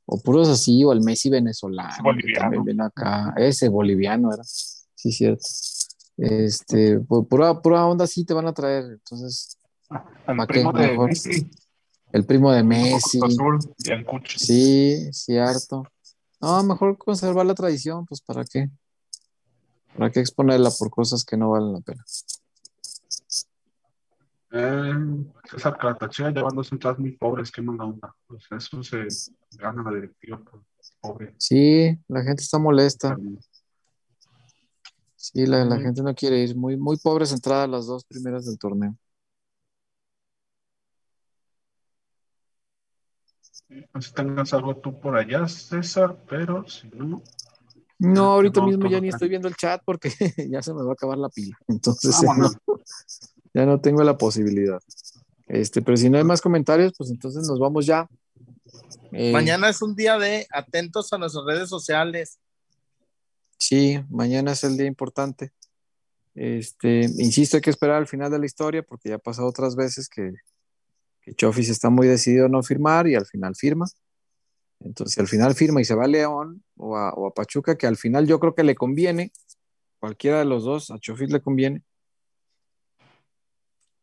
o 0.06 0.22
puros 0.22 0.50
así, 0.50 0.84
o 0.84 0.92
al 0.92 1.02
Messi 1.02 1.30
venezolano, 1.30 2.12
que 2.20 2.34
también 2.34 2.64
viene 2.64 2.84
acá, 2.84 3.34
ese 3.38 3.70
boliviano 3.70 4.34
era, 4.34 4.44
sí, 4.44 5.12
cierto. 5.12 5.46
Este, 6.18 7.00
pura, 7.00 7.62
pura 7.62 7.86
onda 7.86 8.06
sí 8.06 8.26
te 8.26 8.34
van 8.34 8.48
a 8.48 8.54
traer. 8.54 8.84
Entonces, 8.84 9.58
el 10.28 10.48
primo 10.48 10.72
de 10.74 10.98
Messi. 10.98 11.50
El 12.12 12.26
primo 12.26 12.52
de 12.52 12.64
Messi. 12.64 13.20
sí, 14.28 15.10
cierto. 15.14 15.84
No, 16.40 16.64
mejor 16.64 16.98
conservar 16.98 17.46
la 17.46 17.56
tradición, 17.56 18.06
pues 18.06 18.22
¿para 18.22 18.44
qué? 18.44 18.70
¿Para 19.98 20.12
qué 20.12 20.20
exponerla 20.20 20.72
por 20.78 20.90
cosas 20.90 21.24
que 21.24 21.38
no 21.38 21.52
valen 21.52 21.74
la 21.74 21.82
pena? 21.82 22.04
Eh, 24.54 24.94
César 25.50 25.78
Caratachea 25.78 26.30
llevando 26.30 26.58
dos 26.58 26.72
entradas 26.72 27.00
muy 27.00 27.12
pobres, 27.12 27.52
qué 27.52 27.62
manda 27.62 27.86
onda. 27.86 28.14
Pues 28.28 28.44
eso 28.52 28.84
se 28.84 29.08
gana 29.58 29.84
la 29.84 29.96
directiva 29.96 30.42
pobre. 31.00 31.34
Sí, 31.38 31.98
la 32.08 32.22
gente 32.24 32.44
está 32.44 32.60
molesta. 32.60 33.18
Sí, 35.16 35.46
la, 35.46 35.64
la 35.64 35.80
gente 35.80 36.02
no 36.02 36.14
quiere 36.14 36.44
ir. 36.44 36.56
Muy, 36.56 36.76
muy 36.76 36.98
pobres 36.98 37.32
entradas 37.32 37.70
las 37.70 37.86
dos 37.86 38.04
primeras 38.04 38.46
del 38.46 38.58
torneo. 38.58 38.98
No 43.94 44.02
sé 44.02 44.10
si 44.10 44.14
tengas 44.16 44.54
algo 44.54 44.76
tú 44.78 45.00
por 45.00 45.16
allá, 45.16 45.48
César, 45.48 46.18
pero 46.28 46.68
si 46.68 46.90
no. 46.90 47.22
No, 48.00 48.32
ahorita 48.32 48.66
mismo 48.66 48.90
ya 48.90 49.00
ni 49.00 49.10
estoy 49.10 49.30
viendo 49.30 49.48
el 49.48 49.56
chat 49.56 49.82
porque 49.86 50.10
ya 50.50 50.62
se 50.62 50.74
me 50.74 50.84
va 50.84 50.90
a 50.90 50.94
acabar 50.94 51.18
la 51.18 51.30
pila. 51.30 51.56
Entonces 51.68 52.16
ya 53.54 53.66
no, 53.66 53.82
tengo 53.82 54.04
la 54.04 54.18
posibilidad. 54.18 54.80
Este, 55.48 55.82
pero 55.82 55.98
si 55.98 56.10
no 56.10 56.18
hay 56.18 56.24
más 56.24 56.42
comentarios, 56.42 56.94
pues 56.98 57.10
entonces 57.12 57.48
nos 57.48 57.60
vamos 57.60 57.86
ya. 57.86 58.08
Eh, 59.12 59.32
mañana 59.34 59.70
es 59.70 59.82
un 59.82 59.96
día 59.96 60.18
de 60.18 60.48
atentos 60.52 61.12
a 61.12 61.18
nuestras 61.18 61.46
redes 61.46 61.70
sociales. 61.70 62.40
Sí, 63.58 64.00
mañana 64.10 64.54
es 64.54 64.64
el 64.64 64.78
día 64.78 64.88
importante. 64.88 65.52
Este, 66.34 67.02
insisto, 67.18 67.58
hay 67.58 67.62
que 67.62 67.70
esperar 67.70 67.98
al 67.98 68.08
final 68.08 68.32
de 68.32 68.40
la 68.40 68.46
historia 68.46 68.84
porque 68.84 69.10
ya 69.10 69.16
ha 69.16 69.20
pasado 69.20 69.48
otras 69.48 69.76
veces 69.76 70.08
que, 70.08 70.32
que 71.22 71.34
Chofis 71.34 71.70
está 71.70 71.90
muy 71.90 72.08
decidido 72.08 72.46
a 72.46 72.50
no 72.50 72.64
firmar 72.64 73.08
y 73.08 73.16
al 73.16 73.26
final 73.26 73.56
firma. 73.56 73.86
Entonces, 74.80 75.18
al 75.20 75.28
final 75.28 75.54
firma 75.56 75.82
y 75.82 75.86
se 75.86 75.96
va 75.96 76.06
a 76.06 76.08
León 76.08 76.64
o 76.76 76.98
a, 76.98 77.34
Pachuca, 77.34 77.78
que 77.78 77.88
al 77.88 77.98
final 77.98 78.28
yo 78.28 78.40
creo 78.40 78.56
que 78.56 78.64
le 78.64 78.76
conviene, 78.76 79.32
cualquiera 80.00 80.40
de 80.40 80.46
los 80.46 80.64
dos, 80.64 80.90
a 80.90 80.98
Chofis 80.98 81.32
le 81.32 81.42
conviene, 81.42 81.84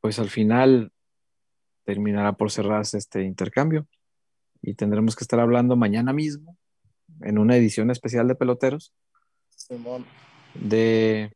pues 0.00 0.18
al 0.18 0.30
final 0.30 0.92
terminará 1.84 2.32
por 2.34 2.50
cerrarse 2.50 2.98
este 2.98 3.22
intercambio 3.24 3.86
y 4.62 4.74
tendremos 4.74 5.16
que 5.16 5.24
estar 5.24 5.40
hablando 5.40 5.76
mañana 5.76 6.12
mismo 6.12 6.56
en 7.20 7.38
una 7.38 7.56
edición 7.56 7.90
especial 7.90 8.28
de 8.28 8.34
peloteros 8.34 8.92
de 10.54 11.32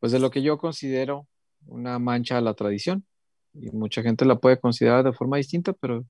pues 0.00 0.12
de 0.12 0.20
lo 0.20 0.30
que 0.30 0.42
yo 0.42 0.58
considero 0.58 1.26
una 1.66 1.98
mancha 1.98 2.38
a 2.38 2.40
la 2.40 2.54
tradición 2.54 3.04
y 3.52 3.70
mucha 3.70 4.02
gente 4.02 4.24
la 4.24 4.36
puede 4.36 4.60
considerar 4.60 5.04
de 5.04 5.12
forma 5.12 5.36
distinta, 5.36 5.72
pero 5.72 6.04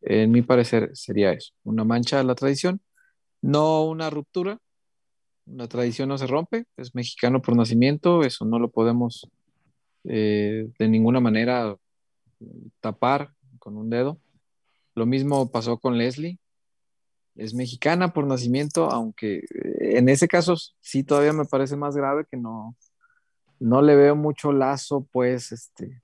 en 0.00 0.30
mi 0.30 0.42
parecer 0.42 0.90
sería 0.94 1.32
eso, 1.32 1.52
una 1.64 1.84
mancha 1.84 2.20
a 2.20 2.24
la 2.24 2.34
tradición, 2.34 2.80
no 3.40 3.84
una 3.84 4.10
ruptura. 4.10 4.58
La 5.44 5.66
tradición 5.66 6.08
no 6.08 6.18
se 6.18 6.26
rompe, 6.26 6.64
es 6.76 6.94
mexicano 6.94 7.42
por 7.42 7.56
nacimiento, 7.56 8.22
eso 8.22 8.44
no 8.44 8.58
lo 8.58 8.70
podemos 8.70 9.28
eh, 10.04 10.68
de 10.78 10.88
ninguna 10.88 11.20
manera 11.20 11.76
tapar 12.80 13.32
con 13.58 13.76
un 13.76 13.90
dedo. 13.90 14.20
Lo 14.94 15.06
mismo 15.06 15.50
pasó 15.50 15.78
con 15.78 15.96
Leslie, 15.96 16.38
es 17.34 17.54
mexicana 17.54 18.12
por 18.12 18.26
nacimiento, 18.26 18.90
aunque 18.90 19.38
eh, 19.38 19.98
en 19.98 20.08
ese 20.08 20.28
caso 20.28 20.56
sí 20.80 21.04
todavía 21.04 21.32
me 21.32 21.44
parece 21.44 21.76
más 21.76 21.96
grave 21.96 22.26
que 22.30 22.36
no, 22.36 22.76
no 23.58 23.80
le 23.80 23.96
veo 23.96 24.16
mucho 24.16 24.52
lazo, 24.52 25.08
pues, 25.12 25.52
este, 25.52 26.02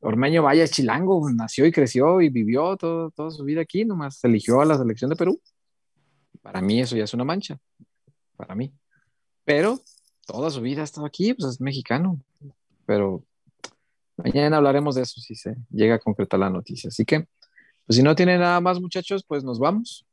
Ormeño 0.00 0.42
vaya 0.42 0.68
chilango, 0.68 1.28
nació 1.30 1.66
y 1.66 1.72
creció 1.72 2.20
y 2.20 2.28
vivió 2.28 2.76
toda 2.76 3.30
su 3.30 3.44
vida 3.44 3.62
aquí, 3.62 3.84
nomás 3.84 4.18
se 4.18 4.28
eligió 4.28 4.60
a 4.60 4.64
la 4.64 4.78
selección 4.78 5.10
de 5.10 5.16
Perú. 5.16 5.40
Para 6.42 6.60
mí 6.60 6.80
eso 6.80 6.96
ya 6.96 7.04
es 7.04 7.14
una 7.14 7.24
mancha, 7.24 7.58
para 8.36 8.54
mí. 8.54 8.72
Pero 9.44 9.80
toda 10.26 10.50
su 10.50 10.60
vida 10.60 10.82
ha 10.82 10.84
estado 10.84 11.06
aquí, 11.06 11.34
pues 11.34 11.54
es 11.54 11.60
mexicano. 11.60 12.20
Pero 12.86 13.24
mañana 14.16 14.56
hablaremos 14.56 14.94
de 14.94 15.02
eso 15.02 15.20
si 15.20 15.34
se 15.34 15.56
llega 15.70 15.96
a 15.96 15.98
concretar 15.98 16.40
la 16.40 16.50
noticia. 16.50 16.88
Así 16.88 17.04
que, 17.04 17.26
pues 17.86 17.96
si 17.96 18.02
no 18.02 18.14
tiene 18.14 18.38
nada 18.38 18.60
más, 18.60 18.80
muchachos, 18.80 19.24
pues 19.26 19.44
nos 19.44 19.58
vamos. 19.58 20.06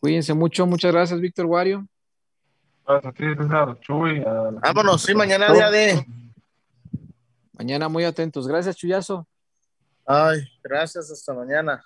Cuídense 0.00 0.34
mucho, 0.34 0.66
muchas 0.66 0.92
gracias, 0.92 1.20
Víctor 1.20 1.46
Wario. 1.46 1.86
Vámonos, 4.60 5.02
sí, 5.02 5.14
mañana 5.14 5.52
día 5.52 5.70
de 5.70 6.04
Mañana 7.52 7.88
muy 7.88 8.02
atentos. 8.02 8.48
Gracias, 8.48 8.76
Chuyazo. 8.76 9.28
Ay, 10.04 10.40
gracias, 10.64 11.10
hasta 11.10 11.32
mañana. 11.32 11.84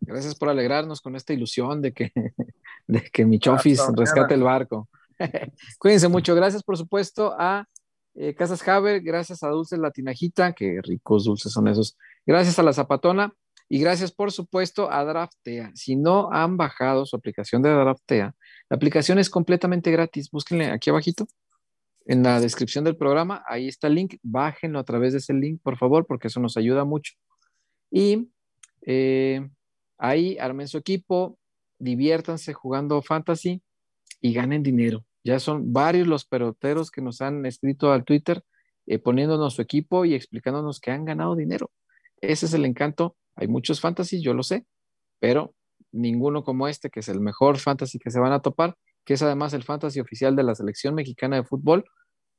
Gracias 0.00 0.34
por 0.34 0.48
alegrarnos 0.48 1.00
con 1.00 1.14
esta 1.14 1.32
ilusión 1.32 1.80
de 1.80 1.92
que, 1.92 2.12
de 2.88 3.02
que 3.02 3.24
mi 3.24 3.38
chofis 3.38 3.80
rescate 3.94 4.34
el 4.34 4.42
barco. 4.42 4.88
Cuídense 5.78 6.08
mucho. 6.08 6.34
Gracias, 6.34 6.64
por 6.64 6.76
supuesto, 6.76 7.36
a 7.38 7.64
eh, 8.14 8.34
Casas 8.34 8.66
Haber, 8.66 9.00
gracias 9.00 9.42
a 9.42 9.48
Dulces 9.48 9.78
Latinajita, 9.78 10.52
que 10.52 10.80
ricos 10.82 11.24
dulces 11.24 11.52
son 11.52 11.68
esos. 11.68 11.96
Gracias 12.26 12.58
a 12.58 12.62
la 12.62 12.72
Zapatona 12.72 13.34
y 13.68 13.80
gracias, 13.80 14.12
por 14.12 14.32
supuesto, 14.32 14.90
a 14.90 15.04
Draftea. 15.04 15.72
Si 15.74 15.96
no 15.96 16.30
han 16.30 16.56
bajado 16.56 17.06
su 17.06 17.16
aplicación 17.16 17.62
de 17.62 17.70
Draftea, 17.70 18.34
la 18.68 18.76
aplicación 18.76 19.18
es 19.18 19.30
completamente 19.30 19.90
gratis. 19.90 20.30
Búsquenle 20.30 20.66
aquí 20.66 20.90
abajito 20.90 21.26
en 22.06 22.22
la 22.22 22.40
descripción 22.40 22.84
del 22.84 22.96
programa, 22.96 23.44
ahí 23.46 23.68
está 23.68 23.86
el 23.86 23.94
link, 23.94 24.16
bájenlo 24.22 24.78
a 24.78 24.84
través 24.84 25.12
de 25.12 25.18
ese 25.18 25.34
link, 25.34 25.60
por 25.62 25.78
favor, 25.78 26.06
porque 26.06 26.28
eso 26.28 26.40
nos 26.40 26.56
ayuda 26.56 26.84
mucho. 26.84 27.14
Y 27.90 28.30
eh, 28.86 29.48
ahí 29.98 30.36
armen 30.38 30.68
su 30.68 30.78
equipo, 30.78 31.38
diviértanse 31.78 32.52
jugando 32.52 33.02
fantasy 33.02 33.62
y 34.20 34.32
ganen 34.32 34.62
dinero. 34.62 35.04
Ya 35.24 35.38
son 35.38 35.72
varios 35.72 36.08
los 36.08 36.24
peloteros 36.24 36.90
que 36.90 37.00
nos 37.00 37.20
han 37.20 37.46
escrito 37.46 37.92
al 37.92 38.04
Twitter 38.04 38.42
eh, 38.86 38.98
poniéndonos 38.98 39.54
su 39.54 39.62
equipo 39.62 40.04
y 40.04 40.14
explicándonos 40.14 40.80
que 40.80 40.90
han 40.90 41.04
ganado 41.04 41.36
dinero. 41.36 41.70
Ese 42.20 42.46
es 42.46 42.54
el 42.54 42.64
encanto. 42.64 43.16
Hay 43.36 43.48
muchos 43.48 43.80
fantasy, 43.80 44.20
yo 44.20 44.34
lo 44.34 44.42
sé, 44.42 44.66
pero 45.20 45.54
ninguno 45.92 46.42
como 46.42 46.68
este, 46.68 46.90
que 46.90 47.00
es 47.00 47.08
el 47.08 47.20
mejor 47.20 47.58
fantasy 47.58 47.98
que 47.98 48.10
se 48.10 48.18
van 48.18 48.32
a 48.32 48.40
topar 48.40 48.76
que 49.04 49.14
es 49.14 49.22
además 49.22 49.52
el 49.54 49.64
fantasy 49.64 50.00
oficial 50.00 50.36
de 50.36 50.42
la 50.42 50.54
selección 50.54 50.94
mexicana 50.94 51.36
de 51.36 51.44
fútbol 51.44 51.84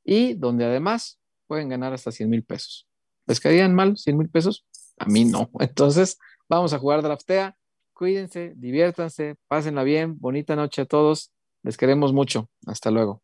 y 0.04 0.34
donde 0.34 0.64
además 0.64 1.18
pueden 1.46 1.68
ganar 1.68 1.92
hasta 1.92 2.12
100 2.12 2.30
mil 2.30 2.44
pesos. 2.44 2.88
¿Les 3.26 3.40
caerían 3.40 3.74
mal 3.74 3.96
100 3.96 4.18
mil 4.18 4.28
pesos? 4.28 4.66
A 4.98 5.06
mí 5.06 5.24
no. 5.24 5.50
Entonces, 5.60 6.18
vamos 6.48 6.72
a 6.72 6.78
jugar 6.78 7.02
draftea. 7.02 7.56
Cuídense, 7.92 8.54
diviértanse, 8.56 9.36
pásenla 9.48 9.82
bien. 9.82 10.18
Bonita 10.18 10.56
noche 10.56 10.82
a 10.82 10.86
todos. 10.86 11.32
Les 11.64 11.76
queremos 11.76 12.12
mucho. 12.12 12.48
Hasta 12.66 12.92
luego. 12.92 13.23